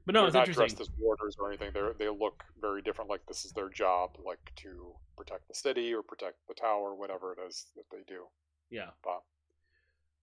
but 0.06 0.12
no, 0.14 0.20
They're 0.20 0.26
it's 0.28 0.34
not 0.34 0.48
interesting. 0.48 0.76
dressed 0.76 0.80
as 0.80 0.98
warders 0.98 1.36
or 1.38 1.48
anything. 1.48 1.70
They 1.72 1.80
they 1.98 2.08
look 2.10 2.44
very 2.60 2.82
different. 2.82 3.10
Like 3.10 3.24
this 3.26 3.44
is 3.44 3.52
their 3.52 3.68
job, 3.68 4.16
like 4.24 4.52
to 4.56 4.94
protect 5.16 5.48
the 5.48 5.54
city 5.54 5.94
or 5.94 6.02
protect 6.02 6.36
the 6.48 6.54
tower, 6.54 6.94
whatever 6.94 7.32
it 7.32 7.38
is 7.46 7.66
that 7.76 7.84
they 7.90 8.02
do. 8.06 8.24
Yeah, 8.70 8.90
But 9.02 9.22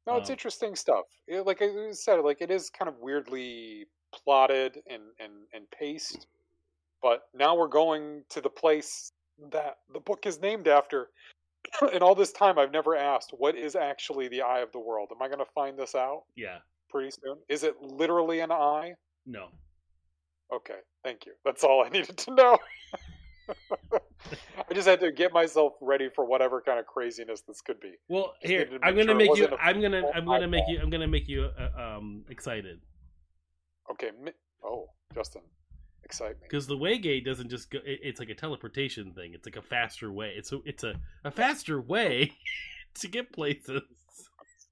No, 0.06 0.18
it's 0.18 0.30
Um, 0.30 0.34
interesting 0.34 0.76
stuff. 0.76 1.06
It, 1.28 1.46
like 1.46 1.62
I 1.62 1.92
said, 1.92 2.20
like 2.22 2.42
it 2.42 2.52
is 2.52 2.70
kind 2.70 2.90
of 2.90 2.98
weirdly 3.00 3.86
plotted 4.12 4.82
and 4.88 5.04
and 5.20 5.34
and 5.54 5.70
paced. 5.72 6.28
But 7.02 7.28
now 7.34 7.56
we're 7.56 7.68
going 7.68 8.24
to 8.30 8.42
the 8.42 8.50
place 8.50 9.12
that 9.52 9.80
the 9.92 10.00
book 10.00 10.26
is 10.28 10.40
named 10.40 10.68
after. 10.68 11.10
and 11.94 12.02
all 12.02 12.16
this 12.16 12.32
time, 12.32 12.58
I've 12.58 12.72
never 12.72 12.96
asked 12.96 13.32
what 13.38 13.56
is 13.56 13.76
actually 13.76 14.28
the 14.28 14.42
eye 14.42 14.60
of 14.60 14.72
the 14.72 14.80
world. 14.80 15.10
Am 15.12 15.22
I 15.22 15.28
going 15.28 15.40
to 15.40 15.52
find 15.54 15.78
this 15.78 15.96
out 15.96 16.24
yeah, 16.36 16.58
pretty 16.90 17.12
soon? 17.12 17.38
Is 17.50 17.64
it 17.64 17.76
literally 17.82 18.40
an 18.40 18.52
eye? 18.52 18.94
no. 19.26 19.48
Okay, 20.54 20.80
thank 21.02 21.26
you. 21.26 21.32
That's 21.46 21.64
all 21.64 21.82
I 21.86 21.88
needed 21.98 22.18
to 22.18 22.36
know. 22.36 22.58
I 24.70 24.74
just 24.74 24.86
had 24.86 25.00
to 25.00 25.10
get 25.14 25.32
myself 25.32 25.74
ready 25.80 26.10
for 26.14 26.26
whatever 26.26 26.62
kind 26.62 26.78
of 26.78 26.86
craziness 26.86 27.42
this 27.48 27.62
could 27.62 27.80
be. 27.80 27.94
Well, 28.10 28.34
Just 28.42 28.52
here 28.52 28.66
to 28.66 28.80
I'm 28.84 28.96
gonna 28.96 29.08
sure 29.08 29.16
make 29.16 29.38
you. 29.38 29.48
I'm 29.62 29.80
gonna. 29.80 30.04
I'm 30.14 30.26
gonna 30.26 30.50
make 30.50 30.66
you. 30.68 30.80
I'm 30.82 30.90
gonna 30.90 31.08
make 31.08 31.30
you 31.30 31.50
uh, 31.58 31.96
um 31.98 32.26
excited 32.30 32.82
Okay. 33.92 34.12
Oh, 34.64 34.90
Justin, 35.14 35.42
excite 36.12 36.40
me. 36.42 36.48
because 36.48 36.68
the 36.68 36.78
Waygate 36.78 37.26
doesn't 37.26 37.50
just 37.50 37.72
go. 37.72 37.80
It, 37.86 38.00
it's 38.04 38.20
like 38.20 38.30
a 38.30 38.36
teleportation 38.36 39.14
thing. 39.14 39.34
It's 39.34 39.46
like 39.46 39.56
a 39.56 39.62
faster 39.62 40.12
way. 40.12 40.34
It's 40.36 40.52
a. 40.52 40.60
It's 40.66 40.84
a 40.84 40.96
a 41.24 41.32
faster 41.32 41.82
way 41.82 42.34
to 42.96 43.08
get 43.08 43.32
places. 43.32 43.82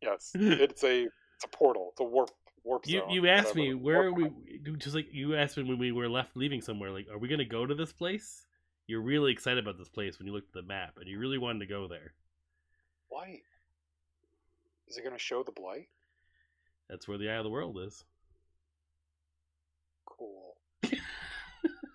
Yes, 0.02 0.32
it's 0.36 0.84
a 0.84 1.04
it's 1.04 1.44
a 1.46 1.48
portal. 1.48 1.90
It's 1.92 2.02
a 2.02 2.04
warp 2.04 2.30
warp 2.64 2.88
You 2.88 3.00
zone. 3.00 3.10
you 3.10 3.28
asked 3.28 3.56
me 3.56 3.74
where 3.74 4.12
we 4.12 4.30
just 4.78 4.96
like 4.96 5.08
you 5.14 5.36
asked 5.36 5.58
me 5.58 5.64
when 5.64 5.78
we 5.78 5.92
were 5.92 6.10
left 6.10 6.36
leaving 6.36 6.62
somewhere 6.62 6.92
like 6.92 7.08
are 7.10 7.18
we 7.18 7.28
gonna 7.28 7.46
go 7.46 7.66
to 7.66 7.76
this 7.76 7.92
place? 7.94 8.46
You're 8.88 9.02
really 9.02 9.32
excited 9.32 9.64
about 9.64 9.78
this 9.78 9.88
place 9.90 10.18
when 10.18 10.26
you 10.28 10.34
looked 10.34 10.50
at 10.50 10.62
the 10.64 10.68
map 10.68 10.94
and 10.98 11.08
you 11.08 11.20
really 11.20 11.38
wanted 11.38 11.60
to 11.60 11.68
go 11.68 11.88
there. 11.88 12.14
Blight. 13.12 13.44
Is 14.88 14.98
it 14.98 15.04
going 15.04 15.14
to 15.16 15.20
show 15.20 15.44
the 15.44 15.52
blight? 15.52 15.90
That's 16.90 17.08
where 17.08 17.20
the 17.20 17.30
eye 17.30 17.36
of 17.36 17.44
the 17.44 17.52
world 17.52 17.78
is. 17.78 18.04
Cool. 20.08 20.49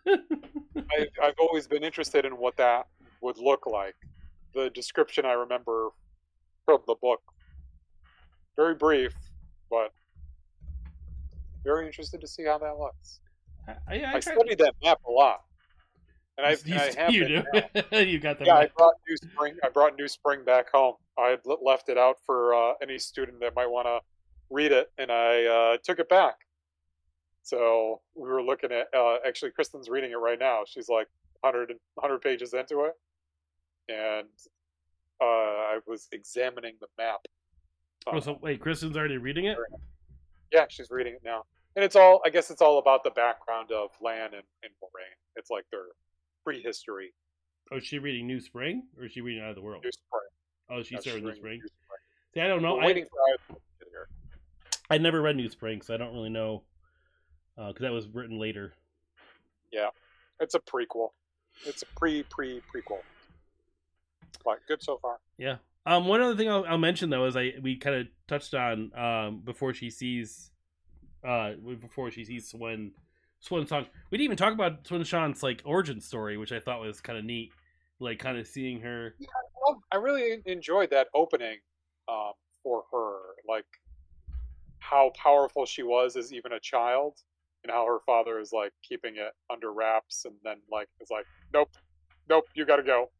I, 0.06 1.06
I've 1.22 1.34
always 1.40 1.66
been 1.66 1.84
interested 1.84 2.24
in 2.24 2.32
what 2.32 2.56
that 2.56 2.86
would 3.20 3.38
look 3.38 3.66
like. 3.66 3.94
The 4.54 4.70
description 4.70 5.24
I 5.24 5.32
remember 5.32 5.90
from 6.64 6.80
the 6.86 6.94
book, 7.00 7.20
very 8.56 8.74
brief, 8.74 9.12
but 9.70 9.92
very 11.64 11.86
interested 11.86 12.20
to 12.20 12.28
see 12.28 12.44
how 12.44 12.58
that 12.58 12.78
looks. 12.78 13.20
I, 13.66 13.72
I, 13.88 14.14
I 14.16 14.20
studied 14.20 14.58
that 14.58 14.74
map 14.82 15.00
a 15.08 15.10
lot, 15.10 15.40
and 16.36 16.46
I, 16.46 16.50
you, 16.50 16.74
and 16.74 16.80
I 16.80 16.94
have 17.00 17.12
you 17.12 17.26
do. 17.26 17.42
you 17.98 18.20
got 18.20 18.38
that. 18.38 18.46
Yeah, 18.46 18.56
I 18.56 18.68
brought 18.76 18.94
New 19.08 19.16
Spring. 19.16 19.56
I 19.64 19.68
brought 19.70 19.96
New 19.98 20.08
Spring 20.08 20.44
back 20.44 20.70
home. 20.70 20.94
I 21.18 21.28
had 21.28 21.40
left 21.44 21.88
it 21.88 21.98
out 21.98 22.16
for 22.24 22.54
uh, 22.54 22.74
any 22.82 22.98
student 22.98 23.40
that 23.40 23.54
might 23.54 23.70
want 23.70 23.86
to 23.86 24.00
read 24.50 24.72
it, 24.72 24.90
and 24.98 25.10
I 25.10 25.44
uh, 25.44 25.76
took 25.82 25.98
it 25.98 26.08
back. 26.08 26.43
So 27.44 28.00
we 28.16 28.26
were 28.26 28.42
looking 28.42 28.72
at. 28.72 28.88
Uh, 28.96 29.16
actually, 29.26 29.50
Kristen's 29.52 29.88
reading 29.88 30.10
it 30.10 30.16
right 30.16 30.38
now. 30.38 30.62
She's 30.66 30.88
like 30.88 31.08
100, 31.40 31.70
and- 31.70 31.80
100 31.94 32.20
pages 32.20 32.54
into 32.54 32.84
it, 32.84 32.94
and 33.88 34.28
uh, 35.20 35.24
I 35.24 35.78
was 35.86 36.08
examining 36.10 36.74
the 36.80 36.86
map. 36.98 37.20
Oh, 38.06 38.18
so 38.18 38.38
wait, 38.42 38.60
Kristen's 38.60 38.96
already 38.96 39.18
reading 39.18 39.44
it? 39.46 39.58
Yeah, 40.52 40.64
she's 40.68 40.90
reading 40.90 41.14
it 41.14 41.22
now, 41.24 41.44
and 41.76 41.84
it's 41.84 41.96
all. 41.96 42.22
I 42.24 42.30
guess 42.30 42.50
it's 42.50 42.62
all 42.62 42.78
about 42.78 43.04
the 43.04 43.10
background 43.10 43.70
of 43.72 43.90
Lan 44.00 44.32
and, 44.32 44.42
and 44.62 44.72
Moiraine. 44.82 45.18
It's 45.36 45.50
like 45.50 45.64
their 45.70 45.86
prehistory. 46.44 47.12
Oh, 47.72 47.76
is 47.76 47.84
she 47.84 47.98
reading 47.98 48.26
New 48.26 48.40
Spring 48.40 48.84
or 48.98 49.04
is 49.06 49.12
she 49.12 49.20
reading 49.22 49.42
Eye 49.42 49.48
of 49.48 49.54
the 49.54 49.62
World? 49.62 49.84
New 49.84 49.90
Spring. 49.90 50.22
Oh, 50.70 50.82
she 50.82 50.94
Yeah, 50.94 51.00
started 51.00 51.24
New 51.24 51.34
Spring. 51.34 51.60
New 51.60 51.68
Spring. 51.68 52.00
See, 52.34 52.40
I 52.40 52.48
don't 52.48 52.60
know. 52.62 52.78
I, 52.78 52.82
for 52.82 52.88
Eye 52.88 52.90
of 52.90 52.94
the 52.96 53.52
World 53.52 53.62
to 53.80 53.84
get 53.84 53.88
here. 53.90 54.08
I 54.90 54.98
never 54.98 55.22
read 55.22 55.36
New 55.36 55.48
Spring, 55.48 55.80
so 55.80 55.94
I 55.94 55.96
don't 55.96 56.12
really 56.12 56.28
know 56.30 56.62
because 57.56 57.80
that 57.80 57.92
was 57.92 58.08
written 58.08 58.38
later. 58.38 58.72
Yeah, 59.72 59.88
it's 60.40 60.54
a 60.54 60.60
prequel. 60.60 61.10
It's 61.64 61.82
a 61.82 61.86
pre 61.96 62.22
pre 62.24 62.60
prequel. 62.72 62.98
But 64.44 64.58
good 64.68 64.82
so 64.82 64.98
far. 64.98 65.18
Yeah. 65.38 65.56
Um. 65.86 66.06
One 66.06 66.20
other 66.20 66.36
thing 66.36 66.48
I'll, 66.48 66.64
I'll 66.66 66.78
mention 66.78 67.10
though 67.10 67.26
is 67.26 67.36
I 67.36 67.54
we 67.62 67.76
kind 67.76 67.96
of 67.96 68.06
touched 68.26 68.54
on 68.54 68.90
um 68.96 69.42
before 69.44 69.74
she 69.74 69.90
sees, 69.90 70.50
uh 71.26 71.52
before 71.80 72.10
she 72.10 72.24
sees 72.24 72.48
Swen, 72.48 72.92
Siuan 73.44 73.68
Sanche. 73.68 73.86
We 74.10 74.18
didn't 74.18 74.24
even 74.24 74.36
talk 74.36 74.52
about 74.52 74.84
Siuan 74.84 75.00
Sanche's 75.00 75.42
like 75.42 75.62
origin 75.64 76.00
story, 76.00 76.36
which 76.36 76.52
I 76.52 76.60
thought 76.60 76.80
was 76.80 77.00
kind 77.00 77.18
of 77.18 77.24
neat. 77.24 77.52
Like 78.00 78.18
kind 78.18 78.36
of 78.38 78.46
seeing 78.46 78.80
her. 78.80 79.14
Well, 79.66 79.80
I 79.92 79.96
really 79.96 80.42
enjoyed 80.46 80.90
that 80.90 81.08
opening 81.14 81.58
um, 82.08 82.32
for 82.62 82.82
her, 82.92 83.18
like 83.48 83.64
how 84.78 85.12
powerful 85.16 85.64
she 85.64 85.82
was 85.82 86.16
as 86.16 86.32
even 86.32 86.52
a 86.52 86.60
child, 86.60 87.22
and 87.64 87.72
how 87.72 87.84
her 87.86 87.98
father 88.06 88.38
is 88.38 88.52
like 88.52 88.72
keeping 88.86 89.16
it 89.16 89.32
under 89.50 89.72
wraps, 89.72 90.24
and 90.26 90.34
then 90.44 90.58
like 90.70 90.88
is 91.00 91.10
like, 91.10 91.26
nope, 91.52 91.70
nope, 92.28 92.44
you 92.54 92.64
got 92.64 92.76
to 92.76 92.82
go. 92.82 93.10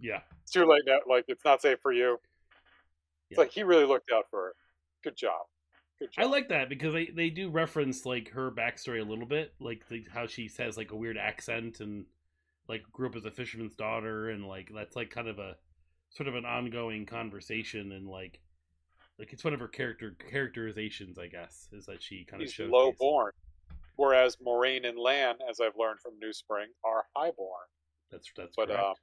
Yeah. 0.00 0.20
It's 0.42 0.50
too 0.52 0.64
late 0.64 0.82
now. 0.86 0.98
Like 1.08 1.26
it's 1.28 1.44
not 1.44 1.62
safe 1.62 1.78
for 1.82 1.92
you. 1.92 2.14
It's 3.30 3.36
Yeah. 3.36 3.40
like 3.40 3.52
he 3.52 3.62
really 3.62 3.84
looked 3.84 4.10
out 4.12 4.24
for 4.30 4.40
her. 4.40 4.54
Good 5.04 5.16
job. 5.16 5.42
Good 5.98 6.12
job. 6.12 6.24
I 6.24 6.28
like 6.28 6.48
that 6.48 6.68
because 6.70 6.94
they, 6.94 7.06
they 7.06 7.28
do 7.28 7.50
reference 7.50 8.06
like 8.06 8.30
her 8.30 8.50
backstory 8.50 9.00
a 9.00 9.08
little 9.08 9.26
bit, 9.26 9.52
like 9.60 9.86
the, 9.88 10.04
how 10.12 10.26
she 10.26 10.48
says 10.48 10.76
like 10.78 10.92
a 10.92 10.96
weird 10.96 11.18
accent 11.18 11.80
and 11.80 12.06
like 12.68 12.82
grew 12.90 13.08
up 13.08 13.16
as 13.16 13.26
a 13.26 13.30
fisherman's 13.30 13.74
daughter, 13.74 14.30
and 14.30 14.46
like 14.46 14.70
that's 14.74 14.96
like 14.96 15.10
kind 15.10 15.28
of 15.28 15.38
a 15.38 15.56
sort 16.08 16.28
of 16.28 16.34
an 16.34 16.46
ongoing 16.46 17.04
conversation, 17.04 17.92
and 17.92 18.08
like 18.08 18.40
like 19.18 19.34
it's 19.34 19.44
one 19.44 19.52
of 19.52 19.60
her 19.60 19.68
character 19.68 20.16
characterizations, 20.30 21.18
I 21.18 21.26
guess, 21.26 21.68
is 21.72 21.84
that 21.86 22.02
she 22.02 22.24
kind 22.24 22.42
of 22.42 22.50
shows 22.50 22.70
low 22.70 22.92
born, 22.98 23.32
whereas 23.96 24.36
Moiraine 24.36 24.88
and 24.88 24.98
Lan, 24.98 25.36
as 25.48 25.60
I've 25.60 25.76
learned 25.78 26.00
from 26.00 26.18
New 26.18 26.32
Spring, 26.32 26.68
are 26.84 27.04
highborn. 27.16 27.66
That's 28.10 28.30
that's 28.36 28.56
But, 28.56 28.68
correct. 28.68 28.82
um, 28.82 28.94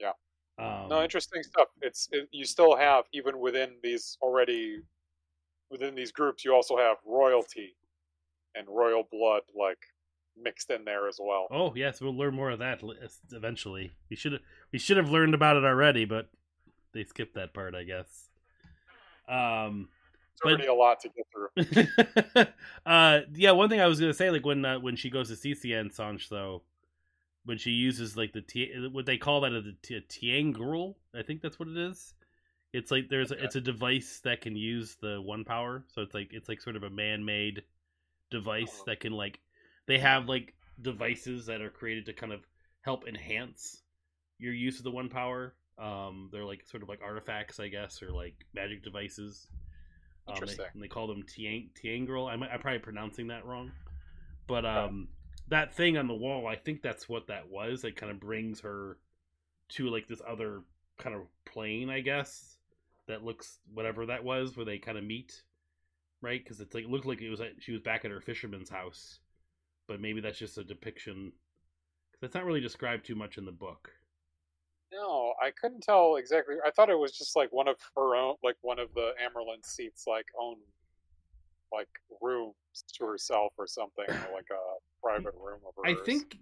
yeah. 0.00 0.12
Um, 0.58 0.88
no, 0.88 1.02
interesting 1.02 1.42
stuff. 1.42 1.68
It's 1.80 2.08
it, 2.12 2.28
you 2.30 2.44
still 2.44 2.76
have 2.76 3.04
even 3.12 3.38
within 3.40 3.70
these 3.82 4.18
already 4.22 4.80
within 5.70 5.94
these 5.94 6.12
groups, 6.12 6.44
you 6.44 6.54
also 6.54 6.76
have 6.76 6.98
royalty 7.06 7.74
and 8.54 8.68
royal 8.68 9.08
blood 9.10 9.42
like 9.58 9.78
mixed 10.40 10.70
in 10.70 10.84
there 10.84 11.08
as 11.08 11.18
well. 11.20 11.46
Oh 11.50 11.72
yes, 11.74 12.00
we'll 12.00 12.16
learn 12.16 12.34
more 12.34 12.50
of 12.50 12.58
that 12.58 12.82
eventually. 13.32 13.92
We 14.10 14.16
should 14.16 14.40
we 14.72 14.78
should 14.78 14.98
have 14.98 15.10
learned 15.10 15.34
about 15.34 15.56
it 15.56 15.64
already, 15.64 16.04
but 16.04 16.28
they 16.92 17.04
skipped 17.04 17.34
that 17.34 17.54
part, 17.54 17.74
I 17.74 17.84
guess. 17.84 18.28
Um, 19.28 19.88
already 20.44 20.66
a 20.66 20.74
lot 20.74 21.00
to 21.00 21.08
get 21.08 21.26
through. 21.32 22.46
uh, 22.86 23.20
yeah, 23.34 23.52
one 23.52 23.68
thing 23.68 23.80
I 23.80 23.86
was 23.86 24.00
gonna 24.00 24.14
say, 24.14 24.30
like 24.30 24.44
when 24.44 24.64
uh, 24.64 24.78
when 24.80 24.96
she 24.96 25.10
goes 25.10 25.28
to 25.28 25.34
Siuan 25.34 25.94
Sanche, 25.94 26.28
though, 26.28 26.62
when 27.44 27.58
she 27.58 27.70
uses 27.70 28.16
like 28.16 28.32
the 28.32 28.40
t- 28.42 28.72
what 28.92 29.06
they 29.06 29.16
call 29.18 29.40
that 29.42 29.52
a, 29.52 29.72
t- 29.82 29.96
a 29.96 30.00
ter'angreal, 30.00 30.94
I 31.14 31.22
think 31.22 31.42
that's 31.42 31.58
what 31.58 31.68
it 31.68 31.76
is. 31.76 32.14
It's 32.72 32.90
like 32.90 33.08
there's 33.10 33.30
a, 33.30 33.34
Okay. 33.34 33.44
it's 33.44 33.56
a 33.56 33.60
device 33.60 34.20
that 34.24 34.40
can 34.40 34.56
use 34.56 34.96
the 35.00 35.20
one 35.20 35.44
power, 35.44 35.84
so 35.88 36.02
it's 36.02 36.14
like 36.14 36.28
it's 36.32 36.48
like 36.48 36.60
sort 36.60 36.76
of 36.76 36.82
a 36.84 36.90
man 36.90 37.24
made 37.24 37.62
device 38.30 38.78
Oh. 38.80 38.84
that 38.86 39.00
can 39.00 39.12
like 39.12 39.40
they 39.86 39.98
have 39.98 40.26
like 40.28 40.54
devices 40.80 41.46
that 41.46 41.60
are 41.60 41.70
created 41.70 42.06
to 42.06 42.12
kind 42.14 42.32
of 42.32 42.40
help 42.80 43.06
enhance 43.06 43.82
your 44.38 44.54
use 44.54 44.78
of 44.78 44.84
the 44.84 44.90
one 44.90 45.08
power. 45.08 45.54
Um, 45.78 46.28
they're 46.32 46.44
like 46.44 46.64
sort 46.66 46.82
of 46.82 46.88
like 46.88 47.00
artifacts, 47.02 47.60
I 47.60 47.68
guess, 47.68 48.02
or 48.02 48.10
like 48.10 48.34
magic 48.54 48.82
devices. 48.82 49.46
Um, 50.28 50.34
they, 50.34 50.40
Interesting. 50.40 50.66
and 50.74 50.82
they 50.82 50.88
call 50.88 51.06
them 51.08 51.22
Tiang 51.24 51.70
ter'angreal. 51.74 52.30
I'm, 52.30 52.42
I'm 52.42 52.60
probably 52.60 52.78
pronouncing 52.78 53.26
that 53.28 53.44
wrong, 53.44 53.72
but 54.46 54.64
um, 54.64 55.08
that 55.48 55.74
thing 55.74 55.96
on 55.96 56.06
the 56.06 56.14
wall, 56.14 56.46
I 56.46 56.56
think 56.56 56.82
that's 56.82 57.08
what 57.08 57.26
that 57.26 57.48
was. 57.50 57.84
It 57.84 57.96
kind 57.96 58.12
of 58.12 58.20
brings 58.20 58.60
her 58.60 58.98
to 59.70 59.88
like 59.88 60.06
this 60.08 60.22
other 60.26 60.62
kind 60.98 61.16
of 61.16 61.22
plane, 61.44 61.90
I 61.90 62.00
guess. 62.00 62.56
That 63.08 63.24
looks 63.24 63.58
whatever 63.74 64.06
that 64.06 64.22
was, 64.22 64.56
where 64.56 64.64
they 64.64 64.78
kind 64.78 64.96
of 64.96 65.02
meet, 65.04 65.42
right? 66.20 66.42
Because 66.42 66.60
it's 66.60 66.72
like 66.74 66.84
it 66.84 66.90
looked 66.90 67.04
like 67.06 67.20
it 67.20 67.30
was 67.30 67.40
at, 67.40 67.54
she 67.60 67.72
was 67.72 67.80
back 67.80 68.04
at 68.04 68.12
her 68.12 68.20
fisherman's 68.20 68.70
house, 68.70 69.18
but 69.88 70.00
maybe 70.00 70.20
that's 70.20 70.38
just 70.38 70.56
a 70.56 70.64
depiction. 70.64 71.32
'cause 72.12 72.20
That's 72.20 72.34
not 72.34 72.44
really 72.44 72.60
described 72.60 73.04
too 73.04 73.16
much 73.16 73.38
in 73.38 73.44
the 73.44 73.52
book. 73.52 73.90
No, 74.92 75.32
I 75.42 75.50
couldn't 75.50 75.82
tell 75.82 76.16
exactly. 76.16 76.56
I 76.64 76.70
thought 76.70 76.90
it 76.90 76.98
was 76.98 77.16
just 77.16 77.34
like 77.34 77.52
one 77.52 77.68
of 77.68 77.76
her 77.96 78.14
own, 78.14 78.36
like 78.44 78.56
one 78.60 78.78
of 78.78 78.92
the 78.94 79.12
Amyrlin 79.22 79.64
seats, 79.64 80.04
like 80.06 80.26
own, 80.40 80.56
like 81.72 81.88
rooms 82.20 82.54
to 82.94 83.06
herself 83.06 83.52
or 83.56 83.66
something, 83.66 84.04
or 84.06 84.34
like 84.34 84.48
a 84.50 84.80
private 85.02 85.34
room 85.34 85.60
of 85.66 85.74
hers. 85.82 85.98
I 85.98 86.04
think 86.04 86.36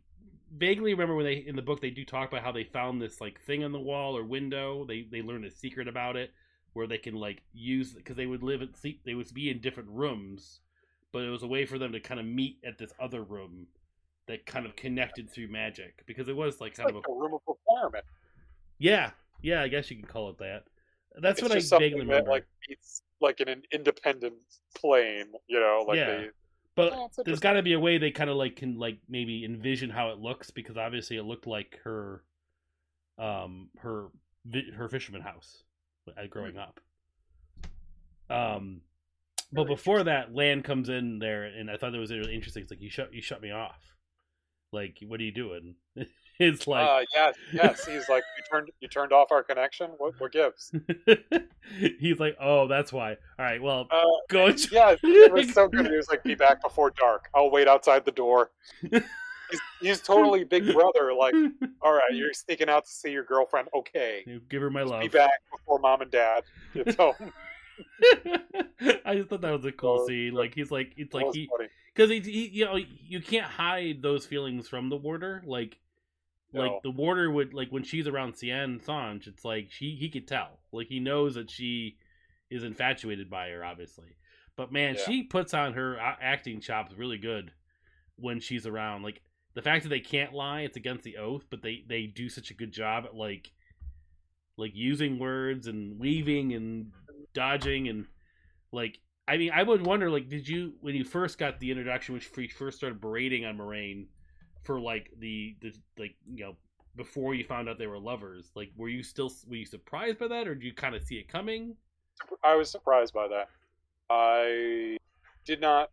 vaguely 0.56 0.92
remember 0.92 1.14
when 1.14 1.24
they 1.24 1.34
in 1.34 1.54
the 1.54 1.62
book 1.62 1.80
they 1.80 1.90
do 1.90 2.04
talk 2.04 2.28
about 2.28 2.42
how 2.42 2.50
they 2.50 2.64
found 2.64 3.00
this 3.00 3.20
like 3.20 3.40
thing 3.42 3.62
on 3.62 3.72
the 3.72 3.80
wall 3.80 4.16
or 4.16 4.24
window. 4.24 4.84
They 4.84 5.06
they 5.10 5.22
learned 5.22 5.44
a 5.44 5.50
secret 5.50 5.86
about 5.86 6.16
it 6.16 6.32
where 6.72 6.86
they 6.86 6.98
can 6.98 7.14
like 7.14 7.42
use 7.52 7.92
because 7.92 8.16
they 8.16 8.26
would 8.26 8.42
live 8.42 8.62
at 8.62 8.76
sleep. 8.76 9.02
They 9.04 9.14
would 9.14 9.32
be 9.32 9.50
in 9.50 9.60
different 9.60 9.90
rooms, 9.90 10.60
but 11.12 11.22
it 11.22 11.30
was 11.30 11.42
a 11.42 11.48
way 11.48 11.66
for 11.66 11.78
them 11.78 11.92
to 11.92 12.00
kind 12.00 12.18
of 12.18 12.26
meet 12.26 12.58
at 12.64 12.78
this 12.78 12.92
other 13.00 13.22
room 13.22 13.68
that 14.26 14.46
kind 14.46 14.66
of 14.66 14.76
connected 14.76 15.30
through 15.30 15.48
magic 15.48 16.04
because 16.06 16.28
it 16.28 16.36
was 16.36 16.60
like 16.60 16.70
it's 16.70 16.78
kind 16.78 16.94
like 16.94 17.04
of 17.04 17.04
a 17.08 17.12
a 17.12 17.20
room 17.20 17.34
of 17.34 17.40
requirement. 17.46 18.04
Yeah 18.80 19.10
yeah 19.42 19.62
I 19.62 19.68
guess 19.68 19.90
you 19.90 19.96
can 19.96 20.06
call 20.06 20.28
it 20.30 20.38
that. 20.38 20.64
That's 21.20 21.38
it's 21.38 21.42
what 21.42 21.52
I 21.52 21.56
just 21.56 21.68
something 21.68 21.90
vaguely 21.90 22.00
that 22.06 22.10
remember. 22.10 22.30
like 22.30 22.46
it's 22.68 23.02
like 23.20 23.40
in 23.40 23.48
an 23.48 23.62
independent 23.72 24.34
plane, 24.76 25.26
you 25.46 25.60
know, 25.60 25.84
like 25.86 25.96
Yeah. 25.96 26.06
they. 26.06 26.28
but 26.74 26.92
Yeah, 26.92 27.04
it's 27.06 27.16
there's 27.16 27.26
interesting. 27.26 27.40
got 27.42 27.52
to 27.54 27.62
be 27.62 27.72
a 27.74 27.80
way 27.80 27.98
they 27.98 28.10
kind 28.10 28.28
of 28.30 28.36
like 28.36 28.56
can 28.56 28.78
like 28.78 28.98
maybe 29.08 29.44
envision 29.44 29.90
how 29.90 30.10
it 30.10 30.18
looks 30.18 30.50
because 30.50 30.76
obviously 30.76 31.16
it 31.16 31.22
looked 31.24 31.46
like 31.46 31.78
her 31.84 32.22
um 33.18 33.68
her 33.78 34.08
vi- 34.46 34.70
her 34.74 34.88
fisherman 34.88 35.20
house 35.22 35.62
uh, 36.16 36.26
growing 36.28 36.56
up 36.56 36.80
um 38.30 38.80
but 39.52 39.64
Very 39.64 39.74
before 39.74 40.04
that 40.04 40.32
Lan 40.34 40.62
comes 40.62 40.88
in 40.88 41.18
there 41.18 41.44
and 41.44 41.70
i 41.70 41.76
thought 41.76 41.92
that 41.92 41.98
was 41.98 42.12
really 42.12 42.34
interesting 42.34 42.62
it's 42.62 42.70
like 42.70 42.80
you 42.80 42.88
shut 42.88 43.12
you 43.12 43.20
shut 43.20 43.42
me 43.42 43.50
off 43.50 43.80
like 44.72 44.98
what 45.06 45.20
are 45.20 45.24
you 45.24 45.32
doing 45.32 45.74
it's 46.40 46.66
like 46.66 46.88
uh, 46.88 47.04
yes, 47.14 47.36
yes. 47.52 47.86
He's 47.86 48.08
like, 48.08 48.24
you 48.36 48.44
turned, 48.50 48.70
you 48.80 48.88
turned 48.88 49.12
off 49.12 49.30
our 49.30 49.42
connection. 49.42 49.90
What, 49.98 50.18
what 50.18 50.32
gives? 50.32 50.72
he's 51.98 52.18
like 52.18 52.36
oh 52.40 52.66
that's 52.66 52.92
why 52.92 53.12
all 53.38 53.44
right 53.44 53.62
well 53.62 53.86
Uh, 53.90 54.02
go 54.28 54.46
yeah, 54.72 54.96
it 55.02 55.32
was 55.32 55.52
so 55.52 55.68
good. 55.68 55.86
He 55.86 55.96
was 55.96 56.08
like, 56.08 56.24
"Be 56.24 56.34
back 56.34 56.62
before 56.62 56.90
dark. 56.90 57.28
I'll 57.34 57.50
wait 57.50 57.68
outside 57.68 58.04
the 58.04 58.10
door." 58.12 58.50
He's, 59.50 59.60
he's 59.80 60.00
totally 60.00 60.44
Big 60.44 60.72
Brother. 60.72 61.12
Like, 61.12 61.34
all 61.82 61.92
right, 61.92 62.12
you're 62.12 62.32
sneaking 62.32 62.68
out 62.68 62.84
to 62.84 62.90
see 62.90 63.10
your 63.10 63.24
girlfriend. 63.24 63.68
Okay, 63.74 64.24
give 64.48 64.62
her 64.62 64.70
my 64.70 64.82
love 64.82 65.02
be 65.02 65.08
back 65.08 65.30
before 65.50 65.78
mom 65.78 66.02
and 66.02 66.10
dad 66.10 66.44
get 66.74 66.94
home. 66.96 67.32
I 69.04 69.14
just 69.16 69.28
thought 69.28 69.40
that 69.40 69.52
was 69.52 69.64
a 69.64 69.72
cool 69.72 70.00
Oh, 70.02 70.06
scene. 70.06 70.34
Like 70.34 70.54
he's 70.54 70.70
like 70.70 70.92
it's 70.96 71.14
like 71.14 71.26
he 71.32 71.48
because 71.94 72.10
he, 72.10 72.20
he 72.20 72.48
you 72.48 72.64
know 72.64 72.76
you 72.76 73.20
can't 73.20 73.46
hide 73.46 74.02
those 74.02 74.26
feelings 74.26 74.68
from 74.68 74.88
the 74.88 74.96
warder. 74.96 75.42
Like 75.46 75.78
like 76.52 76.82
the 76.82 76.90
warder 76.90 77.30
would 77.30 77.54
like 77.54 77.70
when 77.70 77.84
she's 77.84 78.06
around 78.06 78.34
Siuan 78.34 78.82
Sanche, 78.84 79.26
it's 79.26 79.44
like 79.44 79.70
she 79.70 79.94
he 79.94 80.08
could 80.08 80.26
tell. 80.26 80.58
Like 80.72 80.88
he 80.88 81.00
knows 81.00 81.34
that 81.34 81.50
she 81.50 81.96
is 82.50 82.64
infatuated 82.64 83.30
by 83.30 83.48
her, 83.50 83.64
obviously. 83.64 84.16
But 84.56 84.72
man, 84.72 84.94
Yeah. 84.96 85.04
she 85.06 85.22
puts 85.22 85.54
on 85.54 85.74
her 85.74 85.98
uh, 86.00 86.16
acting 86.20 86.60
chops 86.60 86.92
really 86.96 87.18
good 87.18 87.52
when 88.16 88.40
she's 88.40 88.66
around. 88.66 89.02
Like 89.02 89.22
the 89.54 89.62
fact 89.62 89.84
that 89.84 89.88
they 89.88 90.00
can't 90.00 90.32
lie, 90.32 90.62
it's 90.62 90.76
against 90.76 91.04
the 91.04 91.16
oath, 91.16 91.44
but 91.50 91.62
they 91.62 91.84
they 91.88 92.06
do 92.06 92.28
such 92.28 92.50
a 92.50 92.54
good 92.54 92.72
job 92.72 93.04
at 93.04 93.14
like 93.14 93.52
like 94.56 94.72
using 94.74 95.18
words 95.18 95.66
and 95.66 95.98
weaving 95.98 96.52
and 96.52 96.92
dodging 97.32 97.88
and 97.88 98.06
like 98.72 98.98
I 99.26 99.36
mean 99.38 99.52
I 99.54 99.62
would 99.62 99.86
wonder 99.86 100.10
like 100.10 100.28
did 100.28 100.46
you 100.48 100.74
when 100.80 100.94
you 100.94 101.04
first 101.04 101.38
got 101.38 101.60
the 101.60 101.70
introduction 101.70 102.14
when 102.14 102.22
you 102.36 102.48
first 102.48 102.76
started 102.76 103.00
berating 103.00 103.46
on 103.46 103.56
Moiraine 103.56 104.06
for 104.62 104.80
like 104.80 105.10
the, 105.18 105.56
the 105.60 105.72
like 105.98 106.14
you 106.32 106.44
know 106.44 106.56
before 106.96 107.34
you 107.34 107.44
found 107.44 107.68
out 107.68 107.78
they 107.78 107.86
were 107.86 107.98
lovers 107.98 108.50
like 108.54 108.70
were 108.76 108.88
you 108.88 109.02
still 109.02 109.32
were 109.48 109.56
you 109.56 109.64
surprised 109.64 110.18
by 110.18 110.26
that 110.26 110.48
or 110.48 110.54
did 110.54 110.64
you 110.64 110.72
kind 110.72 110.94
of 110.94 111.02
see 111.02 111.16
it 111.16 111.28
coming 111.28 111.76
I 112.44 112.54
was 112.54 112.70
surprised 112.70 113.14
by 113.14 113.28
that. 113.28 113.48
I 114.10 114.96
did 115.44 115.60
not. 115.60 115.90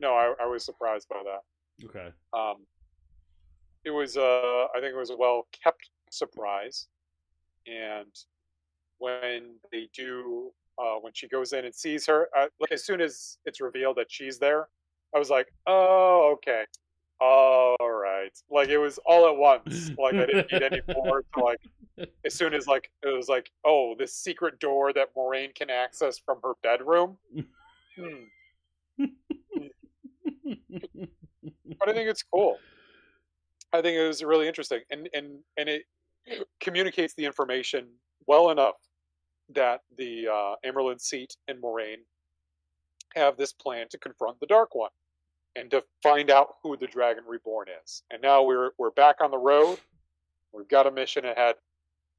No, 0.00 0.14
I, 0.14 0.34
I 0.40 0.46
was 0.46 0.64
surprised 0.64 1.08
by 1.08 1.22
that. 1.24 1.86
okay 1.86 2.08
Um, 2.32 2.66
it 3.84 3.90
was, 3.90 4.16
uh, 4.16 4.66
I 4.74 4.80
think 4.80 4.94
it 4.94 4.96
was 4.96 5.10
a 5.10 5.16
well 5.16 5.46
kept 5.52 5.90
surprise. 6.10 6.88
And 7.66 8.12
when 8.98 9.56
they 9.72 9.88
do, 9.94 10.52
uh, 10.78 10.96
when 11.00 11.12
she 11.14 11.28
goes 11.28 11.52
in 11.52 11.64
and 11.64 11.74
sees 11.74 12.06
her, 12.06 12.28
uh, 12.36 12.46
like 12.60 12.72
as 12.72 12.84
soon 12.84 13.00
as 13.00 13.38
it's 13.44 13.60
revealed 13.60 13.96
that 13.96 14.10
she's 14.10 14.38
there, 14.38 14.68
I 15.14 15.18
was 15.18 15.30
like, 15.30 15.48
oh, 15.66 16.30
okay. 16.34 16.64
All 17.20 17.76
Like 18.50 18.68
it 18.68 18.78
was 18.78 18.98
all 19.06 19.28
at 19.28 19.36
once. 19.36 19.90
Like 19.98 20.14
I 20.14 20.26
didn't 20.26 20.52
need 20.52 20.62
any 20.62 20.80
more 20.94 21.22
to 21.34 21.40
like, 21.40 21.60
as 22.24 22.34
soon 22.34 22.54
as 22.54 22.66
like, 22.66 22.90
it 23.02 23.16
was 23.16 23.28
like, 23.28 23.50
oh, 23.64 23.94
this 23.98 24.14
secret 24.14 24.58
door 24.58 24.92
that 24.92 25.14
Moiraine 25.16 25.54
can 25.54 25.70
access 25.70 26.18
from 26.18 26.38
her 26.42 26.52
bedroom. 26.62 27.16
Hmm. 27.98 28.24
but 31.78 31.88
I 31.88 31.92
think 31.92 32.08
it's 32.08 32.22
cool. 32.22 32.58
I 33.72 33.82
think 33.82 33.96
it 33.96 34.06
was 34.06 34.22
really 34.22 34.46
interesting, 34.48 34.80
and 34.90 35.08
and 35.12 35.38
and 35.56 35.68
it 35.68 35.84
communicates 36.60 37.14
the 37.14 37.24
information 37.24 37.88
well 38.26 38.50
enough 38.50 38.76
that 39.54 39.82
the 39.96 40.28
uh, 40.28 40.54
Amyrlin 40.64 41.00
seat 41.00 41.36
and 41.48 41.60
Moiraine 41.62 42.04
have 43.14 43.36
this 43.36 43.52
plan 43.52 43.86
to 43.90 43.98
confront 43.98 44.40
the 44.40 44.46
Dark 44.46 44.74
One 44.74 44.90
and 45.56 45.70
to 45.70 45.82
find 46.02 46.30
out 46.30 46.56
who 46.62 46.76
the 46.76 46.86
Dragon 46.86 47.24
Reborn 47.26 47.68
is. 47.82 48.02
And 48.10 48.20
now 48.22 48.42
we're 48.42 48.70
we're 48.78 48.90
back 48.90 49.16
on 49.20 49.30
the 49.30 49.38
road. 49.38 49.78
We've 50.52 50.68
got 50.68 50.86
a 50.86 50.90
mission 50.90 51.24
ahead. 51.24 51.56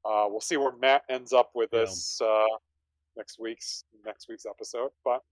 Uh, 0.04 0.26
we'll 0.28 0.40
see 0.40 0.56
where 0.56 0.72
Mat 0.76 1.02
ends 1.08 1.32
up 1.32 1.50
with 1.54 1.70
Yeah. 1.72 1.80
this 1.80 2.20
uh, 2.20 2.46
next 3.16 3.38
week's 3.40 3.84
next 4.04 4.28
week's 4.28 4.46
episode. 4.46 4.90
But 5.04 5.22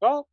well, 0.00 0.28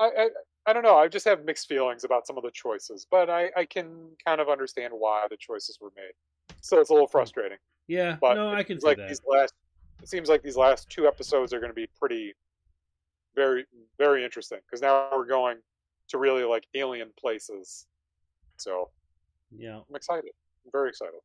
I, 0.00 0.10
I 0.18 0.28
I 0.66 0.72
don't 0.72 0.82
know. 0.84 0.96
I 0.96 1.08
just 1.08 1.24
have 1.26 1.44
mixed 1.44 1.68
feelings 1.68 2.04
about 2.04 2.26
some 2.26 2.36
of 2.36 2.44
the 2.44 2.50
choices, 2.52 3.06
but 3.10 3.28
I, 3.28 3.50
I 3.56 3.64
can 3.64 4.10
kind 4.24 4.40
of 4.40 4.48
understand 4.48 4.92
why 4.96 5.26
the 5.28 5.36
choices 5.36 5.78
were 5.80 5.92
made. 5.96 6.12
So 6.60 6.80
it's 6.80 6.90
a 6.90 6.92
little 6.92 7.08
frustrating. 7.08 7.58
yeah 7.88 8.16
But 8.20 8.34
no 8.34 8.52
i 8.52 8.62
can 8.62 8.78
like 8.82 8.96
that 8.98 9.08
these 9.08 9.20
last 9.26 9.54
it 10.02 10.08
seems 10.08 10.28
like 10.28 10.42
these 10.42 10.56
last 10.56 10.88
two 10.88 11.06
episodes 11.08 11.52
are 11.52 11.58
going 11.58 11.70
to 11.70 11.74
be 11.74 11.88
pretty 11.98 12.34
very 13.34 13.64
very 13.98 14.24
interesting 14.24 14.58
because 14.66 14.80
now 14.82 15.08
we're 15.12 15.26
going 15.26 15.56
to 16.12 16.18
really 16.18 16.44
like 16.44 16.66
alien 16.74 17.10
places. 17.18 17.86
So 18.56 18.90
Yeah. 19.50 19.80
I'm 19.88 19.96
excited. 19.96 20.30
I'm 20.64 20.70
very 20.72 20.88
excited. 20.90 21.20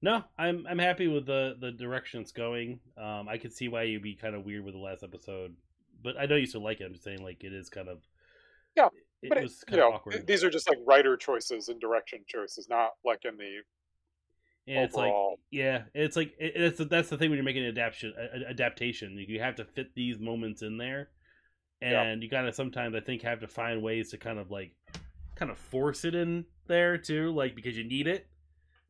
No, 0.00 0.24
I'm 0.38 0.64
I'm 0.68 0.78
happy 0.78 1.08
with 1.08 1.26
the 1.26 1.56
the 1.60 1.72
direction 1.72 2.20
it's 2.20 2.32
going. 2.32 2.80
Um, 2.96 3.28
I 3.28 3.36
could 3.36 3.52
see 3.52 3.68
why 3.68 3.82
you'd 3.82 4.02
be 4.02 4.14
kind 4.14 4.34
of 4.36 4.44
weird 4.44 4.64
with 4.64 4.74
the 4.74 4.80
last 4.80 5.02
episode, 5.02 5.56
but 6.02 6.16
I 6.16 6.26
know 6.26 6.36
you 6.36 6.46
still 6.46 6.62
like 6.62 6.80
it. 6.80 6.84
I'm 6.84 6.92
just 6.92 7.02
saying, 7.04 7.22
like, 7.22 7.42
it 7.42 7.52
is 7.52 7.68
kind 7.68 7.88
of 7.88 7.98
Yeah, 8.76 8.88
It, 9.22 9.28
but 9.28 9.38
it, 9.38 9.42
was 9.42 9.64
you 9.68 9.76
kind 9.76 9.82
of 9.82 9.90
know, 9.90 9.96
awkward. 9.96 10.26
these 10.26 10.44
are 10.44 10.50
just 10.50 10.68
like 10.68 10.78
writer 10.86 11.16
choices 11.16 11.68
and 11.68 11.80
direction 11.80 12.20
choices, 12.28 12.68
not 12.68 12.90
like 13.04 13.24
in 13.24 13.36
the 13.36 13.62
yeah, 14.66 14.84
it's 14.84 14.94
like 14.94 15.08
overall. 15.08 15.40
yeah, 15.50 15.82
it's 15.94 16.14
like 16.16 16.32
it, 16.38 16.52
it's 16.54 16.78
that's 16.84 17.08
the 17.08 17.18
thing 17.18 17.30
when 17.30 17.36
you're 17.36 17.44
making 17.44 17.64
an 17.64 17.70
adaptation. 17.70 18.14
a- 18.16 18.50
Adaptation, 18.50 19.18
you 19.26 19.40
have 19.40 19.56
to 19.56 19.64
fit 19.64 19.94
these 19.96 20.20
moments 20.20 20.62
in 20.62 20.76
there, 20.78 21.08
Yeah. 21.80 22.02
and 22.02 22.22
you 22.22 22.28
gotta 22.28 22.52
sometimes 22.52 22.94
I 22.96 23.00
think 23.00 23.22
have 23.22 23.40
to 23.40 23.48
find 23.48 23.82
ways 23.82 24.10
to 24.10 24.18
kind 24.18 24.38
of 24.38 24.50
like 24.50 24.74
kind 25.36 25.50
of 25.50 25.58
force 25.58 26.04
it 26.04 26.14
in 26.14 26.44
there 26.66 26.98
too, 26.98 27.30
like 27.32 27.54
because 27.54 27.76
you 27.76 27.84
need 27.84 28.06
it. 28.06 28.26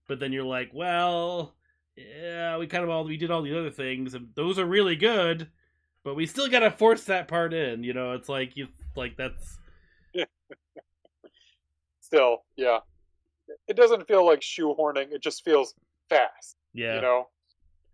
But 0.07 0.21
then 0.21 0.33
you're 0.33 0.45
like, 0.45 0.71
well, 0.73 1.55
yeah, 1.97 2.57
we 2.57 2.67
kind 2.67 2.83
of 2.85 2.91
all 2.91 3.05
we 3.05 3.17
did 3.19 3.31
all 3.31 3.43
the 3.43 3.59
other 3.59 3.71
things, 3.71 4.15
and 4.15 4.29
those 4.35 4.59
are 4.59 4.65
really 4.65 4.97
good, 4.97 5.49
but 6.05 6.15
we 6.17 6.25
still 6.27 6.49
gotta 6.49 6.71
force 6.71 7.05
that 7.05 7.29
part 7.29 7.53
in. 7.53 7.85
You 7.85 7.93
know, 7.93 8.13
it's 8.13 8.29
like 8.29 8.57
you 8.57 8.69
like 8.97 9.17
that's 9.17 9.59
still, 12.01 12.45
yeah. 12.57 12.79
It 13.67 13.77
doesn't 13.77 14.07
feel 14.07 14.25
like 14.27 14.41
shoehorning. 14.41 15.13
It 15.13 15.23
just 15.23 15.45
feels 15.45 15.75
fast. 16.09 16.57
yeah. 16.75 16.97
You 16.97 17.01
know, 17.03 17.29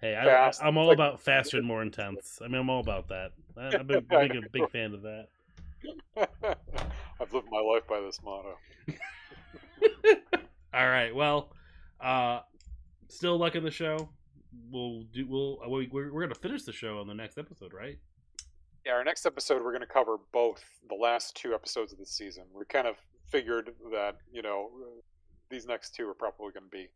hey, 0.01 0.15
I, 0.17 0.53
I'm 0.63 0.77
all 0.77 0.93
about 0.93 1.21
faster 1.25 1.59
and 1.59 1.67
more 1.67 1.83
intense. 1.83 2.41
I 2.45 2.49
mean, 2.49 2.61
I'm 2.61 2.71
all 2.71 2.81
about 2.81 3.09
that. 3.09 3.33
I'm 3.57 3.91
a 3.91 4.01
big, 4.01 4.35
a 4.37 4.41
big 4.53 4.71
fan 4.71 4.95
of 4.95 5.03
that. 5.03 5.29
I've 7.21 7.33
lived 7.33 7.49
my 7.51 7.61
life 7.61 7.87
by 7.89 8.01
this 8.01 8.21
motto. 8.25 8.57
All 10.75 10.89
right. 10.89 11.15
Well, 11.15 11.51
uh, 12.01 12.41
still 13.09 13.39
luck 13.39 13.55
in 13.55 13.63
the 13.65 13.71
show. 13.71 14.09
We'll 14.71 15.05
do. 15.13 15.27
We'll. 15.29 15.59
uh, 15.65 15.69
we- 15.69 15.89
We're, 15.93 16.13
we're 16.13 16.23
gonna 16.23 16.35
finish 16.35 16.63
the 16.65 16.73
show 16.73 16.99
on 17.01 17.07
the 17.07 17.15
next 17.15 17.39
episode, 17.39 17.73
right? 17.73 17.99
Yeah, 18.85 18.93
our 18.93 19.05
next 19.05 19.25
episode 19.25 19.63
we're 19.65 19.71
going 19.73 19.81
to 19.81 19.87
cover 19.87 20.19
both 20.33 20.63
the 20.91 20.95
last 20.95 21.35
two 21.37 21.55
episodes 21.55 21.93
of 21.95 21.99
the 21.99 22.05
season. 22.05 22.45
We 22.55 22.65
kind 22.67 22.87
of 22.87 22.97
figured 23.31 23.71
that 23.93 24.19
you 24.33 24.43
know 24.43 24.71
these 25.51 25.65
next 25.67 25.95
two 25.95 26.07
are 26.09 26.15
probably 26.15 26.53
going 26.53 26.65
to 26.65 26.71
be 26.71 26.89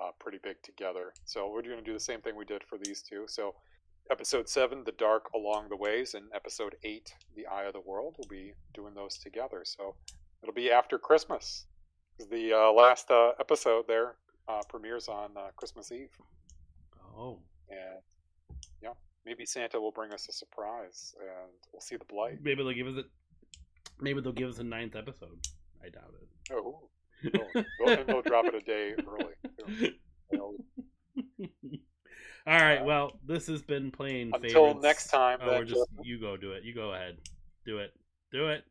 uh, 0.00 0.10
pretty 0.20 0.38
big 0.42 0.62
together. 0.62 1.12
So 1.24 1.50
we're 1.50 1.62
going 1.62 1.78
to 1.78 1.82
do 1.82 1.92
the 1.92 1.98
same 2.00 2.20
thing 2.20 2.36
we 2.36 2.44
did 2.44 2.62
for 2.62 2.78
these 2.78 3.02
two. 3.02 3.24
So 3.26 3.54
episode 4.10 4.48
seven, 4.48 4.82
the 4.84 4.92
dark 4.92 5.30
along 5.34 5.68
the 5.68 5.76
ways, 5.76 6.14
and 6.14 6.26
episode 6.34 6.76
eight, 6.84 7.12
the 7.36 7.46
eye 7.46 7.64
of 7.64 7.72
the 7.72 7.80
world. 7.80 8.16
We'll 8.18 8.28
be 8.28 8.52
doing 8.74 8.94
those 8.94 9.18
together. 9.18 9.62
So 9.64 9.94
it'll 10.42 10.54
be 10.54 10.70
after 10.70 10.98
Christmas. 10.98 11.66
The 12.30 12.52
uh, 12.52 12.72
last 12.72 13.10
uh, 13.10 13.32
episode 13.40 13.86
there 13.88 14.14
uh, 14.48 14.62
premieres 14.68 15.08
on 15.08 15.30
uh, 15.36 15.48
Christmas 15.56 15.92
Eve, 15.92 16.08
Oh, 17.18 17.38
and 17.70 18.00
yeah, 18.82 18.92
maybe 19.24 19.44
Santa 19.46 19.80
will 19.80 19.90
bring 19.90 20.12
us 20.12 20.28
a 20.28 20.32
surprise, 20.32 21.14
and 21.20 21.50
we'll 21.72 21.80
see 21.80 21.96
the 21.96 22.04
blight. 22.04 22.38
maybe 22.42 22.62
they'll 22.62 22.72
give 22.74 22.86
us 22.86 22.96
it. 22.98 23.06
Maybe 24.00 24.20
they'll 24.20 24.32
give 24.32 24.48
us 24.50 24.58
a 24.58 24.64
ninth 24.64 24.96
episode. 24.96 25.46
I 25.84 25.88
doubt 25.88 26.12
Oh, 26.52 26.56
oh. 26.84 26.88
They'll- 27.84 27.98
and 27.98 28.06
they'll 28.06 28.22
drop 28.22 28.44
it 28.46 28.54
a 28.54 28.60
day 28.60 28.94
early. 29.08 29.32
too. 29.58 29.84
it. 29.86 29.94
You 30.32 30.38
know, 30.38 31.38
All 32.46 32.58
right. 32.58 32.84
Well, 32.84 33.12
this 33.26 33.46
has 33.48 33.62
been 33.62 33.90
playing. 33.90 34.30
Until 34.34 34.66
favorites. 34.66 34.82
next 34.82 35.08
time, 35.08 35.38
Oh, 35.42 35.48
we're 35.48 35.64
just 35.64 35.88
you 36.02 36.20
go 36.20 36.36
do 36.36 36.52
it. 36.52 36.62
You 36.64 36.74
go 36.74 36.92
ahead. 36.94 37.16
Do 37.64 37.78
it. 37.78 37.92
Do 38.32 38.48
it. 38.48 38.64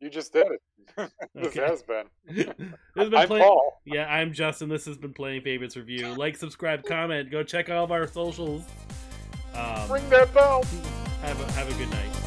You 0.00 0.10
just 0.10 0.32
did 0.32 0.46
it. 0.46 0.60
this 1.34 1.46
Okay. 1.46 1.60
has 1.60 1.82
been. 1.82 2.06
this 2.26 2.46
has 2.96 3.08
been 3.10 3.14
I'm 3.14 3.28
playing. 3.28 3.44
Paul. 3.44 3.80
Yeah, 3.84 4.06
I'm 4.12 4.32
Justin. 4.32 4.68
This 4.68 4.86
has 4.86 4.96
been 4.96 5.12
playing 5.12 5.42
favorites 5.42 5.76
review. 5.76 6.08
Like, 6.14 6.36
subscribe, 6.36 6.84
comment. 6.84 7.30
Go 7.30 7.42
check 7.42 7.70
all 7.70 7.84
of 7.84 7.92
our 7.92 8.06
socials. 8.08 8.62
Um, 9.54 9.90
Ring 9.90 10.08
that 10.10 10.32
bell. 10.32 10.62
have 11.22 11.40
a 11.40 11.52
have 11.52 11.68
a 11.70 11.74
good 11.78 11.90
night. 11.90 12.19